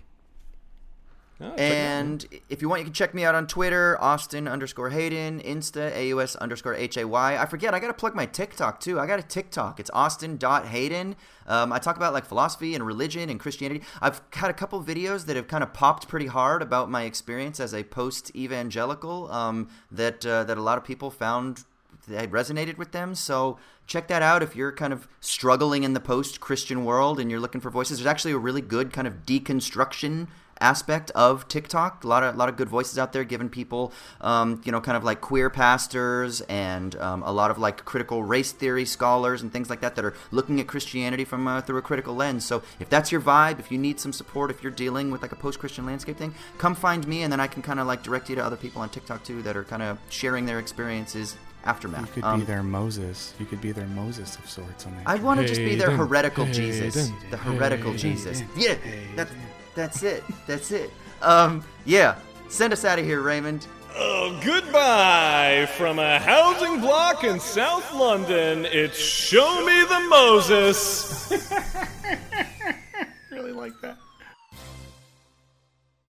Oh. 1.42 1.54
And 1.56 2.26
if 2.50 2.62
you 2.62 2.70
want, 2.70 2.82
you 2.82 2.86
can 2.86 2.94
check 2.94 3.14
me 3.14 3.24
out 3.24 3.36
on 3.36 3.48
Twitter, 3.48 3.98
Austin 4.02 4.48
underscore 4.48 4.90
Hayden, 4.90 5.42
Insta, 5.42 5.92
AUS 5.96 6.36
underscore 6.36 6.76
H 6.76 6.98
A 6.98 7.06
Y. 7.06 7.38
I 7.38 7.46
forget, 7.46 7.74
I 7.74 7.80
got 7.80 7.88
to 7.88 7.94
plug 7.94 8.16
my 8.16 8.26
TikTok 8.26 8.80
too. 8.80 9.00
I 9.00 9.08
got 9.08 9.20
a 9.20 9.24
TikTok. 9.24 9.80
It's 9.80 9.90
Austin 9.94 10.22
Austin.Hayden. 10.42 11.16
Um, 11.48 11.74
I 11.74 11.80
talk 11.80 11.98
about 11.98 12.14
like 12.14 12.26
philosophy 12.26 12.76
and 12.76 12.86
religion 12.86 13.30
and 13.30 13.40
Christianity. 13.40 13.84
I've 14.02 14.22
had 14.34 14.50
a 14.50 14.54
couple 14.54 14.82
videos 14.84 15.26
that 15.26 15.36
have 15.36 15.48
kind 15.48 15.64
of 15.64 15.74
popped 15.74 16.08
pretty 16.08 16.28
hard 16.28 16.62
about 16.62 16.90
my 16.90 17.04
experience 17.04 17.60
as 17.60 17.74
a 17.74 17.84
post 17.84 18.36
evangelical 18.36 19.32
um, 19.32 19.70
that, 19.92 20.26
uh, 20.26 20.44
that 20.44 20.58
a 20.58 20.62
lot 20.62 20.78
of 20.78 20.84
people 20.84 21.10
found 21.10 21.64
that 22.08 22.32
resonated 22.32 22.78
with 22.78 22.92
them. 22.92 23.16
So 23.16 23.58
check 23.88 24.08
that 24.08 24.22
out 24.22 24.44
if 24.44 24.56
you're 24.56 24.72
kind 24.72 24.94
of 24.94 25.08
struggling 25.20 25.84
in 25.84 25.94
the 25.94 26.00
post 26.00 26.40
Christian 26.40 26.86
world 26.86 27.20
and 27.20 27.30
you're 27.30 27.40
looking 27.40 27.62
for 27.62 27.70
voices. 27.70 27.98
There's 27.98 28.08
actually 28.08 28.32
a 28.34 28.38
really 28.38 28.62
good 28.62 28.94
kind 28.94 29.08
of 29.08 29.26
deconstruction 29.26 30.28
aspect 30.62 31.12
of 31.12 31.48
TikTok. 31.48 32.04
A 32.04 32.08
lot 32.08 32.24
of 32.24 32.36
a 32.36 32.38
lot 32.38 32.48
of 32.48 32.56
good 32.56 32.70
voices 32.70 32.98
out 32.98 33.12
there, 33.14 33.24
giving 33.24 33.50
people, 33.50 33.92
um, 34.22 34.62
you 34.64 34.72
know, 34.72 34.80
kind 34.80 34.96
of 34.96 35.04
like 35.04 35.20
queer 35.20 35.50
pastors 35.50 36.42
and 36.42 36.96
um, 36.98 37.24
a 37.24 37.32
lot 37.32 37.52
of 37.52 37.58
like 37.58 37.84
critical 37.84 38.24
race 38.24 38.52
theory 38.52 38.86
scholars 38.86 39.42
and 39.42 39.52
things 39.52 39.70
like 39.70 39.82
that 39.82 39.96
that 39.96 40.06
are 40.06 40.14
looking 40.32 40.60
at 40.60 40.68
Christianity 40.68 41.26
from 41.26 41.48
uh, 41.48 41.62
through 41.62 41.78
a 41.78 41.82
critical 41.82 42.16
lens. 42.16 42.46
So 42.46 42.64
if 42.80 42.90
that's 42.90 43.12
your 43.12 43.22
vibe, 43.22 43.60
if 43.60 43.72
you 43.72 43.78
need 43.78 44.00
some 44.00 44.14
support, 44.14 44.52
if 44.52 44.64
you're 44.64 44.72
dealing 44.72 45.12
with 45.12 45.22
like 45.22 45.32
a 45.32 45.36
post-Christian 45.36 45.86
landscape 45.86 46.18
thing, 46.18 46.34
come 46.58 46.76
find 46.76 47.08
me, 47.08 47.24
and 47.24 47.32
then 47.32 47.40
I 47.40 47.48
can 47.48 47.62
kind 47.62 47.80
of 47.80 47.88
like 47.88 48.04
direct 48.04 48.30
you 48.30 48.36
to 48.36 48.44
other 48.46 48.58
people 48.58 48.82
on 48.82 48.90
TikTok 48.90 49.24
too 49.24 49.42
that 49.42 49.58
are 49.58 49.64
kind 49.64 49.82
of 49.82 49.98
sharing 50.10 50.46
their 50.46 50.60
experiences 50.60 51.36
aftermath. 51.64 52.08
You 52.08 52.24
could 52.24 52.24
Um, 52.24 52.40
be 52.40 52.46
their 52.46 52.64
Moses. 52.64 53.34
You 53.40 53.46
could 53.46 53.62
be 53.62 53.72
their 53.72 53.88
Moses 53.88 54.36
of 54.38 54.50
sorts 54.50 54.88
on 54.88 54.96
that. 54.96 55.04
I 55.06 55.16
want 55.16 55.40
to 55.42 55.48
just 55.48 55.60
be 55.60 55.76
their 55.76 55.92
heretical 55.92 56.46
Jesus. 56.46 57.12
The 57.30 57.38
heretical 57.38 57.94
Jesus. 57.94 58.42
Yeah, 58.58 58.76
that's, 59.16 59.32
that's 59.76 60.04
it. 60.04 60.24
That's 60.48 60.72
it. 60.72 60.90
Um, 61.22 61.64
yeah. 61.86 62.18
Send 62.50 62.74
us 62.74 62.84
out 62.84 63.00
of 63.00 63.06
here, 63.06 63.22
Raymond. 63.22 63.68
Oh, 63.96 64.40
goodbye 64.44 65.68
from 65.78 66.00
a 66.00 66.20
housing 66.20 66.82
block 66.82 67.24
in 67.24 67.40
South 67.40 67.94
London. 67.94 68.66
It's 68.66 68.98
Show 68.98 69.66
Me 69.66 69.82
the 69.84 70.08
Moses. 70.10 71.32
really 73.32 73.52
like 73.52 73.74
that. 73.82 73.98